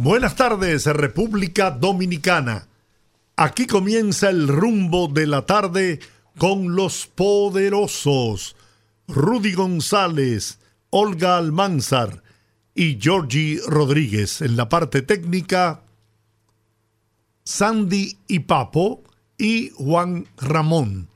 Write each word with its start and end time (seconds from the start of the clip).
Buenas 0.00 0.36
tardes, 0.36 0.86
República 0.86 1.72
Dominicana. 1.72 2.68
Aquí 3.34 3.66
comienza 3.66 4.30
el 4.30 4.46
rumbo 4.46 5.08
de 5.08 5.26
la 5.26 5.44
tarde 5.44 5.98
con 6.38 6.76
los 6.76 7.08
poderosos 7.08 8.54
Rudy 9.08 9.54
González, 9.54 10.60
Olga 10.90 11.36
Almanzar 11.36 12.22
y 12.76 12.96
Georgie 13.00 13.58
Rodríguez. 13.66 14.40
En 14.40 14.56
la 14.56 14.68
parte 14.68 15.02
técnica, 15.02 15.82
Sandy 17.42 18.18
y 18.28 18.38
Papo 18.38 19.02
y 19.36 19.70
Juan 19.70 20.28
Ramón. 20.36 21.08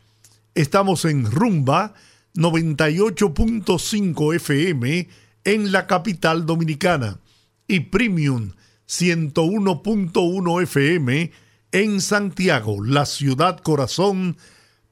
Estamos 0.57 1.05
en 1.05 1.31
Rumba 1.31 1.95
98.5 2.35 4.35
FM 4.35 5.09
en 5.45 5.71
la 5.71 5.87
capital 5.87 6.47
dominicana 6.47 7.21
y 7.69 7.79
Premium 7.79 8.51
101.1 8.93 10.63
FM 10.65 11.31
en 11.73 12.01
Santiago, 12.03 12.85
la 12.85 13.07
ciudad 13.07 13.59
corazón 13.61 14.37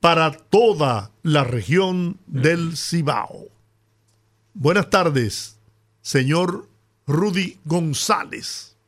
para 0.01 0.33
toda 0.33 1.11
la 1.23 1.45
región 1.45 2.19
del 2.27 2.79
Cibao. 2.79 3.49
Buenas 4.55 4.89
tardes, 4.89 5.61
señor 6.01 6.67
Rudy 7.07 7.59
González. 7.67 8.79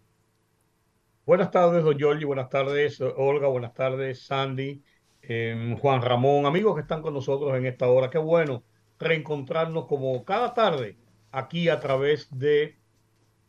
Buenas 1.27 1.51
tardes, 1.51 1.85
don 1.85 1.99
Giorgi. 1.99 2.25
Buenas 2.25 2.49
tardes, 2.49 2.99
Olga. 3.03 3.49
Buenas 3.49 3.75
tardes, 3.75 4.25
Sandy. 4.25 4.83
Em, 5.21 5.77
Juan 5.77 6.01
Ramón, 6.01 6.47
amigos 6.47 6.75
que 6.75 6.81
están 6.81 7.03
con 7.03 7.13
nosotros 7.13 7.55
en 7.55 7.67
esta 7.67 7.87
hora. 7.87 8.09
Qué 8.09 8.17
bueno 8.17 8.65
reencontrarnos 8.99 9.85
como 9.89 10.25
cada 10.25 10.55
tarde 10.55 10.97
aquí 11.31 11.69
a 11.69 11.81
través 11.81 12.29
de 12.31 12.82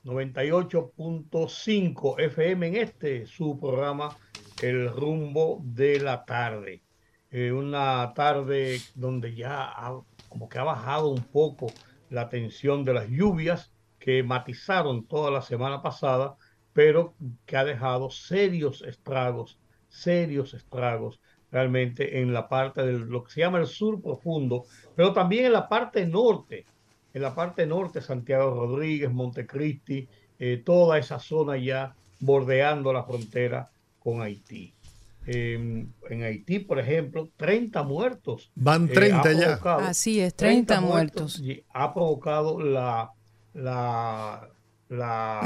98.5 0.04 2.20
FM 2.20 2.68
en 2.68 2.76
este 2.76 3.26
su 3.26 3.58
programa 3.58 4.18
El 4.62 4.90
rumbo 4.90 5.62
de 5.64 6.02
la 6.02 6.26
tarde. 6.26 6.84
Eh, 7.32 7.54
una 7.54 8.14
tarde 8.14 8.82
donde 8.96 9.34
ya 9.34 9.74
como 10.28 10.50
que 10.50 10.60
ha 10.60 10.64
bajado 10.64 11.10
un 11.10 11.24
poco 11.24 11.68
la 12.10 12.28
tensión 12.28 12.84
de 12.84 12.94
las 12.94 13.08
lluvias 13.08 13.72
que 13.98 14.24
matizaron 14.24 15.08
toda 15.08 15.32
la 15.32 15.42
semana 15.42 15.82
pasada, 15.82 16.36
pero 16.74 17.16
que 17.46 17.56
ha 17.56 17.64
dejado 17.64 18.10
serios 18.10 18.82
estragos, 18.82 19.58
serios 19.88 20.54
estragos 20.54 21.22
realmente 21.50 22.20
en 22.20 22.34
la 22.34 22.50
parte 22.50 22.86
de 22.86 23.00
lo 23.00 23.24
que 23.24 23.32
se 23.32 23.40
llama 23.40 23.60
el 23.60 23.68
sur 23.68 24.02
profundo, 24.02 24.66
pero 24.96 25.14
también 25.14 25.46
en 25.46 25.54
la 25.54 25.70
parte 25.70 26.06
norte 26.06 26.66
en 27.14 27.22
la 27.22 27.36
parte 27.36 27.66
norte, 27.66 28.02
Santiago 28.02 28.50
Rodríguez, 28.52 29.12
Montecristi, 29.12 30.08
eh, 30.40 30.62
toda 30.66 30.98
esa 30.98 31.20
zona 31.20 31.58
ya 31.58 31.96
bordeando 32.20 32.92
la 32.92 33.04
frontera 33.04 33.70
con 34.00 34.22
Haití. 34.22 34.74
Em, 35.26 35.90
en 36.10 36.24
Haití, 36.24 36.60
por 36.60 36.80
ejemplo, 36.80 37.30
30 37.38 37.84
muertos. 37.84 38.52
Van 38.56 38.88
30 38.88 39.32
eh, 39.32 39.36
ya. 39.40 39.54
Así 39.76 40.20
es, 40.20 40.34
30, 40.36 40.82
muertos. 40.82 41.42
Ha 41.74 41.94
provocado 41.94 42.60
la, 42.60 43.12
la, 43.54 44.50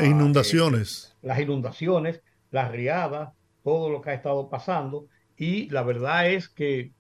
inundaciones. 0.04 1.16
Eh, 1.22 1.28
las 1.28 1.40
inundaciones, 1.40 2.22
las 2.50 2.72
riadas, 2.72 3.34
todo 3.64 3.90
lo 3.90 4.02
que 4.02 4.12
ha 4.12 4.14
estado 4.14 4.50
pasando. 4.50 5.08
Y 5.36 5.70
la 5.70 5.84
verdad 5.84 6.30
es 6.32 6.48
que 6.48 6.92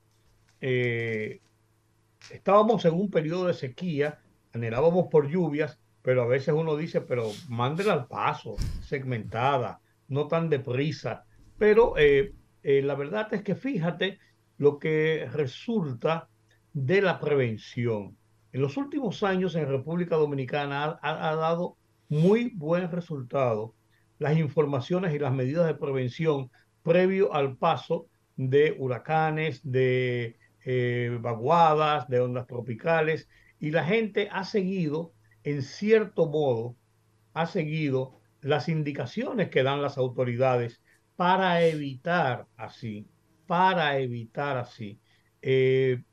estábamos 2.30 2.84
en 2.86 2.94
un 2.94 3.09
periodo 3.09 3.47
de 3.47 3.53
sequía 3.53 4.19
anhelábamos 4.57 5.07
por 5.09 5.29
lluvias, 5.29 5.79
pero 6.01 6.23
a 6.23 6.28
veces 6.28 6.53
uno 6.53 6.75
dice, 6.75 7.01
pero 7.01 7.31
mándela 7.50 7.94
al 7.94 8.07
paso, 8.07 8.56
segmentada, 8.81 9.79
no 10.07 10.28
tan 10.28 10.50
deprisa. 10.50 11.25
Pero 11.57 11.97
eh, 11.97 12.34
eh, 12.63 12.81
la 12.81 12.95
verdad 12.95 13.34
es 13.34 13.44
que 13.44 13.56
fíjate 13.56 14.19
lo 14.57 14.79
que 14.79 15.28
resulta 15.31 16.29
de 16.73 17.01
la 17.01 17.19
prevención. 17.19 18.18
En 18.53 18.62
los 18.62 18.78
últimos 18.78 19.23
años 19.23 19.56
en 19.56 19.68
República 19.68 20.16
Dominicana 20.16 21.00
ha, 21.01 21.35
dado 21.35 21.78
muy 22.09 22.51
buen 22.56 22.89
resultado 22.91 23.75
las 24.19 24.38
informaciones 24.38 25.13
y 25.13 25.19
las 25.19 25.34
medidas 25.34 25.68
de 25.68 25.75
prevención 25.75 26.50
previo 26.84 27.34
al 27.34 27.57
paso 27.57 28.07
de 28.35 28.75
huracanes, 28.79 29.59
de 29.63 30.38
eh, 30.66 31.18
vaguadas, 31.22 32.07
de 32.07 32.19
ondas 32.19 32.47
tropicales 32.47 33.28
y 33.59 33.72
la 33.72 33.84
gente 33.84 34.29
ha 34.31 34.44
seguido, 34.44 35.13
en 35.44 35.62
cierto 35.62 36.28
modo, 36.28 36.75
ha 37.34 37.45
seguido 37.45 38.19
las 38.41 38.69
indicaciones 38.69 39.50
que 39.50 39.63
dan 39.63 39.81
las 39.81 39.97
autoridades 39.97 40.81
para 41.16 41.63
evitar 41.66 42.47
así, 42.56 43.07
para 43.47 43.97
evitar 44.00 44.57
así, 44.57 45.00
eh, 45.41 46.03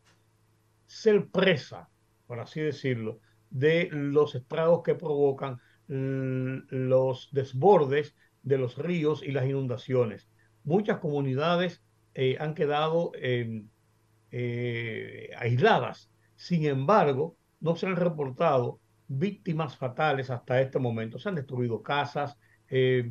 ser 0.86 1.28
presa, 1.28 1.90
por 2.26 2.40
así 2.40 2.60
decirlo, 2.60 3.20
de 3.50 3.88
los 3.92 4.34
estragos 4.34 4.82
que 4.82 4.94
provocan 4.94 5.60
los 5.86 7.28
desbordes 7.32 8.16
de 8.42 8.56
los 8.56 8.78
ríos 8.78 9.22
y 9.22 9.32
las 9.32 9.44
inundaciones. 9.44 10.30
Muchas 10.64 10.98
comunidades 10.98 11.82
eh, 12.14 12.36
han 12.40 12.54
quedado 12.54 13.12
eh, 13.16 13.66
aisladas 15.36 16.10
sin 16.36 16.66
embargo, 16.66 17.36
no 17.60 17.76
se 17.76 17.86
han 17.86 17.96
reportado 17.96 18.80
víctimas 19.08 19.76
fatales 19.76 20.30
hasta 20.30 20.60
este 20.60 20.78
momento. 20.78 21.18
Se 21.18 21.28
han 21.28 21.34
destruido 21.34 21.82
casas, 21.82 22.36
eh, 22.68 23.10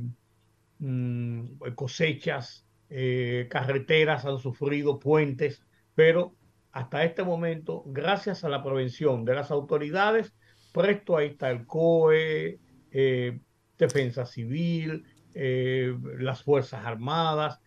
mm, 0.80 1.58
cosechas, 1.76 2.68
eh, 2.90 3.48
carreteras 3.50 4.26
han 4.26 4.40
sufrido, 4.40 5.00
puentes, 5.00 5.64
pero 5.96 6.36
hasta 6.72 7.04
este 7.04 7.24
momento, 7.24 7.84
gracias 7.88 8.44
a 8.44 8.50
la 8.50 8.64
prevención 8.64 9.26
de 9.26 9.36
las 9.36 9.52
autoridades, 9.52 10.34
presto 10.72 11.18
ahí 11.18 11.28
está 11.30 11.52
el 11.52 11.66
COE, 11.66 12.60
eh, 12.92 13.40
Defensa 13.78 14.26
Civil, 14.26 15.06
las 15.36 16.44
Fuerzas 16.44 16.86
Armadas. 16.86 17.60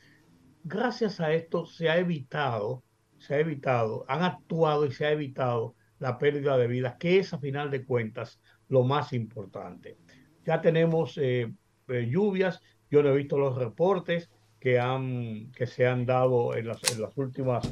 Gracias 0.62 1.20
a 1.20 1.32
esto 1.32 1.66
se 1.66 1.88
ha 1.88 1.98
evitado 1.98 2.84
se 3.18 3.34
ha 3.34 3.40
evitado, 3.40 4.04
han 4.08 4.22
actuado 4.22 4.86
y 4.86 4.92
se 4.92 5.06
ha 5.06 5.12
evitado 5.12 5.74
la 5.98 6.18
pérdida 6.18 6.56
de 6.56 6.66
vidas, 6.66 6.96
que 6.98 7.18
es 7.18 7.32
a 7.32 7.38
final 7.38 7.70
de 7.70 7.84
cuentas 7.84 8.40
lo 8.68 8.84
más 8.84 9.12
importante. 9.12 9.98
Ya 10.44 10.60
tenemos 10.60 11.18
eh, 11.18 11.52
eh, 11.88 12.08
lluvias, 12.10 12.60
yo 12.90 13.02
no 13.02 13.10
he 13.10 13.16
visto 13.16 13.38
los 13.38 13.56
reportes 13.56 14.30
que, 14.60 14.78
han, 14.78 15.50
que 15.52 15.66
se 15.66 15.86
han 15.86 16.06
dado 16.06 16.54
en 16.56 16.68
las, 16.68 16.80
últimas 17.16 17.68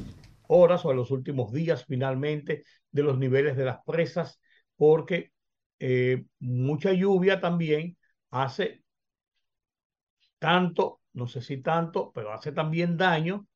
horas 0.47 0.85
o 0.85 0.91
en 0.91 0.97
los 0.97 1.11
últimos 1.11 1.51
días 1.51 1.85
finalmente 1.85 2.63
de 2.91 3.03
los 3.03 3.17
niveles 3.17 3.57
de 3.57 3.65
las 3.65 3.79
presas, 3.85 4.39
porque 4.75 5.31
eh, 5.79 6.25
mucha 6.39 6.93
lluvia 6.93 7.39
también 7.39 7.97
hace 8.31 8.83
tanto, 10.39 11.01
no 11.13 11.27
sé 11.27 11.41
si 11.41 11.57
tanto, 11.57 12.11
pero 12.13 12.31
hace 12.31 12.51
también 12.51 12.97
daño 12.97 13.47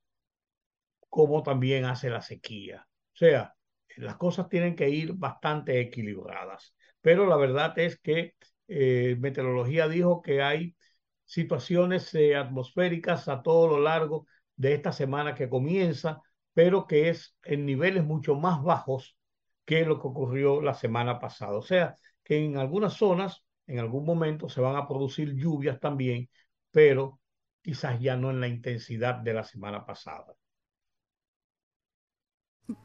como 1.09 1.43
también 1.43 1.85
hace 1.85 2.09
la 2.09 2.21
sequía. 2.21 2.87
O 3.13 3.17
sea, 3.17 3.55
las 3.97 4.15
cosas 4.17 4.49
tienen 4.49 4.75
que 4.75 4.89
ir 4.89 5.13
bastante 5.13 5.79
equilibradas. 5.81 6.75
Pero 7.01 7.25
la 7.25 7.37
verdad 7.37 7.77
es 7.79 7.99
que 7.99 8.35
eh, 8.67 9.17
Meteorología 9.19 9.87
dijo 9.87 10.21
que 10.21 10.41
hay 10.41 10.75
situaciones 11.25 12.13
eh, 12.15 12.35
atmosféricas 12.35 13.27
a 13.27 13.41
todo 13.41 13.67
lo 13.67 13.79
largo 13.79 14.25
de 14.55 14.73
esta 14.73 14.91
semana 14.91 15.35
que 15.35 15.49
comienza, 15.49 16.21
pero 16.53 16.87
que 16.87 17.09
es 17.09 17.35
en 17.43 17.65
niveles 17.65 18.03
mucho 18.03 18.35
más 18.35 18.63
bajos 18.63 19.17
que 19.65 19.85
lo 19.85 19.99
que 20.01 20.07
ocurrió 20.07 20.61
la 20.61 20.73
semana 20.73 21.19
pasada. 21.19 21.57
O 21.57 21.61
sea, 21.61 21.95
que 22.23 22.43
en 22.43 22.57
algunas 22.57 22.93
zonas, 22.93 23.43
en 23.67 23.79
algún 23.79 24.05
momento, 24.05 24.49
se 24.49 24.61
van 24.61 24.75
a 24.75 24.87
producir 24.87 25.35
lluvias 25.35 25.79
también, 25.79 26.29
pero 26.71 27.19
quizás 27.61 27.99
ya 27.99 28.15
no 28.17 28.31
en 28.31 28.41
la 28.41 28.47
intensidad 28.47 29.15
de 29.15 29.33
la 29.33 29.43
semana 29.43 29.85
pasada 29.85 30.35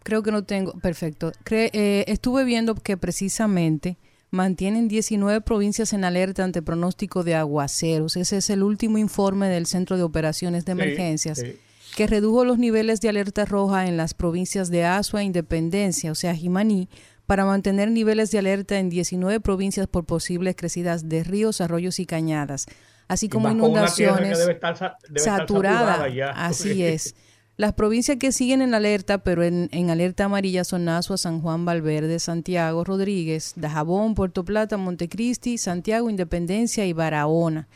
creo 0.02 0.22
que 0.22 0.32
no 0.32 0.44
tengo, 0.44 0.72
perfecto. 0.80 1.32
eh, 1.50 2.04
estuve 2.08 2.44
viendo 2.44 2.74
que 2.74 2.96
precisamente 2.96 3.98
mantienen 4.30 4.88
19 4.88 5.40
provincias 5.40 5.92
en 5.92 6.04
alerta 6.04 6.44
ante 6.44 6.60
pronóstico 6.60 7.22
de 7.24 7.34
aguaceros. 7.36 8.16
Ese 8.16 8.38
es 8.38 8.50
el 8.50 8.62
último 8.62 8.98
informe 8.98 9.48
del 9.48 9.66
Centro 9.66 9.96
de 9.96 10.02
Operaciones 10.02 10.64
de 10.64 10.72
Emergencias, 10.72 11.42
que 11.96 12.06
redujo 12.06 12.44
los 12.44 12.58
niveles 12.58 13.00
de 13.00 13.08
alerta 13.08 13.44
roja 13.44 13.86
en 13.86 13.96
las 13.96 14.12
provincias 14.12 14.70
de 14.70 14.84
Asua 14.84 15.22
e 15.22 15.24
Independencia, 15.24 16.10
o 16.10 16.14
sea, 16.14 16.34
Jimaní, 16.34 16.88
para 17.26 17.44
mantener 17.44 17.90
niveles 17.90 18.30
de 18.30 18.38
alerta 18.38 18.78
en 18.78 18.90
19 18.90 19.40
provincias 19.40 19.86
por 19.86 20.04
posibles 20.04 20.56
crecidas 20.56 21.08
de 21.08 21.24
ríos, 21.24 21.60
arroyos 21.60 21.98
y 22.00 22.04
cañadas, 22.04 22.66
así 23.08 23.28
como 23.28 23.50
inundaciones 23.50 24.38
saturadas. 25.16 26.12
Así 26.34 26.84
es. 26.84 27.14
Las 27.56 27.72
provincias 27.74 28.16
que 28.16 28.32
siguen 28.32 28.62
en 28.62 28.74
alerta, 28.74 29.18
pero 29.18 29.44
en, 29.44 29.90
alerta 29.90 30.24
amarilla 30.24 30.64
son 30.64 30.88
Asua, 30.88 31.16
San 31.16 31.40
Juan, 31.40 31.64
Valverde, 31.64 32.18
Santiago, 32.18 32.82
Rodríguez, 32.82 33.52
Dajabón, 33.54 34.16
Puerto 34.16 34.44
Plata, 34.44 34.76
Montecristi, 34.76 35.56
Santiago, 35.56 36.10
Independencia 36.10 36.84
y 36.84 36.92
Barahona. 36.92 37.68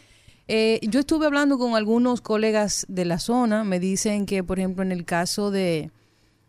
Eh, 0.48 0.80
yo 0.82 0.98
estuve 0.98 1.26
hablando 1.26 1.58
con 1.58 1.76
algunos 1.76 2.20
colegas 2.22 2.86
de 2.88 3.04
la 3.04 3.20
zona, 3.20 3.62
me 3.62 3.78
dicen 3.78 4.26
que, 4.26 4.42
por 4.42 4.58
ejemplo, 4.58 4.82
en 4.82 4.90
el 4.90 5.04
caso 5.04 5.52
de, 5.52 5.92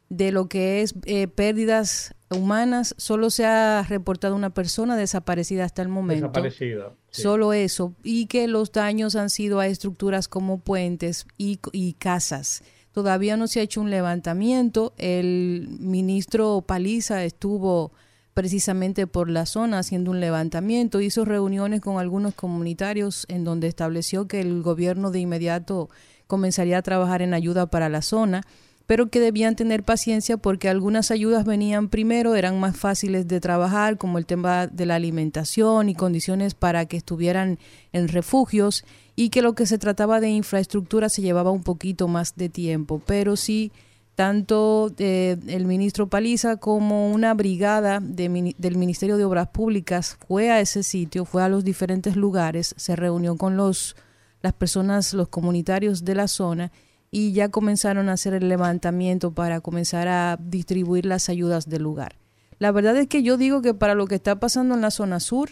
de 0.10 0.32
lo 0.32 0.48
que 0.48 0.82
es 0.82 0.96
eh, 1.06 1.28
pérdidas 1.28 2.16
humanas, 2.32 2.96
solo 2.98 3.30
se 3.30 3.46
ha 3.46 3.86
reportado 3.88 4.36
una 4.36 4.52
persona 4.52 4.96
desaparecida 4.96 5.66
hasta 5.66 5.84
el 5.84 5.90
momento. 5.90 6.28
Desaparecida. 6.28 6.94
Solo 7.12 7.54
eso. 7.54 7.94
Y 8.04 8.26
que 8.26 8.48
los 8.48 8.72
daños 8.72 9.16
han 9.16 9.30
sido 9.30 9.60
a 9.60 9.68
estructuras 9.68 10.28
como 10.28 10.60
puentes 10.60 11.28
y, 11.38 11.60
y 11.72 11.94
casas. 11.94 12.64
Todavía 13.00 13.38
no 13.38 13.48
se 13.48 13.62
ha 13.62 13.64
hecho 13.64 13.80
un 13.80 13.92
levantamiento. 13.92 14.92
El 14.98 15.70
ministro 15.80 16.66
Paliza 16.68 17.24
estuvo 17.24 17.94
precisamente 18.34 19.08
por 19.08 19.30
la 19.30 19.46
zona 19.46 19.80
haciendo 19.80 20.12
un 20.12 20.20
levantamiento, 20.20 21.00
hizo 21.00 21.24
reuniones 21.24 21.80
con 21.80 21.98
algunos 21.98 22.36
comunitarios 22.36 23.26
en 23.30 23.46
donde 23.46 23.70
estableció 23.70 24.28
que 24.28 24.42
el 24.42 24.62
gobierno 24.64 25.12
de 25.12 25.22
inmediato 25.22 25.90
comenzaría 26.28 26.80
a 26.80 26.82
trabajar 26.82 27.22
en 27.22 27.34
ayuda 27.34 27.68
para 27.68 27.88
la 27.88 28.02
zona 28.02 28.46
pero 28.90 29.12
que 29.12 29.20
debían 29.20 29.56
tener 29.56 29.84
paciencia 29.84 30.38
porque 30.38 30.68
algunas 30.68 31.12
ayudas 31.12 31.46
venían 31.46 31.90
primero, 31.90 32.34
eran 32.34 32.60
más 32.60 32.76
fáciles 32.76 33.28
de 33.28 33.40
trabajar, 33.40 34.00
como 34.00 34.18
el 34.18 34.26
tema 34.26 34.66
de 34.66 34.88
la 34.88 34.96
alimentación 34.96 35.90
y 35.90 35.94
condiciones 35.94 36.56
para 36.56 36.88
que 36.88 36.98
estuvieran 36.98 37.60
en 37.94 38.08
refugios, 38.08 38.84
y 39.20 39.32
que 39.32 39.42
lo 39.42 39.52
que 39.52 39.66
se 39.66 39.78
trataba 39.78 40.22
de 40.22 40.30
infraestructura 40.30 41.10
se 41.10 41.22
llevaba 41.22 41.52
un 41.52 41.62
poquito 41.62 42.08
más 42.08 42.38
de 42.38 42.48
tiempo, 42.48 43.02
pero 43.06 43.36
sí 43.36 43.74
tanto 44.16 44.94
eh, 44.98 45.36
el 45.48 45.66
ministro 45.66 46.08
Paliza 46.08 46.56
como 46.56 47.12
una 47.12 47.34
brigada 47.34 48.00
del 48.00 48.78
Ministerio 48.78 49.18
de 49.18 49.26
Obras 49.26 49.50
Públicas 49.50 50.18
fue 50.26 50.52
a 50.52 50.62
ese 50.62 50.84
sitio, 50.84 51.26
fue 51.26 51.44
a 51.44 51.50
los 51.50 51.66
diferentes 51.66 52.16
lugares, 52.16 52.74
se 52.78 52.96
reunió 52.96 53.36
con 53.36 53.58
los 53.58 53.98
las 54.42 54.54
personas, 54.54 55.14
los 55.14 55.28
comunitarios 55.28 56.06
de 56.06 56.16
la 56.16 56.30
zona 56.30 56.72
y 57.12 57.34
ya 57.34 57.50
comenzaron 57.50 58.08
a 58.08 58.14
hacer 58.14 58.34
el 58.34 58.48
levantamiento 58.48 59.34
para 59.34 59.60
comenzar 59.60 60.08
a 60.08 60.38
distribuir 60.42 61.06
las 61.06 61.28
ayudas 61.28 61.68
del 61.68 61.84
lugar. 61.84 62.16
La 62.58 62.72
verdad 62.72 62.96
es 62.96 63.08
que 63.08 63.22
yo 63.22 63.36
digo 63.36 63.62
que 63.62 63.74
para 63.74 63.96
lo 63.96 64.08
que 64.08 64.16
está 64.16 64.40
pasando 64.40 64.76
en 64.76 64.82
la 64.82 64.92
zona 64.92 65.20
sur, 65.20 65.50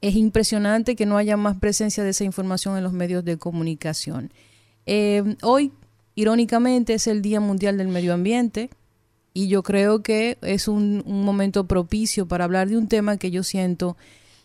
es 0.00 0.14
impresionante 0.14 0.96
que 0.96 1.06
no 1.06 1.16
haya 1.16 1.36
más 1.36 1.56
presencia 1.56 2.04
de 2.04 2.10
esa 2.10 2.24
información 2.24 2.76
en 2.76 2.84
los 2.84 2.92
medios 2.92 3.24
de 3.24 3.36
comunicación. 3.36 4.32
Eh, 4.86 5.36
hoy, 5.42 5.72
irónicamente, 6.14 6.94
es 6.94 7.06
el 7.06 7.22
Día 7.22 7.40
Mundial 7.40 7.78
del 7.78 7.88
Medio 7.88 8.14
Ambiente 8.14 8.70
y 9.34 9.48
yo 9.48 9.62
creo 9.62 10.02
que 10.02 10.38
es 10.42 10.68
un, 10.68 11.02
un 11.06 11.24
momento 11.24 11.66
propicio 11.66 12.26
para 12.26 12.44
hablar 12.44 12.68
de 12.68 12.76
un 12.76 12.88
tema 12.88 13.16
que 13.16 13.30
yo 13.30 13.42
siento 13.42 13.96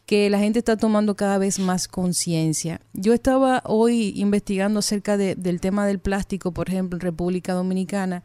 que 0.05 0.29
la 0.29 0.39
gente 0.39 0.59
está 0.59 0.75
tomando 0.75 1.15
cada 1.15 1.37
vez 1.37 1.59
más 1.59 1.87
conciencia. 1.87 2.81
Yo 2.93 3.13
estaba 3.13 3.63
hoy 3.65 4.13
investigando 4.15 4.79
acerca 4.79 5.17
del 5.17 5.61
tema 5.61 5.85
del 5.85 5.99
plástico, 5.99 6.51
por 6.51 6.69
ejemplo, 6.69 6.97
en 6.97 7.01
República 7.01 7.53
Dominicana, 7.53 8.23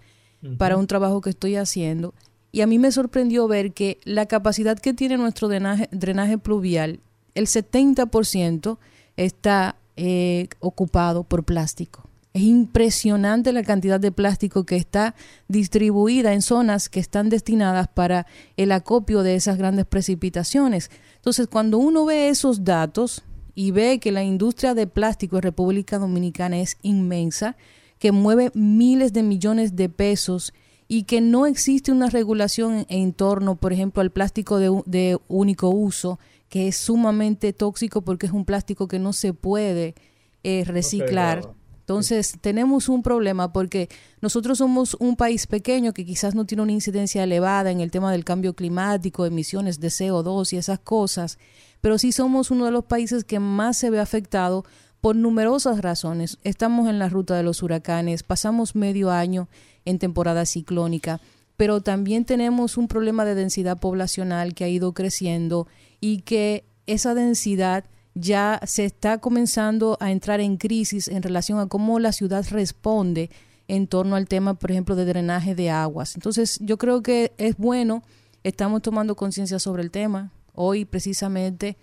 para 0.57 0.77
un 0.77 0.87
trabajo 0.87 1.21
que 1.21 1.31
estoy 1.31 1.57
haciendo, 1.57 2.15
y 2.53 2.61
a 2.63 2.67
mí 2.67 2.79
me 2.79 2.93
sorprendió 2.93 3.47
ver 3.49 3.73
que 3.73 3.99
la 4.05 4.27
capacidad 4.27 4.79
que 4.79 4.95
tiene 4.95 5.17
nuestro 5.17 5.49
drenaje, 5.49 5.89
drenaje 5.93 6.39
pluvial, 6.39 7.01
el 7.39 7.47
70% 7.47 8.79
está 9.17 9.77
eh, 9.97 10.49
ocupado 10.59 11.23
por 11.23 11.45
plástico. 11.45 12.09
Es 12.35 12.43
impresionante 12.43 13.53
la 13.53 13.63
cantidad 13.63 14.01
de 14.01 14.13
plástico 14.13 14.65
que 14.65 14.77
está 14.77 15.15
distribuida 15.47 16.33
en 16.33 16.43
zonas 16.43 16.89
que 16.89 17.01
están 17.01 17.29
destinadas 17.29 17.87
para 17.89 18.27
el 18.57 18.73
acopio 18.73 19.23
de 19.23 19.37
esas 19.37 19.57
grandes 19.57 19.87
precipitaciones. 19.87 20.91
Entonces, 21.17 21.47
cuando 21.47 21.79
uno 21.79 22.05
ve 22.05 22.29
esos 22.29 22.65
datos 22.65 23.23
y 23.55 23.71
ve 23.71 24.01
que 24.01 24.13
la 24.13 24.25
industria 24.25 24.75
de 24.75 24.89
plástico 24.89 25.37
en 25.37 25.43
República 25.43 25.99
Dominicana 25.99 26.59
es 26.59 26.77
inmensa, 26.83 27.57
que 28.01 28.11
mueve 28.11 28.51
miles 28.55 29.13
de 29.13 29.23
millones 29.23 29.77
de 29.77 29.89
pesos 29.89 30.53
y 30.89 31.03
que 31.03 31.21
no 31.21 31.47
existe 31.47 31.93
una 31.93 32.09
regulación 32.09 32.87
en 32.89 33.13
torno, 33.13 33.57
por 33.57 33.75
ejemplo, 33.75 34.01
al 34.01 34.11
plástico 34.11 34.59
de, 34.59 35.19
único 35.29 35.69
uso, 35.69 36.19
que 36.49 36.69
es 36.69 36.77
sumamente 36.77 37.53
tóxico 37.53 38.03
porque 38.03 38.27
es 38.27 38.33
un 38.33 38.45
plástico 38.45 38.89
que 38.89 38.99
no 38.99 39.13
se 39.13 39.35
puede 39.35 39.95
eh, 40.43 40.65
reciclar. 40.67 41.55
Entonces, 41.81 42.37
tenemos 42.43 42.91
un 42.91 43.03
problema 43.03 43.51
porque 43.53 43.89
nosotros 44.21 44.59
somos 44.59 44.95
un 45.01 45.17
país 45.17 45.47
pequeño 45.47 45.95
que 45.95 46.05
quizás 46.05 46.35
no 46.35 46.45
tiene 46.45 46.63
una 46.63 46.73
incidencia 46.73 47.25
elevada 47.25 47.71
en 47.71 47.81
el 47.81 47.91
tema 47.91 48.13
del 48.13 48.27
cambio 48.27 48.55
climático, 48.55 49.25
emisiones 49.25 49.81
de 49.81 49.89
CO2 49.89 50.53
y 50.53 50.59
esas 50.59 50.79
cosas, 50.81 51.39
pero 51.81 51.97
sí 51.97 52.13
somos 52.13 52.51
uno 52.51 52.67
de 52.67 52.73
los 52.73 52.85
países 52.85 53.25
que 53.25 53.41
más 53.41 53.79
se 53.79 53.89
ve 53.89 54.01
afectado 54.01 54.65
por 55.01 55.17
numerosas 55.17 55.81
razones. 55.81 56.39
Estamos 56.45 56.91
en 56.91 56.99
la 56.99 57.09
ruta 57.09 57.37
de 57.37 57.43
los 57.43 57.63
huracanes, 57.63 58.23
pasamos 58.23 58.75
medio 58.75 59.11
año 59.11 59.49
en 59.87 59.99
temporada 59.99 60.45
ciclónica, 60.45 61.23
pero 61.57 61.81
también 61.81 62.25
tenemos 62.25 62.77
un 62.77 62.89
problema 62.89 63.25
de 63.25 63.35
densidad 63.35 63.81
poblacional 63.81 64.55
que 64.55 64.65
ha 64.65 64.69
ido 64.69 64.93
creciendo 64.93 65.69
y 66.01 66.23
que 66.23 66.65
esa 66.87 67.15
densidad 67.15 67.85
ya 68.15 68.61
se 68.67 68.85
está 68.85 69.19
comenzando 69.19 69.97
a 70.01 70.11
entrar 70.11 70.41
en 70.41 70.57
crisis 70.57 71.09
en 71.09 71.23
relación 71.23 71.59
a 71.59 71.67
cómo 71.67 72.01
la 72.01 72.13
ciudad 72.13 72.45
responde 72.51 73.31
en 73.69 73.87
torno 73.87 74.17
al 74.17 74.27
tema, 74.27 74.55
por 74.55 74.71
ejemplo, 74.71 74.97
de 74.97 75.05
drenaje 75.05 75.55
de 75.55 75.71
aguas. 75.71 76.15
Entonces, 76.15 76.59
yo 76.61 76.79
creo 76.79 77.03
que 77.03 77.33
es 77.37 77.57
bueno, 77.57 78.03
estamos 78.43 78.83
tomando 78.83 79.15
conciencia 79.15 79.59
sobre 79.59 79.83
el 79.83 79.91
tema. 79.91 80.33
Hoy, 80.55 80.85
precisamente, 80.85 81.77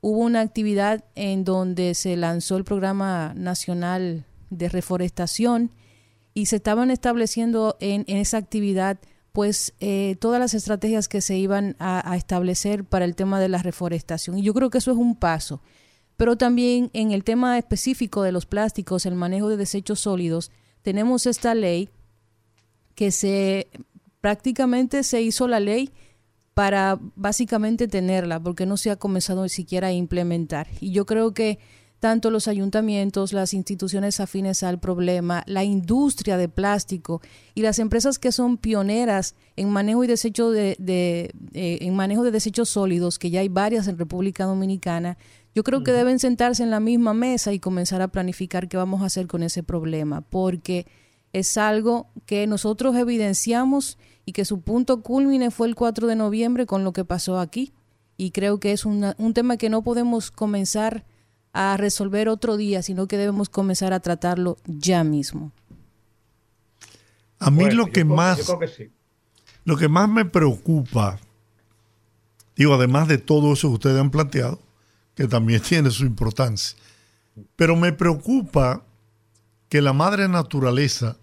hubo 0.00 0.18
una 0.18 0.42
actividad 0.42 1.04
en 1.14 1.44
donde 1.44 1.94
se 1.94 2.16
lanzó 2.16 2.56
el 2.56 2.64
Programa 2.64 3.32
Nacional 3.34 4.26
de 4.50 4.68
Reforestación 4.68 5.70
y 6.34 6.46
se 6.46 6.56
estaban 6.56 6.90
estableciendo 6.90 7.76
en, 7.80 8.04
esa 8.06 8.36
actividad 8.36 8.98
pues 9.32 9.74
eh, 9.80 10.16
todas 10.20 10.40
las 10.40 10.54
estrategias 10.54 11.08
que 11.08 11.20
se 11.20 11.36
iban 11.36 11.76
a, 11.78 12.10
a, 12.10 12.16
establecer 12.16 12.84
para 12.84 13.04
el 13.04 13.14
tema 13.14 13.40
de 13.40 13.48
la 13.48 13.58
reforestación. 13.58 14.38
Y 14.38 14.42
yo 14.42 14.54
creo 14.54 14.70
que 14.70 14.78
eso 14.78 14.90
es 14.90 14.96
un 14.96 15.16
paso 15.16 15.60
pero 16.20 16.36
también 16.36 16.90
en 16.92 17.12
el 17.12 17.24
tema 17.24 17.56
específico 17.56 18.22
de 18.22 18.30
los 18.30 18.44
plásticos, 18.44 19.06
el 19.06 19.14
manejo 19.14 19.48
de 19.48 19.56
desechos 19.56 20.00
sólidos, 20.00 20.50
tenemos 20.82 21.24
esta 21.24 21.54
ley 21.54 21.88
que 22.94 23.10
se 23.10 23.68
prácticamente 24.20 25.02
se 25.02 25.22
hizo 25.22 25.48
la 25.48 25.60
ley 25.60 25.88
para 26.52 26.98
básicamente 27.16 27.88
tenerla, 27.88 28.38
porque 28.38 28.66
no 28.66 28.76
se 28.76 28.90
ha 28.90 28.96
comenzado 28.96 29.44
ni 29.44 29.48
siquiera 29.48 29.88
a 29.88 29.92
implementar. 29.92 30.66
Y 30.78 30.92
yo 30.92 31.06
creo 31.06 31.32
que 31.32 31.58
tanto 32.00 32.30
los 32.30 32.48
ayuntamientos, 32.48 33.34
las 33.34 33.52
instituciones 33.52 34.20
afines 34.20 34.62
al 34.62 34.80
problema, 34.80 35.44
la 35.46 35.64
industria 35.64 36.38
de 36.38 36.48
plástico 36.48 37.20
y 37.54 37.60
las 37.60 37.78
empresas 37.78 38.18
que 38.18 38.32
son 38.32 38.56
pioneras 38.56 39.34
en 39.56 39.68
manejo 39.70 40.02
y 40.02 40.06
desecho 40.06 40.50
de, 40.50 40.76
de 40.78 41.34
eh, 41.52 41.78
en 41.82 41.94
manejo 41.94 42.24
de 42.24 42.30
desechos 42.30 42.70
sólidos, 42.70 43.18
que 43.18 43.30
ya 43.30 43.40
hay 43.40 43.48
varias 43.48 43.86
en 43.86 43.98
República 43.98 44.46
Dominicana, 44.46 45.18
yo 45.54 45.62
creo 45.62 45.84
que 45.84 45.92
deben 45.92 46.18
sentarse 46.18 46.62
en 46.62 46.70
la 46.70 46.80
misma 46.80 47.12
mesa 47.12 47.52
y 47.52 47.58
comenzar 47.58 48.00
a 48.00 48.08
planificar 48.08 48.68
qué 48.68 48.78
vamos 48.78 49.02
a 49.02 49.06
hacer 49.06 49.26
con 49.26 49.42
ese 49.42 49.62
problema, 49.62 50.22
porque 50.22 50.86
es 51.34 51.58
algo 51.58 52.08
que 52.24 52.46
nosotros 52.46 52.96
evidenciamos 52.96 53.98
y 54.24 54.32
que 54.32 54.46
su 54.46 54.62
punto 54.62 55.02
culmine 55.02 55.50
fue 55.50 55.68
el 55.68 55.74
4 55.74 56.06
de 56.06 56.16
noviembre 56.16 56.66
con 56.66 56.82
lo 56.82 56.92
que 56.92 57.04
pasó 57.04 57.38
aquí. 57.38 57.72
Y 58.16 58.32
creo 58.32 58.60
que 58.60 58.72
es 58.72 58.84
un 58.84 59.32
tema 59.34 59.56
que 59.56 59.70
no 59.70 59.82
podemos 59.82 60.30
comenzar 60.30 61.04
a 61.52 61.76
resolver 61.76 62.28
otro 62.28 62.56
día, 62.56 62.82
sino 62.82 63.06
que 63.06 63.16
debemos 63.16 63.48
comenzar 63.48 63.92
a 63.92 64.00
tratarlo 64.00 64.58
ya 64.66 65.04
mismo. 65.04 65.52
A 67.38 67.50
mí 67.50 67.70
lo 67.70 67.86
que 67.86 68.04
más 68.04 68.52
lo 69.64 69.76
que 69.76 69.88
más 69.88 70.08
me 70.08 70.24
preocupa, 70.24 71.18
digo, 72.56 72.74
además 72.74 73.08
de 73.08 73.18
todo 73.18 73.52
eso 73.52 73.68
que 73.68 73.74
ustedes 73.74 74.00
han 74.00 74.10
planteado, 74.10 74.60
que 75.14 75.28
también 75.28 75.60
tiene 75.68 75.90
su 75.90 76.04
importancia. 76.04 76.76
Pero 77.56 77.76
me 77.76 77.92
preocupa 77.92 78.82
que 79.68 79.80
la 79.80 79.92
madre 79.92 80.28
naturaleza 80.28 81.16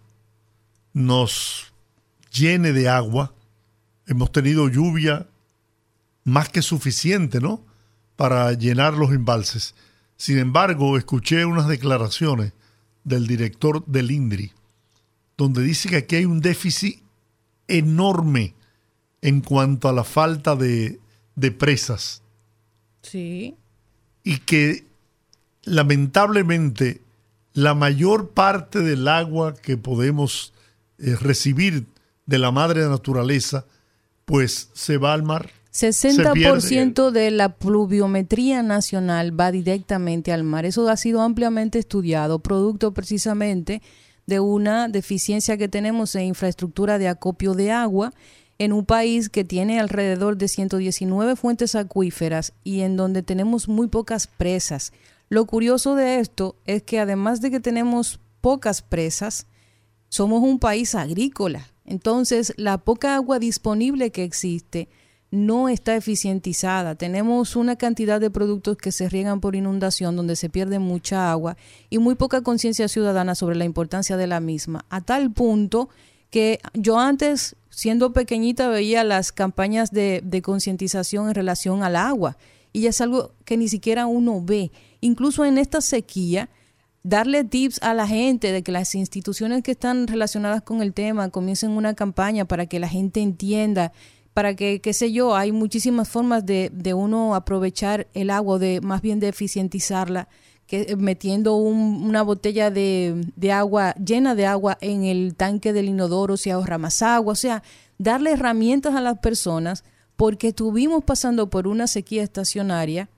nos 0.94 1.74
llene 2.32 2.74
de 2.74 2.90
agua. 2.90 3.34
Hemos 4.06 4.32
tenido 4.32 4.70
lluvia 4.70 5.28
más 6.24 6.50
que 6.50 6.62
suficiente, 6.62 7.40
¿no? 7.42 7.62
Para 8.16 8.54
llenar 8.54 8.94
los 8.94 9.12
embalses. 9.12 9.76
Sin 10.18 10.40
embargo, 10.40 10.98
escuché 10.98 11.46
unas 11.46 11.68
declaraciones 11.68 12.54
del 13.04 13.28
director 13.28 13.86
del 13.86 14.12
INDRI, 14.12 14.52
donde 15.38 15.62
dice 15.64 15.90
que 15.90 15.98
aquí 15.98 16.16
hay 16.18 16.26
un 16.26 16.42
déficit 16.42 17.02
enorme 17.68 18.56
en 19.22 19.42
cuanto 19.42 19.88
a 19.88 19.94
la 19.94 20.04
falta 20.04 20.56
de, 20.56 21.00
de 21.36 21.52
presas. 21.52 22.24
Sí. 23.02 23.56
Y 24.24 24.40
que 24.40 24.86
lamentablemente 25.64 27.02
la 27.54 27.74
mayor 27.74 28.32
parte 28.32 28.80
del 28.80 29.08
agua 29.08 29.54
que 29.56 29.78
podemos 29.78 30.54
eh, 31.00 31.16
recibir 31.16 31.86
de 32.26 32.38
la 32.38 32.52
madre 32.52 32.88
naturaleza, 32.88 33.66
pues 34.26 34.70
se 34.74 34.98
va 34.98 35.14
al 35.14 35.24
mar. 35.24 35.50
60% 35.78 37.12
de 37.12 37.30
la 37.30 37.50
pluviometría 37.50 38.64
nacional 38.64 39.40
va 39.40 39.52
directamente 39.52 40.32
al 40.34 40.44
mar. 40.44 40.66
Eso 40.66 40.90
ha 40.90 40.98
sido 40.98 41.22
ampliamente 41.22 41.78
estudiado, 41.78 42.40
producto 42.40 42.96
precisamente 42.96 43.84
de 44.26 44.40
una 44.40 44.88
deficiencia 44.88 45.56
que 45.56 45.68
tenemos 45.68 46.16
en 46.16 46.24
infraestructura 46.24 46.98
de 46.98 47.08
acopio 47.08 47.54
de 47.54 47.72
agua 47.72 48.12
en 48.58 48.74
un 48.74 48.86
país 48.86 49.30
que 49.30 49.44
tiene 49.44 49.80
alrededor 49.80 50.38
de 50.38 50.48
119 50.48 51.36
fuentes 51.36 51.76
acuíferas 51.76 52.54
y 52.64 52.82
en 52.82 52.98
donde 52.98 53.22
tenemos 53.22 53.68
muy 53.68 53.88
pocas 53.88 54.26
presas. 54.26 54.94
Lo 55.30 55.46
curioso 55.46 55.94
de 55.94 56.20
esto 56.20 56.56
es 56.66 56.82
que 56.82 57.00
además 57.00 57.40
de 57.40 57.52
que 57.52 57.60
tenemos 57.60 58.20
pocas 58.42 58.82
presas, 58.82 59.46
somos 60.10 60.42
un 60.42 60.58
país 60.58 60.96
agrícola. 60.96 61.68
Entonces, 61.86 62.54
la 62.58 62.80
poca 62.80 63.14
agua 63.14 63.38
disponible 63.38 64.10
que 64.10 64.24
existe 64.24 64.90
no 65.32 65.70
está 65.70 65.96
eficientizada. 65.96 66.96
Tenemos 66.96 67.56
una 67.56 67.76
cantidad 67.76 68.20
de 68.22 68.30
productos 68.30 68.78
que 68.78 68.92
se 68.92 69.10
riegan 69.10 69.42
por 69.42 69.56
inundación, 69.56 70.16
donde 70.16 70.36
se 70.36 70.50
pierde 70.50 70.80
mucha 70.80 71.32
agua 71.32 71.58
y 71.90 71.98
muy 71.98 72.16
poca 72.16 72.42
conciencia 72.42 72.88
ciudadana 72.88 73.36
sobre 73.36 73.56
la 73.56 73.66
importancia 73.66 74.18
de 74.18 74.28
la 74.28 74.40
misma, 74.40 74.86
a 74.90 75.02
tal 75.02 75.32
punto 75.32 75.90
que 76.30 76.60
yo 76.74 77.00
antes, 77.00 77.56
siendo 77.70 78.14
pequeñita, 78.14 78.68
veía 78.68 79.04
las 79.04 79.32
campañas 79.32 79.92
de, 79.92 80.22
de 80.24 80.42
concientización 80.42 81.30
en 81.30 81.36
relación 81.36 81.84
al 81.84 81.96
agua 81.96 82.38
y 82.74 82.88
es 82.88 83.02
algo 83.02 83.32
que 83.46 83.58
ni 83.58 83.70
siquiera 83.70 84.08
uno 84.08 84.42
ve. 84.42 84.72
Incluso 85.00 85.46
en 85.46 85.58
esta 85.58 85.82
sequía, 85.82 86.50
darle 87.04 87.46
tips 87.46 87.82
a 87.82 87.94
la 87.94 88.06
gente 88.06 88.52
de 88.52 88.64
que 88.64 88.72
las 88.72 88.94
instituciones 88.94 89.64
que 89.64 89.72
están 89.72 90.08
relacionadas 90.08 90.62
con 90.62 90.82
el 90.82 90.94
tema 90.94 91.30
comiencen 91.30 91.72
una 91.72 91.94
campaña 91.94 92.46
para 92.46 92.66
que 92.66 92.80
la 92.80 92.90
gente 92.90 93.22
entienda 93.22 93.94
para 94.38 94.56
que, 94.56 94.82
qué 94.82 94.94
sé 94.94 95.12
yo, 95.12 95.36
hay 95.36 95.52
muchísimas 95.52 96.08
formas 96.08 96.46
de, 96.46 96.70
de 96.72 96.94
uno 96.94 97.34
aprovechar 97.34 98.06
el 98.14 98.30
agua, 98.30 98.60
de 98.60 98.82
más 98.82 99.02
bien 99.02 99.20
de 99.20 99.30
eficientizarla, 99.30 100.28
que 100.68 100.82
eh, 100.90 100.96
metiendo 100.96 101.56
una 101.56 102.22
botella 102.22 102.70
de, 102.70 103.26
de, 103.36 103.52
agua 103.52 103.96
llena 103.96 104.36
de 104.36 104.46
agua 104.46 104.78
en 104.80 105.06
el 105.06 105.34
tanque 105.34 105.74
del 105.74 105.90
inodoro 105.90 106.38
se 106.38 106.52
ahorra 106.52 106.78
más 106.78 107.02
agua, 107.02 107.32
o 107.32 107.36
sea, 107.36 107.64
darle 107.98 108.34
herramientas 108.34 108.94
a 108.94 109.02
las 109.02 109.18
personas 109.18 109.84
porque 110.16 110.50
estuvimos 110.50 111.04
pasando 111.04 111.50
por 111.50 111.68
una 111.68 111.88
sequía 111.88 112.22
estacionaria 112.22 113.10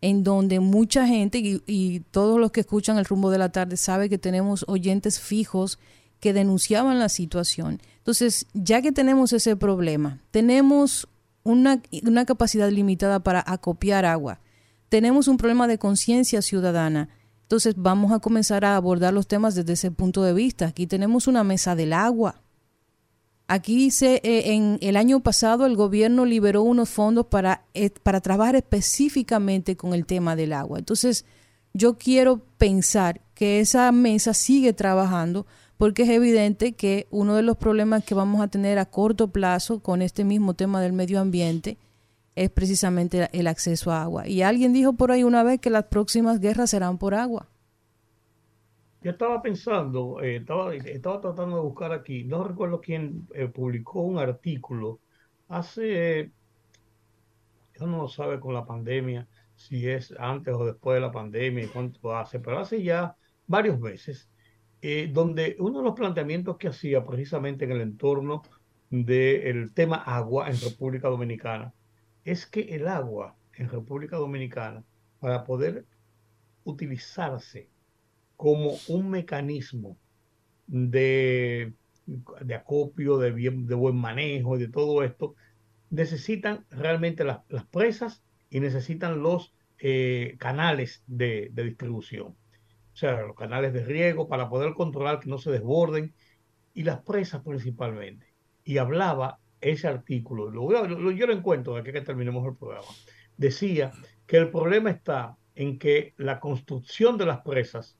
en 0.00 0.24
donde 0.24 0.60
mucha 0.60 1.06
gente 1.06 1.40
y, 1.40 1.62
y 1.66 2.00
todos 2.10 2.40
los 2.40 2.52
que 2.52 2.60
escuchan 2.60 2.96
el 2.96 3.04
rumbo 3.04 3.28
de 3.28 3.36
la 3.36 3.50
tarde 3.50 3.76
sabe 3.76 4.08
que 4.08 4.16
tenemos 4.16 4.64
oyentes 4.66 5.20
fijos 5.20 5.78
que 6.20 6.32
denunciaban 6.32 6.98
la 6.98 7.10
situación. 7.10 7.82
Entonces, 8.04 8.46
ya 8.52 8.82
que 8.82 8.92
tenemos 8.92 9.32
ese 9.32 9.56
problema, 9.56 10.20
tenemos 10.30 11.08
una, 11.42 11.80
capacidad 12.26 12.68
limitada 12.70 13.20
para 13.20 13.42
acopiar 13.46 14.04
agua, 14.04 14.40
tenemos 14.90 15.26
un 15.26 15.38
problema 15.38 15.66
de 15.66 15.78
conciencia 15.78 16.42
ciudadana, 16.42 17.08
entonces 17.44 17.76
vamos 17.78 18.12
a 18.12 18.18
comenzar 18.18 18.66
a 18.66 18.76
abordar 18.76 19.14
los 19.14 19.26
temas 19.26 19.54
desde 19.54 19.72
ese 19.72 19.90
punto 19.90 20.22
de 20.22 20.34
vista. 20.34 20.66
Aquí 20.66 20.86
tenemos 20.86 21.28
una 21.28 21.44
mesa 21.44 21.74
del 21.74 21.94
agua. 21.94 22.42
Aquí 23.48 23.74
dice, 23.74 24.20
eh, 24.22 24.52
en 24.52 24.78
el 24.82 24.96
año 24.96 25.20
pasado 25.20 25.64
el 25.64 25.74
gobierno 25.74 26.26
liberó 26.26 26.62
unos 26.62 26.90
fondos 26.90 27.26
para, 27.26 27.64
eh, 27.72 27.88
para 28.02 28.20
trabajar 28.20 28.54
específicamente 28.56 29.78
con 29.78 29.94
el 29.94 30.04
tema 30.04 30.36
del 30.36 30.52
agua. 30.52 30.78
Entonces, 30.78 31.24
yo 31.72 31.96
quiero 31.96 32.42
pensar 32.58 33.22
que 33.34 33.60
esa 33.60 33.90
mesa 33.92 34.34
sigue 34.34 34.74
trabajando 34.74 35.46
porque 35.76 36.02
es 36.02 36.08
evidente 36.10 36.72
que 36.72 37.06
uno 37.10 37.34
de 37.34 37.42
los 37.42 37.56
problemas 37.56 38.04
que 38.04 38.14
vamos 38.14 38.40
a 38.40 38.48
tener 38.48 38.78
a 38.78 38.86
corto 38.86 39.28
plazo 39.28 39.80
con 39.80 40.02
este 40.02 40.24
mismo 40.24 40.54
tema 40.54 40.80
del 40.80 40.92
medio 40.92 41.20
ambiente 41.20 41.78
es 42.36 42.50
precisamente 42.50 43.28
el 43.32 43.46
acceso 43.46 43.92
a 43.92 44.02
agua. 44.02 44.26
Y 44.26 44.42
alguien 44.42 44.72
dijo 44.72 44.94
por 44.94 45.12
ahí 45.12 45.24
una 45.24 45.42
vez 45.42 45.60
que 45.60 45.70
las 45.70 45.84
próximas 45.84 46.40
guerras 46.40 46.70
serán 46.70 46.98
por 46.98 47.14
agua. 47.14 47.48
Yo 49.02 49.10
estaba 49.10 49.42
pensando, 49.42 50.22
eh, 50.22 50.36
estaba, 50.36 50.74
estaba 50.74 51.20
tratando 51.20 51.56
de 51.56 51.62
buscar 51.62 51.92
aquí, 51.92 52.24
no 52.24 52.42
recuerdo 52.42 52.80
quién 52.80 53.28
eh, 53.34 53.48
publicó 53.48 54.00
un 54.00 54.18
artículo 54.18 54.98
hace, 55.48 56.30
yo 57.78 57.86
no 57.86 57.98
lo 57.98 58.08
sabe 58.08 58.40
con 58.40 58.54
la 58.54 58.64
pandemia, 58.64 59.28
si 59.56 59.88
es 59.88 60.14
antes 60.18 60.54
o 60.54 60.64
después 60.64 60.94
de 60.94 61.00
la 61.02 61.12
pandemia 61.12 61.64
y 61.64 61.68
cuánto 61.68 62.16
hace, 62.16 62.40
pero 62.40 62.58
hace 62.58 62.82
ya 62.82 63.14
varios 63.46 63.78
meses, 63.78 64.26
eh, 64.86 65.08
donde 65.10 65.56
uno 65.60 65.78
de 65.78 65.84
los 65.84 65.94
planteamientos 65.94 66.58
que 66.58 66.68
hacía 66.68 67.06
precisamente 67.06 67.64
en 67.64 67.72
el 67.72 67.80
entorno 67.80 68.42
del 68.90 69.72
tema 69.72 69.96
agua 69.96 70.50
en 70.50 70.60
República 70.60 71.08
Dominicana 71.08 71.72
es 72.22 72.44
que 72.44 72.60
el 72.60 72.86
agua 72.86 73.34
en 73.54 73.70
República 73.70 74.18
Dominicana, 74.18 74.84
para 75.20 75.44
poder 75.44 75.86
utilizarse 76.64 77.70
como 78.36 78.74
un 78.88 79.08
mecanismo 79.08 79.96
de, 80.66 81.72
de 82.42 82.54
acopio, 82.54 83.16
de, 83.16 83.30
bien, 83.30 83.66
de 83.66 83.74
buen 83.74 83.96
manejo 83.96 84.58
y 84.58 84.60
de 84.60 84.68
todo 84.68 85.02
esto, 85.02 85.34
necesitan 85.88 86.66
realmente 86.68 87.24
las, 87.24 87.38
las 87.48 87.64
presas 87.64 88.22
y 88.50 88.60
necesitan 88.60 89.22
los 89.22 89.54
eh, 89.78 90.36
canales 90.38 91.02
de, 91.06 91.48
de 91.54 91.64
distribución 91.64 92.36
o 92.94 92.96
sea, 92.96 93.22
los 93.22 93.34
canales 93.34 93.72
de 93.72 93.84
riego 93.84 94.28
para 94.28 94.48
poder 94.48 94.72
controlar 94.74 95.18
que 95.18 95.28
no 95.28 95.38
se 95.38 95.50
desborden 95.50 96.14
y 96.74 96.84
las 96.84 97.02
presas 97.02 97.42
principalmente. 97.42 98.32
Y 98.62 98.78
hablaba 98.78 99.40
ese 99.60 99.88
artículo, 99.88 100.48
lo, 100.48 101.10
yo 101.10 101.26
lo 101.26 101.32
encuentro 101.32 101.76
aquí 101.76 101.90
que 101.90 102.02
terminemos 102.02 102.46
el 102.46 102.56
programa, 102.56 102.86
decía 103.36 103.90
que 104.26 104.36
el 104.36 104.50
problema 104.50 104.90
está 104.90 105.36
en 105.56 105.78
que 105.78 106.14
la 106.18 106.38
construcción 106.38 107.18
de 107.18 107.26
las 107.26 107.40
presas 107.40 107.98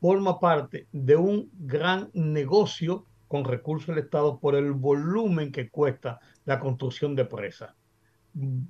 forma 0.00 0.38
parte 0.38 0.86
de 0.92 1.16
un 1.16 1.50
gran 1.54 2.10
negocio 2.12 3.06
con 3.26 3.44
recursos 3.44 3.88
del 3.88 4.04
Estado 4.04 4.38
por 4.38 4.54
el 4.54 4.72
volumen 4.72 5.50
que 5.50 5.68
cuesta 5.68 6.20
la 6.44 6.60
construcción 6.60 7.16
de 7.16 7.24
presas. 7.24 7.74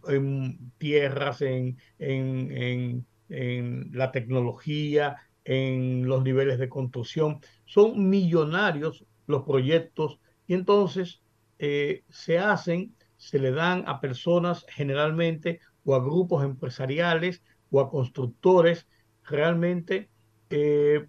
En 0.08 0.72
tierras, 0.78 1.42
en, 1.42 1.76
en, 1.98 3.06
en 3.28 3.90
la 3.92 4.12
tecnología, 4.12 5.16
en 5.44 6.06
los 6.06 6.22
niveles 6.22 6.58
de 6.58 6.68
construcción. 6.68 7.40
Son 7.64 8.08
millonarios 8.08 9.04
los 9.26 9.42
proyectos 9.44 10.18
y 10.46 10.54
entonces 10.54 11.22
eh, 11.58 12.04
se 12.08 12.38
hacen, 12.38 12.94
se 13.16 13.38
le 13.38 13.52
dan 13.52 13.84
a 13.86 14.00
personas 14.00 14.66
generalmente 14.68 15.60
o 15.84 15.94
a 15.94 16.00
grupos 16.00 16.44
empresariales 16.44 17.42
o 17.70 17.80
a 17.80 17.90
constructores 17.90 18.86
realmente 19.24 20.08
eh, 20.50 21.06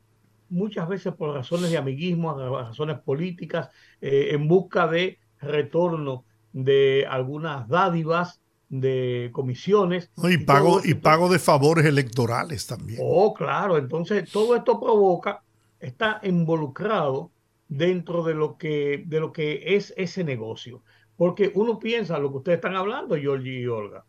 muchas 0.49 0.87
veces 0.87 1.13
por 1.13 1.33
razones 1.33 1.71
de 1.71 1.77
amiguismo, 1.77 2.33
razones 2.35 2.99
políticas, 2.99 3.69
eh, 4.01 4.29
en 4.31 4.47
busca 4.47 4.87
de 4.87 5.19
retorno 5.39 6.25
de 6.53 7.05
algunas 7.09 7.67
dádivas 7.67 8.42
de 8.79 9.29
comisiones. 9.31 10.09
y, 10.23 10.39
pago, 10.39 10.81
y 10.83 10.95
pago 10.95 11.29
de 11.29 11.37
favores 11.37 11.85
electorales 11.85 12.65
también. 12.65 12.99
Oh, 13.03 13.31
claro. 13.31 13.77
Entonces, 13.77 14.31
todo 14.31 14.55
esto 14.55 14.79
provoca, 14.79 15.43
está 15.79 16.19
involucrado 16.23 17.29
dentro 17.67 18.23
de 18.23 18.33
lo 18.33 18.57
que, 18.57 19.03
de 19.05 19.19
lo 19.19 19.31
que 19.31 19.75
es 19.75 19.93
ese 19.95 20.23
negocio. 20.23 20.81
Porque 21.15 21.51
uno 21.53 21.77
piensa, 21.77 22.17
lo 22.17 22.31
que 22.31 22.37
ustedes 22.37 22.57
están 22.57 22.75
hablando, 22.75 23.15
Georgie 23.15 23.59
y 23.59 23.67
Olga, 23.67 24.05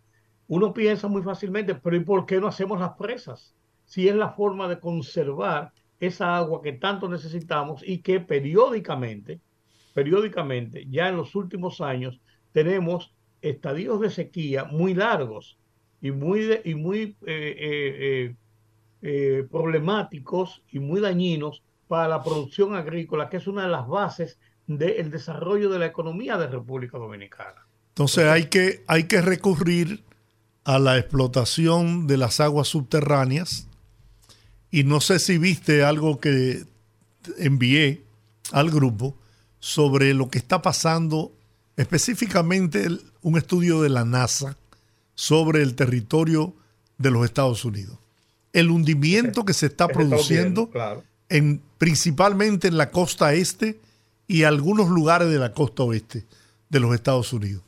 uno 0.49 0.73
piensa 0.73 1.09
muy 1.09 1.23
fácilmente, 1.23 1.75
pero 1.75 1.97
¿y 1.97 2.01
por 2.01 2.25
qué 2.25 2.41
no 2.41 2.47
hacemos 2.47 2.81
las 2.81 2.93
presas? 2.97 3.55
Si 3.85 4.09
es 4.09 4.15
la 4.15 4.31
forma 4.31 4.67
de 4.67 4.81
conservar 4.81 5.73
esa 6.01 6.39
agua 6.39 6.63
que 6.63 6.73
tanto 6.73 7.07
necesitamos 7.11 7.83
y 7.87 7.99
que 7.99 8.19
periódicamente, 8.21 9.41
periódicamente, 9.93 10.87
ya 10.89 11.11
en 11.11 11.19
los 11.19 11.35
últimos 11.35 11.83
años, 11.83 12.19
tenemos 12.53 13.15
estadios 13.49 14.01
de 14.01 14.11
sequía 14.11 14.65
muy 14.65 14.95
largos 14.95 15.59
y 16.01 16.11
muy, 16.11 16.61
y 16.65 16.75
muy 16.75 17.17
eh, 17.27 17.57
eh, 17.59 18.35
eh, 19.03 19.47
problemáticos 19.51 20.63
y 20.73 20.79
muy 20.79 21.01
dañinos 21.01 21.63
para 21.89 22.09
la 22.09 22.23
producción 22.23 22.75
agrícola, 22.75 23.29
que 23.29 23.37
es 23.37 23.47
una 23.47 23.63
de 23.63 23.69
las 23.69 23.87
bases 23.87 24.39
del 24.67 25.11
desarrollo 25.11 25.69
de 25.69 25.79
la 25.79 25.87
economía 25.87 26.39
de 26.39 26.47
República 26.47 26.99
Dominicana. 26.99 27.67
Entonces 27.91 28.27
hay 28.27 28.47
que, 28.47 28.83
hay 28.87 29.05
que 29.05 29.21
recurrir 29.21 30.03
a 30.65 30.79
la 30.79 30.99
explotación 30.99 32.07
de 32.07 32.17
las 32.17 32.41
aguas 32.41 32.69
subterráneas. 32.69 33.69
Y 34.71 34.85
no 34.85 35.01
sé 35.01 35.19
si 35.19 35.39
viste 35.39 35.85
algo 35.85 36.19
que 36.19 36.65
envié 37.39 38.03
al 38.53 38.71
grupo 38.71 39.17
sobre 39.61 40.15
lo 40.15 40.29
que 40.29 40.39
está 40.39 40.63
pasando, 40.63 41.33
específicamente 41.77 42.89
un 43.23 43.37
estudio 43.37 43.83
de 43.83 43.89
la 43.89 44.05
NASA 44.05 44.57
sobre 45.15 45.63
el 45.63 45.75
territorio 45.75 46.55
de 46.99 47.11
los 47.11 47.25
Estados 47.25 47.65
Unidos. 47.65 47.99
El 48.53 48.71
hundimiento 48.71 49.45
que 49.45 49.53
se 49.53 49.67
está 49.67 49.89
produciendo 49.89 50.71
en, 51.29 51.61
principalmente 51.79 52.69
en 52.69 52.77
la 52.77 52.91
costa 52.91 53.35
este 53.35 53.81
y 54.29 54.45
algunos 54.45 54.89
lugares 54.89 55.29
de 55.29 55.39
la 55.39 55.53
costa 55.53 55.83
oeste 55.83 56.25
de 56.69 56.81
los 56.81 56.95
Estados 56.95 57.33
Unidos. 57.33 57.63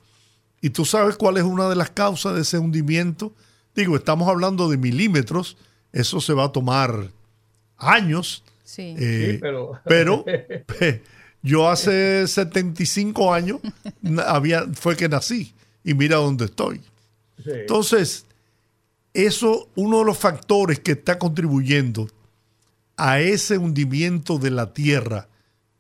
¿Y 0.61 0.71
tú 0.71 0.85
sabes 0.85 1.17
cuál 1.17 1.37
es 1.37 1.43
una 1.43 1.69
de 1.69 1.77
las 1.77 1.91
causas 1.91 2.35
de 2.35 2.43
ese 2.43 2.59
hundimiento? 2.59 3.33
Digo, 3.75 3.97
estamos 3.97 4.29
hablando 4.29 4.69
de 4.69 4.79
milímetros, 4.79 5.57
eso 5.93 6.21
se 6.21 6.33
va 6.33 6.45
a 6.45 6.53
tomar 6.53 7.11
años. 7.77 8.43
Sí. 8.65 8.95
Eh, 8.99 9.39
pero, 9.41 9.81
pero 9.85 10.25
yo 11.47 11.69
hace 11.69 12.27
75 12.27 13.33
años 13.33 13.61
había, 14.27 14.67
fue 14.75 14.97
que 14.97 15.09
nací 15.09 15.55
y 15.85 15.95
mira 15.95 16.17
dónde 16.17 16.47
estoy. 16.47 16.81
Entonces, 17.45 18.27
eso, 19.15 19.69
uno 19.77 20.01
de 20.01 20.07
los 20.07 20.19
factores 20.19 20.81
que 20.81 20.93
está 20.93 21.21
contribuyendo 21.21 22.09
a 22.97 23.21
ese 23.21 23.59
hundimiento 23.59 24.39
de 24.39 24.51
la 24.51 24.73
Tierra, 24.73 25.29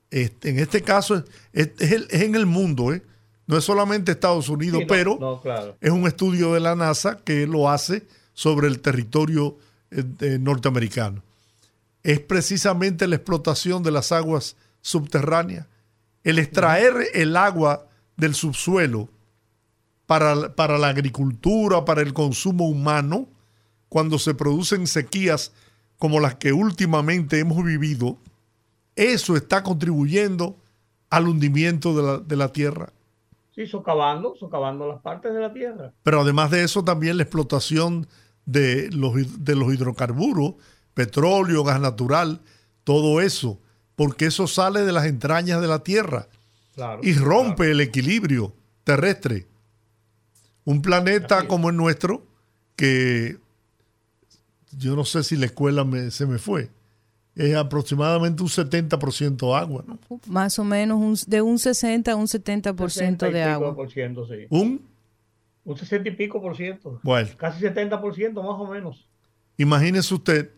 este, 0.09 0.51
en 0.51 0.61
este 0.61 0.83
caso 0.83 1.25
es, 1.53 1.71
en 1.81 2.37
el 2.37 2.47
mundo, 2.47 2.93
¿eh? 2.93 3.03
no 3.49 3.59
es 3.59 3.65
solamente 3.65 4.13
Estados 4.13 4.49
Unidos, 4.49 4.85
pero 4.87 5.43
es 5.81 5.91
un 5.91 6.07
estudio 6.07 6.55
de 6.55 6.61
la 6.61 6.77
NASA 6.77 7.19
que 7.25 7.45
lo 7.49 7.69
hace 7.69 8.07
sobre 8.35 8.69
el 8.69 8.79
territorio 8.79 9.57
eh, 9.91 10.39
norteamericano. 10.41 11.25
Es 12.05 12.21
precisamente 12.21 13.09
la 13.09 13.17
explotación 13.17 13.83
de 13.83 13.91
las 13.91 14.13
aguas 14.13 14.55
subterráneas, 14.87 15.67
el 16.23 16.39
extraer 16.39 16.95
el 17.13 17.37
agua 17.37 17.89
del 18.17 18.37
subsuelo 18.37 19.09
para, 20.07 20.55
para 20.55 20.79
la 20.79 20.89
agricultura, 20.89 21.85
para 21.85 22.03
el 22.03 22.15
consumo 22.15 22.69
humano, 22.69 23.27
cuando 23.89 24.17
se 24.21 24.33
producen 24.33 24.87
sequías 24.87 25.53
como 25.99 26.21
las 26.21 26.37
que 26.37 26.53
últimamente 26.53 27.41
hemos 27.41 27.65
vivido, 27.65 28.17
eso 28.95 29.37
está 29.37 29.65
contribuyendo 29.65 30.57
al 31.11 31.27
hundimiento 31.27 31.97
de 31.97 32.03
la, 32.05 32.19
de 32.19 32.37
la 32.37 32.53
tierra. 32.53 32.93
Sí, 33.57 33.67
socavando, 33.67 34.37
socavando 34.37 34.87
las 34.87 35.01
partes 35.01 35.35
de 35.35 35.41
la 35.41 35.53
tierra. 35.53 35.93
Pero 36.05 36.21
además 36.21 36.53
de 36.53 36.63
eso, 36.63 36.85
también 36.85 37.17
la 37.17 37.25
explotación 37.25 38.07
de 38.45 38.89
los, 38.93 39.45
de 39.45 39.57
los 39.57 39.75
hidrocarburos, 39.75 40.55
petróleo, 40.95 41.65
gas 41.65 41.81
natural, 41.81 42.41
todo 42.85 43.21
eso, 43.21 43.59
porque 43.97 44.27
eso 44.27 44.47
sale 44.47 44.83
de 44.83 44.93
las 44.93 45.07
entrañas 45.07 45.61
de 45.61 45.67
la 45.67 45.81
tierra 45.81 46.29
y 47.03 47.15
rompe 47.15 47.71
el 47.71 47.81
equilibrio 47.81 48.53
terrestre. 48.85 49.47
Un 50.65 50.83
planeta 50.83 51.49
como 51.49 51.71
el 51.71 51.77
nuestro, 51.77 52.25
que 52.77 53.39
yo 54.73 54.95
no 54.95 55.05
sé 55.05 55.25
si 55.25 55.37
la 55.37 55.47
escuela 55.47 55.87
se 56.11 56.27
me 56.27 56.39
fue, 56.39 56.71
es 57.35 57.55
aproximadamente 57.55 58.43
un 58.43 58.49
70% 58.49 59.57
agua, 59.59 59.85
¿no? 59.87 59.99
Más 60.27 60.59
o 60.59 60.65
menos 60.65 61.29
de 61.29 61.43
un 61.43 61.59
60 61.59 62.11
a 62.11 62.17
un 62.17 62.27
70% 62.27 63.31
de 63.31 63.43
agua. 63.43 63.77
sí. 63.93 64.47
¿Un? 64.49 64.83
Un 65.65 65.77
60 65.77 66.09
y 66.09 66.13
pico 66.13 66.41
por 66.41 66.57
ciento. 66.57 67.01
Bueno. 67.03 67.29
Casi 67.37 67.63
70% 67.65 68.35
más 68.35 68.61
o 68.61 68.67
menos. 68.67 69.07
Imagínese 69.59 70.15
usted, 70.15 70.51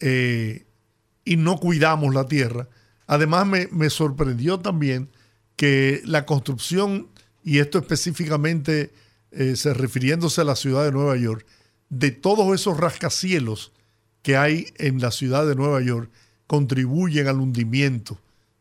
eh, 0.00 0.64
y 1.28 1.36
no 1.36 1.58
cuidamos 1.58 2.14
la 2.14 2.24
tierra. 2.24 2.68
Además 3.06 3.46
me, 3.46 3.68
me 3.70 3.90
sorprendió 3.90 4.60
también 4.60 5.10
que 5.56 6.00
la 6.06 6.24
construcción, 6.24 7.08
y 7.44 7.58
esto 7.58 7.78
específicamente 7.78 8.92
eh, 9.30 9.56
se 9.56 9.74
refiriéndose 9.74 10.40
a 10.40 10.44
la 10.44 10.56
ciudad 10.56 10.86
de 10.86 10.92
Nueva 10.92 11.18
York, 11.18 11.44
de 11.90 12.12
todos 12.12 12.54
esos 12.54 12.78
rascacielos 12.78 13.72
que 14.22 14.38
hay 14.38 14.68
en 14.78 15.02
la 15.02 15.10
ciudad 15.10 15.46
de 15.46 15.54
Nueva 15.54 15.82
York 15.82 16.10
contribuyen 16.46 17.28
al 17.28 17.40
hundimiento 17.40 18.18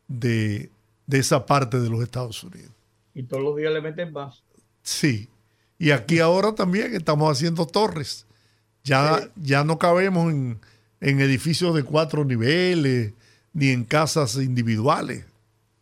de, 0.10 0.70
esa 1.10 1.46
parte 1.46 1.80
de 1.80 1.89
los 1.89 2.04
Estados 2.04 2.44
Unidos. 2.44 2.72
Y 3.13 3.24
todos 3.24 3.44
los 3.44 3.56
días 3.56 3.72
le 3.72 3.80
meten 3.80 4.12
más. 4.12 4.44
Sí. 4.84 5.30
Y 5.80 5.91
aquí 5.91 6.20
ahora 6.20 6.54
también 6.54 6.94
estamos 6.94 7.32
haciendo 7.32 7.65
torres. 7.65 8.26
Ya, 8.84 9.30
ya 9.38 9.63
no 9.63 9.80
cabemos 9.80 10.34
en, 10.34 10.60
en 11.02 11.20
edificios 11.20 11.76
de 11.76 11.84
cuatro 11.84 12.26
niveles 12.26 13.14
ni 13.54 13.70
en 13.70 13.84
casas 13.84 14.36
individuales. 14.36 15.26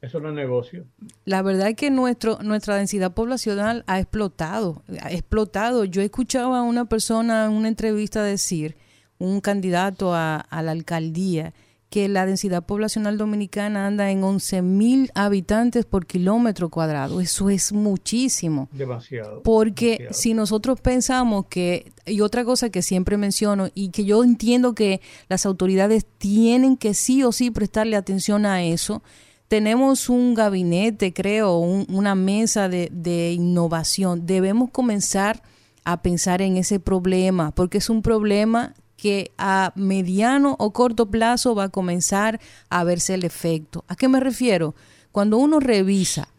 Eso 0.01 0.19
no 0.19 0.29
es 0.29 0.35
negocio. 0.35 0.85
La 1.25 1.41
verdad 1.41 1.69
es 1.69 1.75
que 1.75 1.89
nuestro, 1.89 2.37
nuestra 2.43 2.75
densidad 2.75 3.13
poblacional 3.13 3.83
ha 3.87 3.99
explotado, 3.99 4.83
ha 5.01 5.11
explotado. 5.11 5.83
Yo 5.83 6.01
escuchaba 6.01 6.59
a 6.59 6.63
una 6.63 6.85
persona 6.85 7.45
en 7.45 7.51
una 7.53 7.69
entrevista 7.69 8.23
decir 8.23 8.77
un 9.17 9.41
candidato 9.41 10.13
a, 10.13 10.45
la 10.51 10.71
alcaldía 10.71 11.53
que 11.95 12.09
la 12.09 12.25
densidad 12.25 12.65
poblacional 12.65 13.17
dominicana 13.17 13.87
anda 13.87 14.11
en 14.11 14.21
11 14.21 14.61
mil 14.61 15.11
habitantes 15.15 15.85
por 15.85 16.05
kilómetro 16.05 16.67
cuadrado. 16.67 17.21
Eso 17.21 17.49
es 17.49 17.71
muchísimo. 17.71 18.67
Demasiado. 18.73 19.41
Porque 19.43 20.09
si 20.11 20.33
nosotros 20.33 20.81
pensamos 20.81 21.45
que, 21.45 21.93
y 22.05 22.19
otra 22.19 22.43
cosa 22.43 22.69
que 22.69 22.81
siempre 22.81 23.15
menciono 23.15 23.69
y 23.73 23.91
que 23.91 24.03
yo 24.03 24.25
entiendo 24.25 24.75
que 24.75 24.99
las 25.29 25.45
autoridades 25.45 26.05
tienen 26.17 26.75
que 26.75 26.93
sí 26.93 27.23
o 27.23 27.31
sí 27.31 27.49
prestarle 27.49 27.95
atención 27.95 28.45
a 28.45 28.61
eso, 28.61 29.01
tenemos 29.47 30.09
un 30.09 30.33
gabinete, 30.33 31.13
creo, 31.13 31.59
una 31.59 32.13
mesa 32.13 32.67
de, 32.67 32.89
de 32.91 33.31
innovación. 33.31 34.25
Debemos 34.25 34.69
comenzar 34.69 35.43
a 35.85 36.01
pensar 36.01 36.41
en 36.41 36.57
ese 36.57 36.81
problema, 36.81 37.55
porque 37.55 37.77
es 37.77 37.89
un 37.89 38.01
problema 38.01 38.73
que 39.05 39.31
a 39.37 39.71
mediano 39.75 40.55
o 40.57 40.73
corto 40.73 41.11
plazo 41.11 41.53
va 41.53 41.65
a 41.65 41.69
comenzar 41.69 42.41
a 42.71 42.83
verse 42.83 43.13
el 43.13 43.23
efecto. 43.23 43.85
¿A 43.87 43.95
qué 43.95 44.07
me 44.07 44.19
refiero? 44.19 44.73
Cuando 45.11 45.37
uno 45.37 45.59
revisa 45.59 46.29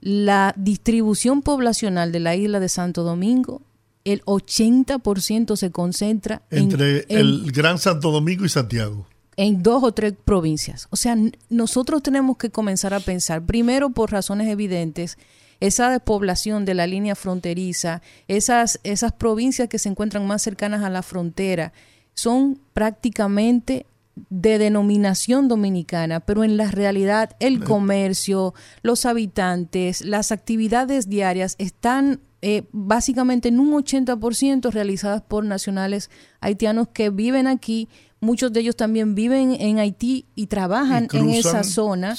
la 0.00 0.54
distribución 0.56 1.42
poblacional 1.42 2.12
de 2.12 2.20
la 2.20 2.34
isla 2.34 2.58
de 2.58 2.70
Santo 2.70 3.02
Domingo, 3.02 3.60
el 4.04 4.24
80% 4.24 5.56
se 5.56 5.70
concentra 5.70 6.40
entre 6.50 7.04
el 7.10 7.52
Gran 7.52 7.76
Santo 7.78 8.10
Domingo 8.10 8.46
y 8.46 8.48
Santiago. 8.48 9.06
En 9.36 9.62
dos 9.62 9.84
o 9.84 9.92
tres 9.92 10.14
provincias. 10.24 10.88
O 10.88 10.96
sea, 10.96 11.18
nosotros 11.50 12.02
tenemos 12.02 12.38
que 12.38 12.48
comenzar 12.48 12.94
a 12.94 13.00
pensar, 13.00 13.44
primero 13.44 13.90
por 13.90 14.10
razones 14.10 14.48
evidentes, 14.48 15.18
esa 15.60 15.90
despoblación 15.90 16.64
de 16.64 16.72
la 16.72 16.86
línea 16.86 17.14
fronteriza, 17.14 18.00
esas, 18.26 18.80
esas 18.84 19.12
provincias 19.12 19.68
que 19.68 19.78
se 19.78 19.90
encuentran 19.90 20.26
más 20.26 20.40
cercanas 20.40 20.82
a 20.82 20.88
la 20.88 21.02
frontera, 21.02 21.74
son 22.16 22.58
prácticamente 22.72 23.86
de 24.30 24.58
denominación 24.58 25.46
dominicana, 25.46 26.20
pero 26.20 26.42
en 26.42 26.56
la 26.56 26.70
realidad 26.70 27.36
el 27.38 27.62
comercio, 27.62 28.54
los 28.82 29.04
habitantes, 29.04 30.00
las 30.00 30.32
actividades 30.32 31.08
diarias 31.08 31.54
están 31.58 32.20
eh, 32.40 32.62
básicamente 32.72 33.48
en 33.48 33.60
un 33.60 33.72
80% 33.72 34.70
realizadas 34.70 35.22
por 35.22 35.44
nacionales 35.44 36.10
haitianos 36.40 36.88
que 36.88 37.10
viven 37.10 37.46
aquí. 37.46 37.88
Muchos 38.20 38.52
de 38.52 38.60
ellos 38.60 38.76
también 38.76 39.14
viven 39.14 39.56
en 39.60 39.78
Haití 39.78 40.24
y 40.34 40.46
trabajan 40.46 41.08
en 41.12 41.28
esa 41.28 41.62
zona, 41.64 42.16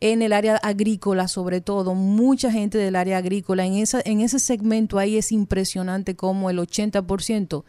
en 0.00 0.22
el 0.22 0.32
área 0.32 0.56
agrícola 0.56 1.28
sobre 1.28 1.60
todo. 1.60 1.94
Mucha 1.94 2.50
gente 2.50 2.78
del 2.78 2.96
área 2.96 3.18
agrícola. 3.18 3.64
En, 3.64 3.74
esa, 3.74 4.00
en 4.04 4.20
ese 4.20 4.40
segmento 4.40 4.98
ahí 4.98 5.16
es 5.16 5.30
impresionante 5.30 6.16
como 6.16 6.50
el 6.50 6.58
80% 6.58 7.62
eh, 7.62 7.64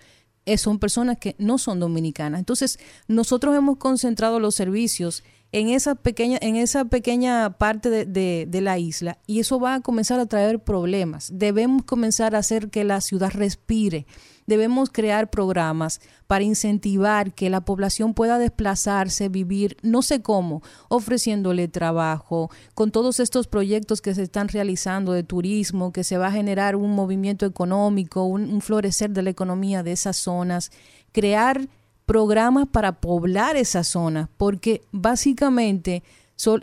son 0.55 0.79
personas 0.79 1.17
que 1.17 1.35
no 1.39 1.57
son 1.57 1.79
dominicanas. 1.79 2.39
Entonces, 2.39 2.79
nosotros 3.07 3.55
hemos 3.55 3.77
concentrado 3.77 4.39
los 4.39 4.55
servicios 4.55 5.23
en 5.51 5.69
esa 5.69 5.95
pequeña, 5.95 6.37
en 6.41 6.55
esa 6.55 6.85
pequeña 6.85 7.57
parte 7.57 7.89
de, 7.89 8.45
de, 8.47 8.61
la 8.61 8.79
isla 8.79 9.17
y 9.27 9.39
eso 9.39 9.59
va 9.59 9.75
a 9.75 9.81
comenzar 9.81 10.19
a 10.19 10.25
traer 10.25 10.59
problemas. 10.59 11.31
Debemos 11.33 11.83
comenzar 11.83 12.35
a 12.35 12.39
hacer 12.39 12.69
que 12.69 12.83
la 12.83 13.01
ciudad 13.01 13.31
respire 13.33 14.05
debemos 14.47 14.89
crear 14.89 15.29
programas 15.29 15.99
para 16.25 16.43
incentivar 16.43 17.33
que 17.33 17.49
la 17.49 17.61
población 17.61 18.13
pueda 18.13 18.39
desplazarse, 18.39 19.29
vivir, 19.29 19.77
no 19.83 20.01
sé 20.01 20.21
cómo, 20.21 20.63
ofreciéndole 20.87 21.67
trabajo, 21.67 22.49
con 22.73 22.91
todos 22.91 23.19
estos 23.19 23.47
proyectos 23.47 24.01
que 24.01 24.15
se 24.15 24.23
están 24.23 24.47
realizando 24.47 25.11
de 25.11 25.23
turismo, 25.23 25.91
que 25.91 26.05
se 26.05 26.17
va 26.17 26.27
a 26.27 26.31
generar 26.31 26.77
un 26.77 26.95
movimiento 26.95 27.45
económico, 27.45 28.23
un, 28.23 28.61
florecer 28.61 29.11
de 29.11 29.21
la 29.21 29.29
economía 29.29 29.83
de 29.83 29.91
esas 29.91 30.17
zonas, 30.17 30.71
crear 31.11 31.67
programas 32.05 32.67
para 32.67 32.93
poblar 32.93 33.57
esas 33.57 33.87
zonas, 33.87 34.29
porque 34.37 34.81
básicamente, 34.91 36.03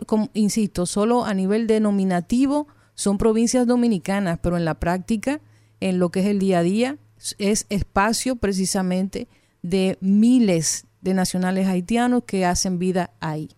como, 0.07 0.29
insisto, 0.33 0.87
solo 0.87 1.23
a 1.23 1.35
nivel 1.35 1.67
denominativo 1.67 2.67
son 2.95 3.19
provincias 3.19 3.67
dominicanas, 3.67 4.39
pero 4.41 4.57
en 4.57 4.65
la 4.65 4.79
práctica, 4.79 5.39
en 5.79 5.99
lo 5.99 6.09
que 6.09 6.21
es 6.21 6.25
el 6.25 6.39
día 6.39 6.59
a 6.59 6.63
día, 6.63 6.97
es 7.37 7.65
espacio 7.69 8.35
precisamente 8.35 9.27
de 9.61 9.97
miles 10.01 10.85
de 11.01 11.13
nacionales 11.13 11.67
haitianos 11.67 12.23
que 12.25 12.45
hacen 12.45 12.79
vida 12.79 13.11
ahí. 13.19 13.49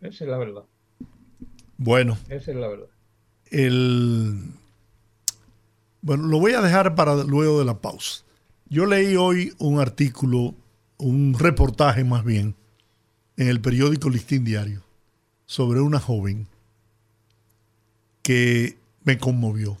Esa 0.00 0.24
es 0.24 0.30
la 0.30 0.38
verdad. 0.38 0.64
Bueno. 1.76 2.18
Esa 2.28 2.50
es 2.50 2.56
la 2.56 2.68
verdad. 2.68 2.86
El, 3.50 4.54
bueno, 6.00 6.26
lo 6.26 6.40
voy 6.40 6.52
a 6.52 6.60
dejar 6.60 6.94
para 6.94 7.14
luego 7.24 7.58
de 7.58 7.64
la 7.64 7.80
pausa. 7.80 8.24
Yo 8.68 8.86
leí 8.86 9.16
hoy 9.16 9.52
un 9.58 9.80
artículo, 9.80 10.54
un 10.98 11.36
reportaje 11.38 12.04
más 12.04 12.24
bien, 12.24 12.56
en 13.36 13.48
el 13.48 13.60
periódico 13.60 14.08
Listín 14.08 14.44
Diario, 14.44 14.82
sobre 15.46 15.80
una 15.80 16.00
joven 16.00 16.48
que 18.22 18.78
me 19.04 19.18
conmovió 19.18 19.76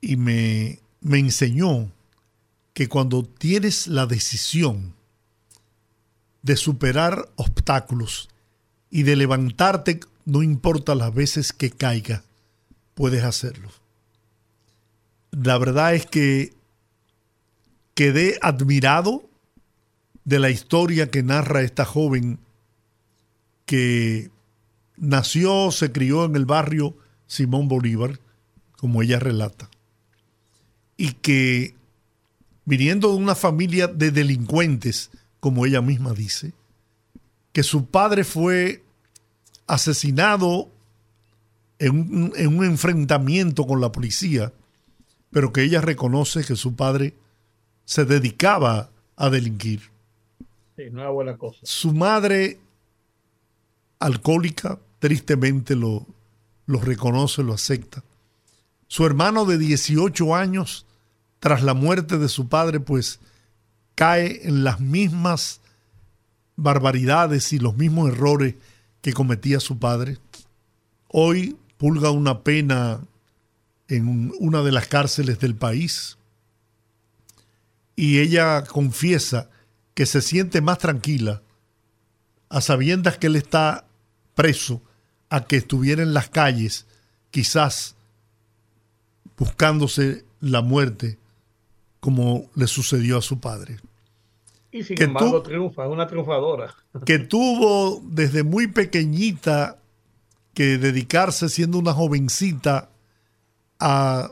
y 0.00 0.16
me, 0.16 0.80
me 1.00 1.18
enseñó 1.18 1.90
que 2.72 2.88
cuando 2.88 3.24
tienes 3.24 3.86
la 3.86 4.06
decisión 4.06 4.94
de 6.42 6.56
superar 6.56 7.28
obstáculos 7.36 8.28
y 8.90 9.02
de 9.02 9.16
levantarte, 9.16 10.00
no 10.24 10.42
importa 10.42 10.94
las 10.94 11.12
veces 11.12 11.52
que 11.52 11.70
caiga, 11.70 12.22
puedes 12.94 13.24
hacerlo. 13.24 13.70
La 15.30 15.58
verdad 15.58 15.94
es 15.94 16.06
que 16.06 16.54
quedé 17.94 18.38
admirado 18.42 19.28
de 20.24 20.38
la 20.38 20.50
historia 20.50 21.10
que 21.10 21.22
narra 21.22 21.62
esta 21.62 21.84
joven 21.84 22.38
que 23.64 24.30
nació, 24.96 25.70
se 25.70 25.90
crió 25.92 26.24
en 26.24 26.36
el 26.36 26.46
barrio 26.46 26.96
Simón 27.26 27.68
Bolívar, 27.68 28.20
como 28.76 29.02
ella 29.02 29.18
relata, 29.18 29.70
y 30.98 31.12
que 31.12 31.74
viniendo 32.66 33.08
de 33.08 33.16
una 33.16 33.34
familia 33.34 33.86
de 33.86 34.10
delincuentes, 34.10 35.10
como 35.40 35.64
ella 35.64 35.80
misma 35.80 36.12
dice, 36.12 36.52
que 37.52 37.62
su 37.62 37.86
padre 37.86 38.24
fue 38.24 38.84
asesinado 39.66 40.68
en 41.78 41.92
un, 41.92 42.32
en 42.36 42.58
un, 42.58 42.64
enfrentamiento 42.64 43.66
con 43.66 43.80
la 43.80 43.90
policía, 43.90 44.52
pero 45.30 45.52
que 45.52 45.62
ella 45.62 45.80
reconoce 45.80 46.44
que 46.44 46.56
su 46.56 46.74
padre 46.74 47.14
se 47.84 48.04
dedicaba 48.04 48.90
a 49.16 49.30
delinquir. 49.30 49.80
Sí, 50.76 50.84
no 50.90 51.00
era 51.00 51.10
buena 51.10 51.38
cosa. 51.38 51.60
Su 51.62 51.92
madre, 51.92 52.58
alcohólica, 53.98 54.78
tristemente 54.98 55.74
lo, 55.74 56.06
lo 56.66 56.80
reconoce, 56.80 57.42
lo 57.42 57.54
acepta. 57.54 58.02
Su 58.88 59.06
hermano 59.06 59.44
de 59.44 59.58
18 59.58 60.34
años, 60.34 60.86
tras 61.40 61.62
la 61.62 61.74
muerte 61.74 62.18
de 62.18 62.28
su 62.28 62.48
padre, 62.48 62.80
pues 62.80 63.20
cae 63.94 64.46
en 64.46 64.64
las 64.64 64.80
mismas 64.80 65.60
barbaridades 66.56 67.52
y 67.52 67.58
los 67.58 67.76
mismos 67.76 68.10
errores 68.10 68.54
que 69.00 69.12
cometía 69.12 69.60
su 69.60 69.78
padre. 69.78 70.18
Hoy 71.08 71.56
pulga 71.76 72.10
una 72.10 72.42
pena 72.42 73.00
en 73.88 74.32
una 74.38 74.62
de 74.62 74.72
las 74.72 74.86
cárceles 74.86 75.38
del 75.38 75.54
país 75.54 76.18
y 77.96 78.18
ella 78.18 78.62
confiesa 78.64 79.48
que 79.94 80.06
se 80.06 80.20
siente 80.20 80.60
más 80.60 80.78
tranquila 80.78 81.42
a 82.48 82.60
sabiendas 82.60 83.18
que 83.18 83.28
él 83.28 83.36
está 83.36 83.86
preso 84.34 84.82
a 85.30 85.44
que 85.44 85.56
estuviera 85.56 86.02
en 86.02 86.14
las 86.14 86.28
calles, 86.28 86.86
quizás 87.30 87.96
buscándose 89.36 90.24
la 90.40 90.62
muerte 90.62 91.18
como 92.08 92.48
le 92.54 92.66
sucedió 92.66 93.18
a 93.18 93.20
su 93.20 93.38
padre. 93.38 93.76
Y 94.72 94.82
sin 94.82 94.96
que 94.96 95.04
embargo 95.04 95.42
triunfa, 95.42 95.84
es 95.84 95.90
una 95.90 96.06
triunfadora. 96.06 96.74
Que 97.04 97.18
tuvo 97.34 98.00
desde 98.02 98.44
muy 98.44 98.66
pequeñita 98.66 99.76
que 100.54 100.78
dedicarse 100.78 101.50
siendo 101.50 101.78
una 101.78 101.92
jovencita 101.92 102.88
a, 103.78 104.30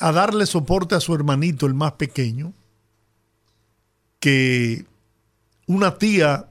a 0.00 0.12
darle 0.12 0.46
soporte 0.46 0.94
a 0.94 1.00
su 1.00 1.14
hermanito, 1.14 1.66
el 1.66 1.74
más 1.74 1.92
pequeño, 1.92 2.54
que 4.20 4.86
una 5.66 5.98
tía 5.98 6.46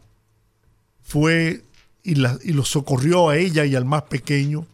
fue 1.01 1.63
y, 2.03 2.13
la, 2.13 2.37
y 2.43 2.53
lo 2.53 2.63
socorrió 2.63 3.29
a 3.29 3.37
ella 3.37 3.65
y 3.65 3.73
al 3.73 3.85
más 3.85 4.03
pequeño 4.03 4.67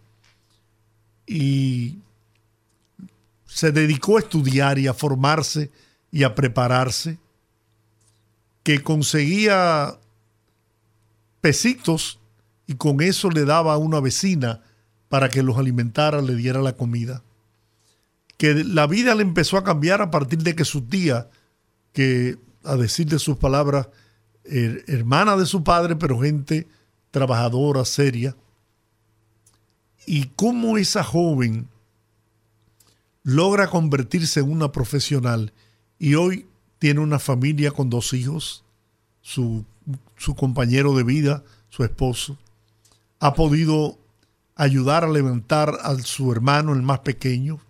y 1.26 1.96
se 3.46 3.72
dedicó 3.72 4.18
a 4.18 4.20
estudiar 4.20 4.80
y 4.80 4.88
a 4.88 4.94
formarse 4.94 5.72
y 6.14 6.24
a 6.26 6.36
prepararse, 6.36 7.18
que 8.62 8.84
conseguía 8.84 9.98
pesitos 11.42 12.20
y 12.68 12.76
con 12.76 13.02
eso 13.02 13.32
le 13.32 13.46
daba 13.46 13.74
a 13.74 13.78
una 13.78 14.00
vecina 14.00 14.62
para 15.10 15.30
que 15.30 15.42
los 15.42 15.58
alimentara, 15.58 16.22
le 16.22 16.36
diera 16.36 16.62
la 16.62 16.78
comida. 16.78 17.24
Que 18.38 18.64
la 18.64 18.86
vida 18.86 19.16
le 19.16 19.24
empezó 19.24 19.58
a 19.58 19.64
cambiar 19.64 20.04
a 20.04 20.12
partir 20.12 20.44
de 20.44 20.56
que 20.56 20.66
su 20.66 20.84
tía, 20.84 21.32
que 21.94 22.38
a 22.64 22.76
decir 22.76 23.08
de 23.08 23.18
sus 23.18 23.38
palabras, 23.38 23.90
hermana 24.46 25.36
de 25.36 25.48
su 25.48 25.64
padre, 25.64 25.96
pero 25.96 26.20
gente 26.20 26.68
trabajadora, 27.10 27.86
seria, 27.86 28.36
y 30.06 30.26
cómo 30.36 30.78
esa 30.78 31.04
joven 31.04 31.70
logra 33.24 33.68
convertirse 33.68 34.42
en 34.42 34.52
una 34.52 34.72
profesional 34.72 35.54
y 36.04 36.16
hoy 36.16 36.46
tiene 36.80 37.00
una 37.00 37.18
familia 37.18 37.72
con 37.72 37.90
dos 37.90 38.12
hijos, 38.12 38.66
su, 39.22 39.64
su 40.18 40.36
compañero 40.36 40.94
de 40.98 41.04
vida, 41.04 41.46
su 41.70 41.86
esposo, 41.86 42.38
ha 43.22 43.34
podido 43.36 43.98
ayudar 44.56 45.06
a 45.06 45.10
levantar 45.10 45.78
a 45.82 45.98
su 46.00 46.30
hermano, 46.30 46.74
el 46.74 46.82
más 46.82 47.00
pequeño, 47.00 47.62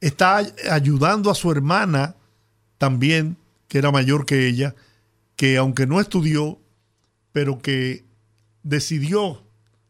está 0.00 0.38
ayudando 0.70 1.30
a 1.30 1.34
su 1.34 1.50
hermana 1.50 2.14
también, 2.78 3.36
que 3.68 3.76
era 3.76 3.90
mayor 3.90 4.24
que 4.24 4.48
ella, 4.48 4.74
que 5.36 5.58
aunque 5.58 5.86
no 5.86 6.00
estudió, 6.00 6.58
pero 7.32 7.58
que 7.58 8.06
decidió 8.62 9.42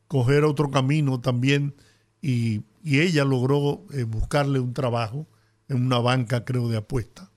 coger 0.08 0.42
otro 0.42 0.72
camino 0.72 1.20
también 1.20 1.72
y, 2.20 2.64
ella 2.84 3.24
logró 3.24 3.84
eh, 3.92 4.02
buscarle 4.02 4.58
un 4.58 4.74
trabajo 4.74 5.28
en 5.68 5.86
una 5.86 6.00
banca, 6.00 6.44
creo, 6.44 6.68
de 6.68 6.78
apuesta. 6.78 7.30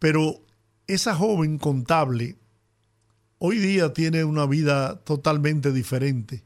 Pero 0.00 0.40
esa 0.88 1.14
joven 1.14 1.58
contable 1.58 2.36
hoy 3.38 3.58
día 3.58 3.92
tiene 3.92 4.24
una 4.24 4.46
vida 4.46 4.96
totalmente 5.04 5.72
diferente 5.72 6.42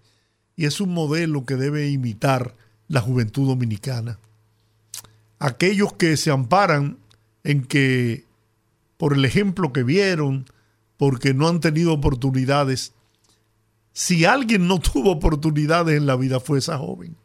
y 0.56 0.66
es 0.66 0.80
un 0.80 0.92
modelo 0.92 1.46
que 1.46 1.56
debe 1.56 1.88
imitar 1.88 2.54
la 2.88 3.00
juventud 3.00 3.48
dominicana. 3.48 4.18
Aquellos 5.38 5.94
que 5.94 6.18
se 6.18 6.30
amparan 6.30 6.98
en 7.42 7.64
que 7.64 8.26
por 8.96 9.14
el 9.14 9.24
ejemplo 9.24 9.72
que 9.72 9.82
vieron, 9.82 10.46
porque 10.96 11.34
no 11.34 11.48
han 11.48 11.60
tenido 11.60 11.92
oportunidades, 11.92 12.92
si 13.92 14.24
alguien 14.24 14.66
no 14.66 14.78
tuvo 14.80 15.12
oportunidades 15.12 15.96
en 15.96 16.06
la 16.06 16.16
vida 16.16 16.40
fue 16.40 16.58
esa 16.58 16.78
joven, 16.78 17.16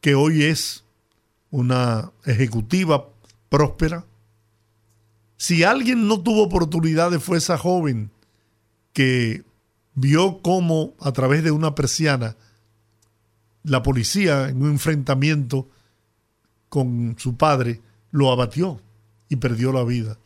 que 0.00 0.14
hoy 0.14 0.44
es 0.44 0.84
una 1.50 2.12
ejecutiva 2.24 3.08
próspera. 3.48 4.04
Si 5.38 5.62
alguien 5.62 6.06
no 6.06 6.20
tuvo 6.20 6.42
oportunidades 6.42 7.22
fue 7.22 7.38
esa 7.38 7.56
joven 7.56 8.10
que 8.92 9.44
vio 9.94 10.42
cómo 10.42 10.94
a 11.00 11.12
través 11.12 11.42
de 11.42 11.52
una 11.52 11.74
persiana 11.74 12.36
la 13.62 13.82
policía 13.82 14.48
en 14.48 14.62
un 14.62 14.70
enfrentamiento 14.70 15.68
con 16.68 17.16
su 17.18 17.36
padre 17.36 17.80
lo 18.10 18.30
abatió 18.30 18.80
y 19.28 19.36
perdió 19.36 19.72
la 19.72 19.84
vida. 19.84 20.18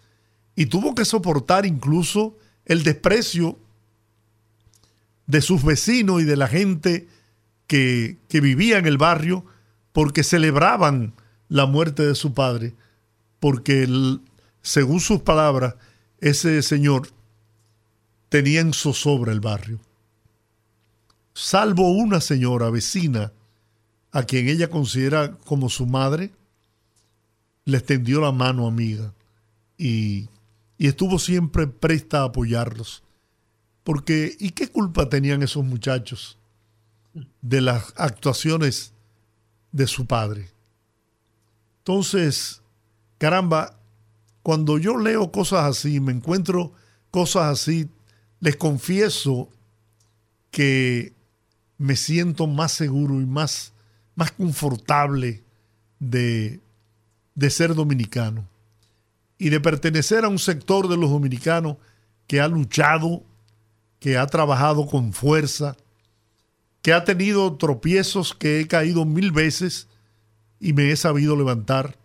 Y 0.56 0.66
tuvo 0.66 0.94
que 0.94 1.04
soportar 1.04 1.66
incluso 1.66 2.36
el 2.64 2.82
desprecio 2.82 3.58
de 5.26 5.42
sus 5.42 5.62
vecinos 5.62 6.22
y 6.22 6.24
de 6.24 6.36
la 6.36 6.48
gente 6.48 7.08
que, 7.66 8.18
vivía 8.30 8.78
en 8.78 8.86
el 8.86 8.98
barrio 8.98 9.44
porque 9.92 10.24
celebraban 10.24 11.14
la 11.48 11.66
muerte 11.66 12.02
de 12.06 12.14
su 12.14 12.34
padre, 12.34 12.74
porque 13.40 13.86
según 14.62 15.00
sus 15.00 15.20
palabras, 15.22 15.74
ese 16.18 16.62
señor 16.62 17.08
tenía 18.28 18.60
en 18.60 18.72
zozobra 18.72 19.32
el 19.32 19.40
barrio. 19.40 19.80
Salvo 21.34 21.90
una 21.90 22.20
señora 22.20 22.70
vecina 22.70 23.32
a 24.10 24.22
quien 24.24 24.48
ella 24.48 24.68
considera 24.68 25.36
como 25.44 25.68
su 25.68 25.86
madre, 25.86 26.30
le 27.64 27.78
extendió 27.78 28.20
la 28.20 28.32
mano 28.32 28.66
amiga 28.66 29.12
y, 29.78 30.28
y 30.78 30.86
estuvo 30.88 31.18
siempre 31.18 31.66
presta 31.66 32.20
a 32.20 32.24
apoyarlos. 32.24 33.02
Porque, 33.84 34.36
¿y 34.38 34.50
qué 34.50 34.68
culpa 34.68 35.08
tenían 35.08 35.42
esos 35.42 35.64
muchachos 35.64 36.38
de 37.40 37.60
las 37.60 37.92
actuaciones 37.96 38.92
de 39.72 39.86
su 39.86 40.06
padre. 40.06 40.50
Entonces, 41.78 42.62
caramba, 43.18 43.78
cuando 44.42 44.78
yo 44.78 44.96
leo 44.96 45.30
cosas 45.30 45.64
así, 45.64 46.00
me 46.00 46.12
encuentro 46.12 46.72
cosas 47.10 47.44
así, 47.60 47.88
les 48.40 48.56
confieso 48.56 49.48
que 50.50 51.12
me 51.78 51.96
siento 51.96 52.46
más 52.46 52.72
seguro 52.72 53.20
y 53.20 53.26
más, 53.26 53.72
más 54.14 54.32
confortable 54.32 55.42
de, 55.98 56.60
de 57.34 57.50
ser 57.50 57.74
dominicano 57.74 58.48
y 59.38 59.48
de 59.50 59.60
pertenecer 59.60 60.24
a 60.24 60.28
un 60.28 60.38
sector 60.38 60.88
de 60.88 60.96
los 60.96 61.10
dominicanos 61.10 61.76
que 62.26 62.40
ha 62.40 62.48
luchado, 62.48 63.22
que 63.98 64.16
ha 64.16 64.26
trabajado 64.26 64.86
con 64.86 65.12
fuerza, 65.12 65.76
que 66.80 66.92
ha 66.92 67.04
tenido 67.04 67.56
tropiezos 67.56 68.34
que 68.34 68.60
he 68.60 68.66
caído 68.66 69.04
mil 69.04 69.30
veces 69.30 69.88
y 70.60 70.72
me 70.72 70.90
he 70.90 70.96
sabido 70.96 71.36
levantar. 71.36 71.98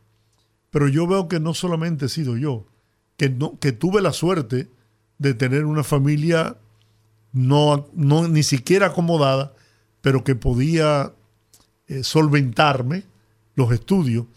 Pero 0.77 0.89
yo 0.89 1.07
veo 1.07 1.27
que 1.27 1.39
no 1.39 1.55
solamente 1.55 2.05
he 2.05 2.09
sido 2.09 2.37
yo, 2.37 2.67
que, 3.17 3.31
no, 3.31 3.57
que 3.57 3.71
tuve 3.71 3.99
la 3.99 4.13
suerte 4.13 4.69
de 5.17 5.33
tener 5.33 5.65
una 5.65 5.83
familia 5.83 6.55
no, 7.33 7.87
no 7.93 8.27
ni 8.27 8.43
siquiera 8.43 8.85
acomodada, 8.85 9.55
pero 10.01 10.23
que 10.23 10.35
podía 10.35 11.13
eh, 11.87 12.03
solventarme 12.03 13.05
los 13.55 13.71
estudios, 13.71 14.27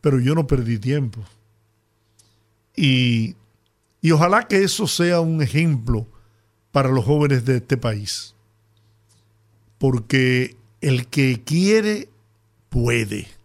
pero 0.00 0.20
yo 0.20 0.36
no 0.36 0.46
perdí 0.46 0.78
tiempo. 0.78 1.24
Y, 2.76 3.34
y 4.00 4.12
ojalá 4.12 4.46
que 4.46 4.62
eso 4.62 4.86
sea 4.86 5.18
un 5.20 5.42
ejemplo 5.42 6.06
para 6.70 6.88
los 6.88 7.04
jóvenes 7.04 7.44
de 7.44 7.56
este 7.56 7.76
país. 7.76 8.36
Porque 9.76 10.56
el 10.82 11.08
que 11.08 11.42
quiere, 11.42 12.08
puede. 12.68 13.39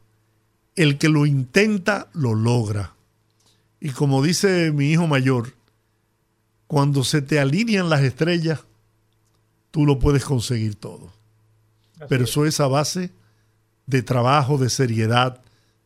El 0.76 0.98
que 0.98 1.10
lo 1.10 1.26
intenta, 1.26 2.10
lo 2.14 2.34
logra. 2.36 2.94
Y 3.80 3.92
como 3.92 4.24
dice 4.24 4.72
mi 4.72 4.92
hijo 4.92 5.08
mayor, 5.08 5.54
cuando 6.68 7.04
se 7.04 7.22
te 7.22 7.40
alinean 7.40 7.90
las 7.90 8.02
estrellas, 8.02 8.66
tú 9.72 9.86
lo 9.86 10.00
puedes 10.00 10.26
conseguir 10.26 10.76
todo. 10.76 11.14
Pero 12.10 12.26
eso 12.26 12.46
es 12.46 12.60
a 12.60 12.68
base 12.68 13.12
de 13.86 14.02
trabajo, 14.02 14.58
de 14.58 14.70
seriedad, 14.70 15.42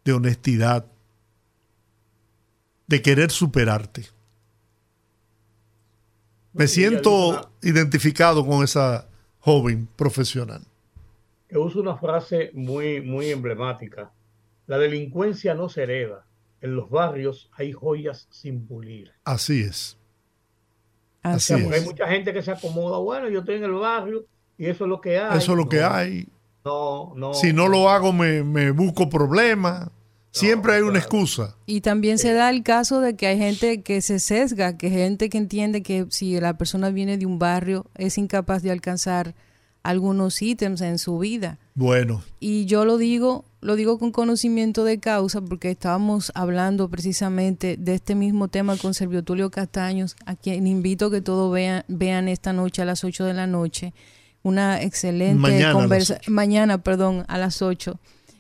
de 0.05 0.13
honestidad, 0.13 0.85
de 2.87 3.01
querer 3.01 3.31
superarte. 3.31 4.07
Me 6.53 6.67
siento 6.67 7.51
identificado 7.61 8.45
con 8.45 8.63
esa 8.63 9.07
joven 9.39 9.87
profesional. 9.95 10.61
Que 11.47 11.57
usa 11.57 11.81
una 11.81 11.97
frase 11.97 12.51
muy, 12.53 13.01
muy 13.01 13.29
emblemática. 13.29 14.11
La 14.69 14.77
delincuencia 14.77 15.55
no 15.55 15.67
se 15.67 15.81
hereda. 15.81 16.27
En 16.61 16.75
los 16.75 16.91
barrios 16.91 17.49
hay 17.57 17.71
joyas 17.71 18.27
sin 18.29 18.67
pulir. 18.67 19.11
Así 19.23 19.61
es. 19.61 19.97
Así 21.23 21.55
es. 21.55 21.71
Hay 21.71 21.81
mucha 21.81 22.07
gente 22.07 22.31
que 22.31 22.43
se 22.43 22.51
acomoda. 22.51 22.99
Bueno, 22.99 23.29
yo 23.29 23.39
estoy 23.39 23.55
en 23.55 23.63
el 23.63 23.71
barrio 23.71 24.27
y 24.59 24.67
eso 24.67 24.83
es 24.83 24.89
lo 24.89 25.01
que 25.01 25.17
hay. 25.17 25.39
Eso 25.39 25.53
es 25.53 25.57
lo 25.57 25.67
que 25.67 25.81
hay. 25.81 26.27
No, 26.63 27.13
no. 27.15 27.33
Si 27.33 27.51
no 27.51 27.67
lo 27.67 27.89
hago, 27.89 28.13
me, 28.13 28.43
me 28.43 28.69
busco 28.69 29.09
problemas. 29.09 29.89
Siempre 30.29 30.73
hay 30.73 30.83
una 30.83 30.99
excusa. 30.99 31.55
Y 31.65 31.81
también 31.81 32.19
se 32.19 32.33
da 32.33 32.51
el 32.51 32.61
caso 32.61 33.01
de 33.01 33.15
que 33.15 33.25
hay 33.25 33.39
gente 33.39 33.81
que 33.81 34.03
se 34.03 34.19
sesga, 34.19 34.77
que 34.77 34.91
gente 34.91 35.31
que 35.31 35.39
entiende 35.39 35.81
que 35.81 36.05
si 36.09 36.39
la 36.39 36.59
persona 36.59 36.91
viene 36.91 37.17
de 37.17 37.25
un 37.25 37.39
barrio 37.39 37.87
es 37.95 38.19
incapaz 38.19 38.61
de 38.61 38.69
alcanzar 38.69 39.33
algunos 39.81 40.39
ítems 40.43 40.81
en 40.81 40.99
su 40.99 41.17
vida. 41.17 41.57
Bueno. 41.73 42.21
Y 42.39 42.65
yo 42.65 42.85
lo 42.85 42.97
digo, 42.97 43.45
lo 43.61 43.75
digo 43.75 43.99
con 43.99 44.11
conocimiento 44.11 44.83
de 44.83 44.99
causa 44.99 45.41
porque 45.41 45.71
estábamos 45.71 46.31
hablando 46.35 46.89
precisamente 46.89 47.77
de 47.77 47.95
este 47.95 48.15
mismo 48.15 48.47
tema 48.47 48.77
con 48.77 48.93
Servio 48.93 49.23
Tulio 49.23 49.49
Castaños, 49.49 50.15
a 50.25 50.35
quien 50.35 50.67
invito 50.67 51.07
a 51.07 51.11
que 51.11 51.21
todos 51.21 51.51
vean, 51.51 51.83
vean 51.87 52.27
esta 52.27 52.53
noche 52.53 52.81
a 52.81 52.85
las 52.85 53.03
8 53.03 53.25
de 53.25 53.33
la 53.33 53.47
noche. 53.47 53.93
Una 54.41 54.81
excelente 54.81 55.71
conversación. 55.73 56.33
Mañana, 56.33 56.81
perdón, 56.81 57.25
a 57.27 57.37
las 57.37 57.61
8 57.61 57.99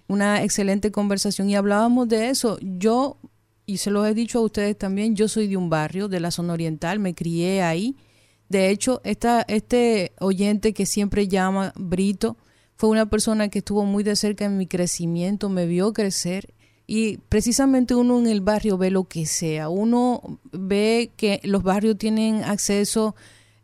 una 0.09 0.43
excelente 0.43 0.91
conversación 0.91 1.49
y 1.49 1.55
hablábamos 1.55 2.09
de 2.09 2.29
eso. 2.29 2.57
Yo, 2.61 3.17
y 3.65 3.77
se 3.77 3.91
lo 3.91 4.05
he 4.05 4.13
dicho 4.13 4.39
a 4.39 4.41
ustedes 4.41 4.77
también, 4.77 5.15
yo 5.15 5.27
soy 5.27 5.47
de 5.47 5.55
un 5.55 5.69
barrio 5.69 6.07
de 6.07 6.19
la 6.19 6.31
zona 6.31 6.53
oriental, 6.53 6.99
me 6.99 7.13
crié 7.13 7.61
ahí. 7.61 7.95
De 8.49 8.71
hecho, 8.71 9.01
esta, 9.03 9.45
este 9.47 10.11
oyente 10.19 10.73
que 10.73 10.87
siempre 10.87 11.27
llama 11.27 11.73
Brito 11.75 12.37
fue 12.79 12.87
una 12.87 13.09
persona 13.09 13.49
que 13.49 13.59
estuvo 13.59 13.83
muy 13.83 14.03
de 14.03 14.15
cerca 14.15 14.45
en 14.45 14.57
mi 14.57 14.65
crecimiento, 14.65 15.49
me 15.49 15.65
vio 15.65 15.91
crecer 15.91 16.53
y 16.87 17.17
precisamente 17.17 17.93
uno 17.93 18.17
en 18.19 18.27
el 18.27 18.39
barrio 18.39 18.77
ve 18.77 18.89
lo 18.89 19.03
que 19.03 19.25
sea. 19.25 19.67
Uno 19.67 20.39
ve 20.53 21.11
que 21.17 21.41
los 21.43 21.61
barrios 21.61 21.97
tienen 21.97 22.41
acceso, 22.45 23.15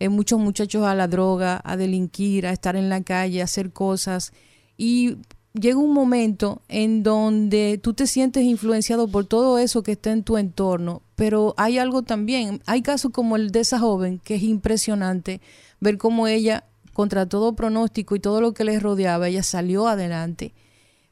eh, 0.01 0.09
muchos 0.09 0.37
muchachos, 0.37 0.83
a 0.83 0.95
la 0.95 1.07
droga, 1.07 1.61
a 1.63 1.77
delinquir, 1.77 2.45
a 2.45 2.51
estar 2.51 2.75
en 2.75 2.89
la 2.89 3.03
calle, 3.03 3.39
a 3.39 3.45
hacer 3.45 3.71
cosas. 3.71 4.33
Y 4.75 5.15
llega 5.53 5.77
un 5.77 5.93
momento 5.93 6.61
en 6.67 7.01
donde 7.01 7.79
tú 7.81 7.93
te 7.93 8.07
sientes 8.07 8.43
influenciado 8.43 9.07
por 9.07 9.25
todo 9.25 9.59
eso 9.59 9.81
que 9.81 9.93
está 9.93 10.11
en 10.11 10.23
tu 10.23 10.35
entorno, 10.35 11.03
pero 11.15 11.53
hay 11.55 11.77
algo 11.77 12.01
también, 12.01 12.61
hay 12.65 12.81
casos 12.81 13.13
como 13.13 13.37
el 13.37 13.51
de 13.51 13.61
esa 13.61 13.79
joven 13.79 14.19
que 14.21 14.35
es 14.35 14.43
impresionante 14.43 15.39
ver 15.79 15.97
cómo 15.97 16.27
ella, 16.27 16.65
contra 16.95 17.27
todo 17.27 17.57
pronóstico 17.57 18.15
y 18.15 18.21
todo 18.21 18.39
lo 18.39 18.53
que 18.53 18.63
le 18.63 18.79
rodeaba, 18.79 19.27
ella 19.27 19.43
salió 19.43 19.89
adelante. 19.89 20.53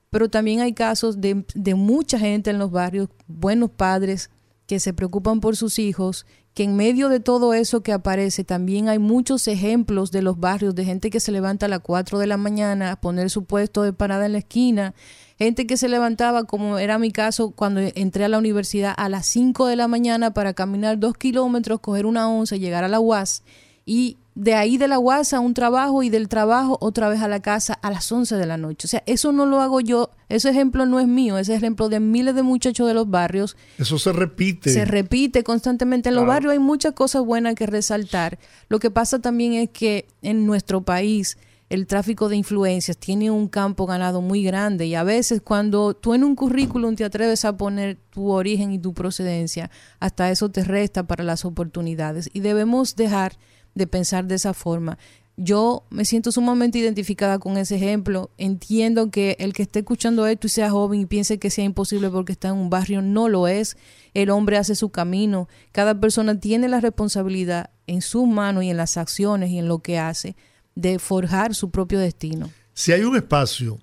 Pero 0.10 0.30
también 0.30 0.62
hay 0.62 0.72
casos 0.72 1.20
de, 1.20 1.46
de 1.54 1.76
mucha 1.76 2.18
gente 2.18 2.52
en 2.52 2.58
los 2.58 2.72
barrios, 2.72 3.10
buenos 3.28 3.70
padres 3.70 4.30
que 4.66 4.80
se 4.80 4.94
preocupan 4.94 5.42
por 5.42 5.58
sus 5.58 5.80
hijos 5.80 6.26
que 6.54 6.64
en 6.64 6.76
medio 6.76 7.10
de 7.10 7.20
todo 7.20 7.54
eso 7.54 7.82
que 7.82 7.92
aparece 7.92 8.44
también 8.44 8.88
hay 8.88 9.00
muchos 9.00 9.48
ejemplos 9.48 10.12
de 10.12 10.22
los 10.22 10.40
barrios 10.40 10.76
de 10.76 10.86
gente 10.86 11.10
que 11.10 11.20
se 11.20 11.32
levanta 11.32 11.66
a 11.66 11.70
las 11.70 11.80
4 11.80 12.20
de 12.20 12.28
la 12.28 12.38
mañana 12.38 12.92
a 12.92 13.02
poner 13.02 13.30
su 13.30 13.46
puesto 13.46 13.82
de 13.82 13.92
parada 13.92 14.28
en 14.28 14.34
la 14.34 14.38
esquina, 14.38 14.94
gente 15.40 15.66
que 15.66 15.78
se 15.78 15.90
levantaba, 15.90 16.44
como 16.44 16.78
era 16.78 17.00
mi 17.00 17.12
caso 17.12 17.52
cuando 17.52 17.82
entré 17.82 18.26
a 18.26 18.30
la 18.30 18.38
universidad, 18.38 18.94
a 18.96 19.10
las 19.10 19.26
5 19.26 19.66
de 19.66 19.76
la 19.76 19.88
mañana 19.88 20.34
para 20.34 20.54
caminar 20.54 21.00
dos 21.00 21.18
kilómetros, 21.18 21.80
coger 21.80 22.06
una 22.06 22.30
once, 22.30 22.60
llegar 22.60 22.84
a 22.84 22.88
la 22.88 23.00
UAS 23.00 23.42
y 23.86 24.18
de 24.36 24.56
ahí 24.56 24.78
de 24.78 24.88
la 24.88 24.98
UAS 24.98 25.34
a 25.34 25.40
un 25.40 25.54
trabajo 25.54 26.02
y 26.02 26.10
del 26.10 26.28
trabajo 26.28 26.78
otra 26.82 27.08
vez 27.08 27.22
a 27.22 27.28
la 27.28 27.42
casa 27.42 27.74
a 27.74 27.92
las 27.92 28.12
11 28.12 28.36
de 28.36 28.46
la 28.46 28.58
noche. 28.58 28.88
O 28.88 28.90
sea, 28.90 29.04
eso 29.06 29.32
no 29.32 29.46
lo 29.46 29.62
hago 29.62 29.80
yo, 29.80 30.10
ese 30.30 30.50
ejemplo 30.50 30.86
no 30.86 31.00
es 31.00 31.08
mío, 31.08 31.38
ese 31.38 31.56
ejemplo 31.56 31.90
de 31.90 32.00
miles 32.00 32.34
de 32.36 32.44
muchachos 32.44 32.88
de 32.88 32.94
los 32.94 33.10
barrios. 33.10 33.56
Eso 33.78 34.00
se 34.00 34.12
repite. 34.12 34.72
Se 34.72 34.86
repite 34.86 35.44
constantemente. 35.44 36.10
En 36.10 36.16
los 36.16 36.26
barrios 36.26 36.54
hay 36.54 36.60
muchas 36.60 36.94
cosas 36.94 37.24
buenas 37.24 37.56
que 37.56 37.68
resaltar. 37.68 38.40
Lo 38.70 38.80
que 38.80 38.90
pasa 38.90 39.20
también 39.20 39.54
es 39.54 39.70
que 39.70 40.08
en 40.22 40.46
nuestro 40.46 40.82
país 40.82 41.38
el 41.70 41.88
tráfico 41.88 42.30
de 42.30 42.36
influencias 42.36 42.98
tiene 42.98 43.32
un 43.32 43.48
campo 43.48 43.86
ganado 43.88 44.22
muy 44.22 44.44
grande 44.44 44.86
y 44.86 44.96
a 44.96 45.04
veces 45.04 45.42
cuando 45.42 45.96
tú 45.96 46.14
en 46.14 46.24
un 46.24 46.36
currículum 46.36 46.96
te 46.96 47.04
atreves 47.04 47.46
a 47.46 47.58
poner 47.58 47.98
tu 48.12 48.30
origen 48.30 48.72
y 48.72 48.78
tu 48.78 48.94
procedencia, 48.94 49.72
hasta 50.00 50.30
eso 50.30 50.50
te 50.50 50.64
resta 50.64 51.08
para 51.08 51.24
las 51.24 51.46
oportunidades 51.46 52.30
y 52.32 52.42
debemos 52.42 52.96
dejar 52.96 53.38
de 53.76 53.88
pensar 53.88 54.26
de 54.26 54.36
esa 54.36 54.54
forma. 54.54 54.98
Yo 55.36 55.84
me 55.90 56.06
siento 56.06 56.32
sumamente 56.32 56.78
identificada 56.78 57.40
con 57.40 57.58
ese 57.58 57.76
ejemplo. 57.76 58.30
Entiendo 58.38 59.10
que 59.10 59.36
el 59.40 59.54
que 59.54 59.64
esté 59.64 59.80
escuchando 59.80 60.28
esto 60.28 60.46
y 60.46 60.52
sea 60.52 60.70
joven 60.70 61.00
y 61.00 61.06
piense 61.08 61.40
que 61.40 61.50
sea 61.50 61.66
imposible 61.66 62.10
porque 62.12 62.34
está 62.34 62.50
en 62.50 62.56
un 62.56 62.70
barrio, 62.70 63.02
no 63.02 63.30
lo 63.30 63.48
es. 63.48 63.76
El 64.14 64.30
hombre 64.30 64.58
hace 64.58 64.76
su 64.76 64.90
camino. 64.90 65.48
Cada 65.72 66.00
persona 66.00 66.40
tiene 66.40 66.68
la 66.68 66.82
responsabilidad 66.82 67.72
en 67.88 68.02
sus 68.02 68.28
manos 68.28 68.64
y 68.64 68.70
en 68.70 68.78
las 68.78 68.98
acciones 68.98 69.50
y 69.50 69.58
en 69.58 69.68
lo 69.68 69.80
que 69.80 69.98
hace 69.98 70.36
de 70.76 71.00
forjar 71.00 71.56
su 71.56 71.72
propio 71.72 72.00
destino. 72.00 72.52
Si 72.74 72.92
hay 72.92 73.02
un 73.04 73.16
espacio 73.16 73.80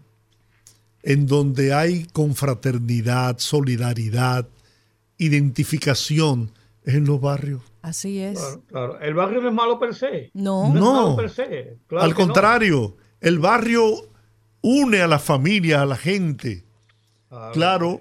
en 1.02 1.26
donde 1.26 1.72
hay 1.72 2.04
confraternidad, 2.04 3.38
solidaridad, 3.38 4.48
identificación, 5.18 6.52
en 6.84 7.04
los 7.04 7.20
barrios. 7.20 7.62
Así 7.82 8.20
es. 8.20 8.38
Claro, 8.68 9.00
El 9.00 9.14
barrio 9.14 9.40
no 9.40 9.48
es 9.48 9.54
malo 9.54 9.78
per 9.78 9.94
se. 9.94 10.30
No, 10.34 10.72
no. 10.72 11.16
per 11.16 11.30
se. 11.30 11.78
Al 11.98 12.14
contrario, 12.14 12.96
el 13.20 13.38
barrio 13.38 14.10
une 14.62 15.00
a 15.00 15.06
la 15.06 15.18
familia, 15.18 15.82
a 15.82 15.86
la 15.86 15.96
gente. 15.96 16.64
claro, 17.52 18.00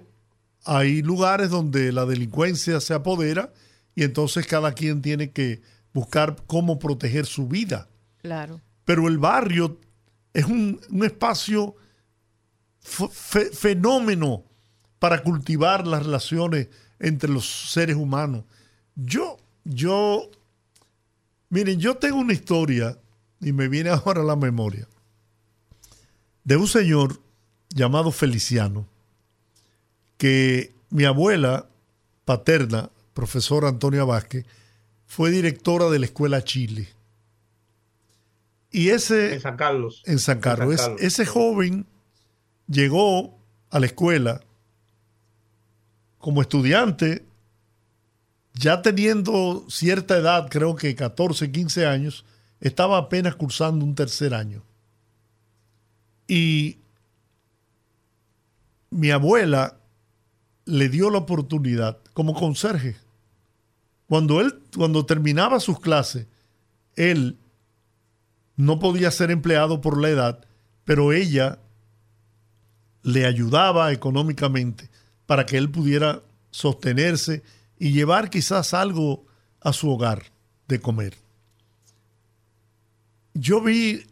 hay 0.65 1.01
lugares 1.01 1.49
donde 1.49 1.91
la 1.91 2.05
delincuencia 2.05 2.79
se 2.79 2.93
apodera 2.93 3.53
y 3.95 4.03
entonces 4.03 4.45
cada 4.45 4.73
quien 4.73 5.01
tiene 5.01 5.31
que 5.31 5.61
buscar 5.93 6.35
cómo 6.47 6.79
proteger 6.79 7.25
su 7.25 7.47
vida. 7.47 7.87
Claro. 8.21 8.61
Pero 8.85 9.07
el 9.07 9.17
barrio 9.17 9.79
es 10.33 10.45
un, 10.45 10.79
espacio 11.03 11.75
fenómeno 12.81 14.45
para 14.99 15.23
cultivar 15.23 15.87
las 15.87 16.03
relaciones 16.05 16.69
entre 16.99 17.29
los 17.29 17.71
seres 17.71 17.95
humanos. 17.95 18.43
Yo 19.05 19.39
yo, 19.71 20.29
miren, 21.49 21.79
yo 21.79 21.97
tengo 21.97 22.17
una 22.17 22.33
historia 22.33 22.97
y 23.39 23.53
me 23.53 23.67
viene 23.67 23.89
ahora 23.89 24.21
a 24.21 24.25
la 24.25 24.35
memoria. 24.35 24.87
de 26.43 26.57
un 26.57 26.67
señor 26.67 27.19
llamado 27.69 28.11
Feliciano, 28.11 28.87
que 30.17 30.73
mi 30.89 31.05
abuela 31.05 31.67
paterna, 32.25 32.89
profesora 33.13 33.69
Antonia 33.69 34.03
Vázquez, 34.03 34.45
fue 35.05 35.29
directora 35.29 35.89
de 35.89 35.99
la 35.99 36.05
Escuela 36.05 36.43
Chile. 36.43 36.89
Y 38.71 38.89
ese... 38.89 39.35
En 39.35 39.41
San 39.41 39.57
Carlos. 39.57 40.03
En 40.05 40.19
San 40.19 40.39
Carlos. 40.39 40.91
ese 40.99 41.25
joven 41.25 41.85
llegó 42.67 43.37
a 43.69 43.79
la 43.79 43.85
escuela 43.85 44.41
como 46.17 46.41
estudiante, 46.41 47.23
ya 48.59 48.81
teniendo 48.81 49.65
cierta 49.69 50.17
edad, 50.17 50.49
creo 50.49 50.75
que 50.75 50.93
14, 50.93 51.49
15 51.49 51.85
años, 51.85 52.25
estaba 52.59 52.97
apenas 52.97 53.35
cursando 53.35 53.85
un 53.85 53.95
tercer 53.95 54.33
año. 54.33 54.63
Y 56.27 56.79
mi 58.89 59.11
abuela 59.11 59.77
le 60.65 60.89
dio 60.89 61.09
la 61.09 61.19
oportunidad 61.19 61.99
como 62.13 62.33
conserje. 62.33 62.97
Cuando 64.07 64.41
él, 64.41 64.59
cuando 64.75 65.05
terminaba 65.05 65.61
sus 65.61 65.79
clases, 65.79 66.27
él 66.97 67.37
no 68.57 68.77
podía 68.79 69.09
ser 69.09 69.31
empleado 69.31 69.79
por 69.79 69.97
la 69.97 70.09
edad, 70.09 70.45
pero 70.83 71.13
ella 71.13 71.59
le 73.03 73.25
ayudaba 73.25 73.93
económicamente 73.93 74.89
para 75.25 75.45
que 75.45 75.57
él 75.57 75.71
pudiera 75.71 76.21
sostenerse 76.51 77.41
y 77.79 77.93
llevar 77.93 78.29
quizás 78.29 78.73
algo 78.73 79.25
a 79.61 79.73
su 79.73 79.89
hogar 79.89 80.23
de 80.67 80.79
comer. 80.79 81.17
Yo 83.33 83.61
vi 83.61 84.05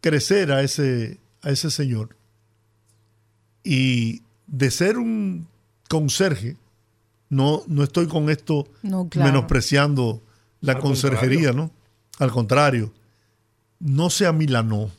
crecer 0.00 0.52
a 0.52 0.62
ese, 0.62 1.18
a 1.42 1.50
ese 1.50 1.70
señor 1.70 2.16
y 3.64 4.22
de 4.46 4.70
ser 4.70 4.98
un 4.98 5.48
conserje, 5.88 6.56
no, 7.28 7.62
no 7.66 7.82
estoy 7.82 8.06
con 8.06 8.30
esto 8.30 8.66
menospreciando 8.82 10.22
la 10.60 10.78
conserjería, 10.78 11.52
¿no? 11.52 11.70
Al 12.18 12.30
contrario, 12.30 12.92
no 13.80 14.10
se 14.10 14.26
amilanó. 14.26 14.90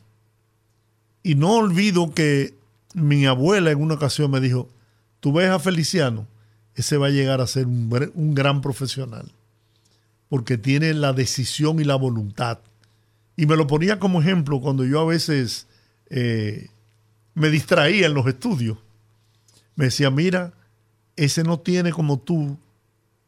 Y 1.22 1.34
no 1.34 1.54
olvido 1.54 2.14
que 2.14 2.54
mi 2.94 3.26
abuela 3.26 3.70
en 3.70 3.80
una 3.80 3.94
ocasión 3.94 4.30
me 4.30 4.40
dijo, 4.40 4.68
tú 5.20 5.32
ves 5.32 5.50
a 5.50 5.58
Feliciano, 5.58 6.26
ese 6.80 6.96
va 6.96 7.06
a 7.06 7.10
llegar 7.10 7.40
a 7.40 7.46
ser 7.46 7.66
un, 7.66 8.34
gran 8.34 8.60
profesional, 8.60 9.30
porque 10.28 10.58
tiene 10.58 10.94
la 10.94 11.12
decisión 11.12 11.78
y 11.80 11.84
la 11.84 11.96
voluntad. 11.96 12.58
Y 13.36 13.46
me 13.46 13.56
lo 13.56 13.66
ponía 13.66 13.98
como 13.98 14.20
ejemplo 14.20 14.60
cuando 14.60 14.84
yo 14.84 15.00
a 15.00 15.04
veces 15.04 15.66
eh, 16.08 16.68
me 17.34 17.50
distraía 17.50 18.06
en 18.06 18.14
los 18.14 18.26
estudios. 18.26 18.78
Me 19.76 19.86
decía, 19.86 20.10
mira, 20.10 20.52
ese 21.16 21.44
no 21.44 21.60
tiene 21.60 21.92
como 21.92 22.18
tú 22.18 22.58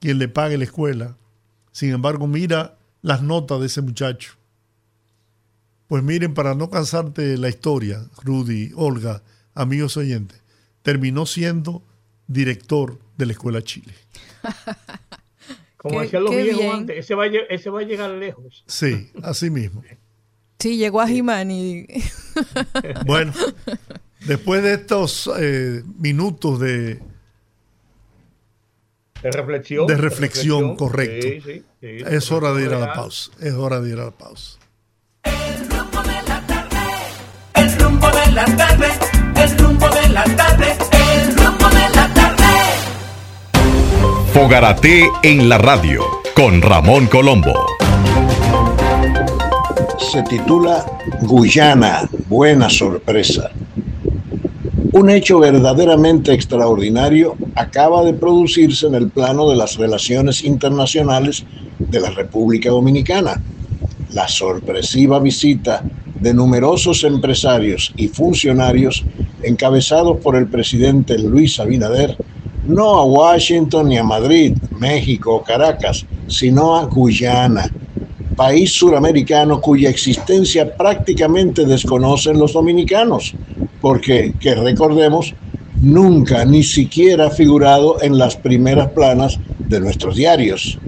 quien 0.00 0.18
le 0.18 0.28
pague 0.28 0.58
la 0.58 0.64
escuela. 0.64 1.16
Sin 1.72 1.90
embargo, 1.90 2.26
mira 2.26 2.76
las 3.02 3.22
notas 3.22 3.60
de 3.60 3.66
ese 3.66 3.82
muchacho. 3.82 4.32
Pues 5.88 6.02
miren, 6.02 6.32
para 6.32 6.54
no 6.54 6.70
cansarte 6.70 7.36
la 7.36 7.50
historia, 7.50 8.06
Rudy, 8.22 8.72
Olga, 8.76 9.22
amigos 9.54 9.98
oyentes, 9.98 10.40
terminó 10.82 11.26
siendo 11.26 11.82
director 12.28 12.98
de 13.22 13.26
la 13.26 13.32
Escuela 13.32 13.62
Chile. 13.62 13.94
Como 15.76 16.00
decían 16.00 16.24
los 16.24 16.37
viejos 16.37 16.74
antes, 16.74 16.98
ese 16.98 17.14
va, 17.14 17.24
a, 17.24 17.82
llegar 17.82 18.11
lejos. 18.11 18.62
Sí, 18.66 19.11
así 19.22 19.50
mismo. 19.50 19.82
Sí, 20.58 20.76
llegó 20.76 21.00
a 21.00 21.08
Jimani. 21.08 21.87
bueno, 23.06 23.32
después 24.26 24.62
de 24.62 24.74
estos 24.74 25.28
eh, 25.38 25.82
minutos 25.98 26.61
de, 26.61 27.00
de 29.22 29.30
reflexión. 29.32 29.87
De 29.88 29.96
reflexión, 29.96 30.76
correcto. 30.76 31.50
es 31.80 32.30
hora 32.30 32.52
de 32.52 32.62
ir 32.64 32.74
a 32.74 32.78
la 32.78 32.92
pausa. 32.92 33.32
Es 33.40 33.54
hora 33.54 33.80
de 33.80 33.90
ir 33.90 33.98
a 33.98 34.04
la 34.04 34.11
pausa. 34.12 34.58
El 35.24 35.68
rumbo 35.68 36.02
de 36.02 36.22
la 36.22 36.46
tarde. 36.46 36.78
El 37.54 37.78
rumbo 37.80 38.06
de 38.08 38.32
la 38.32 38.44
tarde. 38.56 38.88
El 39.35 39.58
rumbo 39.58 39.88
de 39.88 40.08
la 40.11 40.24
tarde. 40.37 40.91
Fogarate 44.32 45.10
en 45.22 45.46
la 45.50 45.58
radio 45.58 46.00
con 46.34 46.62
Ramón 46.62 47.06
Colombo. 47.06 47.52
Se 50.10 50.22
titula 50.22 50.86
Guyana, 51.20 52.08
buena 52.28 52.70
sorpresa. 52.70 53.50
Un 54.92 55.10
hecho 55.10 55.38
verdaderamente 55.38 56.32
extraordinario 56.32 57.36
acaba 57.56 58.02
de 58.04 58.14
producirse 58.14 58.86
en 58.86 58.94
el 58.94 59.10
plano 59.10 59.50
de 59.50 59.56
las 59.56 59.76
relaciones 59.76 60.42
internacionales 60.44 61.44
de 61.78 62.00
la 62.00 62.08
República 62.08 62.70
Dominicana. 62.70 63.38
La 64.14 64.28
sorpresiva 64.28 65.20
visita 65.20 65.82
de 66.18 66.32
numerosos 66.32 67.04
empresarios 67.04 67.92
y 67.96 68.08
funcionarios 68.08 69.04
encabezados 69.42 70.16
por 70.18 70.36
el 70.36 70.46
presidente 70.46 71.18
Luis 71.18 71.60
Abinader, 71.60 72.16
no 72.64 72.96
a 72.96 73.05
Washington 73.05 73.88
ni 73.88 73.98
a 73.98 74.05
Madrid, 74.05 74.57
México 74.79 75.37
o 75.37 75.42
Caracas, 75.42 76.07
sino 76.27 76.77
a 76.77 76.85
Guyana, 76.87 77.72
país 78.37 78.72
suramericano 78.72 79.61
cuya 79.61 79.90
existencia 79.90 80.77
prácticamente 80.77 81.64
desconocen 81.64 82.38
los 82.38 82.53
dominicanos, 82.53 83.35
porque, 83.81 84.35
que 84.40 84.55
recordemos, 84.55 85.35
nunca 85.81 86.44
ni 86.44 86.62
siquiera 86.62 87.27
ha 87.27 87.31
figurado 87.31 88.01
en 88.01 88.16
las 88.16 88.37
primeras 88.37 88.90
planas 88.92 89.38
de 89.68 89.81
nuestros 89.81 90.16
diarios. 90.16 90.79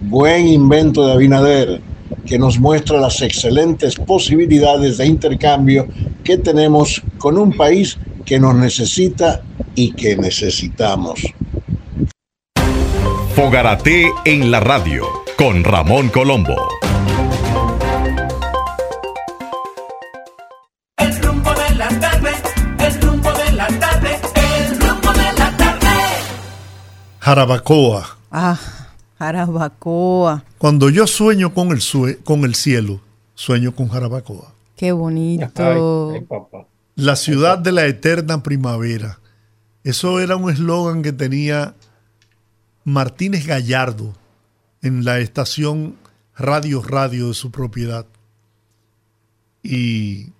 Buen 0.00 0.46
invento 0.46 1.06
de 1.06 1.12
Abinader, 1.12 1.82
que 2.24 2.38
nos 2.38 2.58
muestra 2.58 3.00
las 3.00 3.20
excelentes 3.22 3.96
posibilidades 3.96 4.98
de 4.98 5.06
intercambio 5.06 5.88
que 6.22 6.38
tenemos 6.38 7.02
con 7.16 7.38
un 7.38 7.52
país 7.52 7.98
que 8.28 8.38
nos 8.38 8.54
necesita 8.54 9.42
y 9.74 9.92
que 9.92 10.14
necesitamos. 10.14 11.18
Fogarate 13.34 14.12
en 14.26 14.50
la 14.50 14.60
radio 14.60 15.06
con 15.38 15.64
Ramón 15.64 16.10
Colombo. 16.10 16.54
El 20.98 21.22
rumbo 21.22 21.50
de 21.54 21.74
la 21.76 21.88
tarde, 21.88 22.30
el 22.80 23.00
rumbo 23.00 23.32
de 23.32 23.52
la 23.52 23.66
tarde, 23.66 24.10
el 24.34 24.78
rumbo 24.78 25.12
de 25.12 25.32
la 25.38 25.56
tarde. 25.56 25.88
Jarabacoa. 27.20 28.18
Ah. 28.30 28.58
Jarabacoa. 29.18 30.44
Cuando 30.58 30.90
yo 30.90 31.06
sueño 31.06 31.54
con 31.54 31.70
el, 31.70 31.80
con 32.24 32.44
el 32.44 32.54
cielo, 32.54 33.00
sueño 33.34 33.74
con 33.74 33.88
Jarabacoa. 33.88 34.52
Qué 34.76 34.92
bonito. 34.92 36.12
La 36.98 37.14
ciudad 37.14 37.58
de 37.58 37.70
la 37.70 37.86
eterna 37.86 38.42
primavera. 38.42 39.20
Eso 39.84 40.18
era 40.18 40.34
un 40.34 40.50
eslogan 40.50 41.02
que 41.02 41.12
tenía 41.12 41.74
Martínez 42.82 43.46
Gallardo 43.46 44.14
en 44.82 45.04
la 45.04 45.20
estación 45.20 45.94
Radio 46.36 46.82
Radio 46.82 47.28
de 47.28 47.34
su 47.34 47.52
propiedad. 47.52 48.04
Y 49.62 50.32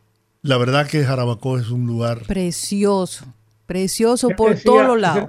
la 0.42 0.58
verdad 0.58 0.88
que 0.88 1.04
Jarabacoa 1.04 1.60
es 1.60 1.70
un 1.70 1.86
lugar 1.86 2.22
precioso, 2.22 3.26
precioso 3.66 4.30
por 4.30 4.58
todos 4.58 4.84
los 4.84 5.00
lados 5.00 5.28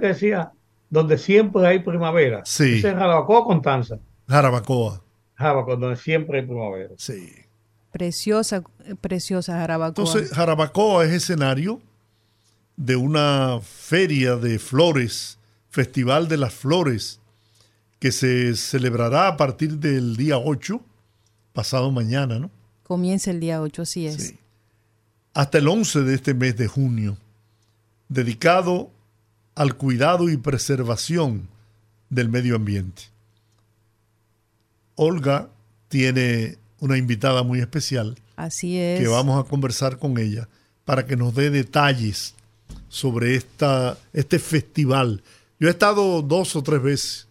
donde 0.88 1.16
siempre 1.16 1.64
hay 1.64 1.78
primavera. 1.78 2.42
Sí. 2.44 2.78
¿Es 2.78 2.82
Jarabacoa 2.82 3.38
o 3.38 3.44
Constanza? 3.44 4.00
Jarabacoa. 4.26 5.00
Jarabacoa, 5.36 5.76
donde 5.76 5.96
siempre 5.96 6.40
hay 6.40 6.46
primavera. 6.46 6.94
Sí. 6.98 7.30
Preciosa, 7.92 8.62
preciosa 9.00 9.54
Jarabacoa. 9.54 10.04
Entonces, 10.04 10.30
Jarabacoa 10.32 11.04
es 11.04 11.12
escenario 11.12 11.80
de 12.76 12.96
una 12.96 13.60
feria 13.62 14.36
de 14.36 14.58
flores, 14.58 15.38
Festival 15.68 16.28
de 16.28 16.36
las 16.36 16.54
Flores, 16.54 17.20
que 17.98 18.12
se 18.12 18.56
celebrará 18.56 19.28
a 19.28 19.36
partir 19.36 19.78
del 19.78 20.16
día 20.16 20.38
8, 20.38 20.80
pasado 21.52 21.90
mañana, 21.90 22.38
¿no? 22.38 22.50
Comienza 22.82 23.30
el 23.30 23.40
día 23.40 23.60
8, 23.60 23.82
así 23.82 24.06
es. 24.06 24.28
Sí. 24.28 24.38
Hasta 25.34 25.58
el 25.58 25.68
11 25.68 26.02
de 26.02 26.14
este 26.14 26.34
mes 26.34 26.56
de 26.56 26.66
junio, 26.66 27.18
dedicado 28.08 28.90
al 29.54 29.76
cuidado 29.76 30.30
y 30.30 30.36
preservación 30.36 31.48
del 32.08 32.28
medio 32.28 32.56
ambiente. 32.56 33.02
Olga 34.96 35.48
tiene 35.88 36.58
una 36.80 36.96
invitada 36.98 37.42
muy 37.42 37.60
especial. 37.60 38.16
Así 38.36 38.78
es. 38.78 39.00
Que 39.00 39.08
vamos 39.08 39.42
a 39.42 39.48
conversar 39.48 39.98
con 39.98 40.18
ella 40.18 40.48
para 40.84 41.06
que 41.06 41.16
nos 41.16 41.34
dé 41.34 41.50
detalles 41.50 42.34
sobre 42.88 43.36
esta, 43.36 43.96
este 44.12 44.38
festival. 44.38 45.22
Yo 45.58 45.68
he 45.68 45.70
estado 45.70 46.22
dos 46.22 46.56
o 46.56 46.62
tres 46.62 46.82
veces 46.82 47.28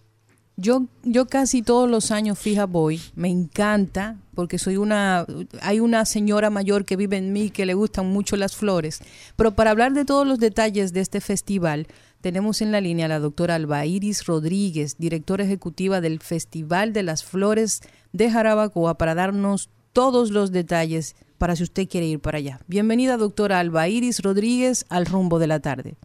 Yo, 0.56 0.86
yo 1.04 1.26
casi 1.26 1.62
todos 1.62 1.90
los 1.90 2.12
años 2.12 2.38
fija 2.38 2.66
voy, 2.66 3.02
me 3.16 3.30
encanta, 3.30 4.18
porque 4.36 4.60
soy 4.60 4.78
una, 4.78 5.26
hay 5.62 5.80
una 5.80 6.06
señora 6.06 6.50
mayor 6.50 6.86
que 6.86 6.96
vive 6.96 7.18
en 7.18 7.34
mí 7.34 7.50
que 7.50 7.66
le 7.66 7.74
gustan 7.74 8.08
mucho 8.08 8.38
las 8.38 8.56
flores. 8.56 9.00
Pero 9.36 9.56
para 9.56 9.72
hablar 9.72 9.94
de 9.94 10.06
todos 10.06 10.28
los 10.28 10.40
detalles 10.40 10.94
de 10.94 11.02
este 11.02 11.22
festival, 11.22 11.88
tenemos 12.22 12.62
en 12.62 12.72
la 12.72 12.82
línea 12.82 13.06
a 13.06 13.10
la 13.10 13.20
doctora 13.20 13.56
Alba 13.56 13.86
Iris 13.86 14.26
Rodríguez, 14.26 14.98
directora 14.98 15.46
ejecutiva 15.46 16.02
del 16.02 16.20
Festival 16.20 16.92
de 16.92 17.04
las 17.04 17.24
Flores 17.24 17.82
de 18.14 18.30
Jarabacoa, 18.30 18.96
para 18.96 19.16
darnos 19.16 19.70
todos 19.94 20.32
los 20.32 20.52
detalles 20.52 21.16
para 21.38 21.56
si 21.56 21.64
usted 21.64 21.88
quiere 21.88 22.08
ir 22.08 22.20
para 22.20 22.38
allá. 22.38 22.60
Bienvenida, 22.68 23.18
doctora 23.18 23.60
Alba 23.60 23.88
Iris 23.88 24.22
Rodríguez, 24.22 24.86
al 24.90 25.06
rumbo 25.06 25.40
de 25.40 25.48
la 25.48 25.60
tarde. 25.60 25.96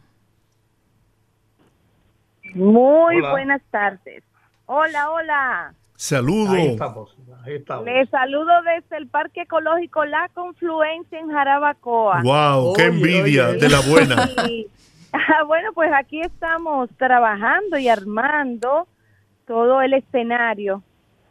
Muy 2.55 3.21
buenas 3.21 3.63
tardes. 3.71 4.23
Hola, 4.67 5.11
hola. 5.11 5.75
Saludos. 5.97 6.55
Ahí 6.55 6.69
estamos, 6.69 7.17
ahí 7.45 7.55
estamos. 7.55 7.85
Les 7.85 8.09
saludo 8.11 8.53
desde 8.63 8.97
el 8.97 9.09
Parque 9.09 9.43
Ecológico 9.43 10.05
La 10.05 10.29
Confluencia 10.33 11.19
en 11.19 11.31
Jarabacoa. 11.31 12.23
Wow, 12.23 12.75
qué 12.75 12.87
envidia 12.87 13.49
oye. 13.49 13.59
de 13.59 13.69
la 13.69 13.81
buena. 13.81 14.29
Y, 14.49 14.69
ah, 15.13 15.45
bueno, 15.47 15.73
pues 15.75 15.91
aquí 15.93 16.21
estamos 16.21 16.91
trabajando 16.97 17.79
y 17.79 17.89
armando 17.89 18.87
todo 19.47 19.83
el 19.83 19.95
escenario 19.95 20.83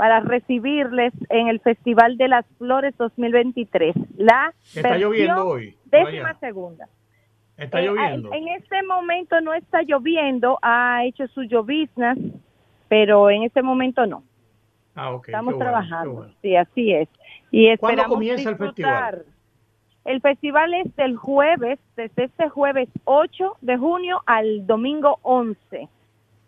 para 0.04 0.20
recibirles 0.20 1.14
en 1.30 1.48
el 1.48 1.62
Festival 1.62 2.18
de 2.18 2.28
las 2.28 2.46
Flores 2.58 2.94
2023. 2.98 3.96
La 4.18 4.54
Está 4.76 4.98
lloviendo 4.98 5.48
hoy. 5.48 5.78
décima 5.86 6.24
Vaya. 6.24 6.40
segunda. 6.42 6.90
Está 7.56 7.80
Eh, 7.80 7.86
lloviendo. 7.86 8.34
En, 8.34 8.50
este 8.50 8.84
momento 8.84 9.40
no 9.40 9.54
está 9.54 9.82
lloviendo, 9.84 10.60
ha 10.62 11.06
hecho 11.06 11.26
sus 11.30 11.48
lloviznas, 11.48 12.18
pero 12.90 13.30
en 13.30 13.44
este 13.44 13.62
momento 13.62 14.06
no. 14.06 14.24
Ah, 14.94 15.14
ok. 15.14 15.30
Estamos 15.30 15.54
bueno, 15.54 15.70
trabajando. 15.70 16.12
bueno. 16.12 16.34
Sí, 16.42 16.54
así 16.54 16.92
es. 16.92 17.08
Y 17.50 17.78
¿Cuándo 17.78 18.04
comienza 18.04 18.50
el 18.50 18.58
festival? 18.58 19.24
El 20.04 20.20
festival 20.20 20.74
es 20.74 20.94
del 20.98 21.16
jueves, 21.16 21.80
desde 21.96 22.26
este 22.26 22.50
jueves 22.50 22.90
8 23.06 23.56
de 23.62 23.78
junio 23.78 24.22
al 24.26 24.68
domingo 24.68 25.20
11. 25.22 25.88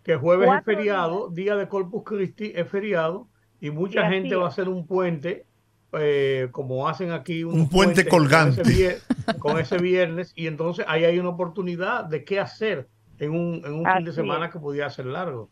Que 0.03 0.17
jueves 0.17 0.49
es 0.57 0.65
feriado, 0.65 1.29
día 1.29 1.55
de 1.55 1.69
Corpus 1.69 2.03
Christi 2.03 2.51
es 2.53 2.67
feriado 2.67 3.27
y 3.61 3.69
mucha 3.71 4.01
Y 4.01 4.03
así 4.03 4.13
gente 4.15 4.35
va 4.35 4.45
a 4.45 4.49
hacer 4.49 4.67
un 4.69 4.85
puente, 4.85 5.45
eh, 5.93 6.49
como 6.51 6.87
hacen 6.87 7.11
aquí. 7.11 7.43
Un 7.43 7.69
puente 7.69 8.05
colgante. 8.07 8.61
Con 8.61 8.71
ese, 8.71 8.97
vier- 8.97 9.37
con 9.39 9.59
ese 9.59 9.77
viernes 9.77 10.33
y 10.35 10.47
entonces 10.47 10.85
ahí 10.87 11.03
hay 11.05 11.19
una 11.19 11.29
oportunidad 11.29 12.03
de 12.05 12.23
qué 12.23 12.39
hacer 12.39 12.87
en 13.19 13.31
un, 13.31 13.61
en 13.65 13.73
un 13.73 13.85
fin 13.85 14.03
de 14.05 14.11
semana 14.11 14.45
es. 14.47 14.51
que 14.51 14.59
pudiera 14.59 14.89
ser 14.89 15.05
largo. 15.05 15.49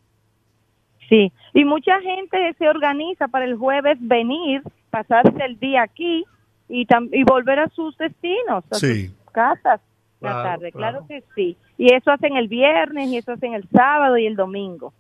Sí, 1.10 1.32
y 1.54 1.66
mucha 1.66 2.00
gente 2.02 2.56
se 2.58 2.68
organiza 2.70 3.28
para 3.28 3.46
el 3.46 3.56
jueves 3.58 3.98
venir, 4.02 4.62
pasarse 4.90 5.34
el 5.46 5.60
día 5.60 5.84
aquí 5.84 6.24
y, 6.70 6.86
tam- 6.88 7.10
y 7.12 7.24
volver 7.24 7.60
a 7.60 7.70
sus 7.70 7.96
destinos, 7.98 8.64
a 8.72 8.76
Sí. 8.76 9.08
sus 9.08 9.32
casas 9.32 9.82
la 10.22 10.42
tarde, 10.44 10.72
claro. 10.72 11.06
claro. 11.06 11.08
que 11.08 11.24
sí. 11.36 11.58
Y 11.78 11.94
eso 11.94 12.10
hacen 12.12 12.38
el 12.38 12.48
viernes 12.48 13.10
y 13.10 13.18
eso 13.18 13.34
hacen 13.34 13.54
el 13.54 13.68
sábado 13.70 14.18
y 14.18 14.26
el 14.26 14.36
domingo. 14.38 14.94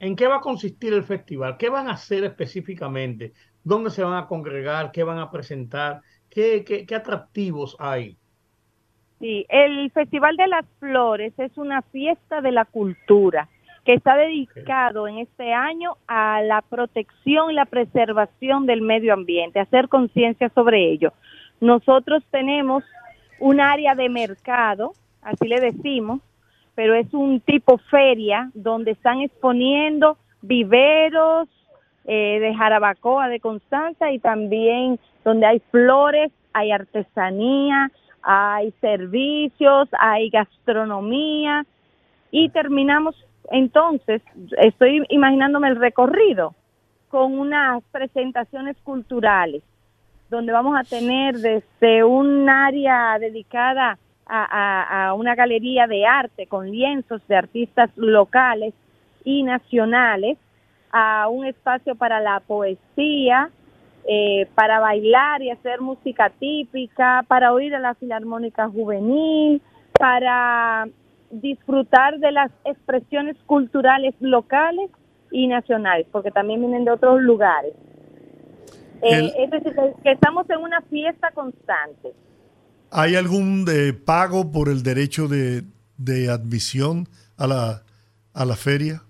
¿En 0.00 0.16
qué 0.16 0.26
va 0.26 0.36
a 0.36 0.40
consistir 0.40 0.92
el 0.92 1.02
festival? 1.02 1.56
¿Qué 1.56 1.68
van 1.68 1.88
a 1.88 1.92
hacer 1.92 2.24
específicamente? 2.24 3.32
¿Dónde 3.64 3.90
se 3.90 4.04
van 4.04 4.14
a 4.14 4.26
congregar? 4.26 4.92
¿Qué 4.92 5.02
van 5.02 5.18
a 5.18 5.30
presentar? 5.30 6.02
¿Qué, 6.30 6.64
qué, 6.64 6.86
qué 6.86 6.94
atractivos 6.94 7.76
hay? 7.78 8.16
Sí, 9.18 9.44
el 9.48 9.90
Festival 9.90 10.36
de 10.36 10.46
las 10.46 10.64
Flores 10.78 11.32
es 11.38 11.56
una 11.58 11.82
fiesta 11.82 12.40
de 12.40 12.52
la 12.52 12.64
cultura 12.64 13.48
que 13.84 13.94
está 13.94 14.16
dedicado 14.16 15.08
en 15.08 15.18
este 15.18 15.52
año 15.52 15.96
a 16.06 16.42
la 16.42 16.62
protección 16.62 17.50
y 17.50 17.54
la 17.54 17.64
preservación 17.64 18.66
del 18.66 18.82
medio 18.82 19.14
ambiente, 19.14 19.60
hacer 19.60 19.88
conciencia 19.88 20.50
sobre 20.50 20.92
ello. 20.92 21.12
Nosotros 21.60 22.22
tenemos 22.30 22.84
un 23.40 23.60
área 23.60 23.94
de 23.94 24.08
mercado, 24.08 24.92
así 25.22 25.48
le 25.48 25.60
decimos, 25.60 26.20
pero 26.78 26.94
es 26.94 27.12
un 27.12 27.40
tipo 27.40 27.76
feria 27.90 28.52
donde 28.54 28.92
están 28.92 29.20
exponiendo 29.20 30.16
viveros 30.42 31.48
eh, 32.04 32.38
de 32.38 32.54
Jarabacoa, 32.54 33.26
de 33.26 33.40
Constanza 33.40 34.12
y 34.12 34.20
también 34.20 35.00
donde 35.24 35.46
hay 35.46 35.58
flores, 35.72 36.30
hay 36.52 36.70
artesanía, 36.70 37.90
hay 38.22 38.70
servicios, 38.80 39.88
hay 39.98 40.30
gastronomía. 40.30 41.66
Y 42.30 42.48
terminamos 42.50 43.16
entonces, 43.50 44.22
estoy 44.58 45.04
imaginándome 45.08 45.70
el 45.70 45.80
recorrido 45.80 46.54
con 47.08 47.36
unas 47.40 47.82
presentaciones 47.90 48.76
culturales 48.84 49.64
donde 50.30 50.52
vamos 50.52 50.78
a 50.78 50.84
tener 50.84 51.38
desde 51.38 52.04
un 52.04 52.48
área 52.48 53.18
dedicada 53.18 53.98
a, 54.28 54.44
a- 54.44 55.08
a 55.08 55.14
una 55.14 55.34
galería 55.34 55.86
de 55.86 56.06
arte 56.06 56.46
con 56.46 56.70
lienzos 56.70 57.26
de 57.28 57.36
artistas 57.36 57.90
locales 57.96 58.74
y 59.24 59.42
nacionales, 59.42 60.38
a 60.92 61.28
un 61.28 61.44
espacio 61.46 61.94
para 61.96 62.20
la 62.20 62.40
poesía, 62.40 63.50
eh, 64.06 64.46
para 64.54 64.80
bailar 64.80 65.42
y 65.42 65.50
hacer 65.50 65.80
música 65.80 66.30
típica, 66.38 67.24
para 67.28 67.52
oír 67.52 67.74
a 67.74 67.78
la 67.80 67.94
filarmónica 67.94 68.68
juvenil, 68.68 69.60
para 69.98 70.86
disfrutar 71.30 72.18
de 72.18 72.32
las 72.32 72.50
expresiones 72.64 73.36
culturales 73.44 74.14
locales 74.20 74.90
y 75.30 75.46
nacionales, 75.46 76.06
porque 76.10 76.30
también 76.30 76.60
vienen 76.60 76.86
de 76.86 76.90
otros 76.92 77.20
lugares. 77.20 77.74
Eh, 79.02 79.10
El- 79.10 79.32
es 79.36 79.50
decir, 79.50 79.74
que, 79.74 79.92
que 80.02 80.10
estamos 80.12 80.48
en 80.48 80.58
una 80.62 80.80
fiesta 80.82 81.30
constante. 81.32 82.12
¿Hay 82.90 83.16
algún 83.16 83.64
de 83.64 83.92
pago 83.92 84.50
por 84.50 84.68
el 84.68 84.82
derecho 84.82 85.28
de, 85.28 85.62
de 85.96 86.30
admisión 86.30 87.06
a 87.36 87.46
la, 87.46 87.82
a 88.34 88.44
la 88.44 88.56
feria? 88.56 89.02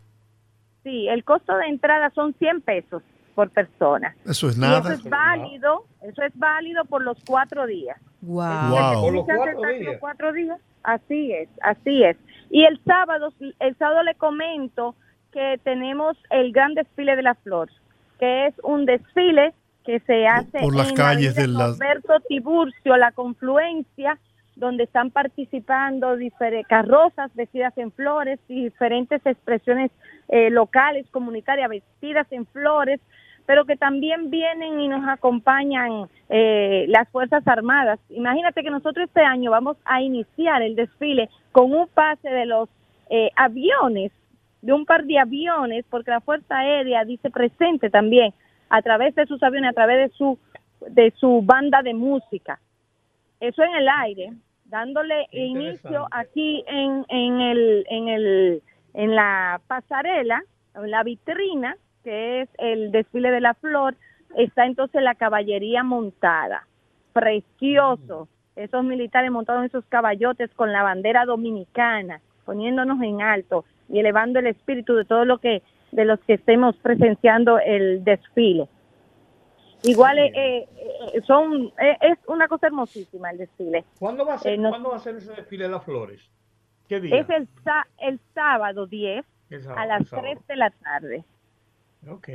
Sí, 0.82 1.06
el 1.08 1.24
costo 1.24 1.56
de 1.56 1.66
entrada 1.66 2.10
son 2.14 2.34
100 2.38 2.60
pesos 2.62 3.02
por 3.34 3.50
persona. 3.50 4.16
Eso 4.24 4.48
es 4.48 4.56
Y 4.56 4.60
nada. 4.60 4.80
eso 4.94 5.02
es 5.04 5.10
válido, 5.10 5.84
eso 6.02 6.22
es 6.22 6.32
válido 6.36 6.84
por 6.86 7.02
los 7.04 7.18
cuatro 7.26 7.66
días. 7.66 7.96
Wow. 8.22 8.70
Wow. 8.70 9.02
Por 9.02 9.12
los 9.14 9.22
Muchas 9.22 9.36
cuatro 9.36 9.60
veces 9.60 9.78
días. 9.80 9.92
los 9.92 10.00
cuatro 10.00 10.32
días. 10.32 10.60
Así 10.82 11.32
es, 11.32 11.48
así 11.62 12.02
es. 12.04 12.16
Y 12.50 12.64
el 12.64 12.80
sábado, 12.84 13.32
el 13.60 13.76
sábado 13.76 14.02
le 14.02 14.14
comento 14.14 14.94
que 15.32 15.60
tenemos 15.62 16.16
el 16.30 16.52
gran 16.52 16.74
desfile 16.74 17.14
de 17.14 17.22
la 17.22 17.34
flor, 17.34 17.68
que 18.18 18.46
es 18.46 18.54
un 18.64 18.86
desfile 18.86 19.52
que 19.88 20.00
se 20.00 20.26
hace 20.26 20.58
por 20.58 20.76
las 20.76 20.90
en 20.90 20.96
calles 20.96 21.34
la 21.34 21.40
de 21.40 21.48
las- 21.48 21.78
Norberto 21.78 22.20
Tiburcio, 22.28 22.94
la 22.98 23.10
confluencia, 23.12 24.18
donde 24.54 24.84
están 24.84 25.10
participando 25.10 26.14
carrozas 26.68 27.34
vestidas 27.34 27.72
en 27.78 27.90
flores 27.92 28.38
y 28.48 28.64
diferentes 28.64 29.24
expresiones 29.24 29.90
eh, 30.28 30.50
locales, 30.50 31.06
comunitarias, 31.10 31.70
vestidas 31.70 32.26
en 32.32 32.44
flores, 32.44 33.00
pero 33.46 33.64
que 33.64 33.76
también 33.76 34.28
vienen 34.28 34.78
y 34.78 34.88
nos 34.88 35.08
acompañan 35.08 36.06
eh, 36.28 36.84
las 36.88 37.08
Fuerzas 37.08 37.48
Armadas. 37.48 37.98
Imagínate 38.10 38.62
que 38.62 38.70
nosotros 38.70 39.06
este 39.06 39.22
año 39.22 39.50
vamos 39.52 39.78
a 39.86 40.02
iniciar 40.02 40.60
el 40.60 40.76
desfile 40.76 41.30
con 41.50 41.72
un 41.72 41.88
pase 41.88 42.28
de 42.28 42.44
los 42.44 42.68
eh, 43.08 43.30
aviones, 43.36 44.12
de 44.60 44.74
un 44.74 44.84
par 44.84 45.04
de 45.04 45.18
aviones, 45.18 45.86
porque 45.88 46.10
la 46.10 46.20
Fuerza 46.20 46.58
Aérea 46.58 47.06
dice 47.06 47.30
presente 47.30 47.88
también 47.88 48.34
a 48.70 48.82
través 48.82 49.14
de 49.14 49.26
sus 49.26 49.42
aviones, 49.42 49.70
a 49.70 49.74
través 49.74 50.10
de 50.10 50.16
su 50.16 50.38
de 50.88 51.12
su 51.16 51.42
banda 51.42 51.82
de 51.82 51.94
música. 51.94 52.60
Eso 53.40 53.62
en 53.62 53.74
el 53.74 53.88
aire, 53.88 54.32
dándole 54.64 55.26
inicio 55.32 56.06
aquí 56.10 56.64
en, 56.66 57.04
en 57.08 57.40
el 57.40 57.84
en 57.88 58.08
el 58.08 58.62
en 58.94 59.14
la 59.14 59.60
pasarela, 59.66 60.42
en 60.74 60.90
la 60.90 61.02
vitrina, 61.02 61.76
que 62.04 62.42
es 62.42 62.48
el 62.58 62.90
desfile 62.90 63.30
de 63.30 63.40
la 63.40 63.54
flor, 63.54 63.96
está 64.36 64.66
entonces 64.66 65.02
la 65.02 65.14
caballería 65.14 65.82
montada. 65.82 66.66
Precioso. 67.12 68.28
Esos 68.56 68.84
militares 68.84 69.30
montados 69.30 69.60
en 69.60 69.66
esos 69.66 69.84
caballotes 69.86 70.50
con 70.54 70.72
la 70.72 70.82
bandera 70.82 71.24
dominicana, 71.24 72.20
poniéndonos 72.44 73.00
en 73.02 73.22
alto 73.22 73.64
y 73.88 74.00
elevando 74.00 74.40
el 74.40 74.48
espíritu 74.48 74.94
de 74.94 75.04
todo 75.04 75.24
lo 75.24 75.38
que 75.38 75.62
de 75.92 76.04
los 76.04 76.20
que 76.20 76.34
estemos 76.34 76.76
presenciando 76.76 77.58
el 77.58 78.04
desfile. 78.04 78.68
Igual 79.84 80.18
eh, 80.18 80.32
eh, 80.34 80.68
eh, 81.14 81.20
son 81.26 81.72
eh, 81.80 81.96
es 82.00 82.18
una 82.26 82.48
cosa 82.48 82.66
hermosísima 82.66 83.30
el 83.30 83.38
desfile. 83.38 83.84
¿Cuándo 83.98 84.26
va 84.26 84.34
a 84.34 84.38
ser, 84.38 84.54
Eh, 84.54 84.58
no- 84.58 84.70
¿cuándo 84.70 84.90
va 84.90 84.96
a 84.96 85.00
ser 85.00 85.16
ese 85.16 85.32
desfile 85.32 85.64
de 85.64 85.70
las 85.70 85.84
flores? 85.84 86.20
¿Qué 86.88 87.00
día? 87.00 87.16
Es 87.20 87.30
el, 87.30 87.46
sa- 87.64 87.86
el 88.00 88.18
sábado 88.34 88.86
10 88.86 89.24
El 89.50 89.62
sábado, 89.62 89.80
a 89.80 89.86
las 89.86 90.08
sábado. 90.08 90.28
3 90.34 90.46
de 90.48 90.56
la 90.56 90.70
tarde. 90.70 91.24
Ok. 92.10 92.28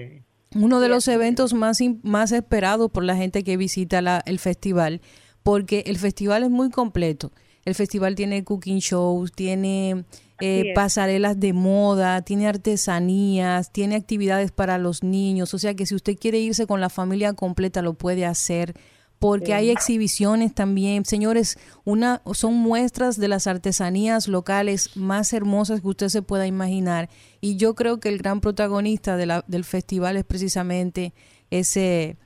Uno 0.55 0.79
de 0.79 0.87
los 0.87 1.07
eventos 1.07 1.53
más, 1.53 1.79
más 2.03 2.31
esperados 2.31 2.91
por 2.91 3.03
la 3.03 3.15
gente 3.15 3.43
que 3.43 3.57
visita 3.57 4.01
la- 4.01 4.21
el 4.25 4.39
festival, 4.39 5.01
porque 5.41 5.83
el 5.87 5.97
festival 5.97 6.43
es 6.43 6.49
muy 6.49 6.69
completo. 6.69 7.31
El 7.65 7.75
festival 7.75 8.15
tiene 8.15 8.43
cooking 8.43 8.79
shows, 8.79 9.31
tiene 9.33 10.05
eh, 10.45 10.73
pasarelas 10.75 11.39
de 11.39 11.53
moda, 11.53 12.21
tiene 12.21 12.47
artesanías, 12.47 13.71
tiene 13.71 13.95
actividades 13.95 14.51
para 14.51 14.77
los 14.77 15.03
niños, 15.03 15.53
o 15.53 15.59
sea 15.59 15.73
que 15.73 15.85
si 15.85 15.95
usted 15.95 16.17
quiere 16.17 16.39
irse 16.39 16.67
con 16.67 16.81
la 16.81 16.89
familia 16.89 17.33
completa 17.33 17.81
lo 17.81 17.93
puede 17.93 18.25
hacer 18.25 18.75
porque 19.23 19.53
hay 19.53 19.69
exhibiciones 19.69 20.53
también. 20.53 21.05
Señores, 21.05 21.57
una 21.85 22.21
son 22.33 22.55
muestras 22.55 23.17
de 23.17 23.29
las 23.29 23.47
artesanías 23.47 24.27
locales 24.27 24.97
más 24.97 25.31
hermosas 25.31 25.79
que 25.79 25.87
usted 25.87 26.09
se 26.09 26.21
pueda 26.21 26.45
imaginar. 26.45 27.09
Y 27.39 27.55
yo 27.55 27.73
creo 27.73 28.01
que 28.01 28.09
el 28.09 28.17
gran 28.17 28.41
protagonista 28.41 29.15
de 29.15 29.25
la, 29.25 29.45
del 29.47 29.63
festival 29.63 30.17
es 30.17 30.25
precisamente 30.25 31.13
ese, 31.51 32.17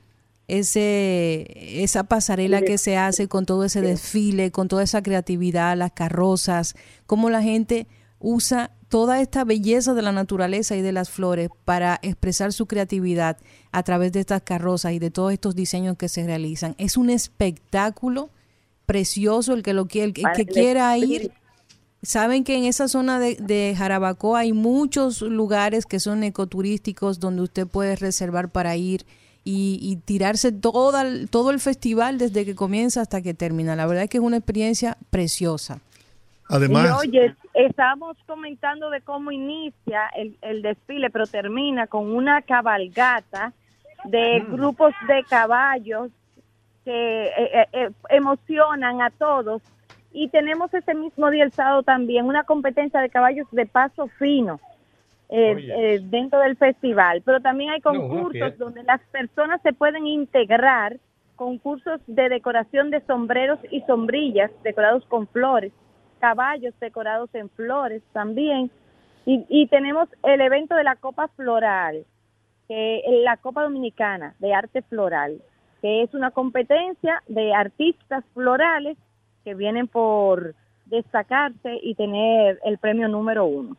ese, 0.48 1.46
esa 1.84 2.02
pasarela 2.02 2.62
que 2.62 2.78
se 2.78 2.96
hace 2.96 3.28
con 3.28 3.46
todo 3.46 3.62
ese 3.64 3.80
desfile, 3.80 4.50
con 4.50 4.66
toda 4.66 4.82
esa 4.82 5.00
creatividad, 5.00 5.76
las 5.76 5.92
carrozas, 5.92 6.74
cómo 7.06 7.30
la 7.30 7.42
gente 7.42 7.86
usa 8.20 8.70
toda 8.88 9.20
esta 9.20 9.44
belleza 9.44 9.94
de 9.94 10.02
la 10.02 10.12
naturaleza 10.12 10.76
y 10.76 10.82
de 10.82 10.92
las 10.92 11.10
flores 11.10 11.50
para 11.64 11.98
expresar 12.02 12.52
su 12.52 12.66
creatividad 12.66 13.36
a 13.70 13.82
través 13.82 14.12
de 14.12 14.20
estas 14.20 14.42
carrozas 14.42 14.92
y 14.92 14.98
de 14.98 15.10
todos 15.10 15.32
estos 15.32 15.54
diseños 15.54 15.96
que 15.96 16.08
se 16.08 16.24
realizan. 16.24 16.74
Es 16.78 16.96
un 16.96 17.10
espectáculo 17.10 18.30
precioso 18.86 19.52
el 19.52 19.62
que 19.62 19.74
lo 19.74 19.86
el, 19.92 20.12
que 20.12 20.46
quiera 20.46 20.96
ir. 20.96 21.32
Saben 22.02 22.44
que 22.44 22.56
en 22.56 22.64
esa 22.64 22.88
zona 22.88 23.18
de, 23.18 23.36
de, 23.36 23.74
Jarabacoa 23.76 24.40
hay 24.40 24.52
muchos 24.52 25.20
lugares 25.20 25.84
que 25.84 26.00
son 26.00 26.22
ecoturísticos 26.22 27.18
donde 27.18 27.42
usted 27.42 27.66
puede 27.66 27.96
reservar 27.96 28.50
para 28.50 28.76
ir 28.76 29.04
y, 29.50 29.98
tirarse 30.04 30.52
toda, 30.52 31.04
todo 31.30 31.50
el 31.50 31.60
festival 31.60 32.18
desde 32.18 32.44
que 32.44 32.54
comienza 32.54 33.00
hasta 33.00 33.22
que 33.22 33.32
termina. 33.32 33.76
La 33.76 33.86
verdad 33.86 34.04
es 34.04 34.10
que 34.10 34.18
es 34.18 34.24
una 34.24 34.36
experiencia 34.36 34.98
preciosa. 35.10 35.80
Además, 36.48 36.98
oye, 37.00 37.34
estábamos 37.52 38.16
comentando 38.26 38.88
de 38.88 39.02
cómo 39.02 39.30
inicia 39.30 40.08
el, 40.40 40.62
desfile, 40.62 41.10
pero 41.10 41.26
termina 41.26 41.86
con 41.86 42.10
una 42.14 42.40
cabalgata 42.40 43.52
de 44.04 44.40
mm. 44.40 44.52
grupos 44.52 44.94
de 45.06 45.24
caballos 45.24 46.10
que 46.84 47.24
eh, 47.24 47.32
eh, 47.36 47.66
eh, 47.72 47.90
emocionan 48.08 49.02
a 49.02 49.10
todos. 49.10 49.60
Y 50.10 50.28
tenemos 50.28 50.72
ese 50.72 50.94
mismo 50.94 51.30
día 51.30 51.44
el 51.44 51.52
sábado 51.52 51.82
también 51.82 52.24
una 52.24 52.44
competencia 52.44 53.00
de 53.00 53.10
caballos 53.10 53.46
de 53.52 53.66
paso 53.66 54.08
fino 54.18 54.58
dentro 55.28 56.40
del 56.40 56.56
festival. 56.56 57.20
Pero 57.26 57.40
también 57.40 57.72
hay 57.72 57.82
concursos 57.82 58.56
donde 58.56 58.82
las 58.84 59.02
personas 59.12 59.60
se 59.60 59.74
pueden 59.74 60.06
integrar, 60.06 60.96
concursos 61.36 62.00
de 62.06 62.30
decoración 62.30 62.88
de 62.88 63.02
sombreros 63.02 63.58
y 63.70 63.82
sombrillas 63.82 64.50
decorados 64.62 65.04
con 65.04 65.26
flores 65.28 65.72
caballos 66.18 66.74
decorados 66.80 67.30
en 67.34 67.48
flores 67.50 68.02
también. 68.12 68.70
Y, 69.30 69.66
tenemos 69.66 70.08
el 70.22 70.40
evento 70.40 70.74
de 70.74 70.84
la 70.84 70.96
Copa 70.96 71.28
Floral, 71.28 72.06
que 72.66 73.02
la 73.22 73.36
Copa 73.36 73.62
Dominicana 73.62 74.34
de 74.38 74.54
Arte 74.54 74.80
Floral, 74.80 75.42
que 75.82 76.02
es 76.02 76.14
una 76.14 76.30
competencia 76.30 77.22
de 77.28 77.52
artistas 77.52 78.24
florales 78.32 78.96
que 79.44 79.54
vienen 79.54 79.86
por 79.86 80.54
destacarse 80.86 81.78
y 81.82 81.94
tener 81.94 82.58
el 82.64 82.78
premio 82.78 83.06
número 83.08 83.44
uno. 83.44 83.76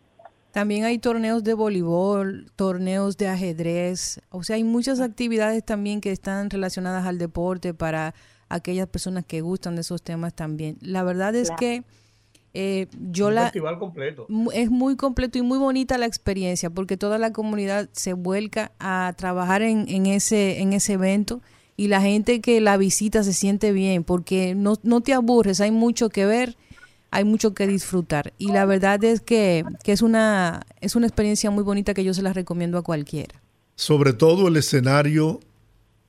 También 0.51 0.83
hay 0.83 0.99
torneos 0.99 1.43
de 1.43 1.53
voleibol, 1.53 2.51
torneos 2.55 3.17
de 3.17 3.27
ajedrez, 3.27 4.21
o 4.29 4.43
sea, 4.43 4.55
hay 4.55 4.63
muchas 4.63 4.99
actividades 4.99 5.63
también 5.63 6.01
que 6.01 6.11
están 6.11 6.49
relacionadas 6.49 7.05
al 7.05 7.17
deporte 7.17 7.73
para 7.73 8.13
aquellas 8.49 8.87
personas 8.87 9.25
que 9.25 9.41
gustan 9.41 9.75
de 9.75 9.81
esos 9.81 10.01
temas 10.01 10.33
también. 10.33 10.77
La 10.81 11.03
verdad 11.03 11.35
es 11.35 11.51
que 11.51 11.83
eh, 12.53 12.87
yo 13.11 13.29
la, 13.29 13.43
festival 13.43 13.77
completo. 13.77 14.27
Es 14.53 14.71
muy 14.71 14.95
completo 14.95 15.37
y 15.37 15.41
muy 15.41 15.57
bonita 15.57 15.97
la 15.97 16.05
experiencia 16.05 16.69
porque 16.69 16.97
toda 16.97 17.17
la 17.17 17.31
comunidad 17.31 17.89
se 17.91 18.13
vuelca 18.13 18.71
a 18.79 19.13
trabajar 19.17 19.61
en, 19.61 19.87
en, 19.87 20.07
ese, 20.07 20.59
en 20.59 20.73
ese 20.73 20.93
evento 20.93 21.41
y 21.77 21.87
la 21.87 22.01
gente 22.01 22.41
que 22.41 22.59
la 22.59 22.77
visita 22.77 23.23
se 23.23 23.33
siente 23.33 23.71
bien 23.71 24.03
porque 24.03 24.55
no, 24.55 24.75
no 24.83 25.01
te 25.01 25.13
aburres, 25.13 25.61
hay 25.61 25.71
mucho 25.71 26.09
que 26.09 26.25
ver, 26.25 26.57
hay 27.11 27.23
mucho 27.23 27.53
que 27.53 27.67
disfrutar 27.67 28.33
y 28.37 28.51
la 28.51 28.65
verdad 28.65 29.03
es 29.03 29.21
que, 29.21 29.63
que 29.83 29.91
es, 29.91 30.01
una, 30.01 30.65
es 30.81 30.95
una 30.95 31.07
experiencia 31.07 31.51
muy 31.51 31.63
bonita 31.63 31.93
que 31.93 32.03
yo 32.03 32.13
se 32.13 32.23
la 32.23 32.33
recomiendo 32.33 32.77
a 32.77 32.83
cualquiera. 32.83 33.41
Sobre 33.75 34.13
todo 34.13 34.47
el 34.47 34.57
escenario 34.57 35.39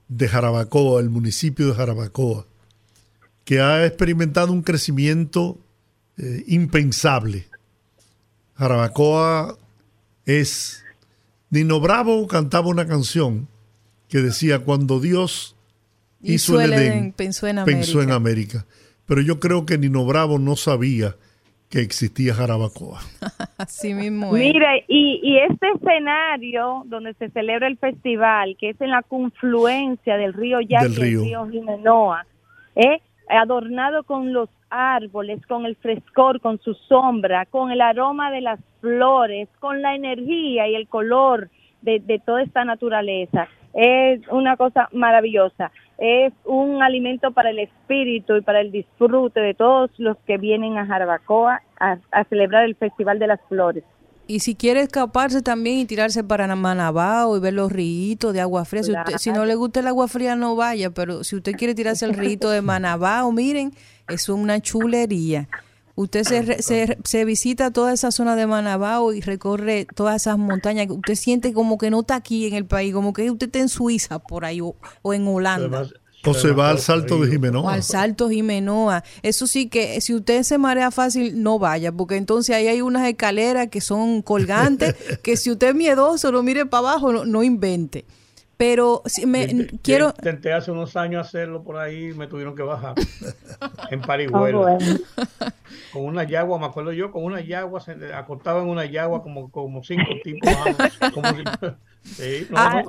de 0.07 0.27
Jarabacoa, 0.27 0.99
el 0.99 1.09
municipio 1.09 1.67
de 1.67 1.73
Jarabacoa, 1.73 2.45
que 3.45 3.61
ha 3.61 3.85
experimentado 3.85 4.51
un 4.51 4.63
crecimiento 4.63 5.57
eh, 6.21 6.43
impensable. 6.47 7.45
Jarabacoa 8.55 9.57
es... 10.25 10.85
Nino 11.49 11.79
Bravo 11.81 12.27
cantaba 12.27 12.67
una 12.67 12.87
canción 12.87 13.47
que 14.07 14.19
decía, 14.19 14.59
cuando 14.59 14.99
Dios 14.99 15.55
hizo 16.21 16.61
el 16.61 16.73
Edén, 16.73 17.11
pensó, 17.11 17.47
en 17.47 17.59
América. 17.59 17.77
pensó 17.77 18.01
en 18.01 18.11
América. 18.11 18.65
Pero 19.05 19.21
yo 19.21 19.39
creo 19.39 19.65
que 19.65 19.77
Nino 19.77 20.05
Bravo 20.05 20.39
no 20.39 20.55
sabía 20.55 21.15
que 21.69 21.79
existía 21.79 22.33
Jarabacoa. 22.33 23.01
Así 23.57 23.93
mismo 23.93 24.31
Mire, 24.31 24.85
y, 24.87 25.19
y, 25.23 25.39
este 25.39 25.67
escenario 25.75 26.83
donde 26.85 27.13
se 27.15 27.29
celebra 27.31 27.67
el 27.67 27.77
festival, 27.77 28.55
que 28.59 28.69
es 28.69 28.81
en 28.81 28.91
la 28.91 29.01
confluencia 29.01 30.17
del 30.17 30.33
río 30.33 30.61
Yaqui 30.61 30.85
y 30.85 30.85
el 30.85 31.23
río 31.23 31.49
Jimenoa, 31.49 32.25
¿eh? 32.75 33.01
Adornado 33.37 34.03
con 34.03 34.33
los 34.33 34.49
árboles, 34.69 35.45
con 35.47 35.65
el 35.65 35.75
frescor, 35.75 36.41
con 36.41 36.59
su 36.59 36.73
sombra, 36.73 37.45
con 37.45 37.71
el 37.71 37.81
aroma 37.81 38.31
de 38.31 38.41
las 38.41 38.59
flores, 38.79 39.49
con 39.59 39.81
la 39.81 39.95
energía 39.95 40.67
y 40.67 40.75
el 40.75 40.87
color 40.87 41.49
de, 41.81 42.21
toda 42.25 42.43
esta 42.43 42.65
naturaleza. 42.65 43.47
Es 43.73 44.21
una 44.29 44.57
cosa 44.57 44.89
maravillosa. 44.91 45.71
Es 45.97 46.33
un 46.45 46.83
alimento 46.83 47.31
para 47.31 47.51
el 47.51 47.59
espíritu 47.59 48.35
y 48.35 48.41
para 48.41 48.61
el 48.61 48.71
disfrute 48.71 49.39
de 49.39 49.53
todos 49.53 49.91
los 49.97 50.17
que 50.25 50.37
vienen 50.37 50.77
a 50.77 50.85
Jarabacoa 50.85 51.61
a 51.79 52.23
celebrar 52.25 52.65
el 52.65 52.75
Festival 52.75 53.19
de 53.19 53.27
las 53.27 53.41
Flores. 53.47 53.83
Y 54.31 54.39
si 54.39 54.55
quiere 54.55 54.79
escaparse 54.79 55.41
también 55.41 55.79
y 55.79 55.85
tirarse 55.85 56.23
para 56.23 56.55
Manabao 56.55 57.35
y 57.35 57.41
ver 57.41 57.53
los 57.53 57.69
ríos 57.69 58.31
de 58.31 58.39
agua 58.39 58.63
fría, 58.63 58.81
si, 59.17 59.29
no 59.29 59.43
le 59.43 59.55
gusta 59.55 59.81
el 59.81 59.87
agua 59.87 60.07
fría 60.07 60.37
no 60.37 60.55
vaya, 60.55 60.89
pero 60.89 61.25
si 61.25 61.35
usted 61.35 61.51
quiere 61.51 61.75
tirarse 61.75 62.05
el 62.05 62.13
río 62.13 62.49
de 62.49 62.61
Manabao, 62.61 63.33
miren, 63.33 63.73
es 64.07 64.29
una 64.29 64.61
chulería. 64.61 65.49
Usted 65.95 66.23
se, 66.23 66.63
se, 66.63 66.97
se, 67.03 67.25
visita 67.25 67.71
toda 67.71 67.91
esa 67.91 68.09
zona 68.11 68.37
de 68.37 68.47
Manabao 68.47 69.11
y 69.11 69.19
recorre 69.19 69.85
todas 69.93 70.21
esas 70.21 70.37
montañas. 70.37 70.87
Usted 70.89 71.15
siente 71.15 71.51
como 71.51 71.77
que 71.77 71.89
no 71.89 71.99
está 71.99 72.15
aquí 72.15 72.47
en 72.47 72.53
el 72.53 72.65
país, 72.65 72.93
como 72.93 73.11
que 73.11 73.29
usted 73.29 73.47
está 73.47 73.59
en 73.59 73.67
Suiza 73.67 74.19
por 74.19 74.45
ahí 74.45 74.61
o, 74.61 74.77
en 75.13 75.27
Holanda. 75.27 75.89
O 76.25 76.33
se 76.33 76.51
va 76.51 76.69
al 76.69 76.79
salto 76.79 77.19
de 77.19 77.31
Jimenoa. 77.31 77.73
al 77.73 77.83
salto 77.83 78.29
Jimenoa. 78.29 79.03
Eso 79.23 79.47
sí 79.47 79.69
que 79.69 79.99
si 80.01 80.13
usted 80.13 80.43
se 80.43 80.57
marea 80.57 80.91
fácil, 80.91 81.41
no 81.41 81.57
vaya, 81.57 81.91
porque 81.91 82.15
entonces 82.15 82.55
ahí 82.55 82.67
hay 82.67 82.81
unas 82.81 83.07
escaleras 83.07 83.69
que 83.69 83.81
son 83.81 84.21
colgantes, 84.21 84.95
que 85.23 85.37
si 85.37 85.51
usted 85.51 85.69
es 85.69 85.75
miedoso, 85.75 86.31
lo 86.31 86.43
mire 86.43 86.65
para 86.65 86.89
abajo, 86.89 87.25
no, 87.25 87.43
invente. 87.43 88.05
Pero 88.61 89.01
si 89.07 89.25
me 89.25 89.47
quiero... 89.81 90.09
Intenté 90.09 90.53
hace 90.53 90.69
unos 90.69 90.95
años 90.95 91.25
hacerlo 91.25 91.63
por 91.63 91.77
ahí, 91.77 92.13
me 92.13 92.27
tuvieron 92.27 92.55
que 92.55 92.61
bajar 92.61 92.93
en 93.89 94.01
Parihuela. 94.01 94.77
Ah, 95.19 95.51
con 95.91 96.05
una 96.05 96.25
yagua, 96.25 96.59
me 96.59 96.67
acuerdo 96.67 96.91
yo, 96.91 97.09
con 97.09 97.23
una 97.23 97.41
yagua, 97.41 97.79
se 97.79 98.13
acostaba 98.13 98.61
en 98.61 98.69
una 98.69 98.85
yagua 98.85 99.23
como, 99.23 99.49
como 99.49 99.83
cinco 99.83 100.11
tipos. 100.23 100.47
como 101.11 101.27
Ah, 102.55 102.83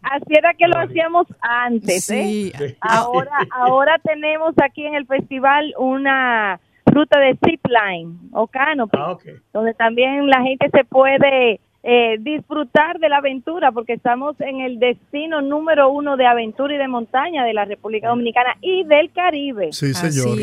así 0.00 0.32
era 0.38 0.54
que 0.54 0.66
lo 0.66 0.78
hacíamos 0.78 1.26
antes. 1.42 2.08
¿eh? 2.08 2.78
Ahora, 2.80 3.30
ahora 3.50 3.98
tenemos 3.98 4.54
aquí 4.64 4.86
en 4.86 4.94
el 4.94 5.06
festival 5.06 5.74
una 5.76 6.58
ruta 6.86 7.20
de 7.20 7.36
zipline 7.44 8.18
o 8.32 8.46
canopy, 8.46 8.96
ah, 8.98 9.18
donde 9.52 9.74
también 9.74 10.30
la 10.30 10.40
gente 10.40 10.70
se 10.70 10.82
puede 10.84 11.60
eh, 11.82 12.18
disfrutar 12.20 12.98
de 12.98 13.08
la 13.08 13.18
aventura, 13.18 13.72
porque 13.72 13.94
estamos 13.94 14.38
en 14.40 14.60
el 14.60 14.78
destino 14.78 15.40
número 15.40 15.90
uno 15.90 16.18
de 16.18 16.26
aventura 16.26 16.74
y 16.74 16.78
de 16.78 16.88
montaña 16.88 17.44
de 17.44 17.54
la 17.54 17.64
República 17.64 18.08
Dominicana 18.08 18.56
y 18.60 18.84
del 18.84 19.10
Caribe. 19.12 19.72
Sí, 19.72 19.94
señor. 19.94 20.36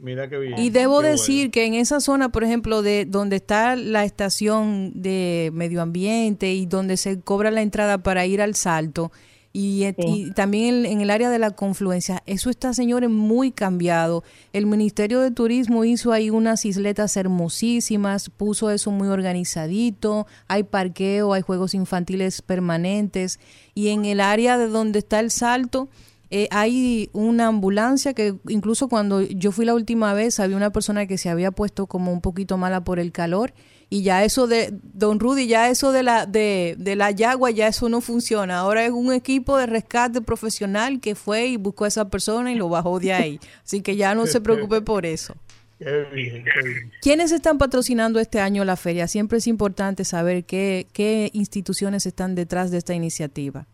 Mira 0.00 0.28
qué 0.28 0.38
bien, 0.38 0.54
Y 0.58 0.70
debo 0.70 1.02
decir 1.02 1.50
que 1.50 1.66
en 1.66 1.74
esa 1.74 2.00
zona, 2.00 2.30
por 2.30 2.44
ejemplo, 2.44 2.80
de 2.80 3.04
donde 3.04 3.36
está 3.36 3.76
la 3.76 4.04
estación 4.04 4.92
de 4.94 5.50
medio 5.52 5.82
ambiente 5.82 6.52
y 6.52 6.64
donde 6.64 6.96
se 6.96 7.20
cobra 7.20 7.50
la 7.50 7.60
entrada 7.60 7.98
para 7.98 8.24
ir 8.24 8.40
al 8.40 8.54
salto, 8.54 9.10
y, 9.52 10.30
también 10.32 10.86
en, 10.86 11.00
el 11.00 11.10
área 11.10 11.28
de 11.28 11.38
la 11.38 11.50
confluencia. 11.50 12.22
Eso 12.26 12.50
está, 12.50 12.72
señores, 12.72 13.10
muy 13.10 13.50
cambiado. 13.50 14.22
El 14.52 14.66
Ministerio 14.66 15.20
de 15.20 15.32
Turismo 15.32 15.84
hizo 15.84 16.12
ahí 16.12 16.30
unas 16.30 16.64
isletas 16.64 17.16
hermosísimas, 17.16 18.30
puso 18.30 18.70
eso 18.70 18.92
muy 18.92 19.08
organizadito, 19.08 20.26
hay 20.46 20.62
parqueo, 20.62 21.32
hay 21.32 21.42
juegos 21.42 21.74
infantiles 21.74 22.42
permanentes 22.42 23.40
y 23.74 23.88
en 23.88 24.04
el 24.04 24.20
área 24.20 24.56
de 24.56 24.68
donde 24.68 25.00
está 25.00 25.18
el 25.18 25.32
salto. 25.32 25.88
Eh, 26.32 26.46
hay 26.52 27.10
una 27.12 27.48
ambulancia 27.48 28.14
que 28.14 28.36
incluso 28.48 28.88
cuando 28.88 29.20
yo 29.20 29.50
fui 29.50 29.64
la 29.64 29.74
última 29.74 30.14
vez 30.14 30.38
había 30.38 30.56
una 30.56 30.70
persona 30.70 31.06
que 31.06 31.18
se 31.18 31.28
había 31.28 31.50
puesto 31.50 31.88
como 31.88 32.12
un 32.12 32.20
poquito 32.20 32.56
mala 32.56 32.84
por 32.84 33.00
el 33.00 33.10
calor 33.10 33.52
y 33.92 34.04
ya 34.04 34.24
eso 34.24 34.46
de 34.46 34.68
Don 34.70 35.18
Rudy, 35.18 35.48
ya 35.48 35.68
eso 35.68 35.90
de 35.90 36.04
la 36.04 36.24
de, 36.24 36.76
de 36.78 36.94
la 36.94 37.10
yagua 37.10 37.50
ya 37.50 37.66
eso 37.66 37.88
no 37.88 38.00
funciona. 38.00 38.58
Ahora 38.58 38.84
es 38.84 38.92
un 38.92 39.12
equipo 39.12 39.58
de 39.58 39.66
rescate 39.66 40.22
profesional 40.22 41.00
que 41.00 41.16
fue 41.16 41.48
y 41.48 41.56
buscó 41.56 41.84
a 41.84 41.88
esa 41.88 42.08
persona 42.08 42.52
y 42.52 42.54
lo 42.54 42.68
bajó 42.68 43.00
de 43.00 43.12
ahí. 43.12 43.40
Así 43.64 43.82
que 43.82 43.96
ya 43.96 44.14
no 44.14 44.26
se 44.26 44.40
preocupe 44.40 44.80
por 44.80 45.04
eso. 45.04 45.34
¿Quiénes 47.02 47.32
están 47.32 47.58
patrocinando 47.58 48.20
este 48.20 48.38
año 48.38 48.64
la 48.64 48.76
feria? 48.76 49.08
Siempre 49.08 49.38
es 49.38 49.48
importante 49.48 50.04
saber 50.04 50.44
qué, 50.44 50.86
qué 50.92 51.30
instituciones 51.32 52.06
están 52.06 52.36
detrás 52.36 52.70
de 52.70 52.78
esta 52.78 52.94
iniciativa. 52.94 53.66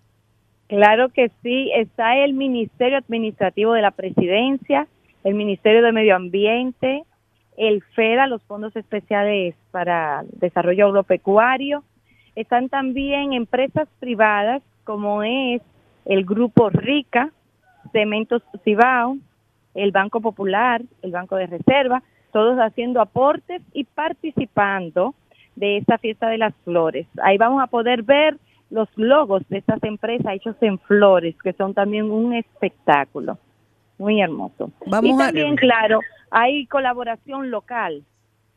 Claro 0.68 1.10
que 1.10 1.30
sí, 1.42 1.70
está 1.76 2.16
el 2.24 2.32
Ministerio 2.32 2.96
Administrativo 2.96 3.74
de 3.74 3.82
la 3.82 3.90
Presidencia, 3.90 4.88
el 5.24 5.34
Ministerio 5.34 5.82
de 5.82 5.92
Medio 5.92 6.16
Ambiente, 6.16 7.02
el 7.57 7.82
FEDA, 7.94 8.26
los 8.26 8.42
Fondos 8.42 8.74
Especiales 8.76 9.54
para 9.70 10.24
Desarrollo 10.32 10.86
Agropecuario. 10.86 11.82
Están 12.34 12.68
también 12.68 13.32
empresas 13.32 13.88
privadas 13.98 14.62
como 14.84 15.22
es 15.22 15.62
el 16.04 16.24
Grupo 16.24 16.70
RICA, 16.70 17.30
Cementos 17.92 18.42
Cibao, 18.64 19.16
el 19.74 19.90
Banco 19.90 20.20
Popular, 20.20 20.82
el 21.02 21.11
Banco 21.11 21.36
de 21.36 21.46
Reserva, 21.46 22.02
todos 22.32 22.59
haciendo 22.59 23.00
aportes 23.00 23.62
y 23.72 23.84
participando 23.84 25.14
de 25.54 25.78
esta 25.78 25.98
fiesta 25.98 26.28
de 26.28 26.38
las 26.38 26.54
flores. 26.64 27.07
Ahí 27.22 27.38
vamos 27.38 27.62
a 27.62 27.66
poder 27.66 28.02
ver 28.02 28.36
los 28.70 28.88
logos 28.96 29.42
de 29.48 29.59
estas 29.59 29.82
empresas 29.84 30.34
hechos 30.34 30.57
en 30.61 30.78
flores, 30.78 31.34
que 31.42 31.52
son 31.52 31.72
también 31.72 32.11
un 32.11 32.34
espectáculo. 32.34 33.38
Muy 33.99 34.20
hermoso. 34.20 34.70
Vamos 34.86 35.11
y 35.11 35.18
también, 35.18 35.57
claro, 35.57 36.01
hay 36.30 36.66
colaboración 36.66 37.51
local. 37.51 38.05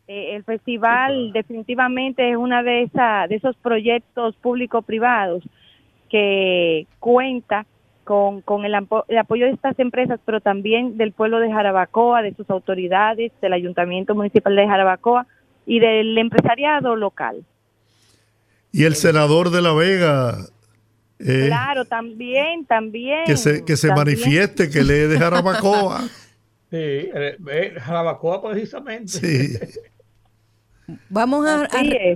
Eh, 0.08 0.36
el 0.36 0.44
festival 0.44 1.32
definitivamente 1.34 2.32
es 2.32 2.36
una 2.36 2.64
de, 2.64 2.84
esa, 2.84 3.28
de 3.28 3.36
esos 3.36 3.56
proyectos 3.58 4.36
público-privados 4.38 5.44
que 6.10 6.88
cuenta 7.00 7.66
con, 8.04 8.42
con 8.42 8.66
el, 8.66 8.74
el, 9.08 9.18
apoyo 9.18 9.46
de 9.46 9.52
estas 9.52 9.78
empresas, 9.78 10.20
pero 10.26 10.42
también 10.42 10.98
del 10.98 11.12
pueblo 11.12 11.40
de 11.40 11.52
Jarabacoa, 11.52 12.24
de 12.24 12.34
sus 12.34 12.50
autoridades, 12.50 13.32
del 13.40 13.54
Ayuntamiento 13.54 14.16
Municipal 14.16 14.56
de 14.56 14.68
Jarabacoa 14.68 15.28
y 15.68 15.80
del 15.80 16.18
empresariado 16.18 16.96
local. 16.96 17.46
Y 18.72 18.86
el 18.86 18.96
senador 18.96 19.52
de 19.52 19.62
La 19.62 19.74
Vega. 19.74 20.38
Eh, 21.20 21.48
claro, 21.48 21.86
también, 21.86 22.66
también. 22.66 23.26
Que 23.26 23.36
se, 23.36 23.66
que 23.66 23.76
se 23.76 23.90
manifieste, 23.90 24.70
que 24.70 24.84
le 24.84 25.08
de 25.08 25.20
Jarabacoa. 25.20 26.02
sí, 26.72 26.78
eh, 26.78 27.76
Jarabacoa 27.80 28.42
precisamente. 28.42 29.12
Sí. 29.12 29.60
Vamos 31.12 31.46
a, 31.46 31.68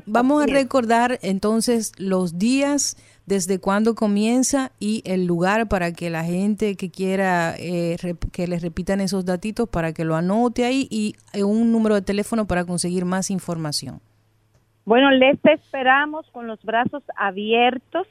vamos 0.08 0.42
a 0.42 0.48
recordar 0.48 1.20
entonces 1.22 1.92
los 2.00 2.40
días, 2.40 2.98
desde 3.28 3.60
cuándo 3.60 3.94
comienza 3.94 4.72
y 4.80 5.04
el 5.06 5.26
lugar 5.26 5.68
para 5.68 5.94
que 5.94 6.10
la 6.10 6.24
gente 6.24 6.76
que 6.76 6.90
quiera 6.90 7.54
eh, 7.60 7.98
que 8.32 8.48
les 8.48 8.64
repitan 8.64 9.00
esos 9.00 9.26
datitos 9.26 9.70
para 9.70 9.94
que 9.94 10.04
lo 10.06 10.16
anote 10.16 10.66
ahí 10.66 10.88
y 10.90 11.16
un 11.40 11.72
número 11.72 11.94
de 11.94 12.02
teléfono 12.02 12.48
para 12.48 12.66
conseguir 12.66 13.06
más 13.06 13.30
información. 13.30 14.02
Bueno, 14.86 15.12
les 15.12 15.38
esperamos 15.46 16.26
con 16.32 16.48
los 16.48 16.62
brazos 16.64 17.04
abiertos 17.16 18.08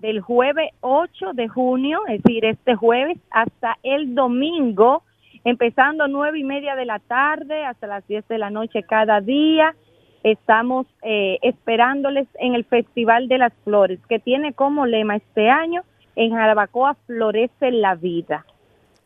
del 0.00 0.20
jueves 0.20 0.70
8 0.80 1.32
de 1.32 1.48
junio, 1.48 2.00
es 2.08 2.22
decir, 2.22 2.44
este 2.44 2.74
jueves 2.74 3.18
hasta 3.30 3.78
el 3.82 4.14
domingo, 4.14 5.02
empezando 5.44 6.08
nueve 6.08 6.38
y 6.38 6.44
media 6.44 6.76
de 6.76 6.84
la 6.84 6.98
tarde 6.98 7.64
hasta 7.64 7.86
las 7.86 8.06
10 8.06 8.26
de 8.28 8.38
la 8.38 8.50
noche 8.50 8.82
cada 8.82 9.20
día. 9.20 9.74
Estamos 10.22 10.86
eh, 11.02 11.38
esperándoles 11.42 12.26
en 12.40 12.54
el 12.54 12.64
Festival 12.64 13.28
de 13.28 13.38
las 13.38 13.52
Flores, 13.64 14.00
que 14.08 14.18
tiene 14.18 14.52
como 14.52 14.86
lema 14.86 15.16
este 15.16 15.48
año, 15.50 15.82
en 16.16 16.32
Jarabacoa 16.32 16.94
florece 17.06 17.70
la 17.70 17.94
vida. 17.94 18.44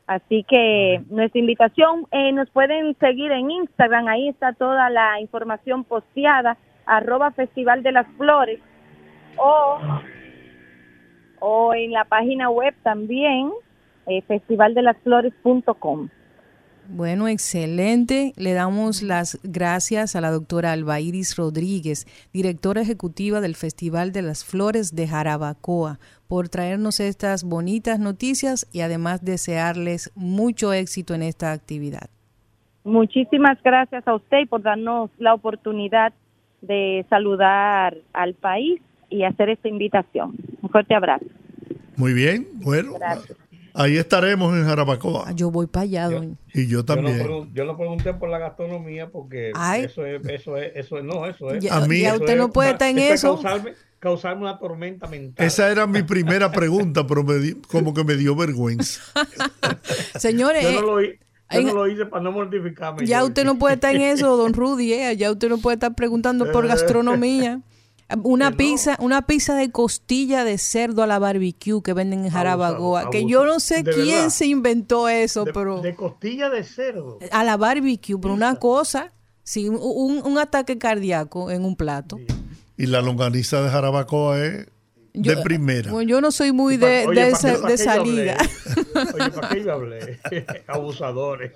Así 0.06 0.44
que 0.44 1.02
nuestra 1.08 1.38
invitación, 1.38 2.06
eh, 2.10 2.32
nos 2.32 2.50
pueden 2.50 2.96
seguir 2.98 3.30
en 3.30 3.50
Instagram, 3.50 4.08
ahí 4.08 4.28
está 4.28 4.52
toda 4.54 4.90
la 4.90 5.20
información 5.20 5.84
posteada 5.84 6.56
arroba 6.86 7.30
Festival 7.30 7.82
de 7.84 7.92
las 7.92 8.06
Flores 8.16 8.58
o, 9.36 9.78
o 11.40 11.74
en 11.74 11.92
la 11.92 12.04
página 12.04 12.50
web 12.50 12.74
también, 12.82 13.50
eh, 14.06 14.22
festivaldelasflores.com. 14.22 16.08
Bueno, 16.92 17.28
excelente. 17.28 18.32
Le 18.36 18.52
damos 18.52 19.02
las 19.02 19.38
gracias 19.44 20.16
a 20.16 20.20
la 20.20 20.32
doctora 20.32 20.72
Albairis 20.72 21.36
Rodríguez, 21.36 22.04
directora 22.32 22.80
ejecutiva 22.80 23.40
del 23.40 23.54
Festival 23.54 24.10
de 24.10 24.22
las 24.22 24.44
Flores 24.44 24.96
de 24.96 25.06
Jarabacoa, 25.06 26.00
por 26.28 26.48
traernos 26.48 26.98
estas 26.98 27.44
bonitas 27.44 28.00
noticias 28.00 28.68
y 28.72 28.80
además 28.80 29.24
desearles 29.24 30.10
mucho 30.16 30.72
éxito 30.72 31.14
en 31.14 31.22
esta 31.22 31.52
actividad. 31.52 32.10
Muchísimas 32.82 33.62
gracias 33.62 34.06
a 34.08 34.14
usted 34.16 34.48
por 34.48 34.62
darnos 34.62 35.10
la 35.18 35.34
oportunidad 35.34 36.12
de 36.60 37.06
saludar 37.08 37.96
al 38.12 38.34
país 38.34 38.82
y 39.10 39.24
hacer 39.24 39.50
esta 39.50 39.68
invitación. 39.68 40.36
Un 40.62 40.70
fuerte 40.70 40.94
abrazo. 40.94 41.26
Muy 41.96 42.14
bien, 42.14 42.48
bueno. 42.54 42.94
Ahí 43.74 43.96
estaremos 43.96 44.56
en 44.56 44.64
Jarabacoa. 44.64 45.24
Ah, 45.28 45.32
yo 45.32 45.50
voy 45.50 45.66
para 45.66 45.84
allá, 45.84 46.10
Y 46.54 46.66
yo 46.66 46.84
también. 46.84 47.18
Yo 47.52 47.64
lo, 47.64 47.76
pregunté 47.76 48.14
por 48.14 48.28
la 48.28 48.38
gastronomía 48.38 49.10
porque 49.10 49.52
eso 49.78 50.04
es, 50.04 50.24
eso 50.26 50.56
es, 50.56 50.72
eso 50.74 50.98
es, 50.98 51.04
no, 51.04 51.26
eso 51.26 51.52
es. 51.52 51.70
a 51.70 51.86
mí, 51.86 52.04
usted 52.10 52.36
no 52.36 52.50
puede 52.50 52.70
estar 52.70 52.88
en 52.88 52.98
eso. 52.98 53.40
Causarme, 54.00 54.42
una 54.42 54.58
tormenta 54.58 55.06
mental. 55.06 55.46
Esa 55.46 55.70
era 55.70 55.86
mi 55.86 56.02
primera 56.04 56.50
pregunta, 56.50 57.06
pero 57.06 57.24
como 57.68 57.92
que 57.92 58.02
me 58.02 58.16
dio 58.16 58.34
vergüenza. 58.34 59.02
Señores, 60.18 60.62
yo 60.62 60.80
no 60.80 60.96
lo, 60.96 61.02
yo 61.02 61.62
no 61.62 61.74
lo 61.74 61.86
hice 61.86 62.06
para 62.06 62.22
no 62.22 62.32
mortificarme. 62.32 63.06
Ya 63.06 63.24
usted 63.24 63.44
no 63.44 63.58
puede 63.58 63.74
estar 63.74 63.94
en 63.94 64.02
eso, 64.02 64.36
don 64.38 64.54
Rudy, 64.54 64.94
eh. 64.94 65.16
ya 65.16 65.30
usted 65.30 65.48
no 65.48 65.58
puede 65.58 65.74
estar 65.74 65.94
preguntando 65.94 66.50
por 66.50 66.66
gastronomía. 66.66 67.60
Una 68.22 68.52
pizza, 68.52 68.96
una 69.00 69.22
pizza 69.22 69.54
de 69.54 69.70
costilla 69.70 70.44
de 70.44 70.58
cerdo 70.58 71.02
a 71.02 71.06
la 71.06 71.18
barbecue 71.18 71.82
que 71.82 71.92
venden 71.92 72.24
en 72.24 72.30
Jarabagoa, 72.30 73.10
que 73.10 73.26
yo 73.26 73.44
no 73.44 73.60
sé 73.60 73.84
quién 73.84 74.30
se 74.30 74.46
inventó 74.46 75.08
eso, 75.08 75.44
pero 75.52 75.80
de 75.80 75.94
costilla 75.94 76.50
de 76.50 76.64
cerdo. 76.64 77.18
a 77.30 77.44
la 77.44 77.56
barbecue, 77.56 78.18
pero 78.20 78.34
una 78.34 78.56
cosa, 78.56 79.12
sí, 79.42 79.68
un, 79.68 80.22
un 80.24 80.38
ataque 80.38 80.78
cardíaco 80.78 81.50
en 81.50 81.64
un 81.64 81.76
plato. 81.76 82.18
Y 82.76 82.86
la 82.86 83.02
longaniza 83.02 83.62
de 83.62 83.70
Jarabacoa 83.70 84.44
es 84.44 84.66
de 85.12 85.36
primera. 85.38 85.90
Bueno, 85.90 86.08
yo 86.08 86.20
no 86.20 86.30
soy 86.30 86.52
muy 86.52 86.76
de, 86.76 87.06
de, 87.06 87.28
esa, 87.28 87.58
de 87.58 87.74
esa 87.74 87.98
liga. 88.02 88.36
Oye, 89.14 89.30
¿para 89.30 89.48
qué 89.48 89.64
yo 89.64 89.72
hablé? 89.72 90.20
Abusadores. 90.66 91.52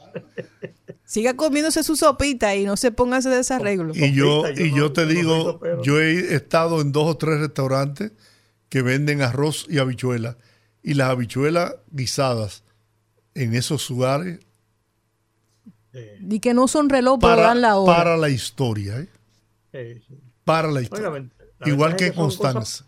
Siga 1.04 1.34
comiéndose 1.34 1.82
su 1.82 1.96
sopita 1.96 2.54
y 2.56 2.64
no 2.64 2.76
se 2.76 2.90
ponga 2.90 3.18
ese 3.18 3.28
desarreglo. 3.28 3.92
Y 3.94 4.12
yo, 4.12 4.44
y 4.50 4.74
yo 4.74 4.92
te 4.92 5.06
digo, 5.06 5.60
yo 5.82 6.00
he 6.00 6.34
estado 6.34 6.80
en 6.80 6.92
dos 6.92 7.06
o 7.06 7.16
tres 7.16 7.40
restaurantes 7.40 8.12
que 8.68 8.82
venden 8.82 9.22
arroz 9.22 9.66
y 9.68 9.78
habichuelas. 9.78 10.36
Y 10.82 10.94
las 10.94 11.10
habichuelas 11.10 11.76
guisadas 11.90 12.64
en 13.34 13.54
esos 13.54 13.88
lugares. 13.90 14.40
Y 16.28 16.40
que 16.40 16.54
no 16.54 16.66
son 16.66 16.88
reloj 16.88 17.20
para, 17.20 17.42
dan 17.42 17.60
la 17.60 17.76
hora. 17.76 17.96
Para 17.96 18.16
la 18.16 18.30
historia. 18.30 19.06
¿eh? 19.72 20.02
Para 20.44 20.70
la 20.72 20.80
historia. 20.80 21.30
Igual 21.66 21.96
que 21.96 22.12
Constanza 22.12 22.84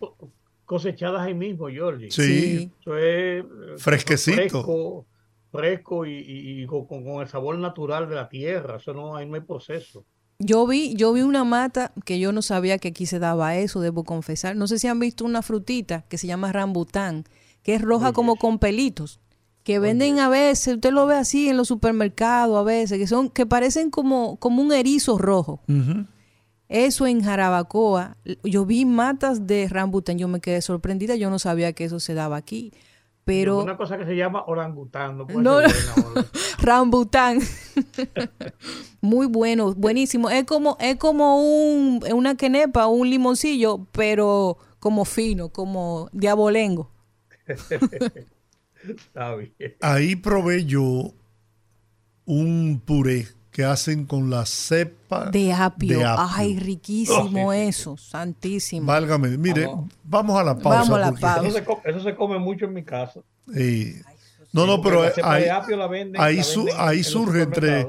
cosechadas 0.67 1.23
ahí 1.23 1.35
mismo, 1.35 1.69
Jorge. 1.75 2.11
Sí. 2.11 2.71
Eso 2.81 2.97
es 2.99 3.05
eh, 3.05 3.45
fresquecito. 3.79 5.07
Fresco, 5.51 6.05
y, 6.05 6.67
con, 6.67 7.07
el 7.23 7.29
sabor 7.29 7.59
natural 7.59 8.09
de 8.11 8.17
la 8.17 8.29
tierra. 8.29 8.77
Eso 8.77 8.93
no 8.93 9.17
hay, 9.17 9.27
no 9.27 9.37
hay 9.37 9.41
proceso. 9.41 10.05
Yo 10.39 10.67
vi, 10.67 10.95
yo 10.95 11.15
vi 11.15 11.23
una 11.23 11.45
mata 11.45 11.93
que 12.05 12.19
yo 12.19 12.31
no 12.33 12.43
sabía 12.43 12.77
que 12.77 12.89
aquí 12.89 13.07
se 13.07 13.19
daba 13.19 13.57
eso, 13.57 13.81
debo 13.81 14.05
confesar. 14.05 14.55
No 14.55 14.67
sé 14.67 14.79
si 14.79 14.87
han 14.87 15.01
visto 15.01 15.25
una 15.25 15.41
frutita 15.41 16.05
que 16.11 16.19
se 16.19 16.27
llama 16.27 16.53
rambután, 16.53 17.25
que 17.63 17.75
es 17.75 17.81
roja 17.81 18.13
como 18.13 18.37
con 18.37 18.59
pelitos, 18.59 19.19
que 19.63 19.79
venden 19.79 20.19
a 20.19 20.29
veces, 20.29 20.75
usted 20.75 20.93
lo 20.93 21.07
ve 21.07 21.17
así 21.17 21.49
en 21.49 21.57
los 21.57 21.69
supermercados 21.69 22.59
a 22.59 22.63
veces, 22.63 22.99
que 22.99 23.07
son, 23.07 23.31
que 23.31 23.47
parecen 23.47 23.91
como, 23.91 24.37
como 24.37 24.61
un 24.61 24.73
erizo 24.73 25.17
rojo. 25.17 25.63
Eso 26.69 27.07
en 27.07 27.23
Jarabacoa, 27.23 28.17
yo 28.43 28.67
vi 28.67 28.85
matas 28.85 29.47
de 29.47 29.69
rambután, 29.69 30.19
yo 30.19 30.27
me 30.27 30.41
quedé 30.41 30.61
sorprendida, 30.63 31.15
yo 31.15 31.31
no 31.31 31.39
sabía 31.39 31.73
que 31.73 31.85
eso 31.85 32.01
se 32.01 32.15
daba 32.15 32.37
aquí. 32.37 32.73
Pero 33.25 33.63
una 33.63 33.77
cosa 33.77 33.99
que 33.99 34.05
se 34.05 34.15
llama 34.15 34.45
orangután, 34.47 35.19
no, 35.19 35.27
no 35.27 35.61
rambután. 36.61 37.41
Muy 39.01 39.27
bueno, 39.27 39.75
buenísimo. 39.75 40.31
Es 40.31 40.45
como 40.45 40.77
es 40.81 40.95
como 40.95 41.41
un 41.41 42.05
una 42.13 42.37
quenepa, 42.37 42.87
un 42.87 43.11
limoncillo, 43.11 43.85
pero 43.91 44.59
como 44.79 45.05
fino, 45.05 45.49
como 45.49 46.09
diabolengo. 46.13 46.93
Ahí 49.81 50.15
probé 50.15 50.65
yo 50.65 51.13
un 52.27 52.81
puré 52.85 53.27
que 53.57 53.65
hacen 53.65 54.05
con 54.05 54.29
la 54.29 54.45
cepa 54.45 55.31
de 55.31 55.51
apio. 55.51 55.99
Ay, 56.19 56.59
riquísimo 56.59 57.55
eso, 57.55 57.97
santísimo. 57.97 58.87
Válgame, 58.87 59.39
mire, 59.39 59.67
vamos 60.05 60.39
a 60.39 60.45
la 60.45 60.59
pausa. 60.59 60.81
Vamos 60.81 60.99
a 60.99 60.99
la 60.99 61.13
pausa. 61.13 61.63
Eso, 61.87 62.01
se 62.03 62.15
come, 62.15 62.39
mucho 62.39 62.67
en 62.67 62.75
mi 62.75 62.83
casa. 62.83 63.21
no, 64.53 64.67
no, 64.67 64.83
pero 64.83 65.05
ahí, 65.23 66.43
ahí, 66.77 67.03
surge 67.03 67.45
entre 67.45 67.87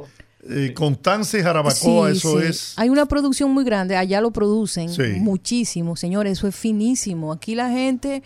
eh, 0.49 0.73
Constanza 0.73 1.37
y 1.37 1.43
Jarabacoa, 1.43 2.11
eso 2.11 2.39
es. 2.39 2.73
Hay 2.77 2.87
una 2.87 3.05
producción 3.05 3.51
muy 3.51 3.65
grande, 3.65 3.97
allá 3.97 4.21
lo 4.21 4.31
producen 4.31 4.89
muchísimo, 5.21 5.97
señores, 5.97 6.37
eso 6.37 6.47
es 6.47 6.55
finísimo. 6.55 7.33
Aquí 7.33 7.55
la 7.55 7.69
gente 7.69 8.23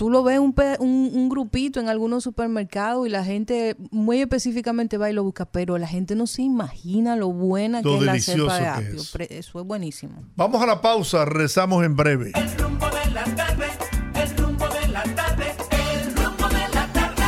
tú 0.00 0.08
lo 0.08 0.22
ves 0.22 0.38
un, 0.38 0.54
un, 0.78 1.28
grupito 1.28 1.78
en 1.78 1.90
algunos 1.90 2.24
supermercados 2.24 3.06
y 3.06 3.10
la 3.10 3.22
gente 3.22 3.76
muy 3.90 4.22
específicamente 4.22 4.96
va 4.96 5.10
y 5.10 5.12
lo 5.12 5.22
busca, 5.24 5.44
pero 5.44 5.76
la 5.76 5.86
gente 5.86 6.14
no 6.14 6.26
se 6.26 6.40
imagina 6.40 7.16
lo 7.16 7.30
buena 7.32 7.82
que 7.82 7.96
es 7.98 8.02
la 8.02 8.18
cepa 8.18 8.58
de 8.58 8.66
apio. 8.66 9.02
Eso 9.28 9.60
es 9.60 9.66
buenísimo. 9.66 10.24
Vamos 10.36 10.62
a 10.62 10.64
la 10.64 10.80
pausa, 10.80 11.26
rezamos 11.26 11.84
en 11.84 11.96
breve. 11.96 12.32
El 12.34 12.50
rumbo 12.56 12.86
de 12.86 13.10
la 13.10 13.24
tarde, 13.24 13.66
el 14.14 14.36
rumbo 14.38 14.66
de 14.68 14.88
la 14.88 15.02
tarde, 15.02 15.54
el 15.70 16.16
rumbo 16.16 16.48
de 16.48 16.74
la 16.74 16.92
tarde. 16.94 17.24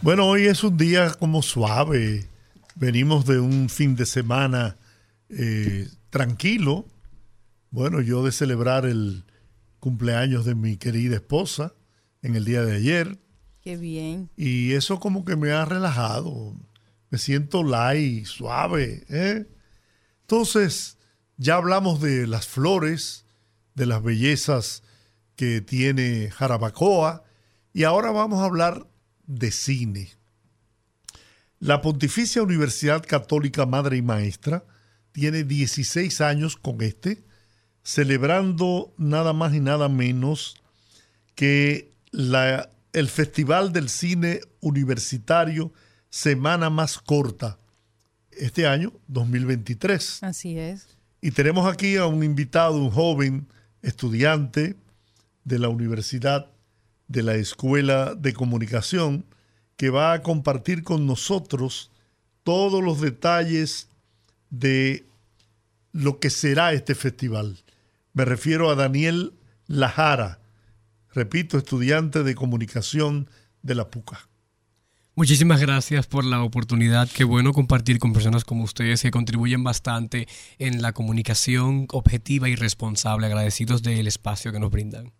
Bueno, 0.00 0.26
hoy 0.26 0.46
es 0.46 0.64
un 0.64 0.76
día 0.76 1.12
como 1.12 1.40
suave. 1.40 2.26
Venimos 2.74 3.26
de 3.26 3.38
un 3.38 3.68
fin 3.68 3.94
de 3.94 4.06
semana 4.06 4.76
eh, 5.28 5.86
tranquilo. 6.10 6.84
Bueno, 7.70 8.00
yo 8.00 8.24
de 8.24 8.32
celebrar 8.32 8.86
el 8.86 9.22
cumpleaños 9.78 10.44
de 10.44 10.56
mi 10.56 10.76
querida 10.76 11.14
esposa 11.14 11.74
en 12.22 12.36
el 12.36 12.44
día 12.44 12.62
de 12.62 12.76
ayer. 12.76 13.18
Qué 13.60 13.76
bien. 13.76 14.30
Y 14.36 14.72
eso 14.72 14.98
como 14.98 15.24
que 15.24 15.36
me 15.36 15.50
ha 15.50 15.64
relajado. 15.64 16.56
Me 17.10 17.18
siento 17.18 17.62
light, 17.62 18.26
suave. 18.26 19.04
¿eh? 19.08 19.46
Entonces, 20.22 20.96
ya 21.36 21.56
hablamos 21.56 22.00
de 22.00 22.26
las 22.26 22.46
flores, 22.46 23.26
de 23.74 23.86
las 23.86 24.02
bellezas 24.02 24.82
que 25.36 25.60
tiene 25.60 26.30
Jarabacoa, 26.30 27.24
y 27.72 27.84
ahora 27.84 28.10
vamos 28.10 28.40
a 28.40 28.44
hablar 28.44 28.86
de 29.26 29.50
cine. 29.50 30.12
La 31.58 31.80
Pontificia 31.80 32.42
Universidad 32.42 33.04
Católica 33.06 33.66
Madre 33.66 33.96
y 33.96 34.02
Maestra 34.02 34.64
tiene 35.12 35.44
16 35.44 36.20
años 36.20 36.56
con 36.56 36.82
este, 36.82 37.24
celebrando 37.82 38.94
nada 38.98 39.32
más 39.32 39.54
y 39.54 39.60
nada 39.60 39.88
menos 39.88 40.56
que 41.34 41.91
la, 42.12 42.70
el 42.92 43.08
Festival 43.08 43.72
del 43.72 43.88
Cine 43.88 44.40
Universitario 44.60 45.72
Semana 46.10 46.70
Más 46.70 46.98
Corta, 46.98 47.58
este 48.30 48.66
año 48.66 48.92
2023. 49.08 50.22
Así 50.22 50.58
es. 50.58 50.86
Y 51.20 51.30
tenemos 51.30 51.70
aquí 51.72 51.96
a 51.96 52.06
un 52.06 52.22
invitado, 52.22 52.76
un 52.76 52.90
joven 52.90 53.48
estudiante 53.80 54.76
de 55.44 55.58
la 55.58 55.68
Universidad 55.68 56.50
de 57.08 57.22
la 57.22 57.34
Escuela 57.34 58.14
de 58.14 58.32
Comunicación, 58.32 59.24
que 59.76 59.90
va 59.90 60.12
a 60.12 60.22
compartir 60.22 60.84
con 60.84 61.06
nosotros 61.06 61.90
todos 62.44 62.82
los 62.82 63.00
detalles 63.00 63.88
de 64.50 65.04
lo 65.92 66.20
que 66.20 66.30
será 66.30 66.72
este 66.72 66.94
festival. 66.94 67.58
Me 68.12 68.24
refiero 68.24 68.70
a 68.70 68.74
Daniel 68.74 69.32
Lajara, 69.66 70.41
repito, 71.14 71.58
estudiante 71.58 72.22
de 72.22 72.34
comunicación 72.34 73.28
de 73.62 73.74
la 73.74 73.90
PUCA. 73.90 74.28
Muchísimas 75.14 75.60
gracias 75.60 76.06
por 76.06 76.24
la 76.24 76.42
oportunidad. 76.42 77.08
Qué 77.08 77.24
bueno 77.24 77.52
compartir 77.52 77.98
con 77.98 78.14
personas 78.14 78.44
como 78.44 78.64
ustedes 78.64 79.02
que 79.02 79.10
contribuyen 79.10 79.62
bastante 79.62 80.26
en 80.58 80.80
la 80.80 80.92
comunicación 80.92 81.86
objetiva 81.90 82.48
y 82.48 82.56
responsable. 82.56 83.26
Agradecidos 83.26 83.82
del 83.82 84.06
espacio 84.06 84.52
que 84.52 84.60
nos 84.60 84.70
brindan. 84.70 85.12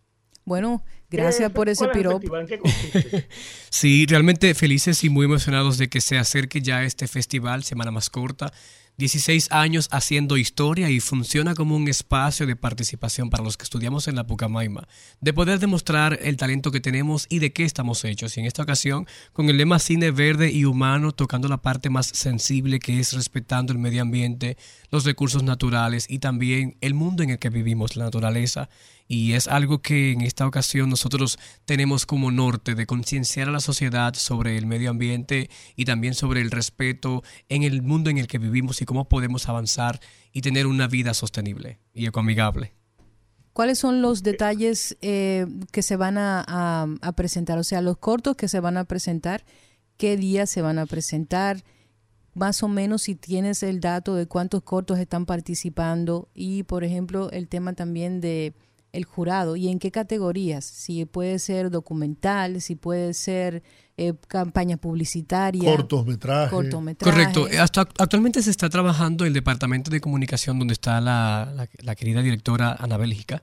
Bueno, 0.44 0.82
gracias 1.10 1.52
por 1.52 1.68
ese 1.68 1.86
piropo. 1.88 2.32
sí, 3.70 4.06
realmente 4.06 4.54
felices 4.54 5.04
y 5.04 5.10
muy 5.10 5.26
emocionados 5.26 5.78
de 5.78 5.88
que 5.88 6.00
se 6.00 6.18
acerque 6.18 6.62
ya 6.62 6.84
este 6.84 7.06
festival, 7.06 7.62
Semana 7.62 7.90
Más 7.90 8.10
Corta. 8.10 8.50
16 8.98 9.50
años 9.50 9.88
haciendo 9.90 10.36
historia 10.36 10.90
y 10.90 11.00
funciona 11.00 11.54
como 11.54 11.76
un 11.76 11.88
espacio 11.88 12.46
de 12.46 12.56
participación 12.56 13.30
para 13.30 13.42
los 13.42 13.56
que 13.56 13.64
estudiamos 13.64 14.06
en 14.06 14.16
la 14.16 14.26
Pucamaima, 14.26 14.86
de 15.20 15.32
poder 15.32 15.58
demostrar 15.58 16.18
el 16.22 16.36
talento 16.36 16.70
que 16.70 16.80
tenemos 16.80 17.26
y 17.28 17.38
de 17.38 17.52
qué 17.52 17.64
estamos 17.64 18.04
hechos. 18.04 18.36
Y 18.36 18.40
en 18.40 18.46
esta 18.46 18.62
ocasión, 18.62 19.06
con 19.32 19.48
el 19.48 19.56
lema 19.56 19.78
Cine 19.78 20.10
Verde 20.10 20.50
y 20.52 20.66
Humano, 20.66 21.12
tocando 21.12 21.48
la 21.48 21.62
parte 21.62 21.90
más 21.90 22.06
sensible 22.06 22.80
que 22.80 23.00
es 23.00 23.12
respetando 23.12 23.72
el 23.72 23.78
medio 23.78 24.02
ambiente, 24.02 24.56
los 24.90 25.04
recursos 25.04 25.42
naturales 25.42 26.06
y 26.08 26.18
también 26.18 26.76
el 26.80 26.94
mundo 26.94 27.22
en 27.22 27.30
el 27.30 27.38
que 27.38 27.50
vivimos, 27.50 27.96
la 27.96 28.04
naturaleza 28.04 28.68
y 29.12 29.34
es 29.34 29.46
algo 29.46 29.82
que 29.82 30.12
en 30.12 30.22
esta 30.22 30.46
ocasión 30.46 30.88
nosotros 30.88 31.38
tenemos 31.66 32.06
como 32.06 32.30
norte 32.30 32.74
de 32.74 32.86
concienciar 32.86 33.46
a 33.46 33.52
la 33.52 33.60
sociedad 33.60 34.14
sobre 34.14 34.56
el 34.56 34.64
medio 34.64 34.88
ambiente 34.88 35.50
y 35.76 35.84
también 35.84 36.14
sobre 36.14 36.40
el 36.40 36.50
respeto 36.50 37.22
en 37.50 37.62
el 37.62 37.82
mundo 37.82 38.08
en 38.08 38.16
el 38.16 38.26
que 38.26 38.38
vivimos 38.38 38.80
y 38.80 38.86
cómo 38.86 39.10
podemos 39.10 39.50
avanzar 39.50 40.00
y 40.32 40.40
tener 40.40 40.66
una 40.66 40.88
vida 40.88 41.12
sostenible 41.12 41.78
y 41.92 42.06
ecoamigable. 42.06 42.72
¿Cuáles 43.52 43.80
son 43.80 44.00
los 44.00 44.22
detalles 44.22 44.96
eh, 45.02 45.44
que 45.72 45.82
se 45.82 45.96
van 45.96 46.16
a, 46.16 46.86
a, 47.02 47.12
presentar? 47.12 47.58
O 47.58 47.64
sea, 47.64 47.82
los 47.82 47.98
cortos 47.98 48.34
que 48.34 48.48
se 48.48 48.60
van 48.60 48.78
a 48.78 48.84
presentar, 48.84 49.44
qué 49.98 50.16
días 50.16 50.48
se 50.48 50.62
van 50.62 50.78
a 50.78 50.86
presentar, 50.86 51.62
más 52.32 52.62
o 52.62 52.68
menos 52.68 53.02
si 53.02 53.14
tienes 53.14 53.62
el 53.62 53.80
dato 53.80 54.14
de 54.14 54.26
cuántos 54.26 54.62
cortos 54.62 54.98
están 54.98 55.26
participando 55.26 56.30
y, 56.32 56.62
por 56.62 56.82
ejemplo, 56.82 57.30
el 57.30 57.48
tema 57.48 57.74
también 57.74 58.22
de 58.22 58.54
el 58.92 59.04
jurado 59.04 59.56
y 59.56 59.68
en 59.68 59.78
qué 59.78 59.90
categorías, 59.90 60.64
si 60.64 61.04
puede 61.06 61.38
ser 61.38 61.70
documental, 61.70 62.60
si 62.60 62.76
puede 62.76 63.14
ser 63.14 63.62
eh, 63.96 64.12
campaña 64.28 64.76
publicitaria, 64.76 65.70
cortometraje. 65.70 66.50
Correcto, 66.98 67.48
Hasta 67.58 67.82
actualmente 67.82 68.42
se 68.42 68.50
está 68.50 68.68
trabajando 68.68 69.24
el 69.24 69.32
departamento 69.32 69.90
de 69.90 70.00
comunicación 70.00 70.58
donde 70.58 70.74
está 70.74 71.00
la, 71.00 71.68
la, 71.78 71.94
querida 71.94 72.22
directora 72.22 72.76
Ana 72.78 72.96
Bélgica. 72.98 73.42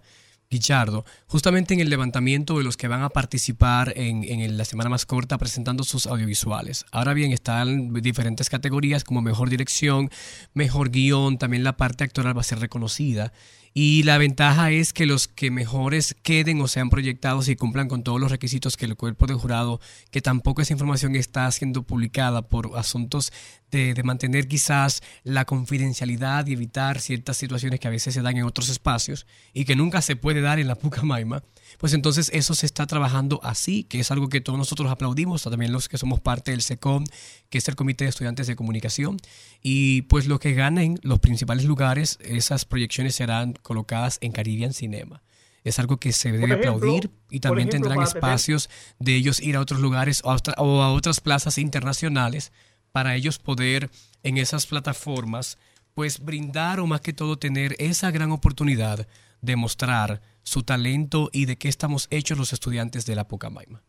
Guichardo, 0.52 1.06
justamente 1.28 1.76
en 1.76 1.80
el 1.80 1.92
levantamiento 1.92 2.58
de 2.58 2.64
los 2.64 2.76
que 2.76 2.88
van 2.88 3.04
a 3.04 3.10
participar 3.10 3.94
en, 3.96 4.24
en, 4.24 4.58
la 4.58 4.66
semana 4.66 4.90
más 4.90 5.06
corta 5.06 5.38
presentando 5.38 5.84
sus 5.84 6.08
audiovisuales. 6.08 6.86
Ahora 6.92 7.14
bien, 7.14 7.32
están 7.32 7.94
diferentes 7.94 8.50
categorías 8.50 9.04
como 9.04 9.22
mejor 9.22 9.52
dirección, 9.52 10.10
mejor 10.56 10.90
guion, 10.90 11.38
también 11.38 11.64
la 11.64 11.78
parte 11.78 12.04
actoral 12.04 12.36
va 12.36 12.42
a 12.42 12.44
ser 12.44 12.58
reconocida. 12.58 13.32
Y 13.74 14.04
la 14.04 14.18
ventaja 14.18 14.72
es 14.72 14.94
que 14.94 15.06
los 15.06 15.28
que 15.28 15.52
mejores 15.52 16.16
queden 16.24 16.62
o 16.62 16.68
sean 16.68 16.90
proyectados 16.90 17.48
y 17.50 17.56
cumplan 17.56 17.88
con 17.88 18.04
todos 18.04 18.20
los 18.20 18.32
requisitos 18.32 18.78
que 18.78 18.86
el 18.86 18.96
cuerpo 18.96 19.28
de 19.28 19.36
jurado, 19.36 19.80
que 20.12 20.22
tampoco 20.22 20.62
esa 20.62 20.74
información 20.74 21.16
está 21.16 21.50
siendo 21.52 21.84
publicada 21.84 22.42
por 22.42 22.72
asuntos 22.76 23.32
de, 23.72 23.94
de, 23.94 24.04
mantener 24.04 24.48
quizás 24.48 25.04
la 25.24 25.46
confidencialidad 25.46 26.48
y 26.48 26.54
evitar 26.54 27.00
ciertas 27.00 27.38
situaciones 27.38 27.80
que 27.80 27.88
a 27.88 27.92
veces 27.92 28.16
se 28.16 28.22
dan 28.24 28.38
en 28.38 28.44
otros 28.44 28.70
espacios 28.70 29.28
y 29.54 29.66
que 29.66 29.76
nunca 29.76 30.02
se 30.02 30.16
puede 30.16 30.42
dar 30.42 30.60
en 30.60 30.68
la 30.68 30.76
Pucamaima, 30.80 31.44
pues 31.78 31.94
entonces 31.94 32.30
eso 32.34 32.56
se 32.56 32.66
está 32.66 32.88
trabajando 32.88 33.40
así, 33.44 33.84
que 33.84 34.00
es 34.00 34.12
algo 34.12 34.30
que 34.30 34.42
todos 34.42 34.58
nosotros 34.58 34.92
aplaudimos, 34.92 35.44
también 35.44 35.72
los 35.72 35.88
que 35.88 35.98
somos 35.98 36.20
parte 36.20 36.52
del 36.52 36.62
SECOM, 36.62 37.06
que 37.50 37.58
es 37.60 37.68
el 37.68 37.76
Comité 37.76 38.06
de 38.06 38.10
Estudiantes 38.10 38.48
de 38.48 38.56
Comunicación, 38.56 39.18
y 39.62 40.04
pues 40.04 40.28
lo 40.28 40.40
que 40.40 40.54
ganen 40.54 41.00
los 41.04 41.20
principales 41.20 41.66
lugares, 41.66 42.18
esas 42.22 42.66
proyecciones 42.66 43.16
serán 43.16 43.54
colocadas 43.62 44.18
en 44.22 44.32
Caribbean 44.32 44.74
Cinema. 44.74 45.22
Es 45.64 45.78
algo 45.78 45.98
que 45.98 46.14
se 46.14 46.32
debe 46.32 46.54
aplaudir 46.54 47.12
y 47.30 47.42
también 47.42 47.70
tendrán 47.70 48.02
espacios 48.02 48.70
de 48.98 49.16
ellos 49.16 49.42
ir 49.42 49.58
a 49.58 49.60
otros 49.60 49.82
lugares 49.82 50.22
o 50.24 50.32
a 50.32 50.92
otras 50.94 51.20
plazas 51.20 51.58
internacionales 51.58 52.54
para 52.92 53.16
ellos 53.16 53.40
poder 53.40 53.90
en 54.24 54.38
esas 54.38 54.66
plataformas 54.66 55.58
pues 55.94 56.20
brindar 56.20 56.80
o 56.80 56.88
más 56.88 57.02
que 57.02 57.14
todo 57.14 57.38
tener 57.38 57.76
esa 57.78 58.10
gran 58.10 58.32
oportunidad 58.32 59.06
de 59.42 59.56
mostrar 59.56 60.22
su 60.44 60.64
talento 60.64 61.30
y 61.32 61.46
de 61.46 61.58
qué 61.58 61.68
estamos 61.68 62.08
hechos 62.12 62.38
los 62.38 62.54
estudiantes 62.54 63.06
de 63.06 63.16
la 63.16 63.28
Pucamaima. 63.28 63.84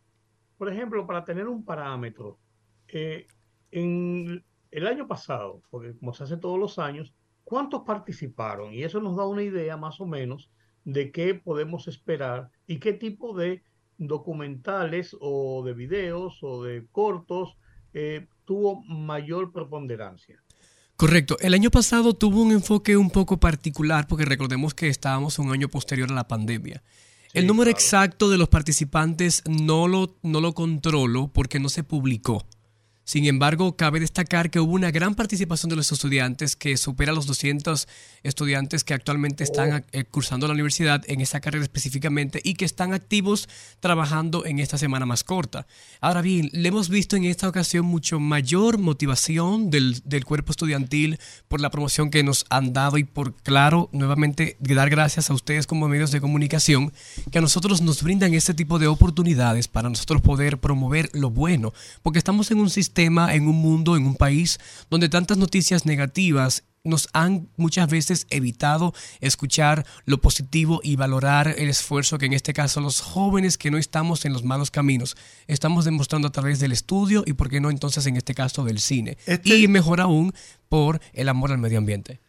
Por 0.58 0.72
ejemplo, 0.72 1.06
para 1.06 1.24
tener 1.24 1.48
un 1.48 1.64
parámetro, 1.64 2.38
eh, 2.88 3.26
en 3.70 4.44
el 4.70 4.86
año 4.86 5.06
pasado, 5.06 5.62
porque 5.70 5.96
como 5.96 6.12
se 6.12 6.24
hace 6.24 6.36
todos 6.36 6.58
los 6.58 6.78
años, 6.78 7.14
¿cuántos 7.44 7.82
participaron? 7.82 8.72
Y 8.72 8.82
eso 8.82 9.00
nos 9.00 9.16
da 9.16 9.26
una 9.26 9.42
idea 9.42 9.76
más 9.76 10.00
o 10.00 10.06
menos 10.06 10.50
de 10.84 11.12
qué 11.12 11.34
podemos 11.34 11.88
esperar 11.88 12.50
y 12.66 12.78
qué 12.78 12.92
tipo 12.92 13.36
de 13.36 13.62
documentales 13.98 15.16
o 15.20 15.62
de 15.64 15.74
videos 15.74 16.42
o 16.42 16.62
de 16.62 16.86
cortos 16.90 17.56
eh, 17.92 18.28
tuvo 18.44 18.82
mayor 18.82 19.52
preponderancia. 19.52 20.42
Correcto. 21.00 21.38
El 21.40 21.54
año 21.54 21.70
pasado 21.70 22.12
tuvo 22.12 22.42
un 22.42 22.52
enfoque 22.52 22.94
un 22.98 23.08
poco 23.08 23.40
particular 23.40 24.06
porque 24.06 24.26
recordemos 24.26 24.74
que 24.74 24.88
estábamos 24.88 25.38
un 25.38 25.50
año 25.50 25.70
posterior 25.70 26.12
a 26.12 26.14
la 26.14 26.28
pandemia. 26.28 26.82
el 27.32 27.46
número 27.46 27.70
exacto 27.70 28.28
de 28.28 28.36
los 28.36 28.50
participantes 28.50 29.42
no 29.48 29.88
lo, 29.88 30.18
no 30.22 30.42
lo 30.42 30.52
controlo 30.52 31.28
porque 31.28 31.58
no 31.58 31.70
se 31.70 31.84
publicó. 31.84 32.44
Sin 33.10 33.26
embargo, 33.26 33.74
cabe 33.74 33.98
destacar 33.98 34.50
que 34.50 34.60
hubo 34.60 34.72
una 34.72 34.92
gran 34.92 35.16
participación 35.16 35.68
de 35.68 35.74
los 35.74 35.90
estudiantes 35.90 36.54
que 36.54 36.76
supera 36.76 37.10
los 37.12 37.26
200 37.26 37.88
estudiantes 38.22 38.84
que 38.84 38.94
actualmente 38.94 39.42
están 39.42 39.84
eh, 39.90 40.04
cursando 40.04 40.46
la 40.46 40.52
universidad 40.52 41.02
en 41.08 41.20
esta 41.20 41.40
carrera 41.40 41.64
específicamente 41.64 42.40
y 42.44 42.54
que 42.54 42.64
están 42.64 42.92
activos 42.92 43.48
trabajando 43.80 44.46
en 44.46 44.60
esta 44.60 44.78
semana 44.78 45.06
más 45.06 45.24
corta. 45.24 45.66
Ahora 46.00 46.22
bien, 46.22 46.50
le 46.52 46.68
hemos 46.68 46.88
visto 46.88 47.16
en 47.16 47.24
esta 47.24 47.48
ocasión 47.48 47.84
mucho 47.84 48.20
mayor 48.20 48.78
motivación 48.78 49.70
del, 49.70 50.00
del 50.04 50.24
cuerpo 50.24 50.52
estudiantil 50.52 51.18
por 51.48 51.60
la 51.60 51.70
promoción 51.70 52.10
que 52.10 52.22
nos 52.22 52.46
han 52.48 52.72
dado 52.72 52.96
y 52.96 53.02
por, 53.02 53.34
claro, 53.34 53.88
nuevamente 53.90 54.56
dar 54.60 54.88
gracias 54.88 55.30
a 55.30 55.34
ustedes 55.34 55.66
como 55.66 55.88
medios 55.88 56.12
de 56.12 56.20
comunicación 56.20 56.92
que 57.32 57.38
a 57.38 57.42
nosotros 57.42 57.80
nos 57.80 58.04
brindan 58.04 58.34
este 58.34 58.54
tipo 58.54 58.78
de 58.78 58.86
oportunidades 58.86 59.66
para 59.66 59.88
nosotros 59.88 60.22
poder 60.22 60.58
promover 60.58 61.10
lo 61.12 61.30
bueno, 61.30 61.72
porque 62.04 62.20
estamos 62.20 62.52
en 62.52 62.60
un 62.60 62.70
sistema, 62.70 62.99
en 63.04 63.48
un 63.48 63.56
mundo, 63.56 63.96
en 63.96 64.06
un 64.06 64.16
país 64.16 64.58
donde 64.90 65.08
tantas 65.08 65.38
noticias 65.38 65.86
negativas 65.86 66.64
nos 66.82 67.08
han 67.12 67.48
muchas 67.56 67.90
veces 67.90 68.26
evitado 68.30 68.94
escuchar 69.20 69.84
lo 70.06 70.18
positivo 70.22 70.80
y 70.82 70.96
valorar 70.96 71.54
el 71.58 71.68
esfuerzo 71.68 72.16
que 72.16 72.24
en 72.24 72.32
este 72.32 72.54
caso 72.54 72.80
los 72.80 73.00
jóvenes 73.02 73.58
que 73.58 73.70
no 73.70 73.76
estamos 73.76 74.24
en 74.24 74.32
los 74.32 74.44
malos 74.44 74.70
caminos 74.70 75.14
estamos 75.46 75.84
demostrando 75.84 76.28
a 76.28 76.32
través 76.32 76.58
del 76.58 76.72
estudio 76.72 77.22
y 77.26 77.34
por 77.34 77.50
qué 77.50 77.60
no 77.60 77.68
entonces 77.68 78.06
en 78.06 78.16
este 78.16 78.34
caso 78.34 78.64
del 78.64 78.78
cine 78.80 79.18
Este- 79.26 79.58
y 79.58 79.68
mejor 79.68 80.00
aún 80.00 80.32
por 80.70 81.00
el 81.12 81.28
amor 81.28 81.52
al 81.52 81.58
medio 81.58 81.76
ambiente. 81.76 82.20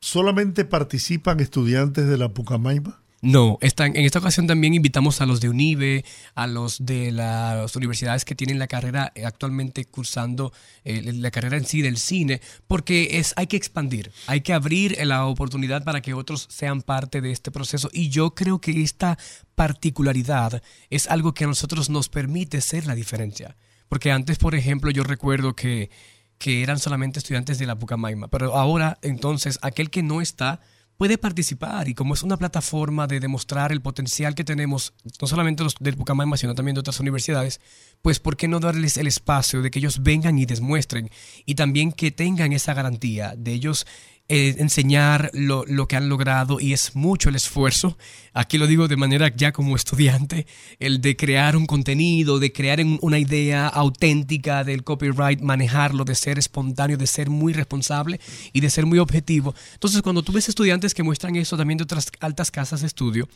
¿Solamente 0.00 0.64
participan 0.64 1.40
estudiantes 1.40 2.06
de 2.06 2.18
la 2.18 2.28
Pucamaima? 2.28 3.00
No, 3.20 3.58
están, 3.62 3.96
en 3.96 4.04
esta 4.04 4.20
ocasión 4.20 4.46
también 4.46 4.74
invitamos 4.74 5.20
a 5.20 5.26
los 5.26 5.40
de 5.40 5.48
UNIBE, 5.48 6.04
a 6.36 6.46
los 6.46 6.86
de 6.86 7.10
las 7.10 7.74
universidades 7.74 8.24
que 8.24 8.36
tienen 8.36 8.60
la 8.60 8.68
carrera 8.68 9.10
eh, 9.16 9.24
actualmente 9.24 9.84
cursando 9.86 10.52
eh, 10.84 11.02
la 11.02 11.32
carrera 11.32 11.56
en 11.56 11.64
sí 11.64 11.82
del 11.82 11.96
cine, 11.96 12.40
porque 12.68 13.18
es, 13.18 13.34
hay 13.36 13.48
que 13.48 13.56
expandir, 13.56 14.12
hay 14.28 14.42
que 14.42 14.52
abrir 14.52 14.96
la 15.04 15.26
oportunidad 15.26 15.82
para 15.82 16.00
que 16.00 16.14
otros 16.14 16.46
sean 16.48 16.80
parte 16.80 17.20
de 17.20 17.32
este 17.32 17.50
proceso. 17.50 17.90
Y 17.92 18.08
yo 18.08 18.36
creo 18.36 18.60
que 18.60 18.82
esta 18.82 19.18
particularidad 19.56 20.62
es 20.88 21.08
algo 21.08 21.34
que 21.34 21.42
a 21.42 21.48
nosotros 21.48 21.90
nos 21.90 22.08
permite 22.08 22.60
ser 22.60 22.86
la 22.86 22.94
diferencia. 22.94 23.56
Porque 23.88 24.12
antes, 24.12 24.38
por 24.38 24.54
ejemplo, 24.54 24.92
yo 24.92 25.02
recuerdo 25.02 25.56
que, 25.56 25.90
que 26.38 26.62
eran 26.62 26.78
solamente 26.78 27.18
estudiantes 27.18 27.58
de 27.58 27.66
la 27.66 27.76
Pucamaima, 27.76 28.28
pero 28.28 28.54
ahora 28.54 28.98
entonces 29.02 29.58
aquel 29.60 29.90
que 29.90 30.04
no 30.04 30.20
está 30.20 30.60
puede 30.98 31.16
participar 31.16 31.88
y 31.88 31.94
como 31.94 32.12
es 32.12 32.24
una 32.24 32.36
plataforma 32.36 33.06
de 33.06 33.20
demostrar 33.20 33.70
el 33.70 33.80
potencial 33.80 34.34
que 34.34 34.42
tenemos, 34.42 34.92
no 35.20 35.28
solamente 35.28 35.62
los 35.62 35.76
del 35.78 35.96
Pucamaima, 35.96 36.36
sino 36.36 36.56
también 36.56 36.74
de 36.74 36.80
otras 36.80 36.98
universidades, 36.98 37.60
pues 38.02 38.18
¿por 38.18 38.36
qué 38.36 38.48
no 38.48 38.58
darles 38.58 38.96
el 38.96 39.06
espacio 39.06 39.62
de 39.62 39.70
que 39.70 39.78
ellos 39.78 40.02
vengan 40.02 40.38
y 40.38 40.44
demuestren 40.44 41.08
y 41.46 41.54
también 41.54 41.92
que 41.92 42.10
tengan 42.10 42.52
esa 42.52 42.74
garantía 42.74 43.34
de 43.38 43.52
ellos 43.52 43.86
eh, 44.30 44.56
enseñar 44.58 45.30
lo, 45.32 45.64
lo 45.64 45.88
que 45.88 45.96
han 45.96 46.10
logrado 46.10 46.60
y 46.60 46.74
es 46.74 46.94
mucho 46.94 47.30
el 47.30 47.34
esfuerzo, 47.34 47.96
aquí 48.34 48.58
lo 48.58 48.66
digo 48.66 48.86
de 48.86 48.96
manera 48.96 49.34
ya 49.34 49.52
como 49.52 49.74
estudiante, 49.74 50.46
el 50.78 51.00
de 51.00 51.16
crear 51.16 51.56
un 51.56 51.64
contenido, 51.64 52.38
de 52.38 52.52
crear 52.52 52.78
una 53.00 53.18
idea 53.18 53.68
auténtica 53.68 54.64
del 54.64 54.84
copyright, 54.84 55.40
manejarlo, 55.40 56.04
de 56.04 56.14
ser 56.14 56.38
espontáneo, 56.38 56.98
de 56.98 57.06
ser 57.06 57.30
muy 57.30 57.54
responsable 57.54 58.20
y 58.52 58.60
de 58.60 58.68
ser 58.68 58.84
muy 58.84 58.98
objetivo. 58.98 59.54
Entonces 59.72 60.02
cuando 60.02 60.22
tú 60.22 60.32
ves 60.32 60.48
estudiantes 60.48 60.92
que 60.92 61.02
muestran 61.02 61.36
eso 61.36 61.56
también 61.56 61.78
de 61.78 61.84
otras 61.84 62.10
altas 62.20 62.50
casas 62.50 62.82
de 62.82 62.86
estudio, 62.86 63.28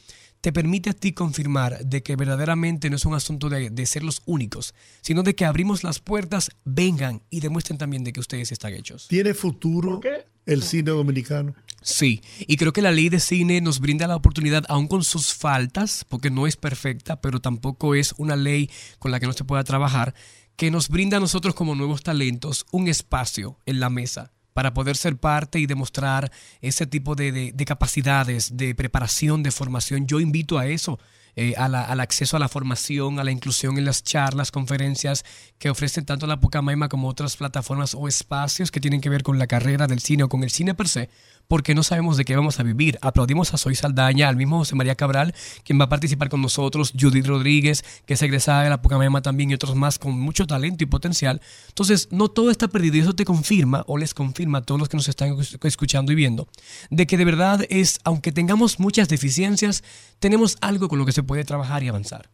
te 0.42 0.52
permite 0.52 0.90
a 0.90 0.92
ti 0.92 1.12
confirmar 1.12 1.84
de 1.86 2.02
que 2.02 2.16
verdaderamente 2.16 2.90
no 2.90 2.96
es 2.96 3.06
un 3.06 3.14
asunto 3.14 3.48
de, 3.48 3.70
de 3.70 3.86
ser 3.86 4.02
los 4.02 4.22
únicos, 4.26 4.74
sino 5.00 5.22
de 5.22 5.34
que 5.34 5.44
abrimos 5.44 5.84
las 5.84 6.00
puertas, 6.00 6.50
vengan 6.64 7.22
y 7.30 7.40
demuestren 7.40 7.78
también 7.78 8.04
de 8.04 8.12
que 8.12 8.20
ustedes 8.20 8.50
están 8.52 8.74
hechos. 8.74 9.06
¿Tiene 9.08 9.34
futuro 9.34 9.92
¿Por 9.92 10.00
qué? 10.00 10.32
El 10.46 10.62
cine 10.62 10.90
dominicano? 10.90 11.54
Sí, 11.80 12.22
y 12.38 12.56
creo 12.56 12.72
que 12.72 12.80
la 12.82 12.92
ley 12.92 13.08
de 13.08 13.18
cine 13.18 13.60
nos 13.60 13.80
brinda 13.80 14.06
la 14.06 14.14
oportunidad, 14.16 14.64
aun 14.68 14.86
con 14.86 15.02
sus 15.02 15.34
faltas, 15.34 16.04
porque 16.08 16.30
no 16.30 16.46
es 16.46 16.56
perfecta, 16.56 17.20
pero 17.20 17.40
tampoco 17.40 17.94
es 17.96 18.14
una 18.18 18.36
ley 18.36 18.70
con 19.00 19.10
la 19.10 19.18
que 19.18 19.26
no 19.26 19.32
se 19.32 19.42
pueda 19.44 19.64
trabajar, 19.64 20.14
que 20.54 20.70
nos 20.70 20.88
brinda 20.88 21.16
a 21.16 21.20
nosotros 21.20 21.54
como 21.56 21.74
nuevos 21.74 22.02
talentos 22.04 22.66
un 22.70 22.86
espacio 22.86 23.58
en 23.66 23.80
la 23.80 23.90
mesa 23.90 24.30
para 24.52 24.74
poder 24.74 24.96
ser 24.96 25.16
parte 25.16 25.58
y 25.58 25.66
demostrar 25.66 26.30
ese 26.60 26.86
tipo 26.86 27.14
de, 27.16 27.32
de- 27.32 27.52
de 27.52 27.64
capacidades, 27.64 28.56
de 28.56 28.74
preparación, 28.76 29.42
de 29.42 29.50
formación. 29.50 30.06
Yo 30.06 30.20
invito 30.20 30.58
a 30.58 30.66
eso, 30.66 31.00
eh, 31.36 31.54
a 31.56 31.68
la- 31.68 31.84
al 31.84 32.00
acceso 32.00 32.36
a 32.36 32.40
la 32.40 32.48
formación, 32.48 33.18
a 33.18 33.24
la 33.24 33.30
inclusión 33.30 33.78
en 33.78 33.84
las 33.84 34.02
charlas, 34.02 34.50
conferencias 34.50 35.24
que 35.58 35.70
ofrecen 35.70 36.04
tanto 36.04 36.26
la 36.26 36.40
Pucamaima 36.40 36.88
como 36.88 37.08
otras 37.08 37.36
plataformas 37.36 37.94
o 37.94 38.08
espacios 38.08 38.70
que 38.70 38.80
tienen 38.80 39.00
que 39.00 39.08
ver 39.10 39.22
con 39.22 39.38
la 39.38 39.46
carrera 39.46 39.86
del 39.86 40.00
cine 40.00 40.24
o 40.24 40.28
con 40.28 40.42
el 40.44 40.50
cine 40.50 40.74
per 40.74 40.88
se, 40.88 41.08
porque 41.48 41.74
no 41.74 41.82
sabemos 41.82 42.16
de 42.16 42.24
qué 42.24 42.34
vamos 42.34 42.58
a 42.60 42.62
vivir. 42.62 42.98
Aplaudimos 43.02 43.52
a 43.52 43.56
Soy 43.58 43.74
Saldaña, 43.74 44.28
al 44.28 44.36
mismo 44.36 44.58
José 44.58 44.74
María 44.74 44.94
Cabral, 44.94 45.34
quien 45.64 45.78
va 45.80 45.84
a 45.84 45.88
participar 45.88 46.28
con 46.28 46.40
nosotros, 46.40 46.92
Judith 46.98 47.26
Rodríguez, 47.26 47.84
que 48.06 48.14
es 48.14 48.22
egresada 48.22 48.62
de 48.64 48.70
la 48.70 48.80
Pucamaima 48.80 49.20
también, 49.22 49.50
y 49.50 49.54
otros 49.54 49.74
más 49.74 49.98
con 49.98 50.18
mucho 50.18 50.46
talento 50.46 50.82
y 50.84 50.86
potencial. 50.86 51.40
Entonces, 51.68 52.08
no 52.10 52.28
todo 52.28 52.50
está 52.50 52.68
perdido 52.68 52.96
y 52.96 53.00
eso 53.00 53.14
te 53.14 53.24
confirma 53.24 53.84
o 53.86 53.98
les 53.98 54.14
confirma 54.14 54.58
a 54.58 54.62
todos 54.62 54.78
los 54.78 54.88
que 54.88 54.96
nos 54.96 55.08
están 55.08 55.38
es- 55.38 55.58
escuchando 55.62 56.10
y 56.12 56.14
viendo, 56.14 56.48
de 56.90 57.06
que 57.06 57.16
de 57.18 57.24
verdad 57.24 57.64
es, 57.68 58.00
aunque 58.04 58.32
tengamos 58.32 58.80
muchas 58.80 59.08
deficiencias, 59.08 59.84
tenemos 60.18 60.56
algo 60.60 60.88
con 60.88 60.98
lo 60.98 61.04
que 61.06 61.12
se 61.12 61.22
puede 61.22 61.44
trabajar 61.44 61.82
y 61.82 61.88
avanzar. 61.88 62.30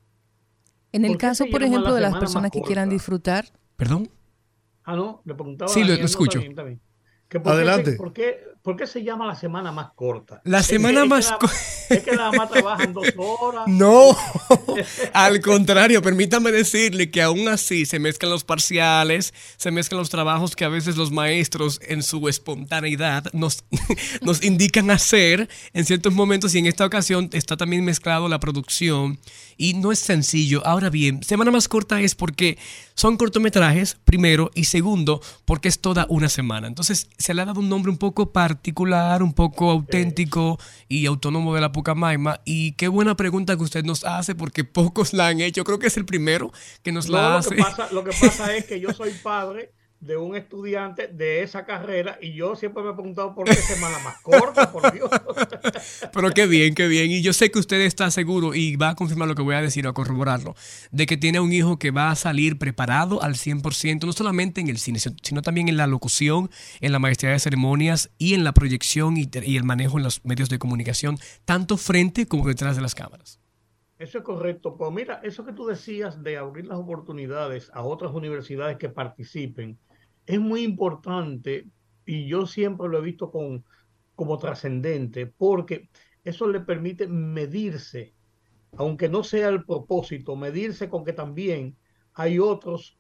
En 0.93 1.05
el 1.05 1.13
¿Por 1.13 1.19
qué 1.19 1.27
caso, 1.27 1.45
por 1.51 1.63
ejemplo, 1.63 1.91
la 1.91 1.95
de 1.97 2.01
las 2.03 2.17
personas 2.19 2.51
que 2.51 2.63
quieran 2.63 2.89
disfrutar, 2.89 3.47
¿Perdón? 3.77 4.11
Ah, 4.85 4.97
no, 4.97 5.21
le 5.25 5.35
preguntaba. 5.35 5.71
Sí, 5.71 5.85
lo- 5.85 5.95
lo 5.97 6.05
escucho. 6.05 6.39
está 6.41 6.63
bien. 6.63 6.81
Que 7.29 7.39
por 7.41 7.53
qué 7.53 7.57
Adelante. 7.59 7.93
¿por, 7.93 8.13
qué, 8.15 8.39
por 8.63 8.77
qué 8.77 8.87
se 8.87 9.03
llama 9.03 9.27
la 9.27 9.35
semana 9.35 9.73
más 9.73 9.91
corta? 9.95 10.41
La 10.45 10.63
semana 10.63 11.03
es 11.05 11.09
más 11.09 11.31
la- 11.31 11.39
co- 11.39 11.51
Es 11.91 12.03
que 12.03 12.13
nada 12.13 12.33
más 12.33 12.51
trabajan 12.51 12.93
dos 12.93 13.09
horas. 13.17 13.65
No, 13.69 14.15
al 15.13 15.41
contrario, 15.41 16.03
permítame 16.03 16.53
decirle 16.53 17.11
que 17.11 17.23
aún 17.23 17.49
así 17.49 17.87
se 17.87 17.99
mezclan 17.99 18.31
los 18.31 18.45
parciales, 18.45 19.33
se 19.57 19.71
mezclan 19.71 19.99
los 19.99 20.11
trabajos 20.11 20.55
que 20.57 20.65
a 20.65 20.69
veces 20.69 20.97
los 20.97 21.11
maestros 21.11 21.81
en 21.87 22.03
su 22.03 22.29
espontaneidad 22.29 23.25
nos, 23.33 23.65
nos 24.23 24.45
indican 24.45 24.91
hacer 24.91 25.49
en 25.73 25.85
ciertos 25.85 26.13
momentos 26.13 26.55
y 26.55 26.59
en 26.59 26.67
esta 26.67 26.85
ocasión 26.85 27.31
está 27.33 27.57
también 27.57 27.85
mezclado 27.85 28.29
la 28.29 28.41
producción 28.41 29.19
y 29.59 29.75
no 29.75 29.93
es 29.93 29.99
sencillo. 29.99 30.65
Ahora 30.65 30.89
bien, 30.89 31.23
semana 31.23 31.51
más 31.51 31.69
corta 31.69 32.01
es 32.01 32.15
porque 32.15 32.57
son 32.95 33.17
cortometrajes, 33.17 33.99
primero, 34.05 34.51
y 34.55 34.65
segundo, 34.65 35.21
porque 35.45 35.69
es 35.69 35.81
toda 35.81 36.07
una 36.09 36.29
semana. 36.29 36.69
Entonces 36.69 37.11
se 37.19 37.35
le 37.35 37.43
ha 37.43 37.45
dado 37.45 37.61
un 37.61 37.69
nombre 37.69 37.91
un 37.91 37.99
poco 37.99 38.33
particular, 38.33 39.23
un 39.23 39.35
poco 39.35 39.71
auténtico 39.71 40.59
y 40.89 41.05
autónomo 41.07 41.55
de 41.55 41.61
la 41.61 41.73
Pucamaima. 41.73 42.41
Y 42.45 42.73
qué 42.73 42.89
buena 42.89 43.17
pregunta 43.17 43.57
que 43.57 43.65
usted 43.65 43.85
nos 43.85 44.05
hace, 44.05 44.35
porque 44.35 44.65
pocos 44.65 45.13
la 45.13 45.27
han 45.27 45.41
hecho. 45.41 45.65
Creo 45.65 45.79
que 45.79 45.89
es 45.89 45.97
el 45.97 46.07
primero 46.07 46.53
que 46.83 46.93
nos 46.93 47.09
No, 47.09 47.17
la 47.17 47.29
lo, 47.31 47.37
hace. 47.39 47.57
que 47.57 47.63
pasa, 47.63 47.89
lo 47.93 48.05
que 48.05 48.13
pasa 48.19 48.55
es 48.55 48.65
que 48.65 48.81
yo 48.81 48.93
soy 48.95 49.11
padre 49.23 49.73
de 50.01 50.17
un 50.17 50.37
estudiante 50.37 51.09
de 51.09 51.43
esa 51.43 51.65
carrera 51.65 52.19
y 52.23 52.33
yo 52.33 52.55
siempre 52.55 52.83
me 52.85 52.91
he 52.91 52.95
preguntado 52.95 53.35
por 53.35 53.47
qué 53.47 53.55
semana 53.55 53.99
más 54.01 54.21
corta, 54.23 54.71
por 54.71 54.93
Dios. 54.95 55.11
Pero 56.13 56.31
qué 56.31 56.47
bien, 56.47 56.75
qué 56.75 56.87
bien. 56.87 57.11
Y 57.11 57.21
yo 57.23 57.33
sé 57.33 57.51
que 57.51 57.59
usted 57.59 57.81
está 57.81 58.11
seguro 58.11 58.55
y 58.55 58.77
va 58.77 58.91
a 58.91 58.95
confirmar 58.95 59.29
lo 59.29 59.35
que 59.35 59.43
voy 59.43 59.55
a 59.57 59.63
decir 59.63 59.87
o 59.87 59.91
a 59.91 59.95
corroborarlo, 59.95 60.55
de 60.93 61.07
que 61.07 61.17
tiene 61.17 61.41
un 61.41 61.53
hijo 61.53 61.79
que 61.79 61.91
va 61.91 62.11
a 62.11 62.17
salir 62.17 62.59
preparado 62.59 63.23
al 63.23 63.35
100%, 63.35 64.05
no 64.07 64.13
solamente 64.13 64.61
en 64.61 64.69
el 64.69 64.79
cine, 64.79 64.99
sino- 65.01 65.43
también 65.43 65.69
en 65.69 65.77
la 65.77 65.87
locución, 65.87 66.51
en 66.81 66.93
la 66.93 66.99
maestría 66.99 67.33
de 67.33 67.39
ceremonias 67.39 68.11
y 68.19 68.35
en 68.35 68.45
la 68.45 68.53
proyección 68.53 69.17
y, 69.17 69.29
y 69.43 69.57
el 69.57 69.65
manejo 69.65 69.99
en 69.99 70.05
los 70.05 70.25
medios 70.25 70.49
de 70.49 70.59
comunicación, 70.59 71.19
tanto 71.45 71.77
frente 71.77 72.27
como 72.27 72.47
detrás 72.47 72.77
de 72.77 72.83
las 72.83 72.95
cámaras. 72.95 73.41
Eso 73.99 74.19
es 74.19 74.25
correcto. 74.25 74.77
Pues 74.77 74.93
mira, 74.93 75.21
eso 75.25 75.45
que 75.45 75.53
tú 75.53 75.67
decías 75.67 76.23
de 76.23 76.37
abrir 76.37 76.67
las 76.67 76.79
oportunidades 76.79 77.69
a 77.75 77.83
otras 77.83 78.13
universidades 78.13 78.77
que 78.77 78.89
participen 78.89 79.77
es 80.29 80.41
muy 80.41 80.63
importante 80.65 81.69
y 82.07 82.29
yo 82.29 82.47
siempre 82.47 82.89
lo 82.89 82.99
he 82.99 83.03
visto 83.03 83.31
con, 83.33 83.65
como 84.17 84.39
trascendente 84.39 85.27
porque 85.29 85.91
eso 86.25 86.49
le 86.49 86.61
permite 86.61 87.09
medirse, 87.09 88.17
aunque 88.77 89.09
no 89.09 89.25
sea 89.25 89.49
el 89.49 89.65
propósito, 89.65 90.37
medirse 90.37 90.89
con 90.91 91.05
que 91.05 91.13
también 91.15 91.79
hay 92.15 92.39
otros 92.39 92.99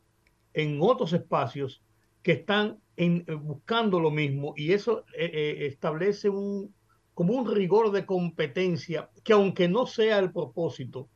en 0.54 0.78
otros 0.82 1.12
espacios 1.12 1.84
que 2.22 2.32
están 2.32 2.82
en- 2.96 3.24
eh, 3.28 3.34
buscando 3.34 4.00
lo 4.00 4.10
mismo 4.10 4.54
y 4.56 4.72
eso 4.72 5.04
eh, 5.16 5.30
eh, 5.34 5.66
establece 5.66 6.28
un, 6.30 6.74
como 7.14 7.34
un 7.34 7.54
rigor 7.54 7.92
de 7.92 8.06
competencia 8.06 9.10
que 9.24 9.32
aunque 9.34 9.68
no 9.68 9.86
sea 9.86 10.18
el 10.20 10.32
propósito, 10.32 11.10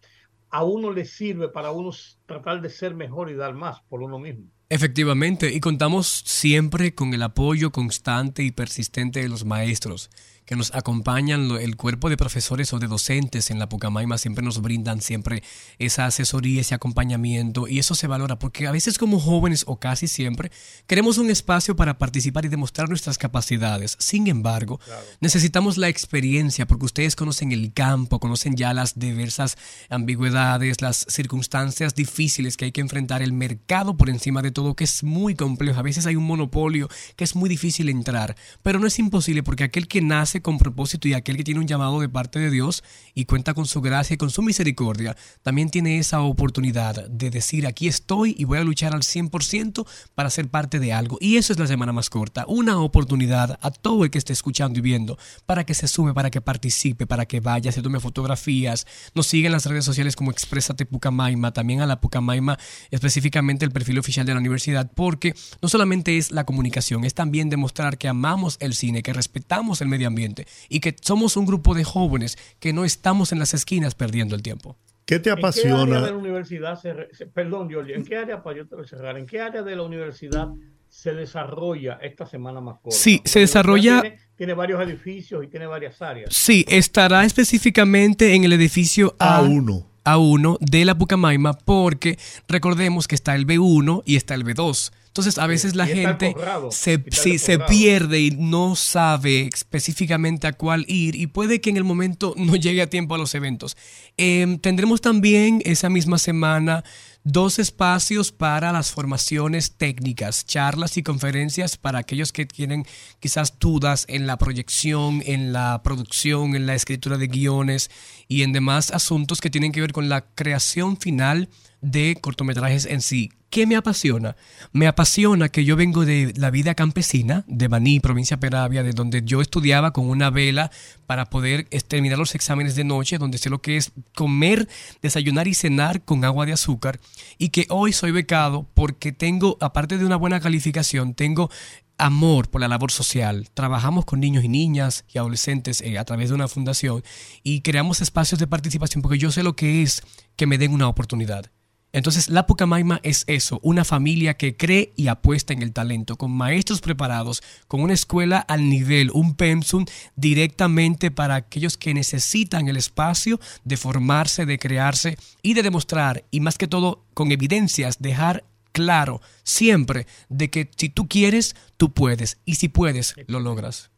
a 0.50 0.64
uno 0.64 0.92
le 0.92 1.04
sirve 1.06 1.48
para 1.50 1.72
uno 1.72 1.90
tratar 2.26 2.60
de 2.62 2.70
ser 2.70 2.94
mejor 2.94 3.30
y 3.30 3.34
dar 3.36 3.54
más 3.54 3.82
por 3.88 4.02
uno 4.02 4.18
mismo. 4.20 4.50
Efectivamente, 4.72 5.52
y 5.52 5.60
contamos 5.60 6.22
siempre 6.24 6.94
con 6.94 7.12
el 7.12 7.22
apoyo 7.22 7.72
constante 7.72 8.42
y 8.42 8.52
persistente 8.52 9.20
de 9.20 9.28
los 9.28 9.44
maestros 9.44 10.08
que 10.44 10.56
nos 10.56 10.74
acompañan, 10.74 11.50
el 11.52 11.76
cuerpo 11.76 12.10
de 12.10 12.16
profesores 12.16 12.72
o 12.72 12.78
de 12.78 12.86
docentes 12.86 13.50
en 13.50 13.58
la 13.58 13.68
Pucamaima 13.68 14.18
siempre 14.18 14.44
nos 14.44 14.60
brindan 14.60 15.00
siempre 15.00 15.42
esa 15.78 16.06
asesoría, 16.06 16.60
ese 16.60 16.74
acompañamiento 16.74 17.68
y 17.68 17.78
eso 17.78 17.94
se 17.94 18.06
valora 18.06 18.38
porque 18.38 18.66
a 18.66 18.72
veces 18.72 18.98
como 18.98 19.20
jóvenes 19.20 19.64
o 19.66 19.78
casi 19.78 20.08
siempre 20.08 20.50
queremos 20.86 21.18
un 21.18 21.30
espacio 21.30 21.76
para 21.76 21.98
participar 21.98 22.44
y 22.44 22.48
demostrar 22.48 22.88
nuestras 22.88 23.18
capacidades. 23.18 23.96
Sin 23.98 24.26
embargo, 24.26 24.80
necesitamos 25.20 25.78
la 25.78 25.88
experiencia 25.88 26.66
porque 26.66 26.86
ustedes 26.86 27.16
conocen 27.16 27.52
el 27.52 27.72
campo, 27.72 28.18
conocen 28.18 28.56
ya 28.56 28.74
las 28.74 28.98
diversas 28.98 29.56
ambigüedades, 29.90 30.80
las 30.80 31.06
circunstancias 31.08 31.94
difíciles 31.94 32.56
que 32.56 32.66
hay 32.66 32.72
que 32.72 32.80
enfrentar, 32.80 33.22
el 33.22 33.32
mercado 33.32 33.96
por 33.96 34.10
encima 34.10 34.42
de 34.42 34.50
todo 34.50 34.74
que 34.74 34.84
es 34.84 35.02
muy 35.02 35.34
complejo. 35.34 35.78
A 35.78 35.82
veces 35.82 36.06
hay 36.06 36.16
un 36.16 36.24
monopolio 36.24 36.88
que 37.16 37.24
es 37.24 37.36
muy 37.36 37.48
difícil 37.48 37.88
entrar, 37.88 38.36
pero 38.62 38.78
no 38.78 38.86
es 38.86 38.98
imposible 38.98 39.42
porque 39.42 39.64
aquel 39.64 39.88
que 39.88 40.00
nace 40.00 40.31
con 40.40 40.58
propósito 40.58 41.08
y 41.08 41.14
aquel 41.14 41.36
que 41.36 41.44
tiene 41.44 41.60
un 41.60 41.66
llamado 41.66 42.00
de 42.00 42.08
parte 42.08 42.38
de 42.38 42.50
Dios 42.50 42.82
y 43.14 43.24
cuenta 43.26 43.54
con 43.54 43.66
su 43.66 43.80
gracia 43.80 44.14
y 44.14 44.16
con 44.16 44.30
su 44.30 44.42
misericordia, 44.42 45.16
también 45.42 45.70
tiene 45.70 45.98
esa 45.98 46.22
oportunidad 46.22 47.08
de 47.08 47.30
decir 47.30 47.66
aquí 47.66 47.88
estoy 47.88 48.34
y 48.38 48.44
voy 48.44 48.58
a 48.58 48.64
luchar 48.64 48.94
al 48.94 49.02
100% 49.02 49.86
para 50.14 50.30
ser 50.30 50.48
parte 50.48 50.78
de 50.78 50.92
algo. 50.92 51.18
Y 51.20 51.36
eso 51.36 51.52
es 51.52 51.58
la 51.58 51.66
semana 51.66 51.92
más 51.92 52.08
corta, 52.08 52.44
una 52.48 52.78
oportunidad 52.78 53.58
a 53.60 53.70
todo 53.70 54.04
el 54.04 54.10
que 54.10 54.18
esté 54.18 54.32
escuchando 54.32 54.78
y 54.78 54.82
viendo 54.82 55.18
para 55.44 55.64
que 55.64 55.74
se 55.74 55.88
sume, 55.88 56.14
para 56.14 56.30
que 56.30 56.40
participe, 56.40 57.06
para 57.06 57.26
que 57.26 57.40
vaya, 57.40 57.72
se 57.72 57.82
tome 57.82 58.00
fotografías, 58.00 58.86
nos 59.14 59.26
siga 59.26 59.46
en 59.46 59.52
las 59.52 59.66
redes 59.66 59.84
sociales 59.84 60.16
como 60.16 60.30
Exprésate 60.30 60.86
Pucamaima, 60.86 61.52
también 61.52 61.80
a 61.80 61.86
la 61.86 62.00
Pucamaima, 62.00 62.58
específicamente 62.90 63.64
el 63.64 63.72
perfil 63.72 63.98
oficial 63.98 64.24
de 64.26 64.34
la 64.34 64.40
universidad, 64.40 64.90
porque 64.94 65.34
no 65.60 65.68
solamente 65.68 66.18
es 66.18 66.30
la 66.30 66.44
comunicación, 66.44 67.04
es 67.04 67.14
también 67.14 67.50
demostrar 67.50 67.98
que 67.98 68.08
amamos 68.08 68.56
el 68.60 68.74
cine, 68.74 69.02
que 69.02 69.12
respetamos 69.12 69.80
el 69.80 69.88
medio 69.88 70.08
ambiente 70.08 70.21
y 70.68 70.80
que 70.80 70.94
somos 71.00 71.36
un 71.36 71.46
grupo 71.46 71.74
de 71.74 71.84
jóvenes 71.84 72.36
que 72.60 72.72
no 72.72 72.84
estamos 72.84 73.32
en 73.32 73.38
las 73.38 73.54
esquinas 73.54 73.94
perdiendo 73.94 74.34
el 74.34 74.42
tiempo. 74.42 74.76
¿Qué 75.04 75.18
te 75.18 75.30
¿En 75.30 75.36
qué 75.36 75.42
área 75.42 75.52
de 75.60 75.68
la 75.90 75.96
apasiona? 75.98 76.12
universidad 76.16 76.80
se, 76.80 76.92
re- 76.92 77.08
se- 77.12 77.26
perdón, 77.26 77.68
Giorgio, 77.68 77.94
¿en 77.96 78.04
qué 78.04 78.16
área, 78.16 78.42
para 78.42 78.58
yo 78.58 78.66
te 78.66 78.76
voy 78.76 78.84
a 78.84 78.88
cerrar, 78.88 79.18
en 79.18 79.26
qué 79.26 79.40
área 79.40 79.62
de 79.62 79.74
la 79.76 79.82
universidad 79.82 80.48
se 80.88 81.12
desarrolla 81.12 81.98
esta 82.02 82.24
semana 82.26 82.60
más 82.60 82.78
corta? 82.80 82.96
Sí, 82.96 83.16
Porque 83.18 83.28
se 83.30 83.40
desarrolla- 83.40 84.00
Tiene, 84.02 84.18
tiene 84.36 84.54
varios 84.54 84.80
edificios 84.80 85.44
y 85.44 85.48
tiene 85.48 85.66
varias 85.66 86.00
áreas. 86.00 86.32
Sí, 86.34 86.64
estará 86.68 87.24
específicamente 87.24 88.34
en 88.34 88.44
el 88.44 88.52
edificio 88.52 89.14
A. 89.18 89.42
A1. 89.42 89.86
A1 90.04 90.58
de 90.60 90.84
la 90.84 90.96
Pucamaima 90.96 91.54
porque 91.54 92.18
recordemos 92.48 93.08
que 93.08 93.14
está 93.14 93.34
el 93.34 93.46
B1 93.46 94.02
y 94.04 94.16
está 94.16 94.34
el 94.34 94.44
B2. 94.44 94.92
Entonces 95.12 95.36
a 95.36 95.46
veces 95.46 95.76
la 95.76 95.86
gente 95.86 96.34
se, 96.70 97.04
sí, 97.10 97.38
se 97.38 97.58
pierde 97.58 98.18
y 98.20 98.30
no 98.30 98.74
sabe 98.76 99.50
específicamente 99.52 100.46
a 100.46 100.54
cuál 100.54 100.86
ir 100.88 101.16
y 101.16 101.26
puede 101.26 101.60
que 101.60 101.68
en 101.68 101.76
el 101.76 101.84
momento 101.84 102.32
no 102.38 102.56
llegue 102.56 102.80
a 102.80 102.88
tiempo 102.88 103.14
a 103.14 103.18
los 103.18 103.34
eventos. 103.34 103.76
Em, 104.16 104.58
tendremos 104.58 105.02
también 105.02 105.60
esa 105.66 105.90
misma 105.90 106.16
semana 106.16 106.82
dos 107.24 107.58
espacios 107.58 108.32
para 108.32 108.72
las 108.72 108.90
formaciones 108.90 109.76
técnicas, 109.76 110.44
charlas 110.46 110.96
y 110.96 111.02
conferencias 111.02 111.76
para 111.76 112.00
aquellos 112.00 112.32
que 112.32 112.46
tienen 112.46 112.84
quizás 113.20 113.58
dudas 113.58 114.04
en 114.08 114.26
la 114.26 114.36
proyección, 114.38 115.22
en 115.24 115.52
la 115.52 115.82
producción, 115.82 116.54
en 116.56 116.66
la 116.66 116.74
escritura 116.74 117.18
de 117.18 117.28
guiones 117.28 117.90
y 118.28 118.42
en 118.42 118.52
demás 118.52 118.90
asuntos 118.90 119.40
que 119.40 119.50
tienen 119.50 119.72
que 119.72 119.80
ver 119.80 119.92
con 119.92 120.08
la 120.08 120.22
creación 120.34 120.96
final 120.96 121.48
de 121.80 122.16
cortometrajes 122.20 122.86
en 122.86 123.00
sí. 123.00 123.30
¿Qué 123.52 123.66
me 123.66 123.76
apasiona? 123.76 124.34
Me 124.72 124.86
apasiona 124.86 125.50
que 125.50 125.66
yo 125.66 125.76
vengo 125.76 126.06
de 126.06 126.32
la 126.38 126.48
vida 126.48 126.74
campesina, 126.74 127.44
de 127.46 127.68
Baní, 127.68 128.00
provincia 128.00 128.40
Peravia, 128.40 128.82
de 128.82 128.92
donde 128.92 129.24
yo 129.26 129.42
estudiaba 129.42 129.92
con 129.92 130.08
una 130.08 130.30
vela 130.30 130.70
para 131.04 131.26
poder 131.28 131.66
eh, 131.70 131.82
terminar 131.82 132.16
los 132.16 132.34
exámenes 132.34 132.76
de 132.76 132.84
noche, 132.84 133.18
donde 133.18 133.36
sé 133.36 133.50
lo 133.50 133.60
que 133.60 133.76
es 133.76 133.92
comer, 134.14 134.70
desayunar 135.02 135.48
y 135.48 135.54
cenar 135.54 136.02
con 136.02 136.24
agua 136.24 136.46
de 136.46 136.54
azúcar, 136.54 136.98
y 137.36 137.50
que 137.50 137.66
hoy 137.68 137.92
soy 137.92 138.10
becado 138.10 138.66
porque 138.72 139.12
tengo, 139.12 139.58
aparte 139.60 139.98
de 139.98 140.06
una 140.06 140.16
buena 140.16 140.40
calificación, 140.40 141.12
tengo 141.12 141.50
amor 141.98 142.48
por 142.48 142.62
la 142.62 142.68
labor 142.68 142.90
social. 142.90 143.50
Trabajamos 143.52 144.06
con 144.06 144.20
niños 144.20 144.44
y 144.44 144.48
niñas 144.48 145.04
y 145.12 145.18
adolescentes 145.18 145.82
eh, 145.82 145.98
a 145.98 146.06
través 146.06 146.30
de 146.30 146.36
una 146.36 146.48
fundación 146.48 147.04
y 147.42 147.60
creamos 147.60 148.00
espacios 148.00 148.40
de 148.40 148.46
participación 148.46 149.02
porque 149.02 149.18
yo 149.18 149.30
sé 149.30 149.42
lo 149.42 149.56
que 149.56 149.82
es 149.82 150.02
que 150.36 150.46
me 150.46 150.56
den 150.56 150.72
una 150.72 150.88
oportunidad. 150.88 151.50
Entonces, 151.92 152.30
la 152.30 152.46
Pucamaima 152.46 153.00
es 153.02 153.24
eso, 153.26 153.60
una 153.62 153.84
familia 153.84 154.34
que 154.34 154.56
cree 154.56 154.92
y 154.96 155.08
apuesta 155.08 155.52
en 155.52 155.60
el 155.60 155.74
talento, 155.74 156.16
con 156.16 156.30
maestros 156.30 156.80
preparados, 156.80 157.42
con 157.68 157.82
una 157.82 157.92
escuela 157.92 158.38
al 158.38 158.70
nivel, 158.70 159.10
un 159.12 159.34
pensum 159.34 159.84
directamente 160.16 161.10
para 161.10 161.34
aquellos 161.34 161.76
que 161.76 161.92
necesitan 161.92 162.68
el 162.68 162.78
espacio 162.78 163.38
de 163.64 163.76
formarse, 163.76 164.46
de 164.46 164.58
crearse 164.58 165.18
y 165.42 165.52
de 165.52 165.62
demostrar, 165.62 166.24
y 166.30 166.40
más 166.40 166.56
que 166.56 166.66
todo 166.66 167.04
con 167.12 167.30
evidencias, 167.30 168.00
dejar 168.00 168.44
claro 168.72 169.20
siempre 169.42 170.06
de 170.30 170.48
que 170.48 170.70
si 170.74 170.88
tú 170.88 171.08
quieres, 171.08 171.54
tú 171.76 171.92
puedes, 171.92 172.38
y 172.46 172.54
si 172.54 172.68
puedes, 172.68 173.14
lo 173.26 173.38
logras. 173.38 173.90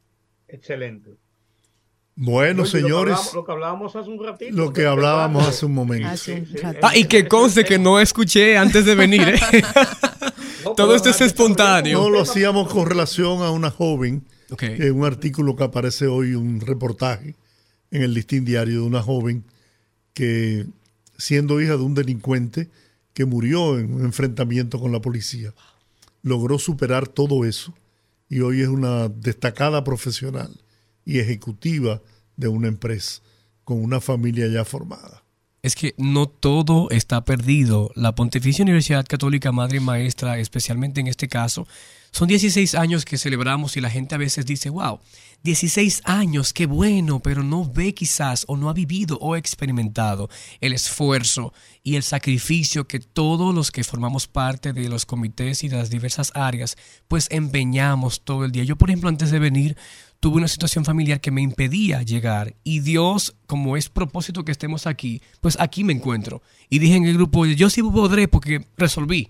Excelente. 0.49 1.11
Bueno, 2.17 2.65
señores, 2.65 3.19
Lo 3.35 3.45
que 3.45 3.51
hablábamos, 3.53 3.95
lo 3.95 3.97
que 3.97 3.97
hablábamos 3.97 3.97
hace 3.97 4.09
un 4.11 4.25
ratito. 4.25 4.57
lo 4.57 4.73
que 4.73 4.87
hablábamos 4.87 5.49
hace 5.49 5.67
un 5.67 5.75
momento. 5.75 6.07
Hace 6.09 6.35
un. 6.35 6.47
Ah, 6.83 6.97
y 6.97 7.05
que 7.07 7.27
conste 7.27 7.65
que 7.65 7.79
no 7.79 7.99
escuché 7.99 8.57
antes 8.57 8.85
de 8.85 8.95
venir. 8.95 9.23
¿eh? 9.29 9.41
No, 10.65 10.73
Todo 10.77 10.95
esto 10.95 11.11
es 11.11 11.21
espontáneo. 11.21 12.01
No 12.01 12.09
lo 12.11 12.23
hacíamos 12.23 12.73
con 12.73 12.87
relación 12.87 13.43
a 13.43 13.51
una 13.51 13.71
joven, 13.71 14.25
Ok. 14.51 14.63
en 14.63 14.93
un 14.99 15.05
artículo 15.05 15.57
que 15.57 15.65
aparece 15.65 16.07
hoy, 16.07 16.35
un 16.35 16.61
reportaje 16.61 17.35
en 17.91 18.03
el 18.03 18.15
listín 18.15 18.45
diario 18.47 18.81
de 18.81 18.87
una 18.87 19.03
joven 19.03 19.45
que, 20.15 20.65
siendo 21.19 21.61
hija 21.61 21.73
de 21.77 21.83
un 21.83 21.95
delincuente 21.95 22.71
que 23.13 23.27
murió 23.27 23.79
en 23.79 23.93
un 23.93 24.05
enfrentamiento 24.07 24.81
con 24.81 24.91
la 24.91 25.01
policía, 25.01 25.53
logró 26.23 26.59
superar 26.59 27.09
todo 27.09 27.45
eso 27.45 27.75
y 28.31 28.41
hoy 28.41 28.63
es 28.63 28.69
una 28.69 29.09
destacada 29.09 29.85
profesional 29.85 30.51
y 31.05 31.19
ejecutiva 31.19 32.03
de 32.37 32.49
una 32.49 32.69
empresa 32.69 33.23
con 33.65 33.83
una 33.83 34.01
familia 34.01 34.47
ya 34.49 34.65
formada. 34.65 35.25
Es 35.63 35.75
que 35.75 35.95
no 35.97 36.27
todo 36.27 36.91
está 36.91 37.25
perdido. 37.25 37.91
La 37.95 38.15
Pontificia 38.15 38.63
Universidad 38.63 39.07
Católica 39.07 39.51
Madre 39.51 39.79
y 39.79 39.81
Maestra, 39.81 40.39
especialmente 40.39 41.01
en 41.01 41.07
este 41.07 41.27
caso, 41.27 41.67
son 42.11 42.29
16 42.29 42.75
años 42.75 43.05
que 43.05 43.19
celebramos 43.19 43.77
y 43.77 43.81
la 43.81 43.91
gente 43.91 44.15
a 44.15 44.19
veces 44.19 44.47
dice, 44.47 44.69
wow, 44.69 45.01
16 45.43 46.03
años, 46.05 46.53
qué 46.53 46.67
bueno, 46.67 47.21
pero 47.21 47.43
no 47.43 47.65
ve 47.65 47.93
quizás 47.93 48.45
o 48.47 48.57
no 48.57 48.71
ha 48.71 48.73
vivido 48.73 49.19
o 49.21 49.37
experimentado 49.37 50.31
el 50.61 50.75
esfuerzo 50.75 51.53
y 51.83 51.97
el 51.97 52.03
sacrificio 52.03 52.87
que 52.87 53.01
todos 53.01 53.55
los 53.55 53.71
que 53.71 53.85
formamos 53.85 54.29
parte 54.29 54.73
de 54.73 54.89
los 54.89 55.07
comités 55.07 55.65
y 55.65 55.69
de 55.69 55.77
las 55.77 55.91
diversas 55.91 56.31
áreas, 56.35 56.77
pues 57.09 57.27
empeñamos 57.31 58.21
todo 58.21 58.45
el 58.45 58.53
día. 58.53 58.65
Yo, 58.65 58.77
por 58.77 58.91
ejemplo, 58.91 59.09
antes 59.09 59.31
de 59.31 59.39
venir, 59.39 59.77
tuve 60.25 60.39
una 60.39 60.49
situación 60.49 60.87
familiar 60.87 61.21
que 61.21 61.31
me 61.31 61.43
impedía 61.43 62.01
llegar 62.01 62.55
y 62.65 62.81
Dios, 62.81 63.37
como 63.45 63.77
es 63.77 63.91
propósito 63.91 64.43
que 64.43 64.53
estemos 64.53 64.87
aquí, 64.87 65.21
pues 65.43 65.59
aquí 65.61 65.85
me 65.85 65.93
encuentro. 65.93 66.41
Y 66.71 66.79
dije 66.79 66.97
en 66.97 67.05
el 67.05 67.13
grupo, 67.13 67.45
yo 67.45 67.69
sí 67.69 67.83
podré 67.83 68.27
porque 68.27 68.67
resolví. 68.79 69.29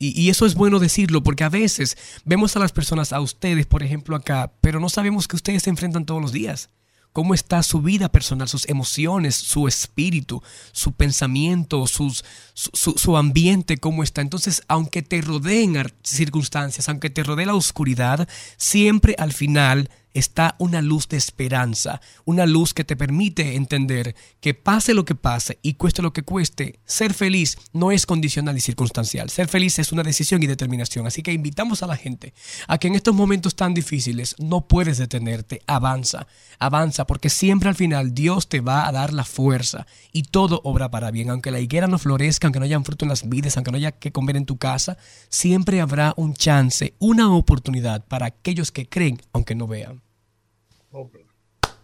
Y, 0.00 0.20
y 0.20 0.28
eso 0.30 0.46
es 0.46 0.56
bueno 0.56 0.80
decirlo 0.80 1.22
porque 1.22 1.44
a 1.44 1.48
veces 1.48 1.96
vemos 2.24 2.56
a 2.56 2.58
las 2.58 2.72
personas, 2.72 3.12
a 3.12 3.20
ustedes, 3.20 3.66
por 3.66 3.84
ejemplo, 3.84 4.16
acá, 4.16 4.52
pero 4.60 4.80
no 4.80 4.88
sabemos 4.88 5.28
que 5.28 5.36
ustedes 5.36 5.62
se 5.62 5.70
enfrentan 5.70 6.06
todos 6.06 6.20
los 6.20 6.32
días. 6.32 6.70
¿Cómo 7.12 7.32
está 7.32 7.62
su 7.62 7.80
vida 7.80 8.08
personal, 8.08 8.48
sus 8.48 8.68
emociones, 8.68 9.36
su 9.36 9.68
espíritu, 9.68 10.42
su 10.72 10.90
pensamiento, 10.90 11.86
sus, 11.86 12.24
su, 12.72 12.94
su- 12.96 13.16
ambiente, 13.16 13.78
cómo 13.78 14.02
está? 14.02 14.20
Entonces, 14.20 14.62
aunque 14.68 15.02
te 15.02 15.20
rodeen 15.20 15.76
circunstancias, 16.02 16.88
aunque 16.88 17.10
te 17.10 17.22
rodee 17.22 17.46
la 17.46 17.54
oscuridad, 17.54 18.28
siempre 18.56 19.14
al 19.18 19.32
final 19.32 19.88
está 20.12 20.56
una 20.58 20.82
luz 20.82 21.06
de 21.08 21.16
esperanza, 21.16 22.00
una 22.24 22.44
luz 22.44 22.74
que 22.74 22.82
te 22.82 22.96
permite 22.96 23.54
entender 23.54 24.16
que 24.40 24.54
pase 24.54 24.92
lo 24.92 25.04
que 25.04 25.14
pase 25.14 25.60
y 25.62 25.74
cueste 25.74 26.02
lo 26.02 26.12
que 26.12 26.24
cueste, 26.24 26.80
ser 26.84 27.14
feliz 27.14 27.56
no 27.72 27.92
es 27.92 28.06
condicional 28.06 28.56
y 28.56 28.60
circunstancial. 28.60 29.30
Ser 29.30 29.46
feliz 29.46 29.78
es 29.78 29.92
una 29.92 30.02
decisión 30.02 30.42
y 30.42 30.48
determinación. 30.48 31.06
Así 31.06 31.22
que 31.22 31.32
invitamos 31.32 31.84
a 31.84 31.86
la 31.86 31.96
gente 31.96 32.34
a 32.66 32.78
que 32.78 32.88
en 32.88 32.96
estos 32.96 33.14
momentos 33.14 33.54
tan 33.54 33.72
difíciles 33.72 34.34
no 34.38 34.66
puedes 34.66 34.98
detenerte, 34.98 35.62
avanza, 35.68 36.26
avanza, 36.58 37.06
porque 37.06 37.30
siempre 37.30 37.68
al 37.68 37.76
final 37.76 38.12
Dios 38.12 38.48
te 38.48 38.60
va 38.60 38.88
a 38.88 38.92
dar 38.92 39.12
la 39.12 39.24
fuerza 39.24 39.86
y 40.12 40.24
todo 40.24 40.60
obra 40.64 40.90
para 40.90 41.12
bien. 41.12 41.30
Aunque 41.30 41.52
la 41.52 41.60
higuera 41.60 41.86
no 41.86 42.00
florezca, 42.00 42.48
aunque 42.50 42.58
no 42.58 42.64
haya 42.64 42.80
fruto 42.80 43.04
en 43.04 43.10
las 43.10 43.28
vides, 43.28 43.56
aunque 43.56 43.70
no 43.70 43.76
haya 43.76 43.92
que 43.92 44.10
comer 44.10 44.36
en 44.36 44.44
tu 44.44 44.56
casa, 44.58 44.98
siempre 45.28 45.80
habrá 45.80 46.14
un 46.16 46.34
chance, 46.34 46.94
una 46.98 47.32
oportunidad 47.32 48.04
para 48.04 48.26
aquellos 48.26 48.72
que 48.72 48.88
creen, 48.88 49.22
aunque 49.32 49.54
no 49.54 49.68
vean. 49.68 50.02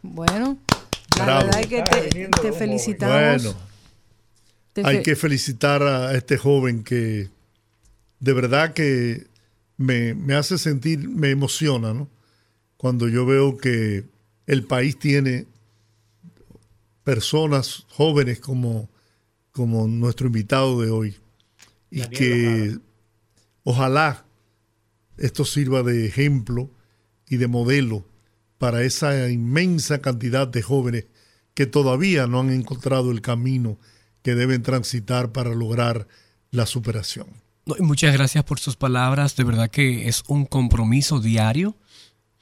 Bueno, 0.02 0.58
la 1.16 1.24
Bravo. 1.24 1.46
verdad 1.46 1.60
es 1.60 1.66
que 1.68 1.82
te, 2.42 2.52
felicitamos. 2.52 3.44
Bueno, 3.44 4.88
hay 4.88 5.02
que 5.02 5.14
felicitar 5.14 5.84
a 5.84 6.14
este 6.16 6.36
joven 6.36 6.82
que 6.82 7.28
de 8.18 8.32
verdad 8.32 8.72
que 8.72 9.28
me, 9.76 10.14
me 10.14 10.34
hace 10.34 10.58
sentir, 10.58 11.08
me 11.08 11.30
emociona, 11.30 11.94
¿no? 11.94 12.08
Cuando 12.76 13.08
yo 13.08 13.24
veo 13.24 13.56
que 13.56 14.04
el 14.48 14.64
país 14.64 14.98
tiene 14.98 15.46
personas 17.04 17.86
jóvenes 17.88 18.40
como, 18.40 18.88
como 19.56 19.88
nuestro 19.88 20.26
invitado 20.26 20.82
de 20.82 20.90
hoy. 20.90 21.16
Y 21.90 22.02
que 22.02 22.76
ojalá 23.64 24.26
esto 25.16 25.46
sirva 25.46 25.82
de 25.82 26.04
ejemplo 26.04 26.70
y 27.26 27.38
de 27.38 27.46
modelo 27.46 28.06
para 28.58 28.82
esa 28.82 29.30
inmensa 29.30 30.02
cantidad 30.02 30.46
de 30.46 30.60
jóvenes 30.60 31.06
que 31.54 31.64
todavía 31.64 32.26
no 32.26 32.40
han 32.40 32.50
encontrado 32.50 33.10
el 33.10 33.22
camino 33.22 33.78
que 34.22 34.34
deben 34.34 34.62
transitar 34.62 35.32
para 35.32 35.54
lograr 35.54 36.06
la 36.50 36.66
superación. 36.66 37.28
muchas 37.78 38.12
gracias 38.12 38.44
por 38.44 38.60
sus 38.60 38.76
palabras. 38.76 39.36
De 39.36 39.44
verdad 39.44 39.70
que 39.70 40.06
es 40.06 40.22
un 40.26 40.44
compromiso 40.44 41.18
diario 41.18 41.76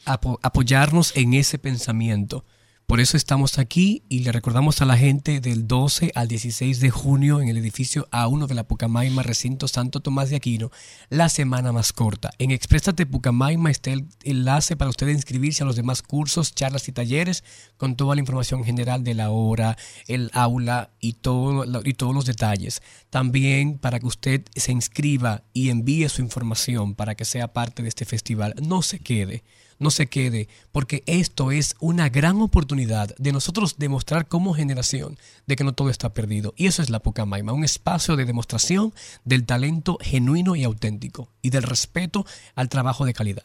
apoyarnos 0.04 1.16
en 1.16 1.34
ese 1.34 1.58
pensamiento. 1.58 2.44
Por 2.86 3.00
eso 3.00 3.16
estamos 3.16 3.58
aquí 3.58 4.02
y 4.10 4.20
le 4.20 4.30
recordamos 4.30 4.82
a 4.82 4.84
la 4.84 4.98
gente 4.98 5.40
del 5.40 5.66
12 5.66 6.12
al 6.14 6.28
16 6.28 6.80
de 6.80 6.90
junio 6.90 7.40
en 7.40 7.48
el 7.48 7.56
edificio 7.56 8.06
A1 8.10 8.46
de 8.46 8.54
la 8.54 8.64
Pucamaima, 8.64 9.22
recinto 9.22 9.68
Santo 9.68 10.00
Tomás 10.00 10.28
de 10.28 10.36
Aquino, 10.36 10.70
la 11.08 11.30
semana 11.30 11.72
más 11.72 11.94
corta. 11.94 12.30
En 12.38 12.50
Exprésate 12.50 13.06
Pucamaima 13.06 13.70
está 13.70 13.90
el 13.90 14.06
enlace 14.22 14.76
para 14.76 14.90
usted 14.90 15.08
inscribirse 15.08 15.62
a 15.62 15.66
los 15.66 15.76
demás 15.76 16.02
cursos, 16.02 16.54
charlas 16.54 16.86
y 16.86 16.92
talleres 16.92 17.42
con 17.78 17.96
toda 17.96 18.16
la 18.16 18.20
información 18.20 18.64
general 18.64 19.02
de 19.02 19.14
la 19.14 19.30
hora, 19.30 19.78
el 20.06 20.30
aula 20.34 20.90
y, 21.00 21.14
todo, 21.14 21.64
y 21.84 21.94
todos 21.94 22.14
los 22.14 22.26
detalles. 22.26 22.82
También 23.08 23.78
para 23.78 23.98
que 23.98 24.06
usted 24.06 24.42
se 24.54 24.72
inscriba 24.72 25.42
y 25.54 25.70
envíe 25.70 26.10
su 26.10 26.20
información 26.20 26.94
para 26.94 27.14
que 27.14 27.24
sea 27.24 27.54
parte 27.54 27.82
de 27.82 27.88
este 27.88 28.04
festival. 28.04 28.54
No 28.60 28.82
se 28.82 28.98
quede 28.98 29.42
no 29.84 29.90
se 29.90 30.08
quede, 30.08 30.48
porque 30.72 31.04
esto 31.06 31.52
es 31.52 31.76
una 31.78 32.08
gran 32.08 32.40
oportunidad 32.40 33.14
de 33.18 33.32
nosotros 33.32 33.78
demostrar 33.78 34.26
como 34.26 34.54
generación 34.54 35.18
de 35.46 35.56
que 35.56 35.62
no 35.62 35.74
todo 35.74 35.90
está 35.90 36.14
perdido. 36.14 36.54
Y 36.56 36.66
eso 36.66 36.82
es 36.82 36.88
la 36.90 37.00
Pucamaima, 37.00 37.52
un 37.52 37.64
espacio 37.64 38.16
de 38.16 38.24
demostración 38.24 38.92
del 39.24 39.44
talento 39.44 39.98
genuino 40.00 40.56
y 40.56 40.64
auténtico 40.64 41.28
y 41.42 41.50
del 41.50 41.62
respeto 41.62 42.24
al 42.54 42.70
trabajo 42.70 43.04
de 43.04 43.12
calidad. 43.12 43.44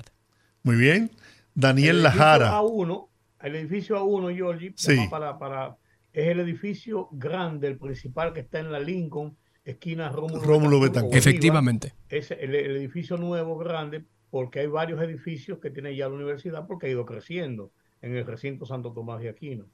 Muy 0.63 0.77
bien. 0.77 1.11
Daniel 1.53 2.03
Lajara. 2.03 2.57
A1, 2.57 3.07
el 3.41 3.55
edificio 3.55 3.97
A1, 3.97 4.33
Georgie, 4.33 4.73
para, 5.09 5.37
para, 5.37 5.77
es 6.13 6.29
el 6.29 6.39
edificio 6.39 7.09
grande, 7.11 7.67
el 7.67 7.77
principal 7.77 8.33
que 8.33 8.39
está 8.39 8.59
en 8.59 8.71
la 8.71 8.79
Lincoln, 8.79 9.35
esquina 9.65 10.07
Rómulo, 10.09 10.41
Rómulo 10.41 10.85
Efectivamente. 11.11 11.93
Es 12.07 12.31
el 12.31 12.55
edificio 12.55 13.17
nuevo, 13.17 13.57
grande, 13.57 14.05
porque 14.29 14.59
hay 14.59 14.67
varios 14.67 15.01
edificios 15.01 15.59
que 15.59 15.69
tiene 15.69 15.95
ya 15.95 16.07
la 16.07 16.15
universidad 16.15 16.67
porque 16.67 16.87
ha 16.87 16.89
ido 16.89 17.05
creciendo 17.05 17.71
en 18.01 18.15
el 18.15 18.25
recinto 18.25 18.65
Santo 18.65 18.91
Tomás 18.91 19.21
de 19.21 19.29
Aquino. 19.29 19.65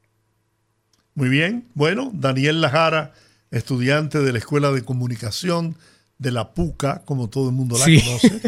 Muy 1.13 1.29
bien, 1.29 1.69
bueno, 1.73 2.11
Daniel 2.13 2.61
Lajara, 2.61 3.13
estudiante 3.51 4.19
de 4.19 4.31
la 4.31 4.39
Escuela 4.39 4.71
de 4.71 4.83
Comunicación 4.83 5.77
de 6.17 6.31
la 6.31 6.53
PUCA, 6.53 7.03
como 7.05 7.29
todo 7.29 7.49
el 7.49 7.55
mundo 7.55 7.77
la 7.77 7.85
conoce, 7.85 8.41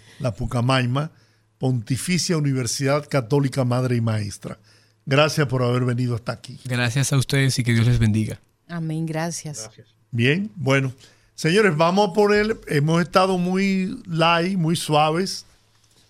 la 0.20 0.34
PUCA 0.34 0.62
Maima, 0.62 1.10
Pontificia 1.58 2.36
Universidad 2.36 3.08
Católica 3.08 3.64
Madre 3.64 3.96
y 3.96 4.00
Maestra. 4.00 4.58
Gracias 5.06 5.46
por 5.46 5.62
haber 5.62 5.84
venido 5.84 6.14
hasta 6.14 6.32
aquí. 6.32 6.58
Gracias 6.64 7.12
a 7.12 7.16
ustedes 7.16 7.58
y 7.58 7.64
que 7.64 7.72
Dios 7.72 7.86
les 7.86 7.98
bendiga. 7.98 8.40
Amén, 8.68 9.06
gracias. 9.06 9.62
Gracias. 9.62 9.94
Bien, 10.10 10.50
bueno. 10.56 10.92
Señores, 11.34 11.76
vamos 11.76 12.10
a 12.10 12.12
poner, 12.12 12.60
hemos 12.68 13.02
estado 13.02 13.38
muy 13.38 14.00
light, 14.06 14.56
muy 14.56 14.76
suaves, 14.76 15.46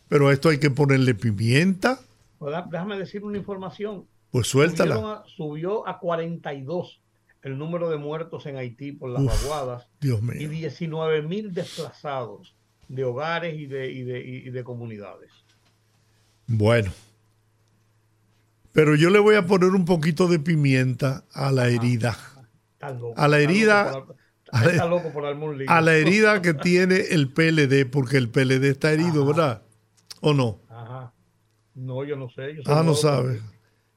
pero 0.08 0.28
a 0.28 0.32
esto 0.32 0.50
hay 0.50 0.58
que 0.58 0.70
ponerle 0.70 1.14
pimienta. 1.14 1.98
Pues 2.38 2.54
déjame 2.70 2.98
decir 2.98 3.24
una 3.24 3.38
información. 3.38 4.04
Pues 4.30 4.48
suéltala. 4.48 5.24
subió 5.26 5.88
a 5.88 5.98
42 5.98 7.00
el 7.42 7.58
número 7.58 7.88
de 7.88 7.96
muertos 7.96 8.44
en 8.46 8.56
Haití 8.56 8.92
por 8.92 9.10
las 9.10 9.24
vaguadas. 9.24 9.86
Dios 10.00 10.20
mío. 10.22 10.40
Y 10.40 10.46
19 10.46 11.22
mil 11.22 11.54
desplazados 11.54 12.54
de 12.88 13.04
hogares 13.04 13.58
y 13.58 13.66
de, 13.66 13.90
y 13.90 14.50
de 14.50 14.64
comunidades. 14.64 15.30
Bueno. 16.46 16.92
Pero 18.72 18.94
yo 18.94 19.08
le 19.08 19.20
voy 19.20 19.36
a 19.36 19.46
poner 19.46 19.70
un 19.70 19.84
poquito 19.84 20.26
de 20.26 20.38
pimienta 20.38 21.24
a 21.32 21.50
la 21.52 21.68
herida. 21.68 22.18
a 23.16 23.28
la 23.28 23.38
herida 23.38 24.04
a 25.66 25.80
la 25.80 25.94
herida 25.94 26.40
que 26.40 26.54
tiene 26.54 26.96
el 27.10 27.28
PLD, 27.28 27.90
porque 27.90 28.16
el 28.16 28.28
PLD 28.28 28.64
está 28.64 28.92
herido, 28.92 29.26
¿verdad? 29.26 29.62
¿O 30.20 30.32
no? 30.32 30.60
Ajá. 30.68 31.12
No, 31.74 32.04
yo 32.04 32.16
no 32.16 32.30
sé. 32.30 32.56
ah, 32.66 32.82
no 32.84 32.94
sabe. 32.94 33.40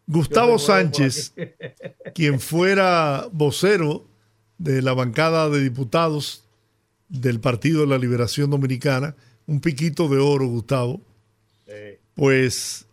Gustavo 0.08 0.58
Sánchez, 0.58 1.34
quien 2.16 2.40
fuera 2.40 3.28
vocero 3.32 4.08
de 4.58 4.82
la 4.82 4.94
bancada 4.94 5.50
de 5.50 5.62
diputados 5.62 6.44
del 7.10 7.40
Partido 7.40 7.82
de 7.82 7.88
la 7.88 7.98
Liberación 7.98 8.50
Dominicana, 8.50 9.16
un 9.46 9.62
piquito 9.62 10.08
de 10.10 10.18
oro, 10.18 10.48
Gustavo, 10.48 11.02
pues 12.16 12.88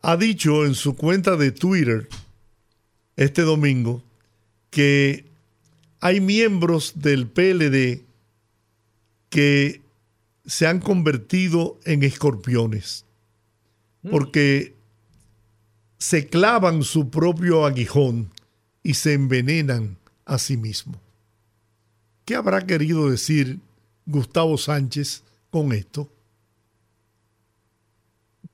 ha 0.00 0.16
dicho 0.16 0.64
en 0.64 0.74
su 0.74 0.96
cuenta 0.96 1.36
de 1.36 1.52
Twitter 1.52 2.08
este 3.16 3.42
domingo 3.42 4.02
que 4.70 5.33
hay 6.04 6.20
miembros 6.20 7.00
del 7.00 7.26
PLD 7.28 8.04
que 9.30 9.80
se 10.44 10.66
han 10.66 10.80
convertido 10.80 11.80
en 11.86 12.02
escorpiones 12.02 13.06
mm. 14.02 14.10
porque 14.10 14.76
se 15.96 16.28
clavan 16.28 16.82
su 16.82 17.08
propio 17.08 17.64
aguijón 17.64 18.30
y 18.82 18.92
se 18.92 19.14
envenenan 19.14 19.96
a 20.26 20.36
sí 20.36 20.58
mismos. 20.58 20.98
¿Qué 22.26 22.34
habrá 22.34 22.66
querido 22.66 23.08
decir 23.08 23.60
Gustavo 24.04 24.58
Sánchez 24.58 25.24
con 25.48 25.72
esto? 25.72 26.12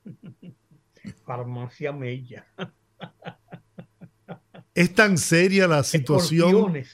Farmacia 1.27 1.91
Mella. 1.91 2.47
Es 4.73 4.95
tan 4.95 5.19
seria 5.19 5.67
la 5.67 5.83
situación. 5.83 6.85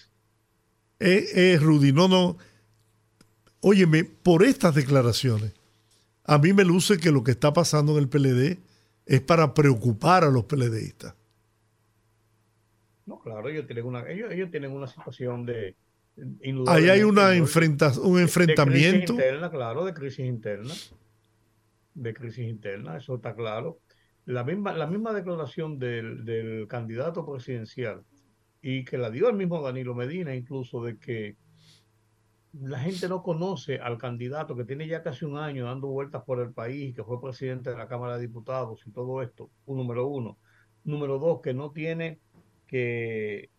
Eh, 0.99 1.27
eh, 1.35 1.59
Rudy, 1.61 1.93
no, 1.93 2.09
no. 2.09 2.39
Óyeme, 3.61 4.05
por 4.05 4.45
estas 4.45 4.75
declaraciones, 4.75 5.53
a 6.25 6.39
mí 6.39 6.53
me 6.53 6.65
luce 6.65 6.99
que 6.99 7.11
lo 7.11 7.23
que 7.23 7.33
está 7.33 7.53
pasando 7.53 7.93
en 7.93 7.99
el 7.99 8.09
PLD 8.09 8.59
es 9.07 9.21
para 9.21 9.55
preocupar 9.55 10.25
a 10.25 10.31
los 10.31 10.45
PLDistas. 10.45 11.15
No, 13.07 13.21
claro, 13.21 13.49
ellos 13.49 13.67
tienen 13.67 13.87
una, 13.87 14.09
ellos, 14.09 14.51
tienen 14.51 14.73
una 14.73 14.87
situación 14.87 15.47
de... 15.47 15.77
Ahí 16.67 16.89
hay 16.89 17.03
una 17.03 17.35
enfrenta, 17.35 17.93
un 18.01 18.19
enfrentamiento. 18.19 19.13
De 19.13 19.19
crisis 19.19 19.33
interna, 19.33 19.51
claro, 19.51 19.85
de 19.85 19.95
crisis 19.95 20.27
interna. 20.27 20.75
De 21.95 22.15
crisis 22.15 22.49
interna, 22.49 22.97
eso 22.97 23.17
está 23.17 23.35
claro. 23.35 23.81
La 24.25 24.43
misma, 24.43 24.73
la 24.73 24.87
misma 24.87 25.13
declaración 25.13 25.79
del, 25.79 26.25
del 26.25 26.67
candidato 26.69 27.25
presidencial 27.31 28.03
y 28.69 28.85
que 28.85 28.99
la 28.99 29.11
dio 29.11 29.29
el 29.29 29.37
mismo 29.37 29.63
Danilo 29.63 29.95
Medina, 29.95 30.35
incluso 30.35 30.83
de 30.83 30.99
que 30.99 31.37
la 32.53 32.81
gente 32.81 33.09
no 33.09 33.23
conoce 33.23 33.79
al 33.79 33.97
candidato 33.97 34.57
que 34.57 34.65
tiene 34.65 34.89
ya 34.89 35.05
casi 35.05 35.25
un 35.25 35.39
año 35.39 35.67
dando 35.67 35.87
vueltas 35.87 36.25
por 36.25 36.41
el 36.41 36.51
país, 36.51 36.93
que 36.93 37.05
fue 37.05 37.21
presidente 37.21 37.71
de 37.71 37.77
la 37.77 37.87
Cámara 37.87 38.17
de 38.17 38.23
Diputados 38.23 38.83
y 38.85 38.91
todo 38.91 39.23
esto, 39.23 39.51
un 39.67 39.77
número 39.77 40.09
uno. 40.09 40.37
Número 40.83 41.21
dos, 41.21 41.43
que 41.43 41.55
no 41.55 41.71
tiene 41.71 42.19
que, 42.67 43.51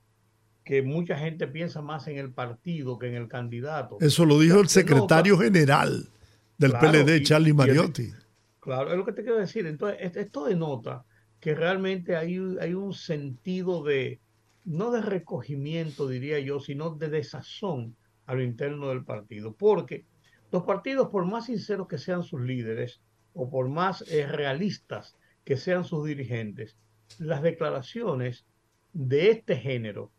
que 0.65 0.81
mucha 0.81 1.17
gente 1.17 1.47
piensa 1.47 1.81
más 1.81 2.09
en 2.09 2.17
el 2.17 2.33
partido 2.33 2.99
que 2.99 3.07
en 3.07 3.15
el 3.15 3.29
candidato. 3.29 3.99
Eso 4.01 4.25
lo 4.25 4.37
dijo 4.37 4.59
el 4.59 4.67
secretario 4.67 5.37
general 5.37 6.09
del 6.57 6.73
PLD, 6.73 7.23
Charlie 7.23 7.53
Mariotti. 7.53 8.11
claro, 8.59 8.91
es 8.91 8.97
lo 8.97 9.05
que 9.05 9.13
te 9.13 9.23
quiero 9.23 9.37
decir. 9.37 9.67
Entonces, 9.67 10.17
esto 10.17 10.43
denota 10.43 11.05
que 11.39 11.55
realmente 11.55 12.17
hay, 12.17 12.37
hay 12.59 12.73
un 12.73 12.93
sentido 12.93 13.83
de, 13.83 14.19
no 14.67 14.91
de 14.91 15.01
recogimiento, 15.01 16.09
diría 16.09 16.39
yo, 16.39 16.59
sino 16.59 16.89
de 16.89 17.07
desazón 17.07 17.95
a 18.25 18.35
lo 18.35 18.43
interno 18.43 18.89
del 18.89 19.05
partido. 19.05 19.55
Porque 19.55 20.05
los 20.51 20.63
partidos, 20.63 21.07
por 21.07 21.25
más 21.25 21.45
sinceros 21.45 21.87
que 21.87 21.97
sean 21.97 22.21
sus 22.21 22.41
líderes 22.41 23.01
o 23.33 23.49
por 23.49 23.69
más 23.69 24.01
eh, 24.11 24.27
realistas 24.27 25.15
que 25.45 25.55
sean 25.55 25.85
sus 25.85 26.05
dirigentes, 26.05 26.77
las 27.17 27.41
declaraciones 27.41 28.45
de 28.91 29.31
este 29.31 29.55
género, 29.55 30.11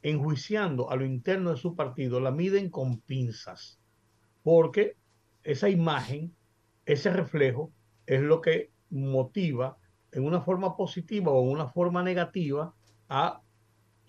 enjuiciando 0.00 0.90
a 0.90 0.96
lo 0.96 1.04
interno 1.04 1.50
de 1.50 1.58
su 1.58 1.76
partido, 1.76 2.18
la 2.18 2.30
miden 2.30 2.70
con 2.70 2.98
pinzas. 3.02 3.78
Porque 4.42 4.96
esa 5.42 5.68
imagen, 5.68 6.34
ese 6.86 7.10
reflejo, 7.10 7.70
es 8.06 8.22
lo 8.22 8.40
que 8.40 8.70
motiva 8.88 9.76
en 10.12 10.24
una 10.24 10.40
forma 10.40 10.78
positiva 10.78 11.30
o 11.30 11.42
en 11.44 11.50
una 11.50 11.68
forma 11.68 12.02
negativa 12.02 12.74
a 13.10 13.42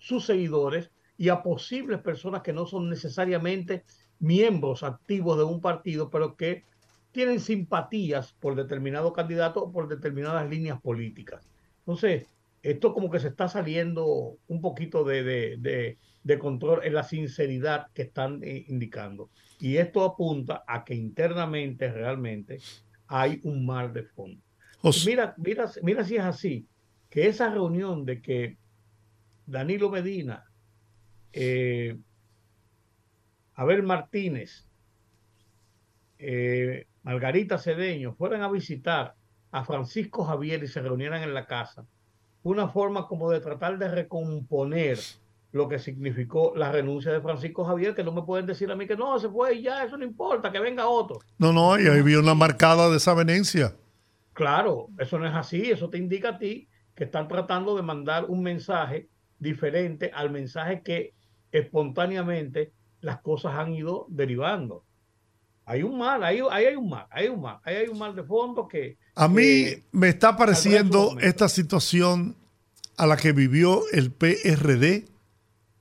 sus 0.04 0.26
seguidores 0.26 0.90
y 1.16 1.30
a 1.30 1.42
posibles 1.42 2.00
personas 2.00 2.42
que 2.42 2.52
no 2.52 2.66
son 2.66 2.90
necesariamente 2.90 3.84
miembros 4.18 4.82
activos 4.82 5.38
de 5.38 5.44
un 5.44 5.62
partido, 5.62 6.10
pero 6.10 6.36
que 6.36 6.64
tienen 7.10 7.40
simpatías 7.40 8.34
por 8.34 8.54
determinado 8.54 9.14
candidato 9.14 9.62
o 9.62 9.72
por 9.72 9.88
determinadas 9.88 10.50
líneas 10.50 10.78
políticas. 10.82 11.48
Entonces, 11.78 12.26
esto 12.62 12.92
como 12.92 13.10
que 13.10 13.18
se 13.18 13.28
está 13.28 13.48
saliendo 13.48 14.36
un 14.46 14.60
poquito 14.60 15.04
de, 15.04 15.22
de, 15.22 15.56
de, 15.58 15.98
de 16.22 16.38
control 16.38 16.80
en 16.84 16.92
la 16.92 17.04
sinceridad 17.04 17.86
que 17.94 18.02
están 18.02 18.42
eh, 18.42 18.66
indicando. 18.68 19.30
Y 19.58 19.78
esto 19.78 20.04
apunta 20.04 20.64
a 20.66 20.84
que 20.84 20.94
internamente 20.94 21.90
realmente 21.90 22.58
hay 23.06 23.40
un 23.44 23.64
mar 23.64 23.92
de 23.92 24.02
fondo. 24.02 24.42
Mira, 25.06 25.34
mira, 25.38 25.70
mira 25.82 26.04
si 26.04 26.16
es 26.16 26.24
así, 26.24 26.66
que 27.08 27.26
esa 27.26 27.48
reunión 27.48 28.04
de 28.04 28.20
que 28.20 28.58
Danilo 29.46 29.90
Medina, 29.90 30.44
eh, 31.32 31.96
Abel 33.54 33.82
Martínez, 33.82 34.66
eh, 36.18 36.86
Margarita 37.02 37.58
Cedeño 37.58 38.14
fueran 38.14 38.42
a 38.42 38.50
visitar 38.50 39.14
a 39.50 39.64
Francisco 39.64 40.24
Javier 40.24 40.62
y 40.64 40.68
se 40.68 40.80
reunieran 40.80 41.22
en 41.22 41.34
la 41.34 41.46
casa, 41.46 41.86
una 42.42 42.68
forma 42.68 43.06
como 43.06 43.30
de 43.30 43.40
tratar 43.40 43.78
de 43.78 43.88
recomponer 43.88 44.98
lo 45.52 45.68
que 45.68 45.78
significó 45.78 46.52
la 46.56 46.72
renuncia 46.72 47.12
de 47.12 47.20
Francisco 47.20 47.64
Javier, 47.64 47.94
que 47.94 48.02
no 48.02 48.10
me 48.10 48.22
pueden 48.22 48.46
decir 48.46 48.70
a 48.72 48.74
mí 48.74 48.88
que 48.88 48.96
no, 48.96 49.18
se 49.20 49.28
fue 49.28 49.54
y 49.54 49.62
ya, 49.62 49.84
eso 49.84 49.96
no 49.96 50.04
importa, 50.04 50.50
que 50.50 50.58
venga 50.58 50.88
otro. 50.88 51.20
No, 51.38 51.52
no, 51.52 51.78
y 51.78 51.86
ahí 51.86 52.00
había 52.00 52.18
una 52.18 52.34
marcada 52.34 52.90
desavenencia. 52.90 53.76
Claro, 54.32 54.88
eso 54.98 55.16
no 55.16 55.28
es 55.28 55.34
así, 55.34 55.70
eso 55.70 55.88
te 55.88 55.98
indica 55.98 56.30
a 56.30 56.38
ti 56.38 56.68
que 56.96 57.04
están 57.04 57.28
tratando 57.28 57.76
de 57.76 57.82
mandar 57.82 58.24
un 58.24 58.42
mensaje 58.42 59.08
diferente 59.44 60.10
al 60.12 60.30
mensaje 60.32 60.82
que 60.82 61.12
espontáneamente 61.52 62.72
las 63.00 63.20
cosas 63.20 63.52
han 63.54 63.72
ido 63.74 64.06
derivando. 64.08 64.82
Hay 65.66 65.82
un 65.82 65.96
mal, 65.98 66.24
ahí, 66.24 66.40
ahí 66.50 66.66
hay 66.66 66.74
un 66.76 66.88
mal, 66.90 67.06
ahí 67.10 67.24
hay 67.26 67.30
un 67.30 67.40
mal, 67.40 67.58
ahí 67.62 67.76
hay 67.76 67.88
un 67.88 67.98
mal 67.98 68.16
de 68.16 68.24
fondo 68.24 68.66
que... 68.66 68.98
A 69.14 69.28
mí 69.28 69.66
me 69.92 70.08
está 70.08 70.36
pareciendo 70.36 71.16
esta 71.20 71.48
situación 71.48 72.34
a 72.96 73.06
la 73.06 73.16
que 73.16 73.32
vivió 73.32 73.82
el 73.92 74.10
PRD 74.10 75.04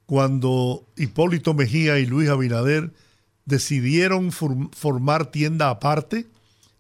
cuando 0.06 0.86
Hipólito 0.96 1.54
Mejía 1.54 2.00
y 2.00 2.06
Luis 2.06 2.30
Abinader 2.30 2.92
decidieron 3.46 4.32
form- 4.32 4.72
formar 4.74 5.32
tienda 5.32 5.70
aparte 5.70 6.28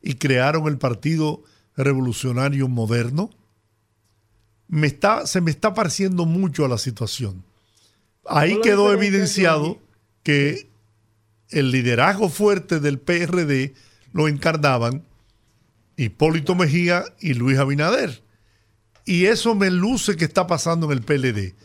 y 0.02 0.16
crearon 0.16 0.68
el 0.68 0.78
Partido 0.78 1.42
Revolucionario 1.76 2.68
Moderno. 2.68 3.30
Me 4.68 4.88
está, 4.88 5.28
se 5.28 5.42
me 5.42 5.52
está 5.52 5.74
pareciendo 5.74 6.26
mucho 6.26 6.66
a 6.66 6.68
la 6.68 6.78
situación. 6.78 7.44
Ahí 8.26 8.60
quedó 8.62 8.94
evidenciado 8.94 9.80
que 10.24 10.70
el 11.50 11.72
liderazgo 11.72 12.30
fuerte 12.30 12.80
del 12.80 13.00
PRD 13.00 13.74
lo 14.14 14.28
encarnaban 14.28 15.04
Hipólito 15.98 16.56
Mejía 16.56 17.04
y 17.20 17.34
Luis 17.34 17.58
Abinader. 17.58 18.24
Y 19.06 19.26
eso 19.26 19.54
me 19.54 19.70
luce 19.70 20.16
que 20.16 20.26
está 20.26 20.48
pasando 20.48 20.92
en 20.92 20.94
el 20.94 21.02
PLD. 21.04 21.56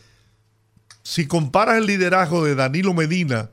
Si 1.03 1.25
comparas 1.25 1.77
el 1.77 1.85
liderazgo 1.85 2.43
de 2.43 2.55
Danilo 2.55 2.93
Medina 2.93 3.49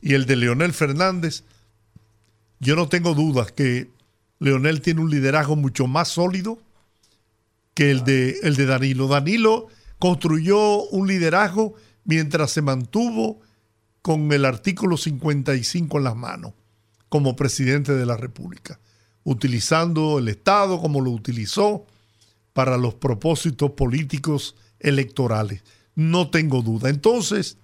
y 0.00 0.14
el 0.14 0.26
de 0.26 0.36
Leonel 0.36 0.72
Fernández, 0.72 1.44
yo 2.60 2.76
no 2.76 2.88
tengo 2.88 3.14
dudas 3.14 3.52
que 3.52 3.90
Leonel 4.38 4.80
tiene 4.80 5.00
un 5.00 5.10
liderazgo 5.10 5.56
mucho 5.56 5.86
más 5.86 6.08
sólido 6.08 6.58
que 7.74 7.90
el 7.90 8.04
de, 8.04 8.38
el 8.42 8.56
de 8.56 8.66
Danilo. 8.66 9.08
Danilo 9.08 9.68
construyó 9.98 10.82
un 10.84 11.06
liderazgo 11.06 11.74
mientras 12.04 12.52
se 12.52 12.62
mantuvo 12.62 13.40
con 14.02 14.32
el 14.32 14.44
artículo 14.44 14.96
55 14.96 15.98
en 15.98 16.04
las 16.04 16.16
manos 16.16 16.52
como 17.08 17.36
presidente 17.36 17.94
de 17.94 18.06
la 18.06 18.16
República, 18.16 18.80
utilizando 19.22 20.18
el 20.18 20.28
Estado 20.28 20.80
como 20.80 21.00
lo 21.00 21.10
utilizó 21.10 21.86
para 22.52 22.76
los 22.76 22.94
propósitos 22.94 23.72
políticos 23.72 24.56
electorales. 24.80 25.62
No 25.94 26.30
tengo 26.30 26.62
duda. 26.62 26.90
Entonces, 26.90 27.56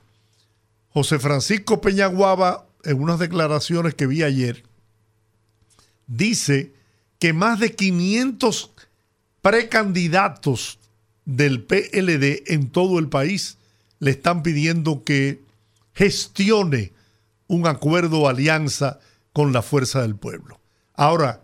José 0.90 1.18
Francisco 1.18 1.80
Peñaguaba, 1.80 2.66
en 2.84 3.02
unas 3.02 3.18
declaraciones 3.18 3.94
que 3.94 4.06
vi 4.06 4.22
ayer, 4.22 4.64
dice 6.06 6.72
que 7.18 7.32
más 7.32 7.60
de 7.60 7.74
500 7.74 8.72
precandidatos 9.42 10.78
del 11.24 11.62
PLD 11.62 12.42
en 12.46 12.70
todo 12.70 12.98
el 12.98 13.08
país 13.08 13.58
le 13.98 14.10
están 14.12 14.42
pidiendo 14.42 15.04
que 15.04 15.40
gestione 15.94 16.92
un 17.46 17.66
acuerdo 17.66 18.20
o 18.20 18.28
alianza 18.28 18.98
con 19.32 19.52
la 19.52 19.62
fuerza 19.62 20.02
del 20.02 20.16
pueblo. 20.16 20.60
Ahora, 20.94 21.42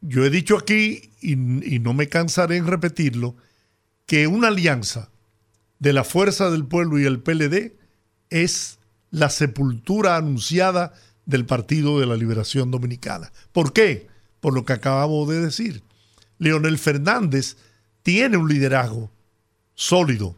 yo 0.00 0.24
he 0.24 0.30
dicho 0.30 0.56
aquí, 0.56 1.10
y, 1.20 1.32
y 1.74 1.78
no 1.78 1.94
me 1.94 2.08
cansaré 2.08 2.56
en 2.56 2.66
repetirlo, 2.66 3.36
que 4.06 4.26
una 4.26 4.48
alianza 4.48 5.10
de 5.78 5.92
la 5.92 6.04
fuerza 6.04 6.50
del 6.50 6.66
pueblo 6.66 6.98
y 6.98 7.04
el 7.04 7.20
PLD 7.20 7.72
es 8.28 8.78
la 9.10 9.30
sepultura 9.30 10.16
anunciada 10.16 10.92
del 11.26 11.46
Partido 11.46 12.00
de 12.00 12.06
la 12.06 12.16
Liberación 12.16 12.70
Dominicana. 12.70 13.32
¿Por 13.52 13.72
qué? 13.72 14.08
Por 14.40 14.54
lo 14.54 14.64
que 14.64 14.72
acabamos 14.72 15.28
de 15.28 15.40
decir. 15.40 15.82
Leonel 16.40 16.78
Fernández 16.78 17.56
tiene 18.02 18.38
un 18.38 18.48
liderazgo 18.48 19.10
sólido, 19.74 20.34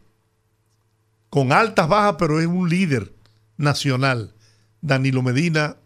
con 1.31 1.53
altas 1.53 1.89
bajas, 1.89 2.16
pero 2.19 2.41
es 2.41 2.47
un 2.47 2.69
líder 2.69 3.15
nacional. 3.57 4.35
Danilo 4.83 5.23
Medina 5.23 5.77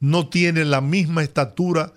no 0.00 0.28
tiene 0.28 0.64
la 0.64 0.80
misma 0.80 1.22
estatura 1.22 1.92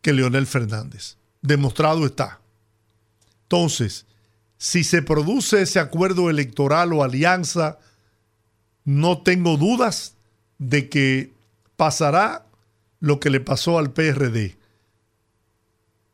que 0.00 0.12
Leonel 0.12 0.46
Fernández. 0.46 1.16
Demostrado 1.42 2.06
está. 2.06 2.40
Entonces, 3.42 4.06
si 4.58 4.84
se 4.84 5.02
produce 5.02 5.62
ese 5.62 5.80
acuerdo 5.80 6.30
electoral 6.30 6.92
o 6.92 7.02
alianza, 7.02 7.78
no 8.84 9.22
tengo 9.22 9.56
dudas 9.56 10.14
de 10.58 10.88
que 10.88 11.32
pasará 11.76 12.46
lo 13.00 13.18
que 13.18 13.30
le 13.30 13.40
pasó 13.40 13.78
al 13.78 13.92
PRD. 13.92 14.57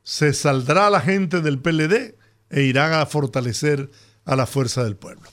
Se 0.05 0.33
saldrá 0.33 0.89
la 0.91 1.01
gente 1.01 1.41
del 1.41 1.59
PLD 1.59 2.15
e 2.51 2.63
irán 2.63 2.93
a 2.93 3.07
fortalecer 3.07 3.91
a 4.25 4.37
la 4.37 4.47
fuerza 4.47 4.85
del 4.85 4.97
pueblo. 4.97 5.29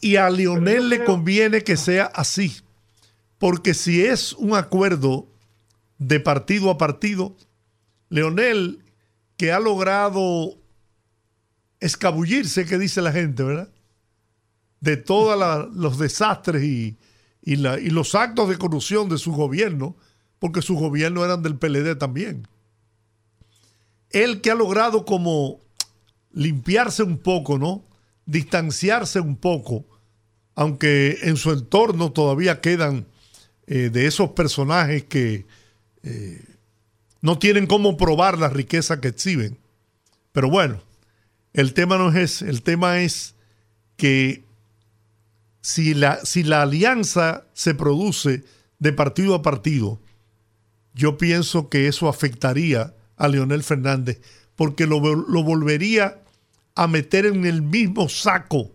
Y 0.00 0.16
a 0.16 0.30
Lionel 0.30 0.88
le 0.88 1.04
conviene 1.04 1.62
que 1.62 1.76
sea 1.76 2.04
así, 2.04 2.56
porque 3.38 3.74
si 3.74 4.04
es 4.04 4.32
un 4.34 4.54
acuerdo 4.54 5.26
de 5.98 6.20
partido 6.20 6.70
a 6.70 6.78
partido, 6.78 7.36
Leonel, 8.08 8.84
que 9.36 9.52
ha 9.52 9.60
logrado 9.60 10.58
escabullirse, 11.78 12.66
que 12.66 12.78
dice 12.78 13.00
la 13.00 13.12
gente, 13.12 13.42
¿verdad? 13.42 13.70
De 14.80 14.96
todos 14.96 15.68
los 15.74 15.98
desastres 15.98 16.62
y, 16.62 16.98
y, 17.42 17.56
la, 17.56 17.78
y, 17.78 17.90
los 17.90 18.14
actos 18.14 18.48
de 18.48 18.58
corrupción 18.58 19.08
de 19.08 19.18
su 19.18 19.32
gobierno, 19.32 19.96
porque 20.38 20.62
sus 20.62 20.78
gobiernos 20.78 21.24
eran 21.24 21.42
del 21.42 21.56
PLD 21.56 21.96
también. 21.96 22.46
Él 24.10 24.40
que 24.40 24.50
ha 24.50 24.54
logrado 24.54 25.04
como 25.04 25.60
limpiarse 26.32 27.02
un 27.02 27.18
poco, 27.18 27.58
¿no? 27.58 27.84
Distanciarse 28.26 29.20
un 29.20 29.36
poco, 29.36 29.84
aunque 30.54 31.18
en 31.22 31.36
su 31.36 31.52
entorno 31.52 32.12
todavía 32.12 32.60
quedan 32.60 33.06
eh, 33.66 33.90
de 33.90 34.06
esos 34.06 34.30
personajes 34.30 35.04
que 35.04 35.46
eh, 36.02 36.44
no 37.20 37.38
tienen 37.38 37.66
cómo 37.66 37.96
probar 37.96 38.38
la 38.38 38.48
riqueza 38.48 39.00
que 39.00 39.08
exhiben. 39.08 39.58
Pero 40.32 40.50
bueno, 40.50 40.80
el 41.52 41.74
tema 41.74 41.98
no 41.98 42.12
es 42.12 42.42
el 42.42 42.62
tema 42.62 43.00
es 43.00 43.34
que 43.96 44.44
si 45.60 45.94
la, 45.94 46.24
si 46.24 46.42
la 46.42 46.62
alianza 46.62 47.46
se 47.52 47.74
produce 47.74 48.44
de 48.78 48.92
partido 48.92 49.34
a 49.34 49.42
partido, 49.42 50.00
yo 50.94 51.18
pienso 51.18 51.68
que 51.68 51.86
eso 51.86 52.08
afectaría 52.08 52.94
a 53.20 53.28
Leonel 53.28 53.62
Fernández, 53.62 54.20
porque 54.56 54.86
lo, 54.86 54.98
lo 54.98 55.42
volvería 55.44 56.22
a 56.74 56.86
meter 56.86 57.26
en 57.26 57.44
el 57.44 57.60
mismo 57.60 58.08
saco 58.08 58.72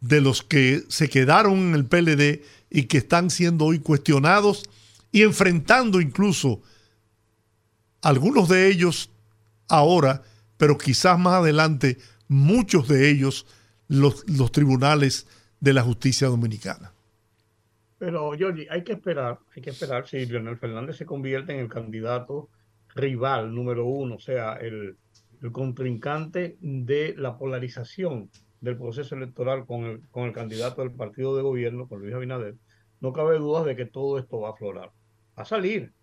de 0.00 0.20
los 0.20 0.42
que 0.42 0.82
se 0.88 1.08
quedaron 1.08 1.58
en 1.58 1.74
el 1.76 1.84
PLD 1.84 2.42
y 2.70 2.84
que 2.84 2.98
están 2.98 3.30
siendo 3.30 3.66
hoy 3.66 3.78
cuestionados 3.78 4.68
y 5.12 5.22
enfrentando 5.22 6.00
incluso 6.00 6.60
algunos 8.02 8.48
de 8.48 8.68
ellos 8.68 9.10
ahora, 9.68 10.24
pero 10.56 10.76
quizás 10.76 11.16
más 11.16 11.34
adelante 11.34 11.98
muchos 12.26 12.88
de 12.88 13.10
ellos 13.10 13.46
los, 13.86 14.28
los 14.28 14.50
tribunales 14.50 15.28
de 15.60 15.72
la 15.72 15.82
justicia 15.82 16.26
dominicana. 16.26 16.92
Pero, 17.98 18.32
Jordi, 18.36 18.66
hay 18.68 18.82
que 18.82 18.92
esperar, 18.92 19.38
hay 19.54 19.62
que 19.62 19.70
esperar 19.70 20.08
si 20.08 20.26
Leonel 20.26 20.56
Fernández 20.56 20.96
se 20.96 21.06
convierte 21.06 21.52
en 21.52 21.60
el 21.60 21.68
candidato 21.68 22.48
rival 22.94 23.54
número 23.54 23.86
uno, 23.86 24.16
o 24.16 24.18
sea, 24.20 24.54
el, 24.54 24.96
contrincante 25.52 26.56
de 26.60 27.14
la 27.16 27.38
polarización 27.38 28.30
del 28.60 28.76
proceso 28.76 29.14
electoral 29.14 29.64
con 29.66 29.84
el, 29.84 30.08
con 30.10 30.24
el 30.26 30.32
candidato 30.32 30.82
del 30.82 30.94
partido 30.94 31.34
de 31.36 31.42
gobierno, 31.42 31.88
con 31.88 32.00
Luis 32.00 32.14
Abinader, 32.14 32.56
no 33.00 33.12
cabe 33.12 33.38
duda 33.38 33.64
de 33.64 33.74
que 33.76 33.86
todo 33.86 34.18
esto 34.18 34.40
va 34.40 34.48
a 34.48 34.52
aflorar. 34.52 34.90
Va 35.38 35.42
a 35.42 35.46
salir, 35.46 35.94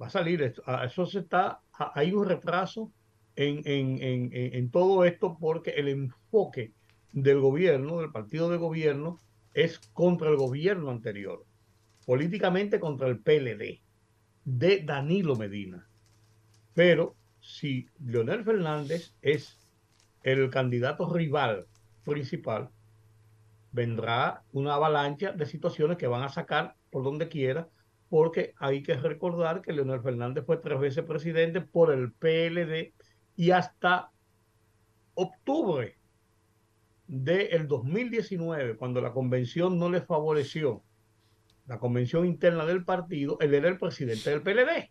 va 0.00 0.06
a 0.06 0.10
salir. 0.10 0.42
Eso 0.84 1.06
se 1.06 1.20
está, 1.20 1.60
hay 1.94 2.12
un 2.12 2.24
retraso 2.26 2.92
en, 3.34 3.62
en, 3.64 4.00
en- 4.02 4.30
en 4.32 4.70
todo 4.70 5.04
esto 5.04 5.36
porque 5.40 5.70
el 5.70 5.88
enfoque 5.88 6.72
del 7.10 7.40
gobierno, 7.40 7.98
del 8.00 8.12
partido 8.12 8.48
de 8.48 8.56
gobierno, 8.58 9.18
es 9.52 9.78
contra 9.92 10.30
el 10.30 10.36
gobierno 10.36 10.90
anterior, 10.90 11.44
políticamente 12.06 12.78
contra 12.80 13.08
el 13.08 13.20
PLD 13.20 13.82
de 14.44 14.82
Danilo 14.84 15.36
Medina. 15.36 15.88
Pero 16.74 17.16
si 17.40 17.88
Leonel 18.04 18.44
Fernández 18.44 19.14
es 19.22 19.58
el 20.22 20.50
candidato 20.50 21.12
rival 21.12 21.66
principal, 22.04 22.70
vendrá 23.72 24.42
una 24.52 24.74
avalancha 24.74 25.32
de 25.32 25.46
situaciones 25.46 25.96
que 25.96 26.06
van 26.06 26.22
a 26.22 26.28
sacar 26.28 26.76
por 26.90 27.04
donde 27.04 27.28
quiera, 27.28 27.68
porque 28.08 28.54
hay 28.58 28.82
que 28.82 28.94
recordar 28.94 29.62
que 29.62 29.72
Leonel 29.72 30.02
Fernández 30.02 30.44
fue 30.44 30.58
tres 30.58 30.78
veces 30.78 31.04
presidente 31.04 31.60
por 31.60 31.92
el 31.92 32.12
PLD 32.12 32.92
y 33.36 33.50
hasta 33.50 34.10
octubre 35.14 35.96
del 37.06 37.68
2019, 37.68 38.76
cuando 38.76 39.00
la 39.00 39.12
convención 39.12 39.78
no 39.78 39.90
le 39.90 40.00
favoreció, 40.00 40.82
la 41.66 41.78
convención 41.78 42.26
interna 42.26 42.64
del 42.64 42.84
partido, 42.84 43.38
él 43.40 43.54
era 43.54 43.68
el 43.68 43.78
presidente 43.78 44.30
del 44.30 44.42
PLD. 44.42 44.90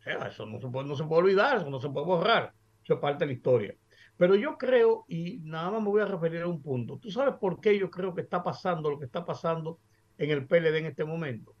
O 0.00 0.02
sea, 0.02 0.28
eso 0.28 0.46
no 0.46 0.58
se, 0.60 0.68
puede, 0.68 0.88
no 0.88 0.96
se 0.96 1.04
puede 1.04 1.22
olvidar, 1.22 1.58
eso 1.58 1.70
no 1.70 1.80
se 1.80 1.90
puede 1.90 2.06
borrar, 2.06 2.54
eso 2.82 2.94
es 2.94 3.00
parte 3.00 3.24
de 3.24 3.26
la 3.26 3.32
historia. 3.34 3.74
Pero 4.16 4.34
yo 4.34 4.56
creo, 4.58 5.04
y 5.08 5.38
nada 5.42 5.70
más 5.70 5.82
me 5.82 5.88
voy 5.88 6.02
a 6.02 6.06
referir 6.06 6.42
a 6.42 6.46
un 6.46 6.60
punto, 6.62 6.98
¿tú 6.98 7.10
sabes 7.10 7.34
por 7.40 7.60
qué 7.60 7.78
yo 7.78 7.90
creo 7.90 8.14
que 8.14 8.22
está 8.22 8.42
pasando 8.42 8.90
lo 8.90 8.98
que 8.98 9.04
está 9.06 9.24
pasando 9.24 9.78
en 10.18 10.30
el 10.30 10.46
PLD 10.46 10.76
en 10.78 10.86
este 10.86 11.04
momento? 11.04 11.54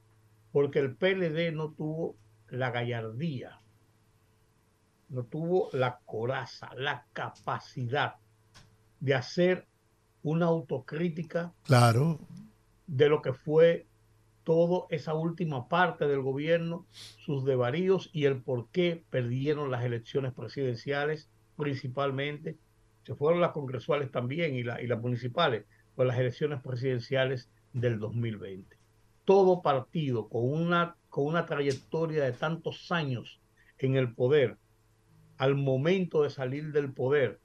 Porque 0.52 0.78
el 0.78 0.96
PLD 0.96 1.52
no 1.54 1.72
tuvo 1.72 2.16
la 2.48 2.70
gallardía, 2.70 3.60
no 5.10 5.24
tuvo 5.24 5.68
la 5.72 6.00
coraza, 6.04 6.70
la 6.76 7.06
capacidad 7.12 8.14
de 9.00 9.14
hacer 9.14 9.66
una 10.22 10.46
autocrítica 10.46 11.52
Claro. 11.64 12.18
de 12.86 13.08
lo 13.08 13.22
que 13.22 13.32
fue 13.32 13.86
toda 14.44 14.86
esa 14.90 15.14
última 15.14 15.68
parte 15.68 16.06
del 16.06 16.20
gobierno, 16.20 16.86
sus 16.90 17.44
devaríos 17.44 18.10
y 18.12 18.24
el 18.24 18.42
por 18.42 18.68
qué 18.70 19.04
perdieron 19.10 19.70
las 19.70 19.84
elecciones 19.84 20.32
presidenciales 20.32 21.30
principalmente. 21.56 22.58
Se 23.04 23.14
fueron 23.14 23.40
las 23.40 23.52
congresuales 23.52 24.10
también 24.10 24.54
y, 24.54 24.60
y 24.60 24.86
las 24.86 25.00
municipales, 25.00 25.66
con 25.94 26.06
las 26.06 26.18
elecciones 26.18 26.62
presidenciales 26.62 27.50
del 27.72 27.98
2020. 27.98 28.76
Todo 29.24 29.62
partido 29.62 30.28
con 30.28 30.50
una, 30.50 30.96
con 31.08 31.26
una 31.26 31.46
trayectoria 31.46 32.24
de 32.24 32.32
tantos 32.32 32.90
años 32.90 33.40
en 33.78 33.96
el 33.96 34.14
poder, 34.14 34.58
al 35.36 35.54
momento 35.54 36.22
de 36.22 36.30
salir 36.30 36.72
del 36.72 36.92
poder, 36.92 37.40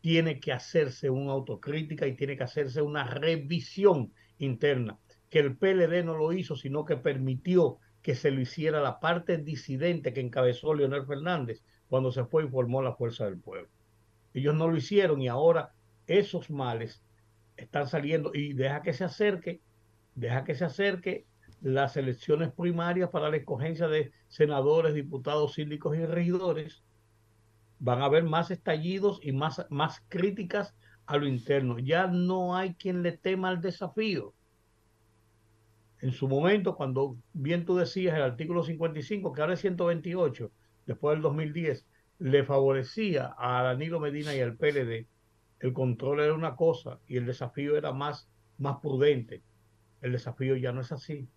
tiene 0.00 0.40
que 0.40 0.52
hacerse 0.52 1.10
una 1.10 1.32
autocrítica 1.32 2.06
y 2.06 2.16
tiene 2.16 2.36
que 2.36 2.44
hacerse 2.44 2.82
una 2.82 3.04
revisión 3.04 4.12
interna, 4.38 4.98
que 5.30 5.38
el 5.38 5.56
PLD 5.56 6.04
no 6.04 6.16
lo 6.16 6.32
hizo, 6.32 6.56
sino 6.56 6.84
que 6.84 6.96
permitió 6.96 7.78
que 8.02 8.14
se 8.14 8.30
lo 8.30 8.40
hiciera 8.40 8.80
la 8.80 9.00
parte 9.00 9.38
disidente 9.38 10.12
que 10.12 10.20
encabezó 10.20 10.74
Leonel 10.74 11.06
Fernández 11.06 11.62
cuando 11.88 12.12
se 12.12 12.24
fue 12.24 12.44
y 12.44 12.48
formó 12.48 12.82
la 12.82 12.94
Fuerza 12.94 13.24
del 13.24 13.38
Pueblo. 13.38 13.68
Ellos 14.34 14.54
no 14.54 14.68
lo 14.68 14.76
hicieron 14.76 15.22
y 15.22 15.28
ahora 15.28 15.72
esos 16.06 16.50
males 16.50 17.02
están 17.56 17.86
saliendo 17.86 18.32
y 18.34 18.52
deja 18.52 18.82
que 18.82 18.92
se 18.92 19.04
acerque, 19.04 19.62
deja 20.14 20.44
que 20.44 20.54
se 20.54 20.64
acerque 20.64 21.26
las 21.60 21.96
elecciones 21.96 22.52
primarias 22.52 23.10
para 23.10 23.30
la 23.30 23.36
escogencia 23.36 23.88
de 23.88 24.12
senadores, 24.28 24.94
diputados, 24.94 25.54
síndicos 25.54 25.96
y 25.96 26.06
regidores 26.06 26.82
van 27.80 28.02
a 28.02 28.04
haber 28.04 28.24
más 28.24 28.50
estallidos 28.50 29.20
y 29.22 29.32
más, 29.32 29.66
más 29.70 30.04
críticas 30.08 30.76
a 31.06 31.16
lo 31.16 31.26
interno. 31.26 31.78
Ya 31.78 32.06
no 32.06 32.54
hay 32.54 32.74
quien 32.74 33.02
le 33.02 33.16
tema 33.16 33.48
al 33.48 33.60
desafío. 33.60 34.34
En 36.02 36.12
su 36.12 36.28
momento, 36.28 36.76
cuando 36.76 37.16
bien 37.32 37.64
tú 37.64 37.76
decías 37.76 38.16
el 38.16 38.22
artículo 38.22 38.64
55, 38.64 39.32
que 39.32 39.40
ahora 39.40 39.54
es 39.54 39.60
128, 39.60 40.50
después 40.86 41.14
del 41.14 41.22
2010, 41.22 41.84
le 42.20 42.44
favorecía 42.44 43.34
a 43.38 43.62
Danilo 43.62 44.00
Medina 44.00 44.34
y 44.34 44.40
al 44.40 44.56
PLD, 44.56 45.06
el 45.60 45.72
control 45.72 46.20
era 46.20 46.34
una 46.34 46.56
cosa 46.56 46.98
y 47.06 47.16
el 47.18 47.26
desafío 47.26 47.76
era 47.76 47.92
más, 47.92 48.28
más 48.58 48.78
prudente. 48.80 49.42
El 50.00 50.12
desafío 50.12 50.56
ya 50.56 50.72
no 50.72 50.80
es 50.80 50.90
así. 50.92 51.28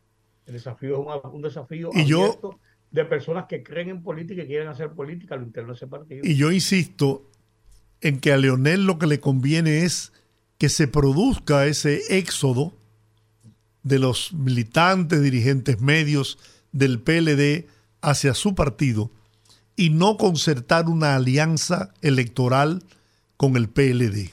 El 0.45 0.53
desafío 0.53 0.94
es 0.94 1.23
un, 1.23 1.31
un 1.34 1.41
desafío 1.41 1.90
Y 1.94 2.06
yo- 2.06 2.23
abierto 2.23 2.60
de 2.91 3.06
personas 3.06 3.45
que 3.49 3.64
creen 3.64 3.90
en 3.90 4.03
política 4.03 4.44
y 4.44 4.48
quieren 4.48 4.68
hacer 4.68 4.91
política 4.91 5.35
a 5.35 5.38
lo 5.40 5.44
interno 5.45 5.69
de 5.72 5.76
ese 5.77 5.88
partido. 5.88 6.22
Y 6.23 6.35
yo 6.35 6.52
insisto 6.52 7.30
en 8.02 8.19
que 8.19 8.31
a 8.31 8.38
Leonel 8.38 8.85
lo 8.85 8.99
que 8.99 9.07
le 9.07 9.19
conviene 9.19 9.84
es 9.84 10.14
que 10.60 10.69
se 10.69 10.88
produzca 10.88 11.65
ese 11.65 12.02
éxodo 12.18 12.73
de 13.84 14.00
los 14.00 14.34
militantes, 14.34 15.22
dirigentes 15.22 15.80
medios 15.82 16.40
del 16.72 17.00
PLD 17.00 17.68
hacia 18.02 18.34
su 18.34 18.56
partido 18.56 19.12
y 19.76 19.90
no 19.90 20.18
concertar 20.18 20.88
una 20.88 21.16
alianza 21.16 21.94
electoral 22.02 22.84
con 23.38 23.56
el 23.56 23.70
PLD. 23.70 24.32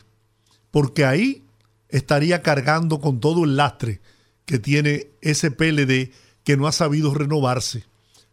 Porque 0.70 1.04
ahí 1.04 1.44
estaría 1.88 2.42
cargando 2.42 3.00
con 3.00 3.20
todo 3.20 3.44
el 3.44 3.56
lastre 3.56 4.00
que 4.44 4.58
tiene 4.58 5.08
ese 5.20 5.50
PLD 5.50 6.12
que 6.44 6.56
no 6.56 6.66
ha 6.66 6.72
sabido 6.72 7.12
renovarse 7.14 7.84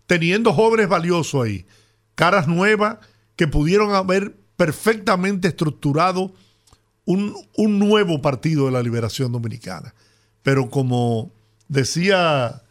teniendo 0.08 0.54
jóvenes 0.54 0.88
valiosos 0.88 1.46
ahí, 1.46 1.66
caras 2.16 2.48
nuevas 2.48 2.98
que 3.36 3.48
pudieron 3.48 3.94
haber 3.94 4.36
perfectamente 4.56 5.50
estructurado 5.50 6.34
un, 7.06 7.36
un 7.56 7.78
nuevo 7.78 8.22
partido 8.22 8.66
de 8.66 8.72
la 8.72 8.82
liberación 8.82 9.32
dominicana. 9.32 9.94
Pero 10.48 10.70
como 10.70 11.30
decía 11.68 12.62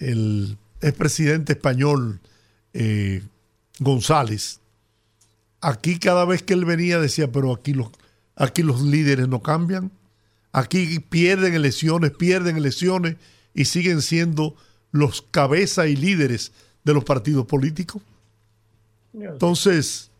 el 0.00 0.58
expresidente 0.80 1.52
español 1.52 2.18
eh, 2.72 3.22
González, 3.78 4.58
aquí 5.60 6.00
cada 6.00 6.24
vez 6.24 6.42
que 6.42 6.54
él 6.54 6.64
venía 6.64 6.98
decía, 6.98 7.30
pero 7.30 7.52
aquí 7.54 7.72
los, 7.72 7.90
aquí 8.34 8.64
los 8.64 8.82
líderes 8.82 9.28
no 9.28 9.42
cambian, 9.42 9.92
aquí 10.50 10.98
pierden 10.98 11.54
elecciones, 11.54 12.10
pierden 12.10 12.56
elecciones 12.56 13.14
y 13.54 13.66
siguen 13.66 14.02
siendo 14.02 14.56
los 14.90 15.22
cabezas 15.22 15.86
y 15.86 15.94
líderes 15.94 16.50
de 16.82 16.94
los 16.94 17.04
partidos 17.04 17.46
políticos. 17.46 18.02
Entonces, 19.14 20.10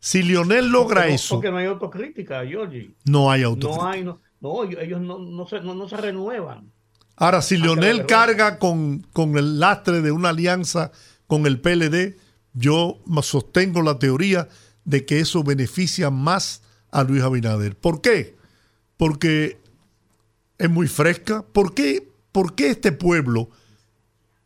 si 0.00 0.22
Lionel 0.22 0.68
logra 0.68 1.00
Porque 1.00 1.08
no- 1.08 1.14
eso, 1.14 1.34
Porque 1.36 1.50
no 1.50 1.56
hay 1.56 1.66
autocrítica, 1.66 2.44
Georgie. 2.46 2.90
no 3.06 3.30
hay 3.30 3.40
No 3.40 3.48
autocrítica. 3.48 3.90
hay, 3.90 4.04
no, 4.04 4.20
no, 4.40 4.64
ellos 4.64 5.00
no, 5.00 5.18
no, 5.18 5.46
se, 5.46 5.60
no, 5.60 5.74
no 5.74 5.88
se 5.88 5.96
renuevan. 5.96 6.72
Ahora, 7.16 7.40
si 7.42 7.56
Ah, 7.56 7.74
claro, 7.74 8.06
carga 8.06 8.58
con, 8.58 9.06
con 9.12 9.38
el 9.38 9.58
lastre 9.58 10.02
de 10.02 10.12
una 10.12 10.30
alianza 10.30 10.92
con 11.26 11.46
el 11.46 11.60
PLD, 11.60 12.16
yo 12.52 12.98
sostengo 13.22 13.82
la 13.82 13.98
teoría 13.98 14.48
de 14.84 15.04
que 15.04 15.20
eso 15.20 15.42
beneficia 15.42 16.10
más 16.10 16.62
a 16.90 17.02
Luis 17.02 17.22
Abinader. 17.22 17.76
¿Por 17.76 18.00
qué? 18.00 18.36
Porque 18.96 19.58
es 20.58 20.70
muy 20.70 20.88
fresca. 20.88 21.44
¿Por 21.52 21.74
qué, 21.74 22.08
por 22.32 22.54
qué 22.54 22.70
este 22.70 22.92
pueblo? 22.92 23.50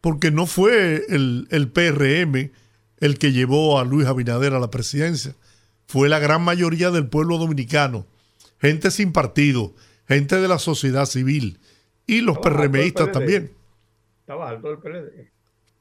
Porque 0.01 0.31
no 0.31 0.47
fue 0.47 1.05
el, 1.09 1.47
el 1.51 1.71
PRM 1.71 2.53
el 2.99 3.19
que 3.19 3.33
llevó 3.33 3.79
a 3.79 3.85
Luis 3.85 4.07
Abinader 4.07 4.55
a 4.55 4.61
la 4.61 4.71
presidencia. 4.71 5.35
Fue 5.87 6.09
la 6.09 6.19
gran 6.19 6.43
mayoría 6.43 6.91
del 6.91 7.09
pueblo 7.09 7.39
dominicano. 7.39 8.07
Gente 8.61 8.91
sin 8.91 9.13
partido, 9.13 9.75
gente 10.07 10.37
de 10.41 10.49
la 10.49 10.59
sociedad 10.59 11.07
civil 11.07 11.59
y 12.07 12.21
los 12.21 12.39
PRMistas 12.39 13.07
también. 13.13 13.53
Estaba 14.21 14.49
alto 14.49 14.71
el 14.71 14.79
PLD. 14.79 15.31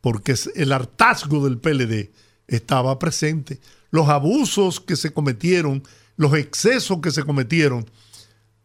Porque 0.02 0.36
el 0.56 0.72
hartazgo 0.72 1.44
del 1.44 1.58
PLD 1.58 2.12
estaba 2.48 2.98
presente. 3.00 3.60
Los 3.92 4.08
abusos 4.10 4.80
que 4.80 4.96
se 4.96 5.12
cometieron, 5.12 5.84
los 6.16 6.34
excesos 6.36 7.00
que 7.02 7.12
se 7.12 7.24
cometieron, 7.24 7.86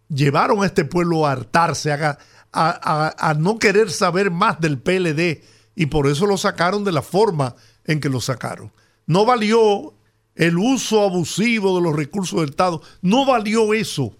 llevaron 0.08 0.62
a 0.62 0.66
este 0.66 0.84
pueblo 0.84 1.26
a 1.26 1.32
hartarse, 1.32 1.92
a, 1.92 1.96
a- 2.10 2.18
a- 2.52 3.30
a 3.30 3.34
no 3.34 3.58
querer 3.58 3.90
saber 3.90 4.30
más 4.30 4.60
del 4.60 4.78
PLD 4.78 5.42
y 5.74 5.86
por 5.86 6.06
eso 6.06 6.26
lo 6.26 6.36
sacaron 6.36 6.84
de 6.84 6.92
la 6.92 7.02
forma 7.02 7.56
en 7.84 8.00
que 8.00 8.08
lo 8.08 8.20
sacaron. 8.20 8.70
No 9.06 9.24
valió 9.26 9.94
el 10.34 10.58
uso 10.58 11.02
abusivo 11.02 11.76
de 11.76 11.82
los 11.82 11.96
recursos 11.96 12.40
del 12.40 12.50
Estado, 12.50 12.82
no 13.02 13.24
valió 13.24 13.74
eso. 13.74 14.16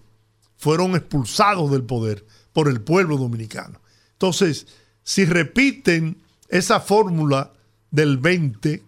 Fueron 0.57 0.95
expulsados 0.95 1.71
del 1.71 1.83
poder 1.83 2.25
por 2.53 2.69
el 2.69 2.81
pueblo 2.81 3.17
dominicano. 3.17 3.81
Entonces, 4.13 4.67
si 5.03 5.25
repiten 5.25 6.17
esa 6.47 6.79
fórmula 6.79 7.51
del 7.91 8.17
20, 8.17 8.83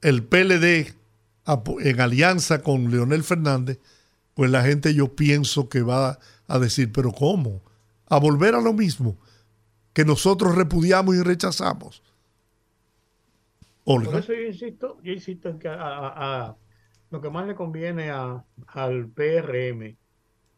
el 0.00 0.22
PLD 0.24 0.94
en 1.80 2.00
alianza 2.00 2.62
con 2.62 2.90
Leonel 2.90 3.24
Fernández, 3.24 3.78
pues 4.34 4.50
la 4.50 4.62
gente 4.62 4.94
yo 4.94 5.14
pienso 5.14 5.68
que 5.68 5.82
va 5.82 6.18
a 6.46 6.58
decir, 6.58 6.92
pero 6.92 7.12
¿cómo? 7.12 7.62
A 8.06 8.18
volver 8.18 8.54
a 8.54 8.60
lo 8.60 8.72
mismo 8.72 9.18
que 9.92 10.04
nosotros 10.04 10.54
repudiamos 10.54 11.16
y 11.16 11.22
rechazamos. 11.22 12.02
Por 13.84 14.04
eso 14.04 14.32
yo 14.32 14.42
insisto, 14.42 14.98
yo 15.02 15.12
insisto 15.12 15.48
en 15.48 15.58
que 15.58 15.68
a, 15.68 16.56
lo 17.10 17.20
que 17.20 17.30
más 17.30 17.46
le 17.46 17.54
conviene 17.54 18.10
a, 18.10 18.44
al 18.68 19.08
PRM 19.08 19.96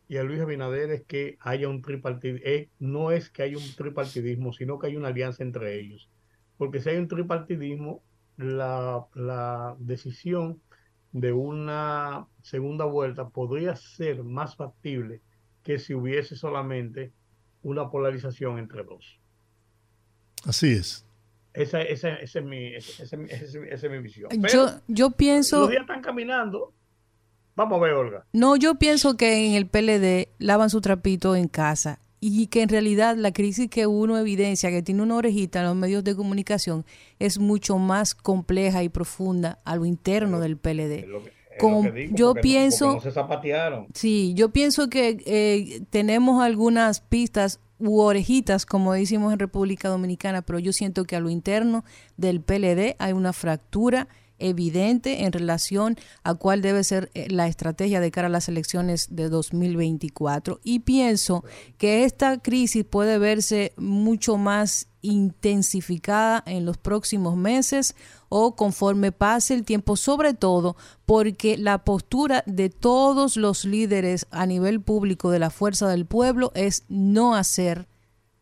y 0.08 0.16
a 0.16 0.22
Luis 0.22 0.40
Abinader 0.40 0.90
es 0.90 1.04
que 1.04 1.38
haya 1.40 1.68
un 1.68 1.80
tripartidismo. 1.80 2.46
Eh, 2.46 2.68
no 2.78 3.10
es 3.10 3.30
que 3.30 3.42
haya 3.42 3.56
un 3.56 3.74
tripartidismo, 3.76 4.52
sino 4.52 4.78
que 4.78 4.88
hay 4.88 4.96
una 4.96 5.08
alianza 5.08 5.42
entre 5.42 5.80
ellos. 5.80 6.10
Porque 6.58 6.80
si 6.80 6.90
hay 6.90 6.98
un 6.98 7.08
tripartidismo, 7.08 8.02
la, 8.36 9.06
la 9.14 9.76
decisión 9.78 10.60
de 11.12 11.32
una 11.32 12.26
segunda 12.42 12.84
vuelta 12.84 13.28
podría 13.28 13.76
ser 13.76 14.24
más 14.24 14.56
factible 14.56 15.22
que 15.62 15.78
si 15.78 15.94
hubiese 15.94 16.36
solamente 16.36 17.12
una 17.62 17.90
polarización 17.90 18.58
entre 18.58 18.82
dos. 18.84 19.18
Así 20.44 20.72
es. 20.72 21.06
Esa, 21.54 21.82
esa, 21.82 22.14
esa 22.14 22.38
es, 22.38 22.44
mi, 22.44 22.74
esa, 22.74 23.02
esa, 23.02 23.16
es 23.16 23.90
mi 23.90 23.98
visión. 23.98 24.30
yo, 24.52 24.70
yo 24.88 25.10
pienso... 25.10 25.60
Los 25.60 25.70
días 25.70 25.82
están 25.82 26.00
caminando. 26.00 26.72
Vamos 27.54 27.78
a 27.78 27.82
ver, 27.82 27.92
Olga. 27.92 28.24
No, 28.32 28.56
yo 28.56 28.76
pienso 28.76 29.16
que 29.16 29.46
en 29.46 29.54
el 29.54 29.66
PLD 29.66 30.28
lavan 30.38 30.70
su 30.70 30.80
trapito 30.80 31.36
en 31.36 31.48
casa 31.48 32.00
y 32.24 32.46
que 32.46 32.62
en 32.62 32.68
realidad 32.68 33.16
la 33.16 33.32
crisis 33.32 33.68
que 33.68 33.86
uno 33.86 34.16
evidencia, 34.16 34.70
que 34.70 34.82
tiene 34.82 35.02
una 35.02 35.16
orejita 35.16 35.58
en 35.58 35.66
los 35.66 35.76
medios 35.76 36.04
de 36.04 36.14
comunicación, 36.14 36.86
es 37.18 37.38
mucho 37.38 37.78
más 37.78 38.14
compleja 38.14 38.82
y 38.84 38.88
profunda 38.88 39.58
a 39.64 39.76
lo 39.76 39.84
interno 39.84 40.38
del 40.38 40.56
PLD. 40.56 41.04
yo 42.12 42.34
pienso, 42.34 43.00
sí, 43.92 44.34
yo 44.34 44.50
pienso 44.50 44.88
que 44.88 45.20
eh, 45.26 45.82
tenemos 45.90 46.42
algunas 46.42 47.00
pistas 47.00 47.60
u 47.82 48.00
orejitas, 48.00 48.64
como 48.64 48.92
decimos 48.92 49.32
en 49.32 49.38
República 49.38 49.88
Dominicana, 49.88 50.42
pero 50.42 50.58
yo 50.58 50.72
siento 50.72 51.04
que 51.04 51.16
a 51.16 51.20
lo 51.20 51.30
interno 51.30 51.84
del 52.16 52.40
PLD 52.40 52.96
hay 52.98 53.12
una 53.12 53.32
fractura 53.32 54.08
evidente 54.38 55.24
en 55.24 55.32
relación 55.32 55.96
a 56.24 56.34
cuál 56.34 56.62
debe 56.62 56.84
ser 56.84 57.10
eh, 57.14 57.28
la 57.30 57.46
estrategia 57.46 58.00
de 58.00 58.10
cara 58.10 58.26
a 58.26 58.30
las 58.30 58.48
elecciones 58.48 59.14
de 59.14 59.28
2024. 59.28 60.60
Y 60.64 60.80
pienso 60.80 61.44
que 61.78 62.04
esta 62.04 62.38
crisis 62.38 62.84
puede 62.84 63.18
verse 63.18 63.72
mucho 63.76 64.36
más 64.36 64.88
intensificada 65.02 66.42
en 66.46 66.64
los 66.64 66.78
próximos 66.78 67.36
meses 67.36 67.94
o 68.28 68.56
conforme 68.56 69.12
pase 69.12 69.54
el 69.54 69.64
tiempo, 69.64 69.96
sobre 69.96 70.32
todo 70.32 70.76
porque 71.04 71.58
la 71.58 71.84
postura 71.84 72.42
de 72.46 72.70
todos 72.70 73.36
los 73.36 73.64
líderes 73.64 74.26
a 74.30 74.46
nivel 74.46 74.80
público 74.80 75.30
de 75.30 75.40
la 75.40 75.50
fuerza 75.50 75.88
del 75.88 76.06
pueblo 76.06 76.52
es 76.54 76.84
no 76.88 77.34
hacer, 77.34 77.88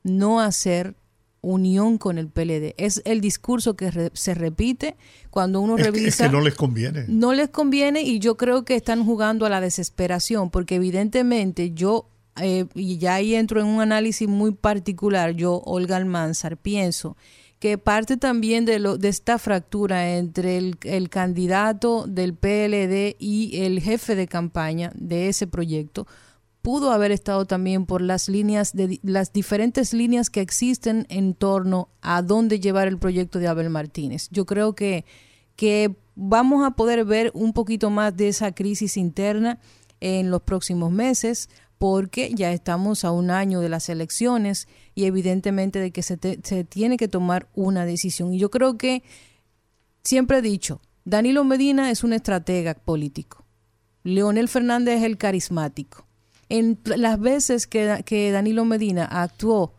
no 0.04 0.40
hacer 0.40 0.94
unión 1.42 1.98
con 1.98 2.18
el 2.18 2.28
PLD. 2.28 2.74
Es 2.76 3.02
el 3.04 3.20
discurso 3.20 3.74
que 3.74 4.10
se 4.12 4.34
repite 4.34 4.96
cuando 5.30 5.60
uno 5.60 5.76
revisa. 5.76 6.26
Que, 6.26 6.32
no 6.32 6.40
les 6.40 6.54
conviene. 6.54 7.04
No 7.08 7.32
les 7.32 7.48
conviene 7.48 8.02
y 8.02 8.18
yo 8.18 8.36
creo 8.36 8.64
que 8.64 8.76
están 8.76 9.04
jugando 9.04 9.46
a 9.46 9.50
la 9.50 9.60
desesperación 9.60 10.50
porque 10.50 10.76
evidentemente 10.76 11.72
yo, 11.72 12.08
eh, 12.36 12.66
y 12.74 12.98
ya 12.98 13.14
ahí 13.14 13.34
entro 13.34 13.60
en 13.60 13.66
un 13.66 13.80
análisis 13.80 14.28
muy 14.28 14.52
particular, 14.52 15.32
yo, 15.32 15.62
Olga 15.64 15.96
Almanzar, 15.96 16.56
pienso 16.56 17.16
que 17.58 17.76
parte 17.76 18.16
también 18.16 18.64
de, 18.64 18.78
lo, 18.78 18.96
de 18.96 19.08
esta 19.08 19.38
fractura 19.38 20.16
entre 20.16 20.56
el, 20.56 20.78
el 20.82 21.10
candidato 21.10 22.06
del 22.06 22.34
PLD 22.34 23.16
y 23.18 23.62
el 23.62 23.80
jefe 23.80 24.14
de 24.16 24.26
campaña 24.26 24.92
de 24.94 25.28
ese 25.28 25.46
proyecto 25.46 26.06
pudo 26.62 26.90
haber 26.90 27.12
estado 27.12 27.44
también 27.46 27.86
por 27.86 28.00
las 28.00 28.28
líneas 28.28 28.74
de 28.74 28.98
las 29.02 29.32
diferentes 29.32 29.92
líneas 29.92 30.30
que 30.30 30.40
existen 30.40 31.06
en 31.08 31.34
torno 31.34 31.88
a 32.00 32.22
dónde 32.22 32.60
llevar 32.60 32.88
el 32.88 32.98
proyecto 32.98 33.38
de 33.38 33.48
Abel 33.48 33.70
Martínez. 33.70 34.28
Yo 34.30 34.46
creo 34.46 34.74
que, 34.74 35.04
que 35.56 35.96
vamos 36.14 36.64
a 36.64 36.72
poder 36.72 37.04
ver 37.04 37.30
un 37.34 37.52
poquito 37.52 37.90
más 37.90 38.16
de 38.16 38.28
esa 38.28 38.52
crisis 38.52 38.96
interna 38.96 39.58
en 40.00 40.30
los 40.30 40.42
próximos 40.42 40.90
meses 40.90 41.48
porque 41.80 42.30
ya 42.32 42.52
estamos 42.52 43.04
a 43.04 43.10
un 43.10 43.32
año 43.32 43.60
de 43.60 43.68
las 43.68 43.88
elecciones 43.88 44.68
y 44.94 45.06
evidentemente 45.06 45.80
de 45.80 45.90
que 45.90 46.02
se, 46.02 46.16
se 46.44 46.62
tiene 46.62 46.96
que 46.96 47.08
tomar 47.08 47.48
una 47.56 47.84
decisión. 47.84 48.32
Y 48.32 48.38
yo 48.38 48.52
creo 48.52 48.78
que 48.78 49.02
siempre 50.04 50.38
he 50.38 50.42
dicho, 50.42 50.80
Danilo 51.04 51.42
Medina 51.42 51.90
es 51.90 52.04
un 52.04 52.12
estratega 52.12 52.74
político. 52.74 53.44
Leonel 54.04 54.48
Fernández 54.48 54.98
es 54.98 55.04
el 55.04 55.18
carismático 55.18 56.06
en 56.50 56.78
las 56.84 57.18
veces 57.18 57.66
que, 57.66 58.30
Danilo 58.32 58.64
Medina 58.66 59.04
actuó 59.04 59.72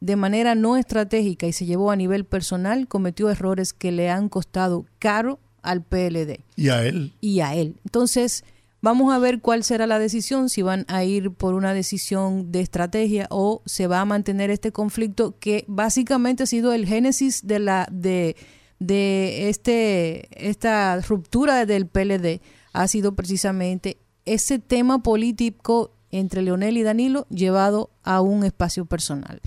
de 0.00 0.16
manera 0.16 0.54
no 0.54 0.76
estratégica 0.76 1.46
y 1.46 1.52
se 1.52 1.66
llevó 1.66 1.90
a 1.90 1.96
nivel 1.96 2.24
personal, 2.24 2.86
cometió 2.86 3.28
errores 3.28 3.72
que 3.72 3.90
le 3.90 4.10
han 4.10 4.28
costado 4.28 4.86
caro 4.98 5.40
al 5.62 5.82
PLD. 5.82 6.44
Y 6.56 6.68
a 6.68 6.84
él. 6.84 7.14
Y 7.20 7.40
a 7.40 7.54
él. 7.54 7.80
Entonces, 7.84 8.44
vamos 8.82 9.12
a 9.12 9.18
ver 9.18 9.40
cuál 9.40 9.64
será 9.64 9.86
la 9.86 9.98
decisión, 9.98 10.48
si 10.48 10.62
van 10.62 10.84
a 10.88 11.04
ir 11.04 11.30
por 11.32 11.54
una 11.54 11.74
decisión 11.74 12.52
de 12.52 12.60
estrategia 12.60 13.26
o 13.30 13.62
se 13.66 13.86
va 13.86 14.00
a 14.00 14.04
mantener 14.04 14.50
este 14.50 14.72
conflicto 14.72 15.36
que 15.38 15.64
básicamente 15.68 16.44
ha 16.44 16.46
sido 16.46 16.72
el 16.72 16.86
génesis 16.86 17.46
de 17.46 17.58
la 17.58 17.88
de, 17.90 18.36
de 18.78 19.48
este 19.48 20.48
esta 20.48 21.00
ruptura 21.00 21.66
del 21.66 21.86
PLD 21.86 22.40
ha 22.72 22.88
sido 22.88 23.14
precisamente 23.14 23.98
ese 24.24 24.58
tema 24.58 25.02
político 25.02 25.92
entre 26.10 26.42
Leonel 26.42 26.76
y 26.76 26.82
Danilo 26.82 27.26
llevado 27.28 27.90
a 28.02 28.20
un 28.20 28.44
espacio 28.44 28.84
personal. 28.84 29.40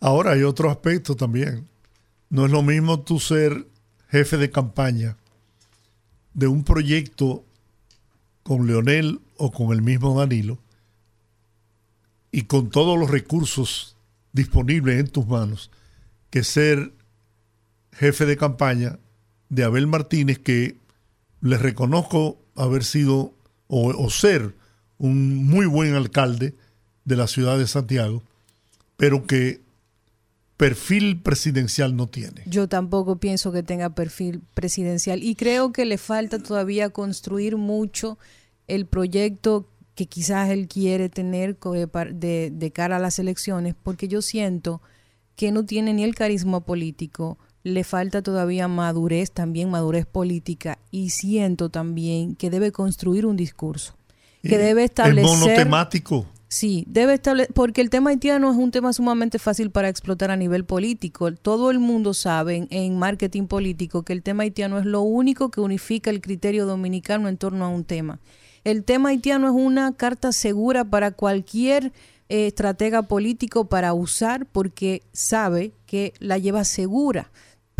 Ahora 0.00 0.32
hay 0.32 0.42
otro 0.42 0.70
aspecto 0.70 1.14
también. 1.14 1.68
No 2.30 2.46
es 2.46 2.52
lo 2.52 2.62
mismo 2.62 3.00
tú 3.00 3.18
ser 3.18 3.66
jefe 4.08 4.36
de 4.36 4.50
campaña 4.50 5.16
de 6.32 6.46
un 6.46 6.64
proyecto 6.64 7.44
con 8.50 8.66
Leonel 8.66 9.20
o 9.36 9.52
con 9.52 9.70
el 9.70 9.80
mismo 9.80 10.18
Danilo 10.18 10.58
y 12.32 12.42
con 12.42 12.68
todos 12.68 12.98
los 12.98 13.08
recursos 13.08 13.94
disponibles 14.32 14.98
en 14.98 15.06
tus 15.06 15.28
manos 15.28 15.70
que 16.30 16.42
ser 16.42 16.92
jefe 17.92 18.26
de 18.26 18.36
campaña 18.36 18.98
de 19.50 19.62
Abel 19.62 19.86
Martínez 19.86 20.40
que 20.40 20.74
le 21.40 21.58
reconozco 21.58 22.38
haber 22.56 22.82
sido 22.82 23.34
o, 23.68 23.94
o 23.96 24.10
ser 24.10 24.56
un 24.98 25.46
muy 25.46 25.66
buen 25.66 25.94
alcalde 25.94 26.56
de 27.04 27.16
la 27.16 27.28
ciudad 27.28 27.56
de 27.56 27.68
Santiago, 27.68 28.20
pero 28.96 29.28
que 29.28 29.60
perfil 30.56 31.20
presidencial 31.20 31.94
no 31.94 32.08
tiene. 32.08 32.42
Yo 32.46 32.68
tampoco 32.68 33.14
pienso 33.14 33.52
que 33.52 33.62
tenga 33.62 33.90
perfil 33.90 34.42
presidencial 34.54 35.22
y 35.22 35.36
creo 35.36 35.72
que 35.72 35.84
le 35.84 35.98
falta 35.98 36.40
todavía 36.40 36.90
construir 36.90 37.56
mucho 37.56 38.18
el 38.74 38.86
proyecto 38.86 39.68
que 39.94 40.06
quizás 40.06 40.50
él 40.50 40.68
quiere 40.68 41.08
tener 41.08 41.58
de, 41.58 42.50
de 42.50 42.70
cara 42.70 42.96
a 42.96 43.00
las 43.00 43.18
elecciones, 43.18 43.74
porque 43.82 44.08
yo 44.08 44.22
siento 44.22 44.80
que 45.36 45.52
no 45.52 45.64
tiene 45.64 45.92
ni 45.92 46.04
el 46.04 46.14
carisma 46.14 46.60
político, 46.60 47.38
le 47.62 47.84
falta 47.84 48.22
todavía 48.22 48.68
madurez, 48.68 49.30
también 49.30 49.70
madurez 49.70 50.06
política, 50.06 50.78
y 50.90 51.10
siento 51.10 51.68
también 51.68 52.34
que 52.34 52.50
debe 52.50 52.72
construir 52.72 53.26
un 53.26 53.36
discurso 53.36 53.94
que 54.42 54.58
debe 54.58 54.84
establecer... 54.84 55.30
El 55.30 55.38
monotemático. 55.38 56.26
Sí, 56.48 56.84
debe 56.88 57.14
establecer, 57.14 57.52
porque 57.54 57.80
el 57.80 57.90
tema 57.90 58.10
haitiano 58.10 58.50
es 58.50 58.56
un 58.56 58.72
tema 58.72 58.92
sumamente 58.92 59.38
fácil 59.38 59.70
para 59.70 59.88
explotar 59.88 60.32
a 60.32 60.36
nivel 60.36 60.64
político. 60.64 61.30
Todo 61.32 61.70
el 61.70 61.78
mundo 61.78 62.12
sabe 62.12 62.66
en, 62.70 62.98
marketing 62.98 63.46
político 63.46 64.02
que 64.02 64.12
el 64.12 64.22
tema 64.22 64.42
haitiano 64.42 64.78
es 64.78 64.84
lo 64.84 65.02
único 65.02 65.50
que 65.50 65.60
unifica 65.60 66.10
el 66.10 66.20
criterio 66.20 66.66
dominicano 66.66 67.28
en 67.28 67.36
torno 67.36 67.64
a 67.64 67.68
un 67.68 67.84
tema. 67.84 68.18
El 68.64 68.84
tema 68.84 69.10
haitiano 69.10 69.48
es 69.48 69.54
una 69.54 69.92
carta 69.92 70.32
segura 70.32 70.84
para 70.84 71.10
cualquier 71.12 71.92
eh, 72.28 72.46
estratega 72.46 73.02
político 73.02 73.66
para 73.66 73.94
usar 73.94 74.46
porque 74.46 75.02
sabe 75.12 75.72
que 75.86 76.12
la 76.18 76.38
lleva 76.38 76.64
segura 76.64 77.30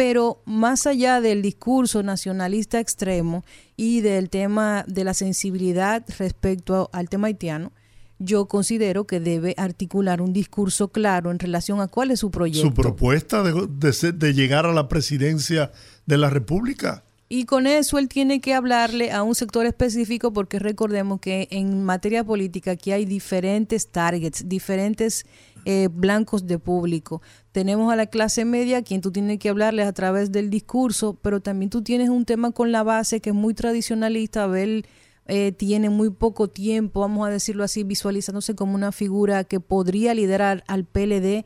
pero 0.01 0.41
más 0.47 0.87
allá 0.87 1.21
del 1.21 1.43
discurso 1.43 2.03
nacionalista 2.03 2.81
extremo 2.81 3.45
y 3.77 4.01
del 4.01 4.31
tema 4.31 4.83
de 4.89 5.05
la 5.05 5.13
sensibilidad 5.13 6.03
respecto 6.19 6.89
al 6.95 7.11
tema 7.11 7.27
haitiano, 7.27 7.71
yo 8.19 8.47
considero 8.47 9.07
que 9.07 9.21
debe 9.21 9.55
articular 9.59 10.23
un 10.23 10.33
discurso 10.33 10.89
claro 10.89 11.31
en 11.31 11.39
relación 11.39 11.83
a 11.83 11.89
cuál 11.89 12.13
es 12.13 12.21
su 12.21 12.31
proyecto. 12.31 12.67
Su 12.67 12.73
propuesta 12.73 13.43
de, 13.43 14.13
de, 14.13 14.33
llegar 14.33 14.65
a 14.65 14.73
la 14.73 14.89
presidencia 14.89 15.71
de 16.07 16.17
la 16.17 16.31
República. 16.31 17.05
Y 17.33 17.45
con 17.45 17.69
eso 17.69 17.99
él 17.99 18.09
tiene 18.09 18.41
que 18.41 18.55
hablarle 18.55 19.13
a 19.13 19.23
un 19.23 19.37
sector 19.37 19.65
específico 19.65 20.33
porque 20.33 20.59
recordemos 20.59 21.21
que 21.21 21.47
en 21.53 21.85
materia 21.85 22.25
política 22.25 22.73
aquí 22.73 22.91
hay 22.91 23.05
diferentes 23.05 23.87
targets, 23.87 24.49
diferentes 24.49 25.25
eh, 25.65 25.89
blancos 25.93 26.49
de 26.49 26.59
público. 26.59 27.23
Tenemos 27.53 27.93
a 27.93 27.95
la 27.95 28.07
clase 28.07 28.45
media, 28.45 28.83
quien 28.83 29.01
tú 29.01 29.13
tienes 29.13 29.39
que 29.39 29.49
hablarles 29.49 29.87
a 29.87 29.93
través 29.93 30.33
del 30.33 30.51
discurso, 30.51 31.17
pero 31.23 31.41
también 31.41 31.71
tú 31.71 31.83
tienes 31.83 32.09
un 32.09 32.25
tema 32.25 32.51
con 32.51 32.73
la 32.73 32.83
base 32.83 33.21
que 33.21 33.31
es 33.31 33.37
muy 33.37 33.55
tradicionalista, 33.55 34.43
Abel, 34.43 34.85
eh, 35.29 35.53
tiene 35.53 35.89
muy 35.89 36.11
poco 36.11 36.49
tiempo, 36.49 36.99
vamos 36.99 37.29
a 37.29 37.31
decirlo 37.31 37.63
así, 37.63 37.85
visualizándose 37.85 38.57
como 38.57 38.75
una 38.75 38.91
figura 38.91 39.45
que 39.45 39.61
podría 39.61 40.15
liderar 40.15 40.65
al 40.67 40.85
PLD. 40.85 41.45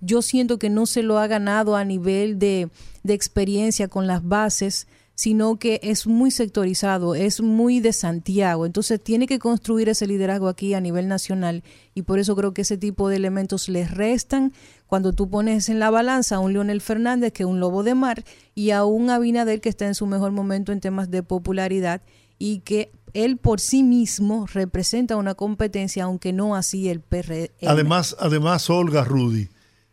Yo 0.00 0.22
siento 0.22 0.60
que 0.60 0.70
no 0.70 0.86
se 0.86 1.02
lo 1.02 1.18
ha 1.18 1.26
ganado 1.26 1.74
a 1.74 1.84
nivel 1.84 2.38
de, 2.38 2.68
de 3.02 3.14
experiencia 3.14 3.88
con 3.88 4.06
las 4.06 4.24
bases 4.24 4.86
sino 5.14 5.58
que 5.58 5.80
es 5.82 6.06
muy 6.06 6.30
sectorizado, 6.30 7.14
es 7.14 7.40
muy 7.40 7.80
de 7.80 7.92
Santiago. 7.92 8.66
Entonces 8.66 9.02
tiene 9.02 9.26
que 9.26 9.38
construir 9.38 9.88
ese 9.88 10.06
liderazgo 10.06 10.48
aquí 10.48 10.74
a 10.74 10.80
nivel 10.80 11.08
nacional 11.08 11.62
y 11.94 12.02
por 12.02 12.18
eso 12.18 12.34
creo 12.34 12.52
que 12.52 12.62
ese 12.62 12.76
tipo 12.76 13.08
de 13.08 13.16
elementos 13.16 13.68
les 13.68 13.90
restan 13.90 14.52
cuando 14.86 15.12
tú 15.12 15.30
pones 15.30 15.68
en 15.68 15.78
la 15.78 15.90
balanza 15.90 16.36
a 16.36 16.40
un 16.40 16.52
Leonel 16.52 16.80
Fernández 16.80 17.32
que 17.32 17.44
es 17.44 17.48
un 17.48 17.60
lobo 17.60 17.82
de 17.82 17.94
mar 17.94 18.24
y 18.54 18.70
a 18.70 18.84
un 18.84 19.10
Abinader 19.10 19.60
que 19.60 19.68
está 19.68 19.86
en 19.86 19.94
su 19.94 20.06
mejor 20.06 20.32
momento 20.32 20.72
en 20.72 20.80
temas 20.80 21.10
de 21.10 21.22
popularidad 21.22 22.02
y 22.38 22.58
que 22.60 22.90
él 23.14 23.36
por 23.36 23.60
sí 23.60 23.84
mismo 23.84 24.46
representa 24.52 25.16
una 25.16 25.34
competencia, 25.34 26.04
aunque 26.04 26.32
no 26.32 26.56
así 26.56 26.88
el 26.88 27.00
PRD. 27.00 27.52
Además, 27.64 28.16
además, 28.18 28.68
Olga 28.68 29.04
Rudy, 29.04 29.48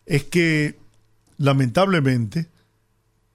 es 0.08 0.24
que 0.24 0.80
lamentablemente 1.38 2.51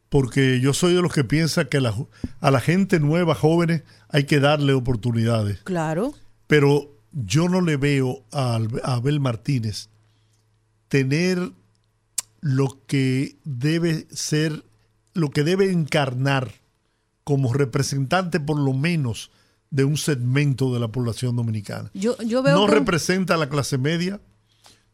porque 0.08 0.60
yo 0.60 0.72
soy 0.72 0.94
de 0.94 1.02
los 1.02 1.12
que 1.12 1.24
piensa 1.24 1.66
que 1.66 1.78
a 1.78 1.80
la, 1.80 1.94
a 2.40 2.50
la 2.50 2.60
gente 2.60 3.00
nueva, 3.00 3.34
jóvenes, 3.34 3.82
hay 4.08 4.24
que 4.24 4.40
darle 4.40 4.72
oportunidades. 4.72 5.62
Claro. 5.64 6.14
Pero 6.46 6.94
yo 7.12 7.48
no 7.48 7.60
le 7.60 7.76
veo 7.76 8.24
a, 8.32 8.58
a 8.84 8.94
Abel 8.94 9.20
Martínez 9.20 9.88
tener 10.88 11.50
lo 12.40 12.78
que 12.86 13.36
debe 13.44 14.06
ser, 14.10 14.64
lo 15.14 15.30
que 15.30 15.42
debe 15.42 15.72
encarnar 15.72 16.52
como 17.24 17.52
representante 17.52 18.38
por 18.38 18.58
lo 18.58 18.72
menos 18.72 19.30
de 19.70 19.82
un 19.84 19.96
segmento 19.96 20.72
de 20.72 20.78
la 20.78 20.88
población 20.88 21.34
dominicana. 21.34 21.90
Yo, 21.92 22.16
yo 22.18 22.42
veo 22.42 22.54
no 22.56 22.66
que- 22.66 22.72
representa 22.74 23.34
a 23.34 23.36
la 23.38 23.48
clase 23.48 23.78
media, 23.78 24.20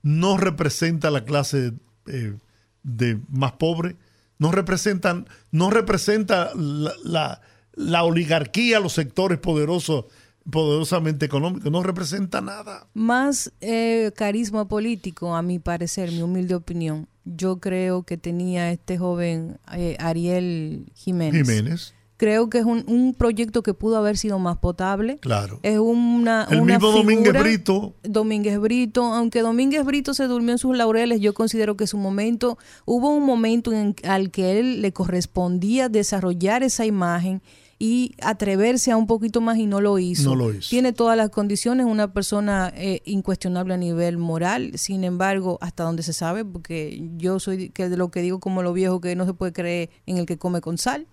no 0.03 0.39
representa 0.39 1.09
a 1.09 1.11
la 1.11 1.25
clase 1.25 1.73
eh, 2.07 2.35
de 2.83 3.21
más 3.29 3.53
pobre, 3.53 3.97
no 4.43 4.51
representan, 4.53 5.27
no 5.53 5.71
representa 5.71 6.51
la, 6.55 6.93
la- 7.05 7.41
la 7.75 8.03
oligarquía, 8.05 8.81
los 8.81 8.93
sectores 8.93 9.39
poderosos, 9.39 10.05
poderosamente 10.51 11.25
económicos, 11.25 11.71
no 11.73 11.83
representa 11.83 12.41
nada. 12.43 12.87
más 12.93 13.51
eh, 13.61 14.11
carisma 14.15 14.67
político, 14.69 15.35
a 15.35 15.43
mi 15.43 15.59
parecer, 15.59 16.11
mi 16.13 16.21
humilde 16.23 16.55
opinión. 16.55 17.09
Yo 17.25 17.61
creo 17.61 18.03
que 18.03 18.19
tenía 18.19 18.73
este 18.73 18.99
joven 18.99 19.59
eh, 19.73 19.97
Ariel 20.01 20.91
Jiménez. 20.95 21.47
Jiménez, 21.49 21.95
Creo 22.23 22.49
que 22.49 22.59
es 22.59 22.65
un, 22.65 22.85
un 22.87 23.15
proyecto 23.15 23.65
que 23.65 23.75
pudo 23.75 23.97
haber 23.97 24.17
sido 24.17 24.39
más 24.39 24.59
potable. 24.59 25.19
claro. 25.19 25.59
Es 25.65 25.81
una, 25.81 26.47
El 26.49 26.61
una 26.61 26.75
mismo 26.75 26.93
Domínguez 26.93 27.33
figura- 27.33 27.41
Brito, 27.43 27.95
Domínguez 28.05 28.61
Brito, 28.61 29.03
aunque 29.03 29.43
Domínguez 29.43 29.85
Brito 29.85 30.15
se 30.15 30.29
durmió 30.29 30.53
en 30.53 30.59
sus 30.59 30.77
laureles, 30.77 31.21
yo 31.21 31.35
considero 31.35 31.77
que 31.77 31.89
su 31.89 31.97
momento, 31.99 32.59
hubo 32.85 33.11
un 33.11 33.27
momento 33.27 33.73
en, 33.73 33.97
al 34.05 34.31
que 34.31 34.61
él 34.61 34.83
le 34.83 34.93
correspondía 34.93 35.89
desarrollar 35.89 36.63
esa 36.63 36.87
imagen 36.87 37.43
y 37.81 38.15
atreverse 38.23 38.93
a 38.93 38.97
un 38.97 39.09
poquito 39.09 39.41
más 39.41 39.59
y 39.59 39.67
no 39.67 39.81
lo 39.81 39.99
hizo. 39.99 40.31
No 40.31 40.37
lo 40.37 40.55
hizo. 40.55 40.71
Tiene 40.71 40.93
todas 40.93 41.17
las 41.17 41.31
condiciones, 41.31 41.87
una 41.87 42.13
persona 42.13 42.73
eh, 42.77 43.01
incuestionable 43.05 43.75
a 43.75 43.79
nivel 43.79 44.17
moral, 44.19 44.71
sin 44.77 45.03
embargo, 45.03 45.59
hasta 45.61 45.83
donde 45.83 46.05
se 46.05 46.13
sabe, 46.13 46.45
porque 46.45 47.03
yo 47.17 47.41
soy 47.41 47.71
que 47.71 47.89
de 47.89 47.97
lo 47.97 48.13
que 48.13 48.23
digo 48.23 48.39
como 48.39 48.63
lo 48.63 48.73
viejo 48.73 49.01
que 49.01 49.17
no 49.17 49.27
se 49.27 49.35
puede 49.35 49.53
creer 49.53 49.91
en 50.07 50.19
el 50.19 50.27
que 50.27 50.39
come 50.39 50.61
con 50.61 50.79
sal, 50.79 51.09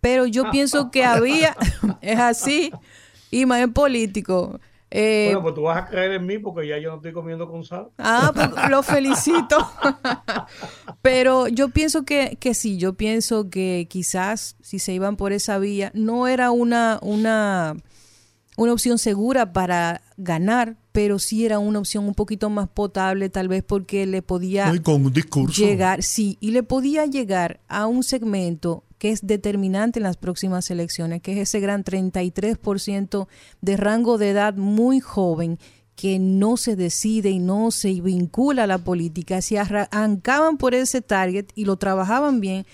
pero 0.00 0.26
yo 0.26 0.50
pienso 0.50 0.90
que 0.90 1.04
había, 1.04 1.56
es 2.00 2.18
así, 2.18 2.72
y 3.30 3.46
más 3.46 3.60
en 3.60 3.72
político. 3.72 4.58
Eh, 4.92 5.26
Bueno, 5.26 5.42
pues 5.42 5.54
tú 5.54 5.62
vas 5.62 5.84
a 5.84 5.86
creer 5.86 6.10
en 6.12 6.26
mí 6.26 6.38
porque 6.38 6.66
ya 6.66 6.76
yo 6.78 6.90
no 6.90 6.96
estoy 6.96 7.12
comiendo 7.12 7.48
con 7.48 7.62
sal. 7.64 7.90
Ah, 7.98 8.32
pues 8.34 8.50
lo 8.68 8.82
felicito. 8.82 9.56
Pero 11.02 11.46
yo 11.48 11.68
pienso 11.68 12.04
que, 12.04 12.36
que 12.40 12.54
sí, 12.54 12.76
yo 12.76 12.94
pienso 12.94 13.50
que 13.50 13.86
quizás 13.88 14.56
si 14.60 14.78
se 14.80 14.92
iban 14.92 15.16
por 15.16 15.32
esa 15.32 15.58
vía, 15.58 15.92
no 15.94 16.26
era 16.26 16.50
una, 16.50 16.98
una, 17.02 17.76
una 18.56 18.72
opción 18.72 18.98
segura 18.98 19.52
para 19.52 20.02
ganar, 20.16 20.76
pero 20.92 21.18
sí 21.20 21.46
era 21.46 21.60
una 21.60 21.78
opción 21.78 22.04
un 22.06 22.14
poquito 22.14 22.50
más 22.50 22.68
potable, 22.68 23.28
tal 23.30 23.46
vez 23.48 23.62
porque 23.62 24.06
le 24.06 24.22
podía 24.22 24.72
¿no? 24.72 24.82
con 24.82 25.06
un 25.06 25.12
discurso. 25.12 25.62
llegar, 25.62 26.02
sí, 26.02 26.36
y 26.40 26.50
le 26.50 26.62
podía 26.64 27.06
llegar 27.06 27.60
a 27.68 27.86
un 27.86 28.02
segmento 28.02 28.82
que 29.00 29.10
es 29.10 29.26
determinante 29.26 29.98
en 29.98 30.02
las 30.02 30.18
próximas 30.18 30.70
elecciones, 30.70 31.22
que 31.22 31.32
es 31.32 31.38
ese 31.48 31.58
gran 31.58 31.84
33% 31.84 33.28
de 33.62 33.76
rango 33.78 34.18
de 34.18 34.28
edad 34.28 34.54
muy 34.54 35.00
joven 35.00 35.58
que 35.96 36.18
no 36.18 36.58
se 36.58 36.76
decide 36.76 37.30
y 37.30 37.38
no 37.38 37.70
se 37.70 37.98
vincula 38.02 38.64
a 38.64 38.66
la 38.66 38.76
política. 38.76 39.40
Si 39.40 39.56
arrancaban 39.56 40.58
por 40.58 40.74
ese 40.74 41.00
target 41.00 41.46
y 41.54 41.64
lo 41.64 41.76
trabajaban 41.76 42.40
bien, 42.40 42.66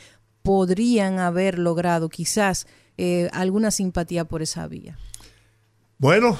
podrían 0.43 1.21
haber 1.21 1.61
logrado 1.61 2.09
quizás 2.09 2.67
eh, 2.99 3.31
alguna 3.33 3.71
simpatía 3.71 4.25
por 4.25 4.43
esa 4.43 4.67
vía. 4.67 4.99
Bueno, 5.99 6.37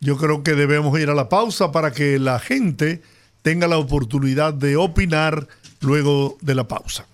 yo 0.00 0.16
creo 0.16 0.42
que 0.42 0.54
debemos 0.54 0.98
ir 0.98 1.08
a 1.08 1.14
la 1.14 1.28
pausa 1.28 1.70
para 1.70 1.92
que 1.92 2.18
la 2.18 2.40
gente 2.40 3.00
tenga 3.42 3.68
la 3.68 3.78
oportunidad 3.78 4.52
de 4.54 4.76
opinar 4.76 5.46
luego 5.80 6.36
de 6.40 6.56
la 6.56 6.66
pausa. 6.66 7.06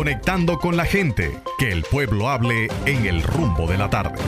Conectando 0.00 0.58
con 0.58 0.76
la 0.78 0.86
gente, 0.86 1.42
que 1.58 1.70
el 1.70 1.82
pueblo 1.82 2.30
hable 2.30 2.68
en 2.86 3.04
el 3.04 3.22
rumbo 3.22 3.66
de 3.66 3.76
la 3.76 3.90
tarde. 3.90 4.18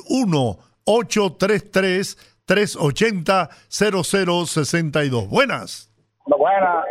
1-833-380-0062. 2.49 5.27
Buenas. 5.29 5.91
Buenas 6.25 6.85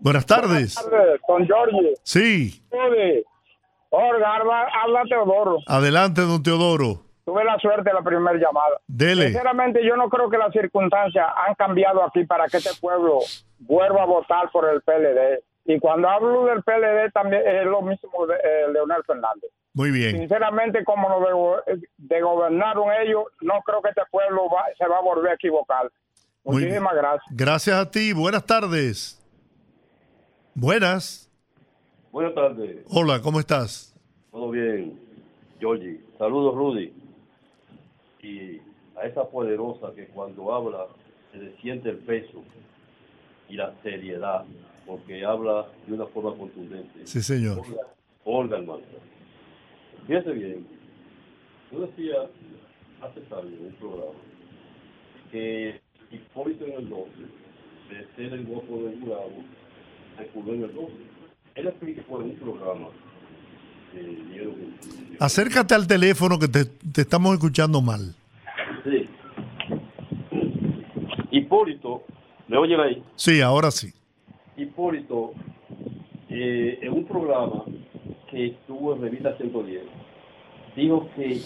Buenas 0.00 0.26
tardes. 0.26 0.74
tardes, 0.74 1.20
don 1.28 1.46
Giorgi. 1.46 1.94
Sí. 2.02 2.62
Olga, 3.90 4.34
habla, 4.36 4.66
habla 4.82 5.02
Teodoro. 5.08 5.58
adelante, 5.66 6.22
don 6.22 6.42
Teodoro. 6.42 7.02
Tuve 7.24 7.44
la 7.44 7.56
suerte 7.58 7.88
de 7.88 7.94
la 7.94 8.02
primera 8.02 8.36
llamada. 8.36 8.80
Dele. 8.88 9.26
Sinceramente, 9.26 9.80
yo 9.86 9.96
no 9.96 10.08
creo 10.08 10.28
que 10.28 10.38
las 10.38 10.50
circunstancias 10.52 11.24
han 11.46 11.54
cambiado 11.54 12.02
aquí 12.04 12.24
para 12.24 12.48
que 12.48 12.56
este 12.56 12.70
pueblo 12.80 13.20
vuelva 13.60 14.02
a 14.02 14.06
votar 14.06 14.50
por 14.50 14.68
el 14.68 14.82
PLD. 14.82 15.40
Y 15.64 15.78
cuando 15.78 16.08
hablo 16.08 16.46
del 16.46 16.62
PLD 16.62 17.12
también 17.12 17.42
es 17.46 17.64
lo 17.66 17.82
mismo 17.82 18.26
de 18.26 18.34
eh, 18.34 18.72
Leonel 18.72 19.02
Fernández. 19.06 19.50
Muy 19.74 19.90
bien. 19.90 20.16
Sinceramente, 20.18 20.84
como 20.84 21.08
lo 21.08 21.20
de, 21.26 21.32
go- 21.32 21.62
de 21.98 22.20
gobernaron 22.20 22.88
ellos, 23.00 23.24
no 23.40 23.60
creo 23.64 23.80
que 23.80 23.90
este 23.90 24.02
pueblo 24.10 24.48
va- 24.50 24.66
se 24.76 24.86
va 24.86 24.98
a 24.98 25.02
volver 25.02 25.30
a 25.32 25.34
equivocar. 25.34 25.90
Muy 26.44 26.56
bien. 26.58 26.68
Muchísimas 26.70 26.94
gracias. 26.96 27.36
Gracias 27.36 27.76
a 27.76 27.90
ti. 27.90 28.12
Buenas 28.12 28.44
tardes. 28.44 29.18
Buenas. 30.54 31.28
Buenas 32.10 32.34
tardes, 32.34 32.84
Hola, 32.90 33.20
¿cómo 33.22 33.40
estás? 33.40 33.94
todo 34.30 34.50
bien, 34.50 34.98
Georgie. 35.58 35.98
Saludos, 36.18 36.54
Rudy. 36.54 36.92
Y 38.22 38.60
a 39.00 39.06
esa 39.06 39.24
poderosa 39.24 39.92
que 39.94 40.06
cuando 40.08 40.52
habla 40.54 40.86
se 41.30 41.38
le 41.38 41.56
siente 41.62 41.88
el 41.88 41.98
peso 41.98 42.42
y 43.48 43.54
la 43.56 43.72
seriedad, 43.82 44.44
porque 44.86 45.24
habla 45.24 45.66
de 45.86 45.94
una 45.94 46.06
forma 46.06 46.36
contundente. 46.36 47.06
Sí, 47.06 47.22
señor. 47.22 47.62
Olga, 48.24 48.58
Olga. 48.58 48.82
Fíjese 50.06 50.32
bien, 50.32 50.66
yo 51.70 51.80
decía 51.80 52.14
hace 53.00 53.20
años 53.34 53.58
en 53.60 53.66
un 53.66 53.72
programa 53.74 54.18
que 55.30 55.80
Hipólito 56.10 56.66
en 56.66 56.72
el 56.72 56.88
12, 56.88 57.10
de 57.90 58.06
ser 58.16 58.32
el 58.32 58.44
voto 58.44 58.84
del 58.84 59.00
jurado, 59.00 59.30
se 60.18 60.26
curó 60.28 60.54
en 60.54 60.64
el 60.64 60.74
12. 60.74 60.92
Él 61.54 61.66
explicó 61.68 62.20
en 62.20 62.30
un 62.30 62.36
programa 62.36 62.88
Acércate 65.18 65.74
al 65.74 65.86
teléfono 65.86 66.38
que 66.38 66.48
te, 66.48 66.64
te 66.64 67.02
estamos 67.02 67.34
escuchando 67.34 67.80
mal. 67.80 68.14
Sí. 68.84 69.08
Hipólito, 71.30 72.02
¿me 72.48 72.56
oyen 72.56 72.80
ahí? 72.80 73.02
Sí, 73.16 73.40
ahora 73.40 73.70
sí. 73.70 73.92
Hipólito, 74.62 75.32
eh, 76.28 76.78
en 76.80 76.92
un 76.92 77.04
programa 77.04 77.64
que 78.30 78.46
estuvo 78.46 78.94
en 78.94 79.02
Revista 79.02 79.36
110, 79.36 79.82
dijo 80.76 81.08
que 81.16 81.40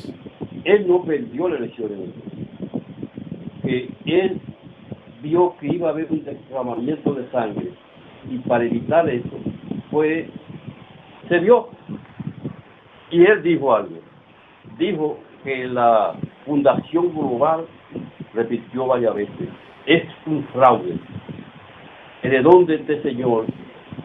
él 0.64 0.86
no 0.86 1.02
perdió 1.02 1.48
la 1.48 1.56
elección 1.56 1.92
en 1.92 2.00
el 2.00 2.12
12, 2.12 2.82
que 3.62 3.88
él 4.04 4.40
vio 5.22 5.56
que 5.58 5.66
iba 5.66 5.88
a 5.88 5.92
haber 5.92 6.06
un 6.10 6.24
derramamiento 6.24 7.14
de 7.14 7.28
sangre 7.30 7.72
y 8.30 8.38
para 8.38 8.64
evitar 8.64 9.08
eso, 9.08 9.36
fue, 9.90 10.28
se 11.28 11.38
vio. 11.38 11.68
Y 13.10 13.24
él 13.24 13.42
dijo 13.42 13.74
algo. 13.74 13.96
Dijo 14.78 15.18
que 15.44 15.66
la 15.68 16.14
Fundación 16.44 17.12
Global 17.12 17.66
repitió 18.34 18.86
varias 18.86 19.14
veces, 19.14 19.48
es 19.86 20.04
un 20.26 20.44
fraude. 20.48 20.98
¿De 22.28 22.42
dónde 22.42 22.74
este 22.74 23.00
señor 23.02 23.46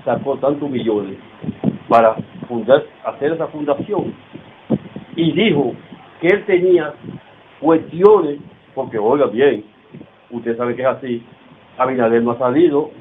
sacó 0.06 0.38
tantos 0.38 0.70
millones 0.70 1.18
para 1.90 2.16
hacer 3.06 3.34
esa 3.34 3.48
fundación? 3.48 4.14
Y 5.16 5.32
dijo 5.32 5.74
que 6.20 6.28
él 6.28 6.46
tenía 6.46 6.94
cuestiones, 7.60 8.38
porque 8.76 9.00
oiga 9.00 9.26
bien, 9.26 9.64
usted 10.30 10.56
sabe 10.56 10.76
que 10.76 10.84
es 10.84 10.88
así, 10.88 11.24
Abinader 11.80 12.22
no 12.22 12.32
ha 12.32 12.38
salido 12.38 12.92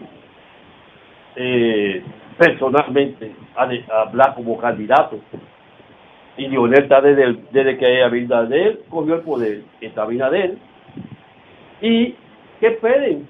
eh, 1.37 2.03
personalmente 2.39 3.33
a, 3.57 3.69
hablar 4.01 4.35
como 4.35 4.57
candidato. 4.57 5.19
Y 6.39 6.49
Lionel 6.49 6.85
está 6.85 7.03
desde, 7.03 7.37
desde 7.53 7.77
que 7.77 8.03
Abinader 8.03 8.81
cogió 8.89 9.17
el 9.17 9.21
poder, 9.21 9.63
está 9.83 10.05
Abinader. 10.05 10.57
Y 11.83 12.15
que 12.59 12.69
esperen, 12.69 13.29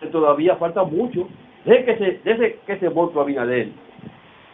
que 0.00 0.06
todavía 0.08 0.56
falta 0.56 0.84
mucho. 0.84 1.28
Desde 1.64 1.84
que 1.84 1.98
se, 1.98 2.58
que 2.66 2.78
se 2.78 2.88
votó 2.88 3.20
a 3.20 3.22
Abinader, 3.22 3.68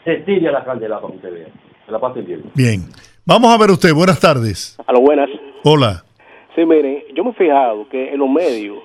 se 0.04 0.16
tire 0.18 0.48
a 0.48 0.52
la 0.52 0.64
candela 0.64 1.00
para 1.00 1.12
que 1.12 1.16
usted 1.16 1.32
vea. 1.32 1.48
Que 1.86 1.92
la 1.92 1.98
pasen 1.98 2.26
bien. 2.26 2.42
Bien. 2.54 2.80
Vamos 3.24 3.52
a 3.52 3.58
ver 3.58 3.70
usted. 3.70 3.92
Buenas 3.94 4.20
tardes. 4.20 4.78
A 4.86 4.92
lo 4.92 5.00
buenas. 5.00 5.28
Hola. 5.64 6.04
Sí, 6.54 6.64
miren, 6.66 7.02
yo 7.14 7.24
me 7.24 7.30
he 7.30 7.34
fijado 7.34 7.88
que 7.88 8.12
en 8.12 8.18
los 8.18 8.28
medios, 8.28 8.78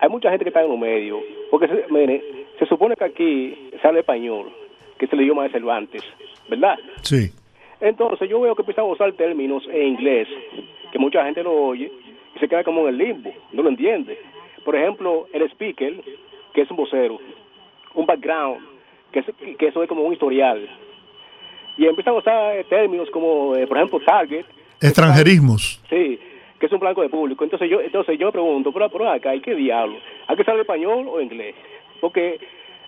hay 0.00 0.08
mucha 0.08 0.30
gente 0.30 0.44
que 0.44 0.48
está 0.48 0.62
en 0.62 0.70
los 0.70 0.78
medios, 0.78 1.20
porque, 1.50 1.68
se, 1.68 1.84
miren, 1.90 2.20
se 2.58 2.66
supone 2.66 2.96
que 2.96 3.04
aquí 3.04 3.70
sale 3.82 4.00
español, 4.00 4.50
que 4.98 5.04
es 5.04 5.12
el 5.12 5.20
idioma 5.20 5.44
de 5.44 5.50
Cervantes, 5.50 6.02
¿verdad? 6.48 6.76
Sí. 7.02 7.30
Entonces 7.80 8.28
yo 8.28 8.40
veo 8.40 8.54
que 8.54 8.62
empiezan 8.62 8.84
a 8.84 8.88
usar 8.88 9.12
términos 9.12 9.62
en 9.70 9.88
inglés, 9.88 10.26
que 10.90 10.98
mucha 10.98 11.24
gente 11.24 11.42
lo 11.42 11.52
oye, 11.52 11.92
y 12.34 12.38
se 12.38 12.48
queda 12.48 12.64
como 12.64 12.82
en 12.82 12.88
el 12.88 12.98
limbo, 12.98 13.32
no 13.52 13.62
lo 13.62 13.68
entiende. 13.68 14.18
Por 14.66 14.76
ejemplo, 14.76 15.26
el 15.32 15.42
speaker, 15.52 16.02
que 16.52 16.60
es 16.60 16.70
un 16.70 16.76
vocero, 16.76 17.18
un 17.94 18.04
background, 18.04 18.58
que, 19.12 19.20
es- 19.20 19.56
que 19.58 19.68
eso 19.68 19.82
es 19.82 19.88
como 19.88 20.02
un 20.02 20.12
historial. 20.12 20.68
Y 21.78 21.86
empiezan 21.86 22.14
a 22.14 22.18
usar 22.18 22.56
eh, 22.56 22.64
términos 22.68 23.08
como, 23.10 23.54
eh, 23.56 23.66
por 23.66 23.78
ejemplo, 23.78 24.00
target, 24.04 24.44
Extranjerismos. 24.80 25.80
Sí, 25.88 26.18
que 26.58 26.66
es 26.66 26.72
un 26.72 26.80
blanco 26.80 27.00
de 27.00 27.08
público. 27.08 27.44
Entonces 27.44 27.70
yo 27.70 27.80
entonces 27.80 28.18
yo 28.18 28.26
me 28.26 28.32
pregunto, 28.32 28.72
pero, 28.72 28.90
pero 28.90 29.10
acá, 29.10 29.34
¿y 29.34 29.40
qué 29.40 29.54
diablo? 29.54 29.96
¿Hay 30.26 30.36
que 30.36 30.44
saber 30.44 30.60
español 30.60 31.06
o 31.08 31.18
inglés? 31.20 31.54
Porque 32.00 32.38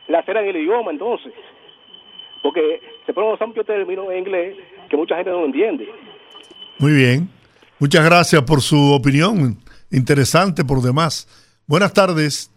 la 0.08 0.22
será 0.24 0.42
en 0.42 0.48
el 0.48 0.56
idioma, 0.56 0.90
entonces. 0.90 1.32
Porque 2.42 2.80
se 3.06 3.12
ponen 3.12 3.32
usar 3.32 3.48
muchos 3.48 3.64
términos 3.66 4.06
en 4.10 4.18
inglés 4.18 4.56
que 4.90 4.96
mucha 4.96 5.16
gente 5.16 5.30
no 5.30 5.44
entiende. 5.44 5.88
Muy 6.78 6.92
bien. 6.92 7.28
Muchas 7.78 8.04
gracias 8.04 8.42
por 8.42 8.60
su 8.60 8.92
opinión. 8.92 9.56
Interesante 9.90 10.64
por 10.64 10.80
demás. 10.82 11.26
Buenas 11.68 11.92
tardes. 11.92 12.50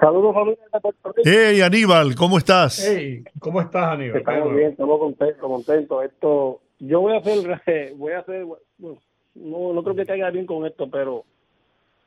Saludos 0.00 0.32
familia 0.34 0.62
de 0.72 0.80
Puerto 0.80 1.12
Rico. 1.12 1.22
Hey 1.28 1.60
Aníbal, 1.60 2.14
¿cómo 2.14 2.38
estás? 2.38 2.78
Hey, 2.88 3.24
¿cómo 3.38 3.60
estás, 3.60 3.90
Aníbal? 3.92 4.18
Estamos 4.20 4.54
bien, 4.54 4.70
estamos 4.70 4.98
contentos, 4.98 5.40
contentos. 5.42 6.04
Esto, 6.04 6.60
yo 6.78 7.00
voy 7.00 7.14
a 7.14 7.18
hacer, 7.18 7.92
voy 7.96 8.12
a 8.12 8.20
hacer, 8.20 8.44
bueno, 8.44 8.98
no, 9.34 9.72
no 9.74 9.82
creo 9.82 9.96
que 9.96 10.06
caiga 10.06 10.30
bien 10.30 10.46
con 10.46 10.64
esto, 10.66 10.88
pero 10.88 11.24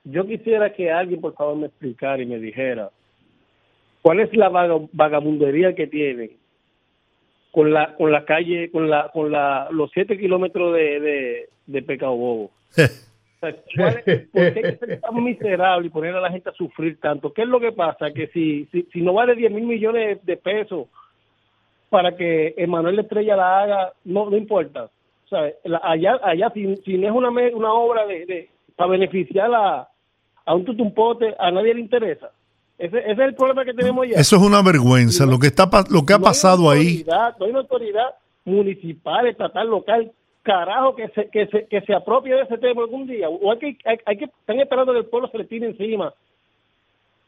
yo 0.06 0.26
quisiera 0.26 0.74
que 0.74 0.90
alguien, 0.90 1.22
por 1.22 1.36
favor, 1.36 1.58
me 1.58 1.68
explicara 1.68 2.22
y 2.24 2.26
me 2.26 2.40
dijera 2.40 2.90
cuál 4.02 4.22
es 4.22 4.34
la 4.36 4.50
vaga- 4.50 4.88
vagabundería 4.94 5.76
que 5.76 5.86
tiene 5.86 6.32
con 7.52 7.72
la, 7.74 7.94
con 7.96 8.12
la 8.12 8.24
calle, 8.26 8.72
con 8.72 8.90
la, 8.90 9.10
con 9.14 9.30
la, 9.32 9.68
los 9.70 9.92
siete 9.94 10.18
kilómetros 10.18 10.74
de, 10.74 11.00
de, 11.02 11.50
de 11.68 11.82
Pecado 11.84 12.16
Bobo. 12.16 12.52
Sea, 13.42 13.56
¿cuál 13.76 14.04
es- 14.06 14.28
¿Por 14.32 14.54
qué 14.54 14.78
ser 14.80 15.02
tan 15.02 15.24
miserable 15.24 15.88
y 15.88 15.90
poner 15.90 16.16
a 16.16 16.22
la 16.22 16.32
gente 16.32 16.50
a 16.50 16.54
sufrir 16.54 17.00
tanto? 17.00 17.34
¿Qué 17.34 17.42
es 17.42 17.48
lo 17.50 17.60
que 17.60 17.72
pasa? 17.74 18.12
Que 18.12 18.28
si, 18.28 18.66
si, 18.72 18.84
si 18.94 19.02
no 19.02 19.14
vale 19.14 19.36
10 19.36 19.52
mil 19.52 19.66
millones 19.66 20.24
de 20.26 20.38
pesos 20.38 20.88
para 21.90 22.16
que 22.16 22.54
Emanuel 22.58 23.00
Estrella 23.00 23.36
la 23.36 23.60
haga, 23.62 23.94
no, 24.06 24.30
no 24.30 24.38
importa. 24.38 24.86
O 25.26 25.28
sea, 25.28 25.52
allá, 25.84 26.20
allá 26.24 26.50
si, 26.54 26.76
si 26.78 26.98
no 26.98 27.08
es 27.08 27.14
una, 27.14 27.30
una 27.30 27.74
obra 27.74 28.06
de, 28.06 28.26
de- 28.26 28.50
para 28.76 28.92
beneficiar 28.92 29.54
a, 29.54 29.88
a 30.46 30.56
un 30.56 30.64
tutumpote, 30.66 31.36
a 31.38 31.52
nadie 31.52 31.74
le 31.74 31.82
interesa. 31.82 32.32
Ese, 32.78 32.98
ese 32.98 33.12
es 33.12 33.20
el 33.20 33.36
problema 33.36 33.64
que 33.66 33.74
tenemos 33.74 34.08
ya. 34.08 34.16
Eso 34.20 34.38
es 34.38 34.42
una 34.42 34.62
vergüenza. 34.64 35.26
Lo 35.26 35.38
que 35.38 35.48
está 35.48 35.70
lo 35.90 36.04
que 36.06 36.14
ha 36.14 36.18
No 36.18 36.24
pasado 36.24 36.70
ahí. 36.70 37.04
No 37.08 37.46
hay 37.46 37.50
una 37.52 37.60
autoridad 37.60 38.16
municipal, 38.46 39.28
estatal, 39.28 39.68
local, 39.70 40.12
carajo, 40.44 40.96
que 40.96 41.08
se, 41.10 41.30
que 41.30 41.48
se, 41.48 41.66
que 41.68 41.82
se 41.82 41.94
apropie 41.94 42.34
de 42.34 42.42
ese 42.42 42.58
tema 42.58 42.82
algún 42.82 43.08
día. 43.08 43.30
O 43.30 43.52
hay 43.52 43.60
que, 43.60 43.78
hay, 43.86 43.98
hay 44.06 44.18
que, 44.18 44.26
están 44.26 44.60
esperando 44.60 44.94
que 44.94 45.00
el 45.00 45.06
pueblo 45.06 45.28
se 45.30 45.38
le 45.38 45.46
tire 45.46 45.68
encima 45.68 46.14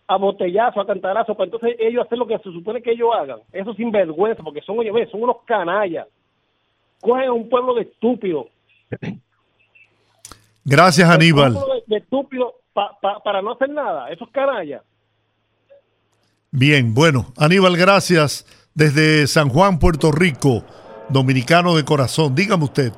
a 0.08 0.18
botellazo, 0.18 0.82
a 0.82 0.86
cantarazo, 0.86 1.34
para 1.34 1.46
entonces 1.46 1.76
ellos 1.80 2.06
hacer 2.06 2.18
lo 2.18 2.28
que 2.28 2.38
se 2.40 2.52
supone 2.52 2.82
que 2.82 2.92
ellos 2.92 3.10
hagan. 3.18 3.40
Eso 3.52 3.74
sin 3.74 3.90
vergüenza, 3.92 4.44
porque 4.44 4.62
son, 4.62 4.80
oye, 4.80 4.92
ve, 4.92 5.08
son 5.08 5.24
unos 5.24 5.38
canallas. 5.46 6.08
Cogen 7.02 7.28
a 7.30 7.34
un 7.34 7.50
pueblo 7.50 7.74
de 7.76 7.84
estúpidos. 7.84 8.48
Gracias 10.66 11.10
Aníbal. 11.10 11.54
Un 11.54 11.60
pueblo 11.60 11.74
de, 11.76 11.84
de 11.88 11.98
estúpidos 11.98 12.54
pa- 12.74 12.98
pa- 13.02 13.20
para 13.22 13.42
no 13.42 13.52
hacer 13.54 13.70
nada. 13.70 14.10
Esos 14.10 14.30
canallas. 14.30 14.82
Bien, 16.52 16.94
bueno, 16.94 17.26
Aníbal, 17.38 17.76
gracias 17.78 18.46
desde 18.76 19.26
San 19.28 19.50
Juan, 19.50 19.80
Puerto 19.80 20.12
Rico, 20.12 20.64
dominicano 21.10 21.76
de 21.76 21.84
corazón. 21.84 22.34
Dígame 22.36 22.64
usted. 22.66 22.92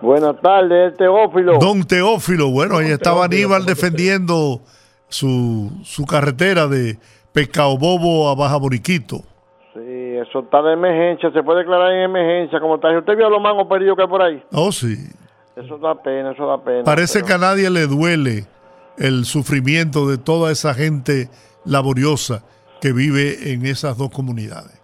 Buenas 0.00 0.40
tardes, 0.40 0.96
Teófilo. 0.96 1.58
Don 1.58 1.84
Teófilo, 1.84 2.50
bueno, 2.50 2.78
ahí 2.78 2.90
estaba 2.90 3.26
Aníbal 3.26 3.66
defendiendo 3.66 4.62
su, 5.08 5.70
su 5.84 6.06
carretera 6.06 6.66
de 6.68 6.98
Pescado 7.32 7.76
Bobo 7.76 8.28
a 8.30 8.34
Baja 8.34 8.56
Boriquito. 8.56 9.18
Sí, 9.74 10.16
eso 10.16 10.40
está 10.40 10.62
de 10.62 10.72
emergencia, 10.72 11.30
se 11.32 11.42
puede 11.42 11.60
declarar 11.60 11.92
en 11.92 12.02
emergencia. 12.04 12.58
Como 12.60 12.80
tal, 12.80 12.96
¿usted 12.98 13.16
vio 13.16 13.28
los 13.28 13.42
mangos 13.42 13.66
perdidos 13.68 13.96
que 13.96 14.02
hay 14.02 14.08
por 14.08 14.22
ahí? 14.22 14.42
Oh, 14.52 14.72
sí. 14.72 14.96
Eso 15.54 15.76
da 15.78 15.94
pena, 16.02 16.32
eso 16.32 16.46
da 16.46 16.62
pena. 16.64 16.84
Parece 16.84 17.18
pero- 17.20 17.26
que 17.26 17.32
a 17.34 17.38
nadie 17.38 17.68
le 17.70 17.86
duele 17.86 18.46
el 18.96 19.24
sufrimiento 19.26 20.08
de 20.08 20.16
toda 20.16 20.50
esa 20.50 20.72
gente 20.74 21.28
laboriosa 21.66 22.42
que 22.80 22.92
vive 22.92 23.52
en 23.52 23.66
esas 23.66 23.98
dos 23.98 24.08
comunidades. 24.10 24.79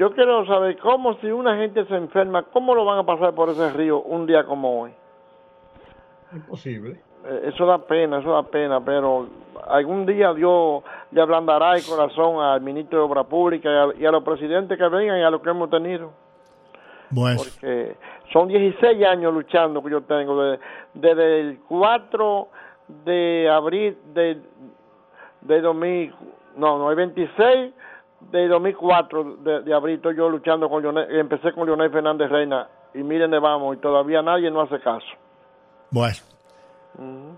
Yo 0.00 0.12
quiero 0.14 0.46
saber 0.46 0.78
cómo 0.78 1.12
si 1.18 1.26
una 1.30 1.56
gente 1.58 1.84
se 1.84 1.94
enferma, 1.94 2.42
¿cómo 2.44 2.74
lo 2.74 2.86
van 2.86 3.00
a 3.00 3.04
pasar 3.04 3.34
por 3.34 3.50
ese 3.50 3.70
río 3.74 4.00
un 4.00 4.24
día 4.24 4.44
como 4.44 4.80
hoy? 4.80 4.92
Imposible. 6.32 6.98
Eh, 7.26 7.50
Eso 7.52 7.66
da 7.66 7.76
pena, 7.76 8.18
eso 8.20 8.32
da 8.32 8.42
pena, 8.44 8.82
pero 8.82 9.26
algún 9.68 10.06
día 10.06 10.32
Dios 10.32 10.82
le 11.10 11.20
ablandará 11.20 11.76
el 11.76 11.84
corazón 11.84 12.42
al 12.42 12.62
ministro 12.62 12.98
de 13.00 13.04
Obra 13.04 13.24
Pública 13.24 13.68
y 13.68 13.74
a, 13.98 14.02
y 14.02 14.06
a 14.06 14.10
los 14.10 14.24
presidentes 14.24 14.78
que 14.78 14.88
vengan 14.88 15.18
y 15.18 15.22
a 15.22 15.28
los 15.28 15.42
que 15.42 15.50
hemos 15.50 15.68
tenido. 15.68 16.12
Bueno, 17.10 17.36
Porque 17.42 17.96
son 18.32 18.48
16 18.48 19.04
años 19.04 19.34
luchando 19.34 19.82
que 19.82 19.90
yo 19.90 20.00
tengo, 20.04 20.42
de- 20.42 20.60
desde 20.94 21.40
el 21.40 21.58
4 21.68 22.48
de 23.04 23.50
abril 23.52 23.98
de, 24.14 24.38
de 25.42 25.60
2000, 25.60 26.14
no, 26.56 26.78
no, 26.78 26.88
el 26.90 26.96
26 26.96 27.74
de 28.32 28.48
2004 28.48 29.36
de, 29.36 29.62
de 29.62 29.74
abril 29.74 29.96
estoy 29.96 30.16
yo 30.16 30.28
luchando 30.28 30.68
con 30.68 30.82
Leonel, 30.82 31.06
empecé 31.18 31.52
con 31.52 31.66
Leonel 31.66 31.90
Fernández 31.90 32.30
Reina 32.30 32.68
y 32.94 32.98
miren 33.02 33.30
de 33.30 33.38
vamos 33.38 33.76
y 33.76 33.80
todavía 33.80 34.22
nadie 34.22 34.50
no 34.50 34.62
hace 34.62 34.78
caso. 34.80 35.06
bueno. 35.90 36.16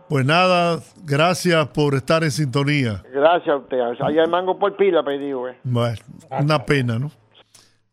Pues 0.08 0.24
nada, 0.24 0.80
gracias 1.04 1.68
por 1.68 1.94
estar 1.94 2.24
en 2.24 2.30
sintonía. 2.30 3.02
Gracias 3.12 3.48
a 3.48 3.56
usted. 3.58 3.78
Ahí 4.00 4.18
hay 4.18 4.26
mango 4.28 4.58
por 4.58 4.76
pila, 4.76 5.02
pedido. 5.02 5.48
Eh. 5.48 5.56
Bueno, 5.62 5.98
una 6.40 6.64
pena, 6.64 6.98
¿no? 6.98 7.10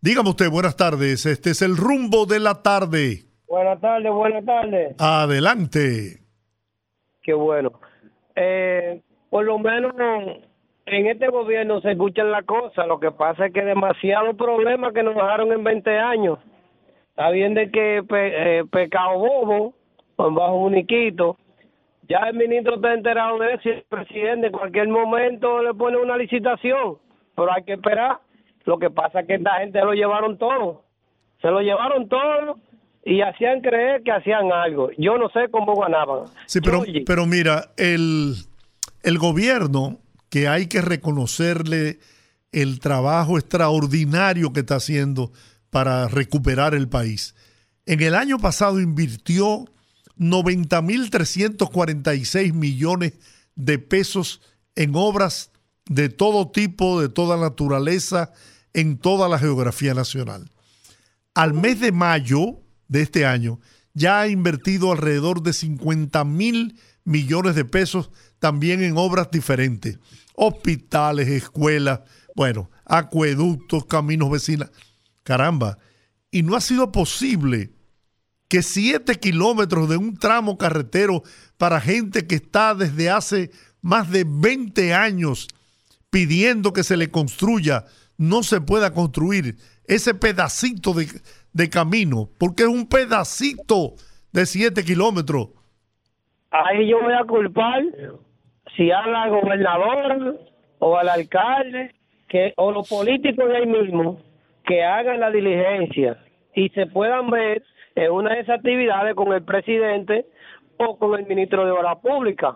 Dígame 0.01 0.29
usted, 0.29 0.49
buenas 0.49 0.75
tardes. 0.77 1.25
Este 1.25 1.51
es 1.51 1.61
el 1.61 1.75
rumbo 1.77 2.25
de 2.25 2.39
la 2.39 2.61
tarde. 2.63 3.25
Buenas 3.47 3.79
tardes, 3.81 4.11
buenas 4.11 4.45
tardes. 4.45 4.95
Adelante. 4.99 6.21
Qué 7.21 7.33
bueno. 7.33 7.73
Eh, 8.35 9.01
por 9.29 9.45
lo 9.45 9.59
menos 9.59 9.93
en 10.91 11.07
este 11.07 11.27
gobierno 11.27 11.81
se 11.81 11.91
escuchan 11.91 12.31
las 12.31 12.45
cosas. 12.45 12.87
Lo 12.87 12.99
que 12.99 13.11
pasa 13.11 13.47
es 13.47 13.53
que 13.53 13.63
demasiados 13.63 14.35
problemas 14.35 14.93
que 14.93 15.03
nos 15.03 15.15
dejaron 15.15 15.51
en 15.51 15.63
20 15.63 15.97
años. 15.99 16.39
Está 17.11 17.29
bien 17.31 17.53
de 17.53 17.69
que 17.71 18.03
pe- 18.07 18.59
eh, 18.59 18.63
pecado 18.71 19.17
bobo, 19.19 19.73
pues 20.15 20.33
bajo 20.33 20.55
uniquito. 20.55 21.37
Ya 22.07 22.19
el 22.29 22.35
ministro 22.37 22.75
está 22.75 22.93
enterado 22.93 23.37
de 23.39 23.53
eso 23.53 23.69
y 23.69 23.71
el 23.73 23.83
presidente 23.87 24.47
en 24.47 24.53
cualquier 24.53 24.87
momento 24.87 25.61
le 25.61 25.73
pone 25.73 25.97
una 25.97 26.17
licitación. 26.17 26.97
Pero 27.35 27.53
hay 27.53 27.63
que 27.63 27.73
esperar. 27.73 28.17
Lo 28.65 28.77
que 28.79 28.89
pasa 28.89 29.21
es 29.21 29.27
que 29.27 29.35
esta 29.35 29.51
gente 29.59 29.79
lo 29.81 29.93
llevaron 29.93 30.37
todo. 30.37 30.83
Se 31.41 31.49
lo 31.49 31.61
llevaron 31.61 32.09
todo 32.09 32.57
y 33.05 33.21
hacían 33.21 33.61
creer 33.61 34.03
que 34.03 34.11
hacían 34.11 34.51
algo. 34.51 34.89
Yo 34.97 35.17
no 35.17 35.29
sé 35.29 35.49
cómo 35.49 35.75
ganaban. 35.75 36.25
Sí, 36.47 36.59
pero, 36.61 36.81
pero 37.05 37.25
mira, 37.25 37.65
el, 37.77 38.33
el 39.03 39.17
gobierno, 39.17 39.97
que 40.29 40.47
hay 40.47 40.67
que 40.67 40.81
reconocerle 40.81 41.99
el 42.51 42.79
trabajo 42.79 43.37
extraordinario 43.37 44.51
que 44.53 44.61
está 44.61 44.77
haciendo 44.77 45.31
para 45.69 46.07
recuperar 46.07 46.73
el 46.73 46.89
país. 46.89 47.35
En 47.85 48.01
el 48.01 48.15
año 48.15 48.39
pasado 48.39 48.79
invirtió 48.79 49.65
90.346 50.17 52.53
millones 52.53 53.13
de 53.55 53.77
pesos 53.79 54.41
en 54.75 54.91
obras 54.95 55.51
de 55.85 56.09
todo 56.09 56.49
tipo, 56.49 56.99
de 57.01 57.09
toda 57.09 57.37
naturaleza, 57.37 58.31
en 58.73 58.97
toda 58.97 59.27
la 59.27 59.39
geografía 59.39 59.93
nacional. 59.93 60.49
Al 61.33 61.53
mes 61.53 61.79
de 61.79 61.91
mayo 61.91 62.61
de 62.87 63.01
este 63.01 63.25
año 63.25 63.59
ya 63.93 64.21
ha 64.21 64.27
invertido 64.27 64.91
alrededor 64.91 65.41
de 65.41 65.53
50 65.53 66.23
mil 66.25 66.79
millones 67.03 67.55
de 67.55 67.65
pesos 67.65 68.11
también 68.39 68.83
en 68.83 68.97
obras 68.97 69.29
diferentes, 69.31 69.99
hospitales, 70.33 71.27
escuelas, 71.27 72.01
bueno, 72.35 72.69
acueductos, 72.85 73.85
caminos 73.85 74.31
vecinos. 74.31 74.71
Caramba, 75.23 75.77
y 76.31 76.43
no 76.43 76.55
ha 76.55 76.61
sido 76.61 76.91
posible 76.91 77.71
que 78.47 78.63
siete 78.63 79.15
kilómetros 79.15 79.89
de 79.89 79.97
un 79.97 80.17
tramo 80.17 80.57
carretero 80.57 81.23
para 81.57 81.79
gente 81.79 82.25
que 82.25 82.35
está 82.35 82.73
desde 82.73 83.09
hace 83.09 83.51
más 83.81 84.09
de 84.09 84.25
20 84.27 84.93
años 84.93 85.47
pidiendo 86.09 86.73
que 86.73 86.83
se 86.83 86.97
le 86.97 87.11
construya, 87.11 87.85
no 88.17 88.41
se 88.41 88.59
pueda 88.61 88.93
construir 88.93 89.57
ese 89.85 90.13
pedacito 90.15 90.93
de, 90.93 91.07
de 91.53 91.69
camino, 91.69 92.29
porque 92.37 92.63
es 92.63 92.69
un 92.69 92.87
pedacito 92.87 93.93
de 94.31 94.45
siete 94.45 94.83
kilómetros. 94.83 95.49
Ahí 96.51 96.89
yo 96.89 96.99
voy 97.01 97.13
a 97.13 97.25
culpar 97.25 97.83
si 98.75 98.91
habla 98.91 99.23
al 99.23 99.29
gobernador 99.31 100.39
o 100.79 100.97
al 100.97 101.09
alcalde 101.09 101.93
que 102.27 102.53
o 102.57 102.71
los 102.71 102.87
políticos 102.89 103.47
de 103.49 103.57
ahí 103.57 103.65
mismo 103.65 104.19
que 104.65 104.83
hagan 104.83 105.19
la 105.19 105.31
diligencia 105.31 106.17
y 106.53 106.69
se 106.69 106.85
puedan 106.87 107.29
ver 107.29 107.63
en 107.95 108.11
una 108.11 108.35
de 108.35 108.41
esas 108.41 108.59
actividades 108.59 109.15
con 109.15 109.33
el 109.33 109.43
presidente 109.43 110.25
o 110.77 110.97
con 110.97 111.19
el 111.19 111.25
ministro 111.25 111.65
de 111.65 111.71
Obras 111.71 111.97
Públicas. 111.97 112.55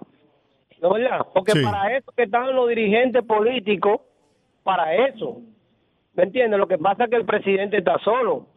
¿No 0.81 0.93
verdad? 0.93 1.25
Porque 1.33 1.53
Sí. 1.53 1.63
para 1.63 1.95
eso 1.95 2.11
que 2.15 2.23
están 2.23 2.53
los 2.53 2.67
dirigentes 2.69 3.23
políticos, 3.23 4.01
para 4.63 4.93
eso. 5.07 5.41
¿Me 6.13 6.23
entiendes? 6.23 6.59
Lo 6.59 6.67
que 6.67 6.77
pasa 6.77 7.05
es 7.05 7.09
que 7.09 7.15
el 7.15 7.25
presidente 7.25 7.77
está 7.77 7.97
solo. 7.99 8.47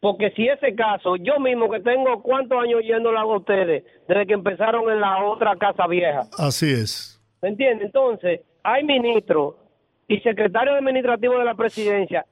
Porque 0.00 0.30
si 0.32 0.46
ese 0.46 0.74
caso, 0.74 1.16
yo 1.16 1.40
mismo 1.40 1.70
que 1.70 1.80
tengo 1.80 2.22
cuántos 2.22 2.62
años 2.62 2.82
yéndolo 2.84 3.18
a 3.18 3.24
ustedes, 3.36 3.84
desde 4.06 4.26
que 4.26 4.34
empezaron 4.34 4.90
en 4.90 5.00
la 5.00 5.24
otra 5.24 5.56
casa 5.56 5.86
vieja. 5.86 6.22
Así 6.38 6.70
es. 6.70 7.20
¿Me 7.42 7.48
entiende? 7.48 7.84
Entonces, 7.86 8.40
hay 8.62 8.84
ministros 8.84 9.54
y 10.08 10.18
secretarios 10.20 10.76
administrativos 10.76 11.38
de 11.38 11.44
la 11.44 11.54
presidencia 11.54 12.26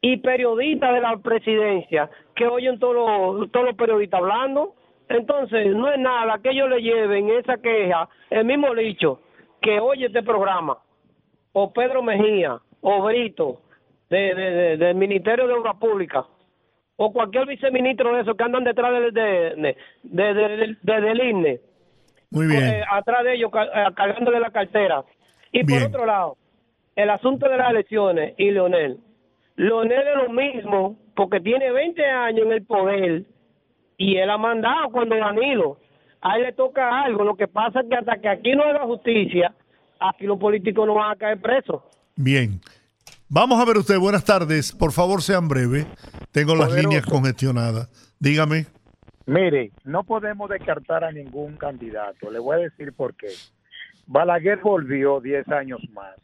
y 0.00 0.16
periodistas 0.18 0.92
de 0.94 1.00
la 1.00 1.16
presidencia 1.18 2.10
que 2.34 2.46
oyen 2.46 2.78
todos 2.78 2.94
los, 3.38 3.50
todos 3.52 3.66
los 3.66 3.76
periodistas 3.76 4.20
hablando. 4.20 4.74
Entonces, 5.08 5.68
no 5.74 5.90
es 5.92 5.98
nada 5.98 6.38
que 6.42 6.50
ellos 6.50 6.68
le 6.70 6.80
lleven 6.80 7.28
esa 7.30 7.58
queja, 7.58 8.08
el 8.30 8.44
mismo 8.46 8.74
dicho, 8.74 9.20
que 9.60 9.78
oye 9.78 10.06
este 10.06 10.22
programa, 10.22 10.78
o 11.52 11.72
Pedro 11.72 12.02
Mejía, 12.02 12.58
o 12.80 13.02
Brito, 13.02 13.60
de, 14.10 14.34
de- 14.34 14.50
de- 14.50 14.76
del 14.78 14.94
Ministerio 14.96 15.46
de 15.46 15.52
Obras 15.54 15.76
Públicas, 15.76 16.24
o 16.96 17.12
cualquier 17.12 17.46
viceministro 17.46 18.14
de 18.14 18.22
esos 18.22 18.36
que 18.36 18.44
andan 18.44 18.64
detrás 18.64 18.92
de, 18.92 19.10
de, 19.10 19.54
de- 19.56 20.34
de- 20.34 20.34
de- 20.34 20.76
de- 20.82 21.00
del 21.00 21.22
INE 21.28 21.60
Muy 22.30 22.46
bien. 22.46 22.62
eh, 22.64 22.82
atrás 22.90 23.24
de 23.24 23.34
ellos 23.34 23.50
eh, 23.52 23.84
cargándole 23.96 24.40
la 24.40 24.50
cartera. 24.50 25.02
Y 25.52 25.64
por 25.64 25.82
otro 25.82 26.06
lado, 26.06 26.36
el 26.96 27.10
asunto 27.10 27.48
de 27.48 27.56
las 27.56 27.70
elecciones 27.70 28.34
y 28.38 28.50
Leonel. 28.50 28.98
Leonel 29.56 30.02
es 30.08 30.16
lo 30.16 30.32
mismo 30.32 30.96
porque 31.14 31.40
tiene 31.40 31.70
20 31.70 32.04
años 32.04 32.46
en 32.46 32.52
el 32.52 32.64
poder 32.64 33.22
y 33.96 34.16
él 34.16 34.30
ha 34.30 34.38
mandado 34.38 34.90
cuando 34.90 35.16
Danilo. 35.16 35.78
A 36.20 36.36
él 36.36 36.42
le 36.44 36.52
toca 36.52 37.02
algo. 37.02 37.22
Lo 37.22 37.36
que 37.36 37.46
pasa 37.46 37.80
es 37.80 37.86
que 37.88 37.94
hasta 37.96 38.16
que 38.18 38.28
aquí 38.28 38.52
no 38.52 38.62
haga 38.64 38.80
justicia, 38.86 39.54
aquí 40.00 40.24
los 40.26 40.38
políticos 40.38 40.86
no 40.86 40.94
van 40.94 41.12
a 41.12 41.16
caer 41.16 41.40
presos. 41.40 41.82
Bien. 42.16 42.60
Vamos 43.28 43.60
a 43.60 43.64
ver 43.64 43.78
usted, 43.78 43.98
buenas 43.98 44.24
tardes. 44.24 44.72
Por 44.72 44.92
favor, 44.92 45.22
sean 45.22 45.48
breves. 45.48 45.86
Tengo 46.30 46.54
las 46.54 46.68
Poderoso. 46.68 46.88
líneas 46.88 47.06
congestionadas. 47.06 47.88
Dígame. 48.20 48.66
Mire, 49.26 49.72
no 49.84 50.04
podemos 50.04 50.50
descartar 50.50 51.04
a 51.04 51.10
ningún 51.10 51.56
candidato. 51.56 52.30
Le 52.30 52.38
voy 52.38 52.56
a 52.56 52.60
decir 52.60 52.92
por 52.92 53.14
qué. 53.14 53.28
Balaguer 54.06 54.60
volvió 54.60 55.20
10 55.20 55.48
años 55.48 55.80
más. 55.92 56.14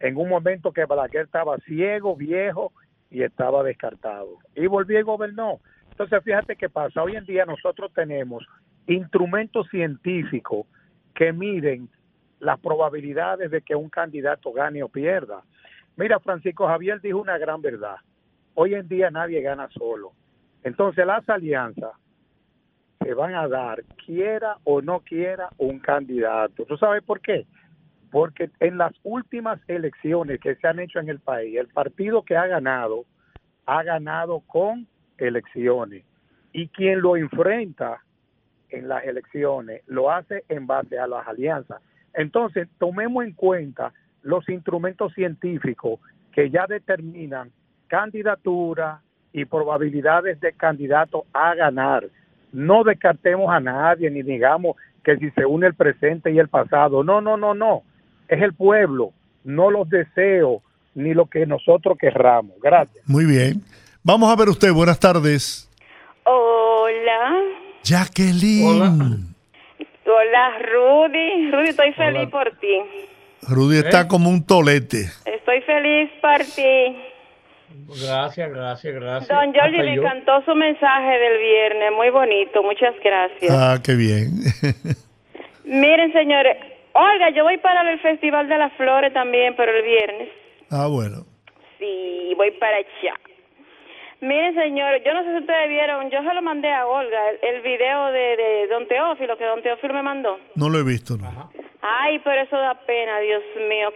En 0.00 0.16
un 0.16 0.28
momento 0.28 0.72
que 0.72 0.86
Balaguer 0.86 1.26
estaba 1.26 1.58
ciego, 1.58 2.16
viejo 2.16 2.72
y 3.10 3.22
estaba 3.22 3.62
descartado. 3.62 4.38
Y 4.56 4.66
volvió 4.66 4.98
y 4.98 5.02
gobernó. 5.02 5.60
Entonces, 5.90 6.22
fíjate 6.24 6.56
qué 6.56 6.70
pasa. 6.70 7.02
Hoy 7.02 7.16
en 7.16 7.26
día 7.26 7.44
nosotros 7.44 7.92
tenemos 7.94 8.44
instrumentos 8.86 9.68
científicos 9.70 10.66
que 11.14 11.32
miden 11.32 11.90
las 12.40 12.58
probabilidades 12.60 13.50
de 13.50 13.60
que 13.62 13.74
un 13.74 13.90
candidato 13.90 14.52
gane 14.52 14.82
o 14.82 14.88
pierda. 14.88 15.42
Mira, 15.98 16.20
Francisco 16.20 16.68
Javier 16.68 17.00
dijo 17.00 17.18
una 17.20 17.38
gran 17.38 17.60
verdad. 17.60 17.96
Hoy 18.54 18.74
en 18.74 18.86
día 18.86 19.10
nadie 19.10 19.42
gana 19.42 19.68
solo. 19.70 20.12
Entonces 20.62 21.04
las 21.04 21.28
alianzas 21.28 21.90
se 23.02 23.14
van 23.14 23.34
a 23.34 23.48
dar, 23.48 23.82
quiera 24.06 24.58
o 24.62 24.80
no 24.80 25.00
quiera 25.00 25.48
un 25.58 25.80
candidato. 25.80 26.64
¿Tú 26.66 26.76
sabes 26.76 27.02
por 27.02 27.20
qué? 27.20 27.46
Porque 28.12 28.48
en 28.60 28.78
las 28.78 28.92
últimas 29.02 29.60
elecciones 29.66 30.38
que 30.38 30.54
se 30.54 30.68
han 30.68 30.78
hecho 30.78 31.00
en 31.00 31.08
el 31.08 31.18
país, 31.18 31.56
el 31.58 31.66
partido 31.66 32.22
que 32.22 32.36
ha 32.36 32.46
ganado, 32.46 33.04
ha 33.66 33.82
ganado 33.82 34.38
con 34.46 34.86
elecciones. 35.18 36.04
Y 36.52 36.68
quien 36.68 37.00
lo 37.00 37.16
enfrenta 37.16 38.04
en 38.70 38.86
las 38.86 39.04
elecciones 39.04 39.82
lo 39.86 40.12
hace 40.12 40.44
en 40.48 40.68
base 40.68 40.96
a 40.96 41.08
las 41.08 41.26
alianzas. 41.26 41.82
Entonces, 42.14 42.68
tomemos 42.78 43.24
en 43.24 43.32
cuenta 43.32 43.92
los 44.22 44.48
instrumentos 44.48 45.12
científicos 45.14 46.00
que 46.32 46.50
ya 46.50 46.66
determinan 46.66 47.50
candidatura 47.88 49.00
y 49.32 49.44
probabilidades 49.44 50.40
de 50.40 50.52
candidato 50.52 51.24
a 51.32 51.54
ganar. 51.54 52.04
No 52.52 52.84
descartemos 52.84 53.50
a 53.50 53.60
nadie 53.60 54.10
ni 54.10 54.22
digamos 54.22 54.76
que 55.04 55.16
si 55.16 55.30
se 55.30 55.46
une 55.46 55.66
el 55.66 55.74
presente 55.74 56.30
y 56.30 56.38
el 56.38 56.48
pasado. 56.48 57.02
No, 57.02 57.20
no, 57.20 57.36
no, 57.36 57.54
no. 57.54 57.82
Es 58.28 58.42
el 58.42 58.54
pueblo, 58.54 59.12
no 59.44 59.70
los 59.70 59.88
deseos 59.88 60.62
ni 60.94 61.14
lo 61.14 61.26
que 61.26 61.46
nosotros 61.46 61.96
querramos. 61.98 62.52
Gracias. 62.62 63.08
Muy 63.08 63.24
bien. 63.24 63.62
Vamos 64.02 64.30
a 64.30 64.36
ver 64.36 64.48
usted, 64.48 64.72
buenas 64.72 64.98
tardes. 64.98 65.70
Hola. 66.24 67.42
Jacqueline. 67.82 69.34
Hola, 70.06 70.58
Rudy. 70.58 71.50
Rudy, 71.50 71.68
estoy 71.68 71.92
feliz 71.92 72.28
por 72.30 72.50
ti. 72.58 72.80
Rudy 73.42 73.78
está 73.78 74.08
como 74.08 74.28
un 74.30 74.44
tolete. 74.44 75.10
Estoy 75.24 75.60
feliz 75.62 76.10
por 76.20 76.38
ti. 76.38 76.96
Gracias, 78.06 78.50
gracias, 78.50 78.94
gracias. 78.94 79.28
Don 79.28 79.54
Jordi, 79.54 79.76
yo. 79.94 80.02
encantó 80.02 80.42
su 80.44 80.54
mensaje 80.54 81.18
del 81.18 81.38
viernes. 81.38 81.92
Muy 81.94 82.10
bonito. 82.10 82.62
Muchas 82.62 82.94
gracias. 83.02 83.50
Ah, 83.50 83.78
qué 83.82 83.94
bien. 83.94 84.30
Miren, 85.64 86.12
señores. 86.12 86.56
Oiga, 86.94 87.30
yo 87.30 87.44
voy 87.44 87.58
para 87.58 87.90
el 87.92 88.00
Festival 88.00 88.48
de 88.48 88.58
las 88.58 88.72
Flores 88.74 89.12
también, 89.12 89.54
pero 89.56 89.70
el 89.76 89.82
viernes. 89.84 90.28
ah, 90.70 90.86
bueno. 90.88 91.24
Sí, 91.78 92.32
voy 92.36 92.50
para 92.52 92.76
allá. 92.78 93.14
Miren, 94.20 94.54
señores, 94.54 95.02
yo 95.06 95.14
no 95.14 95.22
sé 95.22 95.30
si 95.30 95.38
ustedes 95.38 95.68
vieron, 95.68 96.10
yo 96.10 96.18
se 96.22 96.34
lo 96.34 96.42
mandé 96.42 96.72
a 96.72 96.86
Olga, 96.86 97.30
el, 97.30 97.54
el 97.54 97.62
video 97.62 98.06
de, 98.06 98.36
de 98.36 98.66
Don 98.68 98.88
Teófilo, 98.88 99.38
que 99.38 99.44
Don 99.44 99.62
Teófilo 99.62 99.94
me 99.94 100.02
mandó. 100.02 100.40
No 100.56 100.68
lo 100.68 100.78
he 100.80 100.82
visto. 100.82 101.16
no. 101.16 101.52
Ay, 101.80 102.18
pero 102.20 102.42
eso 102.42 102.56
da 102.56 102.74
pena, 102.74 103.20
Dios 103.20 103.42
mío. 103.68 103.92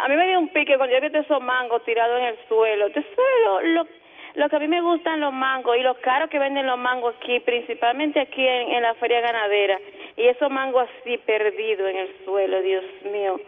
A 0.00 0.08
mí 0.08 0.16
me 0.16 0.26
dio 0.28 0.38
un 0.38 0.48
pique 0.48 0.76
cuando 0.76 0.94
yo 0.94 1.00
vi 1.00 1.18
esos 1.18 1.42
mangos 1.42 1.84
tirados 1.84 2.20
en 2.20 2.26
el 2.26 2.38
suelo. 2.48 2.86
Usted 2.86 3.02
sabe 3.02 3.44
lo, 3.44 3.60
lo, 3.82 3.86
lo 4.34 4.48
que 4.48 4.56
a 4.56 4.58
mí 4.58 4.68
me 4.68 4.82
gustan 4.82 5.20
los 5.20 5.32
mangos 5.32 5.76
y 5.76 5.82
los 5.82 5.96
caros 5.98 6.30
que 6.30 6.38
venden 6.38 6.66
los 6.66 6.78
mangos 6.78 7.14
aquí, 7.16 7.40
principalmente 7.40 8.20
aquí 8.20 8.46
en, 8.46 8.72
en 8.72 8.82
la 8.82 8.94
feria 8.94 9.20
ganadera. 9.20 9.78
Y 10.16 10.26
esos 10.26 10.50
mangos 10.50 10.88
así 11.00 11.16
perdidos 11.18 11.88
en 11.88 11.96
el 11.96 12.24
suelo, 12.24 12.60
Dios 12.60 12.84
mío. 13.10 13.40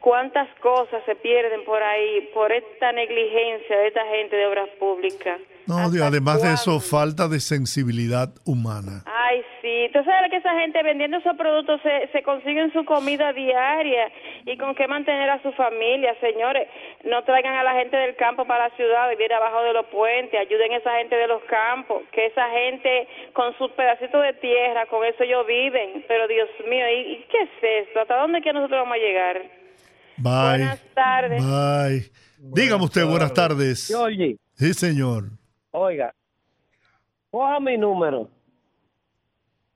Cuántas 0.00 0.48
cosas 0.60 1.02
se 1.04 1.14
pierden 1.16 1.64
por 1.64 1.82
ahí 1.82 2.30
por 2.32 2.52
esta 2.52 2.92
negligencia 2.92 3.78
de 3.78 3.88
esta 3.88 4.06
gente 4.06 4.36
de 4.36 4.46
obras 4.46 4.68
públicas. 4.78 5.40
No, 5.70 5.86
¿Hasta 5.86 6.06
además 6.06 6.42
de 6.42 6.52
eso, 6.52 6.80
falta 6.80 7.28
de 7.28 7.38
sensibilidad 7.38 8.34
humana. 8.44 9.04
Ay, 9.06 9.42
sí. 9.62 9.88
Tú 9.92 10.02
sabes 10.04 10.30
que 10.30 10.36
esa 10.38 10.58
gente 10.58 10.82
vendiendo 10.82 11.18
esos 11.18 11.36
productos 11.36 11.80
se, 11.82 12.08
se 12.12 12.22
consiguen 12.22 12.72
su 12.72 12.84
comida 12.84 13.32
diaria 13.32 14.10
y 14.44 14.56
con 14.56 14.74
qué 14.74 14.88
mantener 14.88 15.30
a 15.30 15.40
su 15.42 15.52
familia, 15.52 16.14
señores. 16.20 16.68
No 17.04 17.22
traigan 17.24 17.54
a 17.54 17.62
la 17.62 17.74
gente 17.74 17.96
del 17.96 18.16
campo 18.16 18.44
para 18.46 18.68
la 18.68 18.76
ciudad, 18.76 19.08
vivir 19.10 19.32
abajo 19.32 19.62
de 19.62 19.72
los 19.72 19.86
puentes, 19.86 20.40
ayuden 20.40 20.72
a 20.72 20.76
esa 20.76 20.96
gente 20.98 21.14
de 21.14 21.28
los 21.28 21.42
campos, 21.44 22.02
que 22.12 22.26
esa 22.26 22.50
gente 22.50 23.08
con 23.32 23.56
sus 23.56 23.70
pedacitos 23.72 24.22
de 24.22 24.32
tierra, 24.34 24.86
con 24.86 25.04
eso 25.04 25.22
ellos 25.22 25.46
viven. 25.46 26.04
Pero 26.08 26.26
Dios 26.26 26.48
mío, 26.68 26.84
¿y, 26.90 27.12
y 27.12 27.26
qué 27.30 27.42
es 27.42 27.86
esto? 27.86 28.00
¿Hasta 28.00 28.16
dónde 28.16 28.42
que 28.42 28.52
nosotros 28.52 28.80
vamos 28.80 28.96
a 28.96 28.98
llegar? 28.98 29.42
Bye. 30.16 30.58
Buenas 30.58 30.82
tardes. 30.94 31.42
Bye. 31.42 32.10
Dígame 32.38 32.84
usted, 32.84 33.04
buenas 33.04 33.32
tardes. 33.32 33.94
Oye, 33.94 34.36
Sí, 34.54 34.74
señor. 34.74 35.39
Oiga, 35.72 36.14
coja 37.30 37.60
mi 37.60 37.76
número 37.78 38.28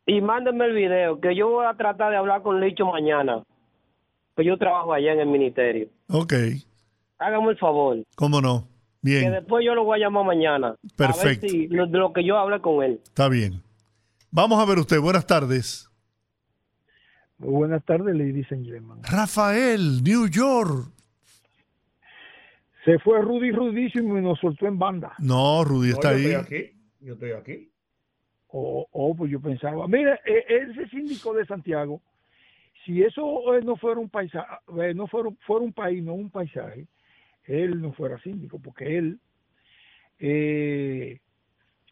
y 0.06 0.20
mándenme 0.20 0.66
el 0.66 0.74
video 0.74 1.20
que 1.20 1.34
yo 1.34 1.48
voy 1.48 1.66
a 1.66 1.74
tratar 1.74 2.10
de 2.10 2.16
hablar 2.16 2.42
con 2.42 2.60
Licho 2.60 2.86
mañana. 2.86 3.42
Pues 4.34 4.46
yo 4.46 4.58
trabajo 4.58 4.92
allá 4.92 5.12
en 5.12 5.20
el 5.20 5.28
ministerio. 5.28 5.88
Ok, 6.08 6.32
Hágame 7.18 7.50
el 7.52 7.58
favor. 7.58 7.98
cómo 8.16 8.40
no. 8.40 8.62
Que 9.02 9.10
Bien, 9.10 9.32
después 9.32 9.64
yo 9.64 9.74
lo 9.74 9.84
voy 9.84 10.00
a 10.00 10.04
llamar 10.06 10.24
mañana. 10.24 10.74
Perfecto. 10.96 11.20
A 11.20 11.24
ver 11.30 11.50
si 11.50 11.68
lo, 11.68 11.86
de 11.86 11.98
lo 11.98 12.12
que 12.12 12.24
yo 12.24 12.38
hablé 12.38 12.60
con 12.60 12.82
él. 12.82 13.00
está 13.04 13.28
bien. 13.28 13.62
Vamos 14.30 14.58
a 14.58 14.64
ver 14.64 14.78
usted, 14.78 14.98
buenas 14.98 15.26
tardes. 15.26 15.88
Muy 17.38 17.50
buenas 17.50 17.84
tardes, 17.84 18.14
and 18.14 18.64
gentlemen. 18.64 18.98
Rafael, 19.04 20.02
New 20.02 20.26
York. 20.28 20.93
Se 22.85 22.98
fue 22.98 23.20
Rudy 23.23 23.51
Rudísimo 23.51 24.19
y 24.19 24.23
nos 24.23 24.39
soltó 24.39 24.66
en 24.66 24.78
banda. 24.78 25.15
No, 25.19 25.65
Rudy 25.65 25.90
está 25.90 26.12
yo 26.12 26.16
ahí. 26.16 26.24
estoy 26.27 26.59
aquí. 26.59 26.73
Yo 27.01 27.15
estoy 27.15 27.31
aquí. 27.32 27.70
Oh, 28.48 28.86
oh, 28.93 29.16
pues 29.16 29.31
yo 29.31 29.40
pensaba, 29.40 29.89
mire, 29.89 30.20
eh, 30.24 30.44
ese 30.48 30.89
síndico 30.89 31.35
de 31.35 31.44
Santiago, 31.44 32.01
si 32.85 33.02
eso 33.02 33.55
eh, 33.55 33.62
no 33.65 33.77
fuera 33.77 33.98
un 33.98 34.09
paisaje, 34.09 34.48
no 34.94 35.06
fuera, 35.09 35.31
fuera 35.47 35.65
un 35.65 35.73
país, 35.73 36.02
no 36.02 36.15
un 36.15 36.31
paisaje, 36.31 36.86
él 37.44 37.81
no 37.81 37.93
fuera 37.93 38.19
síndico, 38.20 38.61
porque 38.61 38.98
él, 38.98 39.19
eh, 40.19 41.20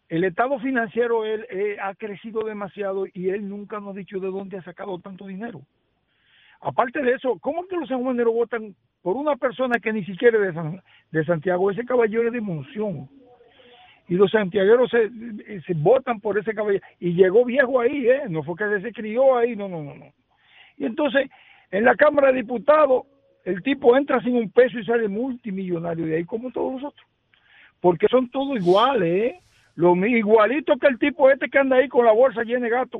el 0.09 0.23
estado 0.23 0.59
financiero, 0.59 1.25
él 1.25 1.45
eh, 1.49 1.77
ha 1.81 1.95
crecido 1.95 2.43
demasiado 2.43 3.05
y 3.13 3.29
él 3.29 3.49
nunca 3.49 3.79
nos 3.79 3.95
ha 3.95 3.99
dicho 3.99 4.19
de 4.19 4.27
dónde 4.27 4.57
ha 4.57 4.63
sacado 4.63 4.99
tanto 4.99 5.27
dinero. 5.27 5.61
Aparte 6.61 7.01
de 7.01 7.13
eso, 7.13 7.39
¿cómo 7.39 7.67
que 7.67 7.75
los 7.75 7.89
sanjuaneros 7.89 8.33
votan 8.33 8.75
por 9.03 9.15
una 9.15 9.35
persona 9.35 9.79
que 9.79 9.93
ni 9.93 10.03
siquiera 10.05 10.37
es 10.39 10.47
de, 10.47 10.53
San- 10.53 10.81
de 11.11 11.25
Santiago? 11.25 11.69
Ese 11.69 11.85
caballero 11.85 12.27
es 12.27 12.33
de 12.33 12.41
Monción. 12.41 13.07
Y 14.07 14.15
los 14.15 14.31
santiagueros 14.31 14.89
se, 14.89 15.09
se 15.61 15.73
votan 15.75 16.19
por 16.19 16.37
ese 16.37 16.53
caballero. 16.53 16.83
Y 16.99 17.13
llegó 17.13 17.45
viejo 17.45 17.79
ahí, 17.79 18.07
¿eh? 18.07 18.23
No 18.29 18.43
fue 18.43 18.55
que 18.55 18.81
se 18.81 18.91
crió 18.91 19.37
ahí, 19.37 19.55
no, 19.55 19.69
no, 19.69 19.83
no, 19.83 19.93
no. 19.95 20.05
Y 20.77 20.85
entonces, 20.85 21.29
en 21.71 21.85
la 21.85 21.95
Cámara 21.95 22.29
de 22.29 22.41
Diputados, 22.41 23.03
el 23.45 23.61
tipo 23.61 23.95
entra 23.95 24.21
sin 24.21 24.35
un 24.35 24.49
peso 24.49 24.79
y 24.79 24.85
sale 24.85 25.07
multimillonario 25.07 26.05
de 26.05 26.17
ahí, 26.17 26.25
como 26.25 26.51
todos 26.51 26.81
los 26.81 26.91
otros. 26.91 27.07
Porque 27.79 28.07
son 28.07 28.29
todos 28.29 28.57
iguales, 28.57 29.33
¿eh? 29.33 29.39
Lo, 29.75 29.95
igualito 30.05 30.77
que 30.77 30.87
el 30.87 30.99
tipo 30.99 31.29
este 31.29 31.49
que 31.49 31.59
anda 31.59 31.77
ahí 31.77 31.87
con 31.89 32.05
la 32.05 32.11
bolsa 32.11 32.43
llena 32.43 32.65
de 32.65 32.69
gato 32.69 32.99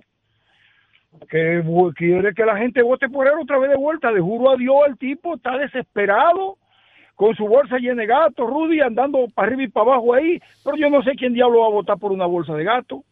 que 1.30 1.64
quiere 1.96 2.34
que 2.34 2.46
la 2.46 2.58
gente 2.58 2.82
vote 2.82 3.10
por 3.10 3.28
él 3.28 3.34
otra 3.42 3.58
vez 3.60 3.70
de 3.72 3.78
vuelta. 3.78 4.12
Le 4.12 4.20
juro 4.22 4.52
a 4.52 4.58
Dios, 4.58 4.76
el 4.88 4.98
tipo 4.98 5.36
está 5.36 5.58
desesperado 5.58 6.58
con 7.16 7.36
su 7.36 7.48
bolsa 7.48 7.78
llena 7.78 8.02
de 8.02 8.08
gato, 8.08 8.46
Rudy 8.48 8.82
andando 8.82 9.28
para 9.34 9.48
arriba 9.48 9.64
y 9.64 9.68
para 9.68 9.92
abajo 9.92 10.14
ahí, 10.16 10.40
pero 10.64 10.76
yo 10.78 10.90
no 10.90 11.04
sé 11.04 11.12
quién 11.16 11.34
diablo 11.34 11.60
va 11.62 11.68
a 11.68 11.72
votar 11.72 11.98
por 12.00 12.12
una 12.12 12.26
bolsa 12.26 12.56
de 12.56 12.64
gato. 12.64 13.04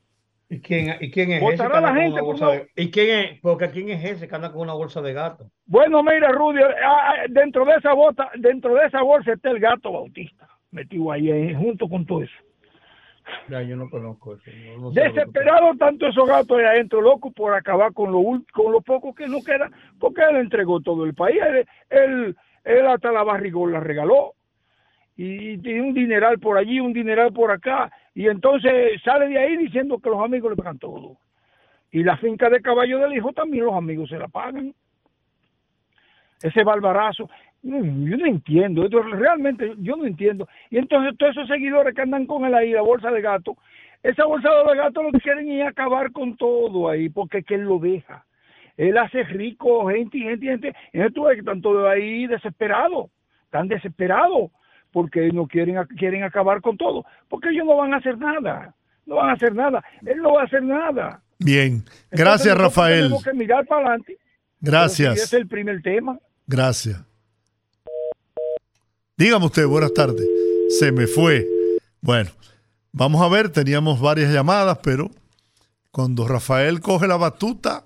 ¿Y 0.50 0.60
quién, 0.60 0.96
y 1.00 1.12
quién 1.12 1.32
es 1.32 1.38
ese? 1.42 1.46
Votará 1.52 1.78
anda 1.78 1.94
la 1.94 1.96
gente 1.96 2.12
una 2.14 2.20
por 2.22 2.28
bolsa 2.32 2.46
una- 2.50 2.56
de- 2.56 2.68
¿Y 2.76 2.92
quién 2.92 3.20
es? 3.20 3.40
Porque 3.42 3.70
quién 3.70 3.90
es 3.90 4.04
ese 4.04 4.28
que 4.28 4.36
anda 4.36 4.52
con 4.52 4.62
una 4.62 4.74
bolsa 4.74 5.02
de 5.02 5.14
gato. 5.14 5.46
Bueno, 5.66 6.04
mira, 6.04 6.30
Rudy, 6.32 6.60
ah, 6.62 6.68
ah, 7.10 7.14
dentro 7.30 7.64
de 7.64 7.74
esa 7.76 7.94
bota, 7.94 8.30
dentro 8.36 8.74
de 8.74 8.86
esa 8.88 9.02
bolsa 9.02 9.32
está 9.34 9.50
el 9.52 9.60
gato 9.60 9.92
bautista, 9.94 10.50
metido 10.72 11.12
ahí, 11.12 11.30
eh, 11.32 11.56
junto 11.56 11.88
con 11.88 12.06
todo 12.06 12.24
eso. 12.24 12.34
Ya, 13.50 13.62
yo 13.62 13.76
no 13.76 13.90
conozco 13.90 14.36
eso. 14.36 14.44
no- 14.66 14.78
no 14.78 14.92
sé 14.94 15.00
lo 15.06 15.14
que- 15.14 15.20
Desesperado 15.20 15.76
tanto 15.78 16.08
esos 16.08 16.28
gatos 16.28 16.58
ahí 16.60 16.66
adentro, 16.66 17.02
loco, 17.02 17.32
por 17.32 17.54
acabar 17.54 17.94
con 17.94 18.12
lo, 18.12 18.22
con 18.54 18.72
lo 18.72 18.82
poco 18.82 19.14
que 19.14 19.28
no 19.28 19.42
queda, 19.44 19.70
porque 20.00 20.22
él 20.30 20.38
entregó 20.38 20.80
todo 20.80 21.06
el 21.06 21.14
país, 21.14 21.38
él, 21.42 21.66
él, 21.90 22.36
él 22.64 22.88
hasta 22.88 23.12
la 23.12 23.24
barrigón 23.24 23.72
la 23.72 23.80
regaló, 23.80 24.34
y 25.18 25.58
tiene 25.60 25.82
un 25.82 25.94
dineral 25.94 26.40
por 26.40 26.58
allí, 26.58 26.80
un 26.80 26.94
dineral 26.94 27.32
por 27.34 27.52
acá, 27.52 27.92
y 28.16 28.28
entonces 28.28 29.02
sale 29.04 29.28
de 29.28 29.38
ahí 29.38 29.58
diciendo 29.58 30.00
que 30.00 30.10
los 30.10 30.24
amigos 30.24 30.50
le 30.52 30.58
pagan 30.58 30.80
todo. 30.80 31.18
Y 31.92 32.04
la 32.04 32.18
finca 32.18 32.50
de 32.50 32.62
caballo 32.62 33.00
del 33.00 33.14
hijo 33.14 33.34
también 33.34 33.66
los 33.66 33.76
amigos 33.76 34.10
se 34.10 34.18
la 34.18 34.30
pagan. 34.30 34.74
Ese 36.42 36.64
barbarazo, 36.64 37.30
yo 37.64 38.18
no 38.18 38.26
entiendo, 38.26 38.86
esto 38.86 39.02
realmente 39.04 39.74
yo 39.80 39.96
no 39.96 40.06
entiendo. 40.06 40.48
Y 40.70 40.78
entonces 40.78 41.18
todos 41.18 41.36
esos 41.36 41.48
seguidores 41.48 41.94
que 41.94 42.02
andan 42.02 42.26
con 42.26 42.46
él 42.46 42.56
ahí, 42.56 42.72
la 42.72 42.82
bolsa 42.82 43.12
de 43.12 43.22
gato, 43.22 43.58
esa 44.04 44.26
bolsa 44.26 44.50
de 44.50 44.78
gato 44.78 45.04
lo 45.04 45.12
que 45.12 45.20
quieren 45.20 45.50
es 45.52 45.68
acabar 45.68 46.12
con 46.12 46.36
todo 46.38 46.90
ahí, 46.90 47.10
porque 47.10 47.40
es 47.40 47.46
que 47.46 47.56
él 47.56 47.62
lo 47.62 47.78
deja. 47.80 48.26
Él 48.78 48.98
hace 48.98 49.24
rico 49.24 49.88
gente 49.90 50.18
y 50.18 50.22
gente 50.22 50.46
y 50.46 50.50
gente. 50.50 50.76
Entonces 50.92 51.14
tú 51.14 51.24
ves 51.26 51.36
que 51.36 51.42
están 51.42 51.62
todos 51.62 51.88
ahí 51.88 52.26
desesperados, 52.26 53.12
están 53.46 53.68
desesperados, 53.68 54.50
porque 54.92 55.32
no 55.32 55.48
quieren, 55.48 55.78
quieren 55.98 56.24
acabar 56.24 56.62
con 56.62 56.78
todo, 56.78 57.06
porque 57.30 57.50
ellos 57.50 57.66
no 57.66 57.78
van 57.78 57.94
a 57.94 57.98
hacer 57.98 58.18
nada, 58.18 58.74
no 59.06 59.16
van 59.16 59.30
a 59.30 59.34
hacer 59.34 59.54
nada, 59.54 59.84
él 60.06 60.18
no 60.18 60.34
va 60.34 60.42
a 60.42 60.46
hacer 60.46 60.64
nada. 60.64 61.22
Bien, 61.40 61.84
gracias 62.12 62.58
Rafael. 62.58 63.04
Tenemos 63.04 63.24
que 63.24 63.34
mirar 63.34 63.66
para 63.66 63.82
adelante. 63.82 64.18
Gracias. 64.60 65.14
si 65.16 65.22
ese 65.22 65.36
es 65.38 65.42
el 65.42 65.48
primer 65.48 65.82
tema. 65.82 66.20
Gracias. 66.48 67.11
Dígame 69.22 69.46
usted, 69.46 69.68
buenas 69.68 69.94
tardes. 69.94 70.28
Se 70.80 70.92
me 70.92 71.06
fue. 71.06 71.48
Bueno, 72.02 72.32
vamos 72.92 73.22
a 73.22 73.30
ver, 73.30 73.52
teníamos 73.52 74.02
varias 74.02 74.34
llamadas, 74.34 74.80
pero 74.84 75.12
cuando 75.92 76.28
Rafael 76.28 76.80
coge 76.80 77.08
la 77.08 77.18
batuta, 77.18 77.86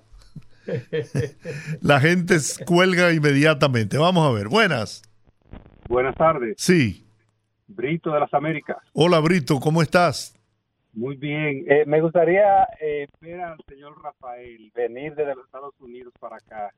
la 1.82 2.00
gente 2.00 2.36
cuelga 2.64 3.12
inmediatamente. 3.12 3.98
Vamos 3.98 4.26
a 4.26 4.32
ver, 4.32 4.48
buenas. 4.48 5.02
Buenas 5.90 6.14
tardes, 6.14 6.54
Sí. 6.56 7.06
Brito 7.66 8.12
de 8.12 8.20
las 8.20 8.32
Américas. 8.32 8.78
Hola 8.94 9.20
Brito, 9.20 9.60
¿cómo 9.60 9.82
estás? 9.82 10.34
Muy 10.94 11.16
bien. 11.16 11.66
Eh, 11.68 11.84
me 11.86 12.00
gustaría 12.00 12.66
eh, 12.80 13.08
ver 13.20 13.42
al 13.42 13.58
señor 13.68 14.02
Rafael 14.02 14.72
venir 14.74 15.14
desde 15.14 15.34
los 15.34 15.44
Estados 15.44 15.74
Unidos 15.80 16.14
para 16.18 16.36
acá 16.36 16.72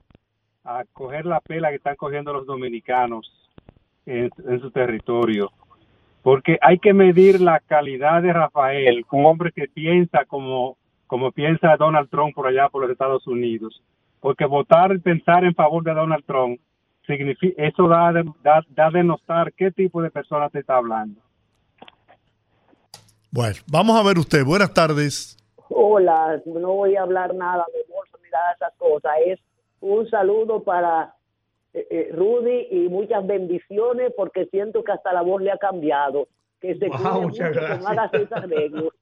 a 0.64 0.82
coger 0.92 1.26
la 1.26 1.40
pela 1.42 1.68
que 1.68 1.76
están 1.76 1.94
cogiendo 1.94 2.32
los 2.32 2.44
dominicanos 2.44 3.38
en, 4.08 4.30
en 4.48 4.60
su 4.60 4.70
territorio. 4.70 5.50
Porque 6.22 6.58
hay 6.60 6.78
que 6.78 6.92
medir 6.92 7.40
la 7.40 7.60
calidad 7.60 8.22
de 8.22 8.32
Rafael, 8.32 9.04
un 9.12 9.26
hombre 9.26 9.52
que 9.52 9.68
piensa 9.68 10.24
como, 10.26 10.76
como 11.06 11.30
piensa 11.32 11.76
Donald 11.76 12.10
Trump 12.10 12.34
por 12.34 12.46
allá 12.46 12.68
por 12.68 12.82
los 12.82 12.90
Estados 12.90 13.26
Unidos. 13.26 13.82
Porque 14.20 14.44
votar 14.44 14.92
y 14.94 14.98
pensar 14.98 15.44
en 15.44 15.54
favor 15.54 15.84
de 15.84 15.94
Donald 15.94 16.24
Trump, 16.26 16.60
significa, 17.06 17.62
eso 17.62 17.86
da, 17.88 18.12
de- 18.12 18.24
da, 18.42 18.62
da 18.70 18.90
de 18.90 19.04
notar 19.04 19.52
qué 19.52 19.70
tipo 19.70 20.02
de 20.02 20.10
persona 20.10 20.48
te 20.50 20.58
está 20.58 20.76
hablando. 20.76 21.20
Bueno, 23.30 23.56
vamos 23.70 23.98
a 23.98 24.02
ver 24.06 24.18
usted. 24.18 24.44
Buenas 24.44 24.72
tardes. 24.74 25.36
Hola, 25.68 26.40
no 26.46 26.72
voy 26.72 26.96
a 26.96 27.02
hablar 27.02 27.34
nada 27.34 27.64
de 27.72 27.94
bolsa 27.94 28.16
ni 28.24 28.30
nada 28.30 28.48
de 28.48 28.54
esas 28.56 28.74
cosas. 28.78 29.12
Es 29.26 29.40
un 29.80 30.08
saludo 30.08 30.62
para 30.62 31.14
eh, 31.74 31.86
eh, 31.90 32.10
Rudy 32.14 32.68
y 32.70 32.88
muchas 32.88 33.26
bendiciones 33.26 34.12
porque 34.16 34.46
siento 34.46 34.82
que 34.84 34.92
hasta 34.92 35.12
la 35.12 35.22
voz 35.22 35.42
le 35.42 35.50
ha 35.52 35.58
cambiado. 35.58 36.28
Que 36.60 36.74
se 36.76 36.88
Wow, 36.88 36.96
cuide 36.98 37.10
mucho, 37.12 37.22
muchas 37.22 37.50
que 37.52 37.60
no 37.60 37.66
gracias. 37.66 37.86
haga 37.86 38.10
ese 38.12 38.34
arreglo. 38.34 38.92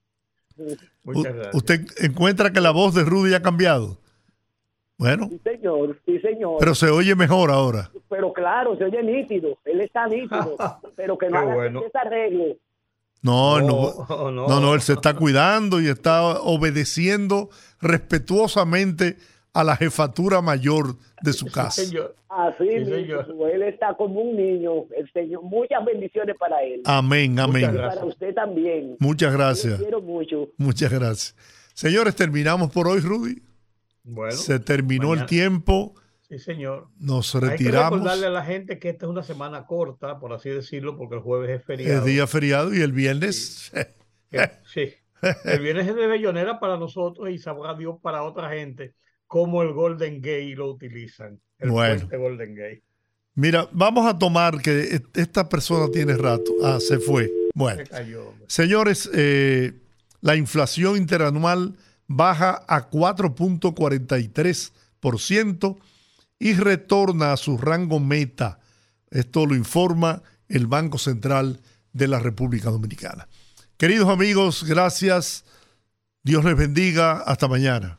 U- 1.05 1.25
¿Usted 1.55 1.81
encuentra 2.03 2.51
que 2.51 2.61
la 2.61 2.71
voz 2.71 2.95
de 2.95 3.05
Rudy 3.05 3.35
ha 3.35 3.43
cambiado? 3.43 3.99
Bueno, 4.99 5.29
Sí, 5.29 5.39
señor, 5.45 5.99
sí, 6.07 6.19
señor. 6.21 6.57
pero 6.59 6.75
se 6.75 6.89
oye 6.91 7.15
mejor 7.15 7.51
ahora. 7.51 7.91
Pero 8.09 8.33
claro, 8.33 8.77
se 8.79 8.85
oye 8.85 9.03
nítido. 9.03 9.59
Él 9.67 9.83
está 9.83 10.07
nítido. 10.07 10.57
pero 10.97 11.19
que 11.19 11.29
no 11.29 11.39
haga 11.39 11.55
bueno. 11.55 11.83
ese 11.87 11.99
arreglo. 11.99 12.57
No, 13.23 13.61
no, 13.61 13.67
No, 14.09 14.31
no, 14.31 14.49
no. 14.49 14.61
no, 14.61 14.75
él 14.75 14.81
se 14.81 14.95
está 14.95 15.15
cuidando 15.15 15.81
y 15.81 15.89
está 15.89 16.41
obedeciendo 16.41 17.51
respetuosamente 17.81 19.17
a 19.59 19.65
la 19.65 19.77
jefatura 19.77 20.41
mayor 20.41 20.97
de 21.23 21.33
su 21.33 21.47
casa. 21.53 21.83
Así 22.28 22.59
Sí, 22.59 22.65
mismo, 22.81 22.95
señor. 22.95 23.51
él 23.53 23.62
está 23.62 23.95
como 23.97 24.20
un 24.20 24.37
niño. 24.37 24.85
El 24.97 25.11
señor, 25.12 25.43
muchas 25.43 25.85
bendiciones 25.85 26.37
para 26.39 26.62
él. 26.62 26.83
Amén, 26.85 27.39
amén. 27.39 27.70
Y 27.74 27.77
para 27.78 28.05
usted 28.05 28.35
también. 28.35 28.97
Muchas 28.99 29.33
gracias. 29.33 29.78
quiero 29.81 30.01
mucho. 30.03 30.49
Muchas 30.59 30.93
gracias. 30.93 31.35
Señores, 31.74 32.15
terminamos 32.16 32.70
por 32.70 32.89
hoy, 32.89 33.01
Rudy. 33.01 33.43
Bueno, 34.05 34.33
Se 34.33 34.59
terminó 34.61 35.05
el 35.15 35.20
mañana- 35.20 35.27
tiempo. 35.27 35.95
Sí, 36.28 36.39
señor. 36.39 36.89
Nos 36.99 37.35
Hay 37.37 37.41
que 37.43 37.47
retiramos. 37.49 37.93
recordarle 38.01 38.27
a 38.27 38.31
la 38.31 38.45
gente 38.45 38.78
que 38.78 38.89
esta 38.91 39.07
es 39.07 39.11
una 39.11 39.23
semana 39.23 39.65
corta, 39.65 40.19
por 40.19 40.33
así 40.33 40.51
decirlo, 40.51 40.97
porque 40.99 41.15
el 41.16 41.20
jueves 41.23 41.51
es 41.61 41.65
feriado. 41.65 41.99
Es 42.01 42.05
día 42.05 42.27
feriado 42.27 42.74
y 42.74 42.81
el 42.83 42.93
viernes 42.93 43.73
Sí. 44.65 44.93
El 45.45 45.61
viernes 45.61 45.89
es 45.89 45.95
de 45.97 46.07
Bellonera 46.07 46.61
para 46.61 46.77
nosotros 46.77 47.31
y 47.31 47.39
sabrá 47.39 47.74
Dios 47.74 47.97
para 48.03 48.23
otra 48.24 48.51
gente 48.51 48.93
cómo 49.27 49.62
el 49.62 49.73
Golden 49.73 50.16
Gate 50.20 50.55
lo 50.57 50.70
utilizan. 50.70 51.40
El 51.59 51.70
Bueno. 51.70 51.97
puente 51.97 52.16
Golden 52.16 52.55
Gate. 52.55 52.82
Mira, 53.35 53.69
vamos 53.73 54.07
a 54.07 54.19
tomar 54.19 54.61
que 54.62 54.94
e- 54.97 55.03
esta 55.15 55.48
persona 55.48 55.89
tiene 55.93 56.16
rato. 56.16 56.53
Ah, 56.65 56.78
se 56.81 56.98
fue. 56.98 57.31
Bueno. 57.55 57.85
Se 57.85 57.90
cayó. 57.90 58.32
Señores, 58.48 59.11
eh, 59.15 59.74
la 60.20 60.36
inflación 60.36 60.97
interanual 60.97 61.77
baja 62.07 62.62
a 62.66 62.89
4.43% 62.89 65.78
y 66.39 66.55
retorna 66.55 67.32
a 67.32 67.36
su 67.36 67.59
rango 67.59 68.01
meta. 68.01 68.59
Esto 69.11 69.47
lo 69.47 69.55
informa 69.55 70.23
el 70.48 70.66
Banco 70.66 70.98
Central 70.98 71.61
de 71.93 72.09
la 72.09 72.19
República 72.19 72.70
Dominicana. 72.70 73.28
Queridos 73.77 74.09
amigos, 74.09 74.65
gracias. 74.65 75.44
Dios 76.23 76.44
les 76.44 76.57
bendiga. 76.57 77.20
Hasta 77.20 77.48
mañana. 77.48 77.98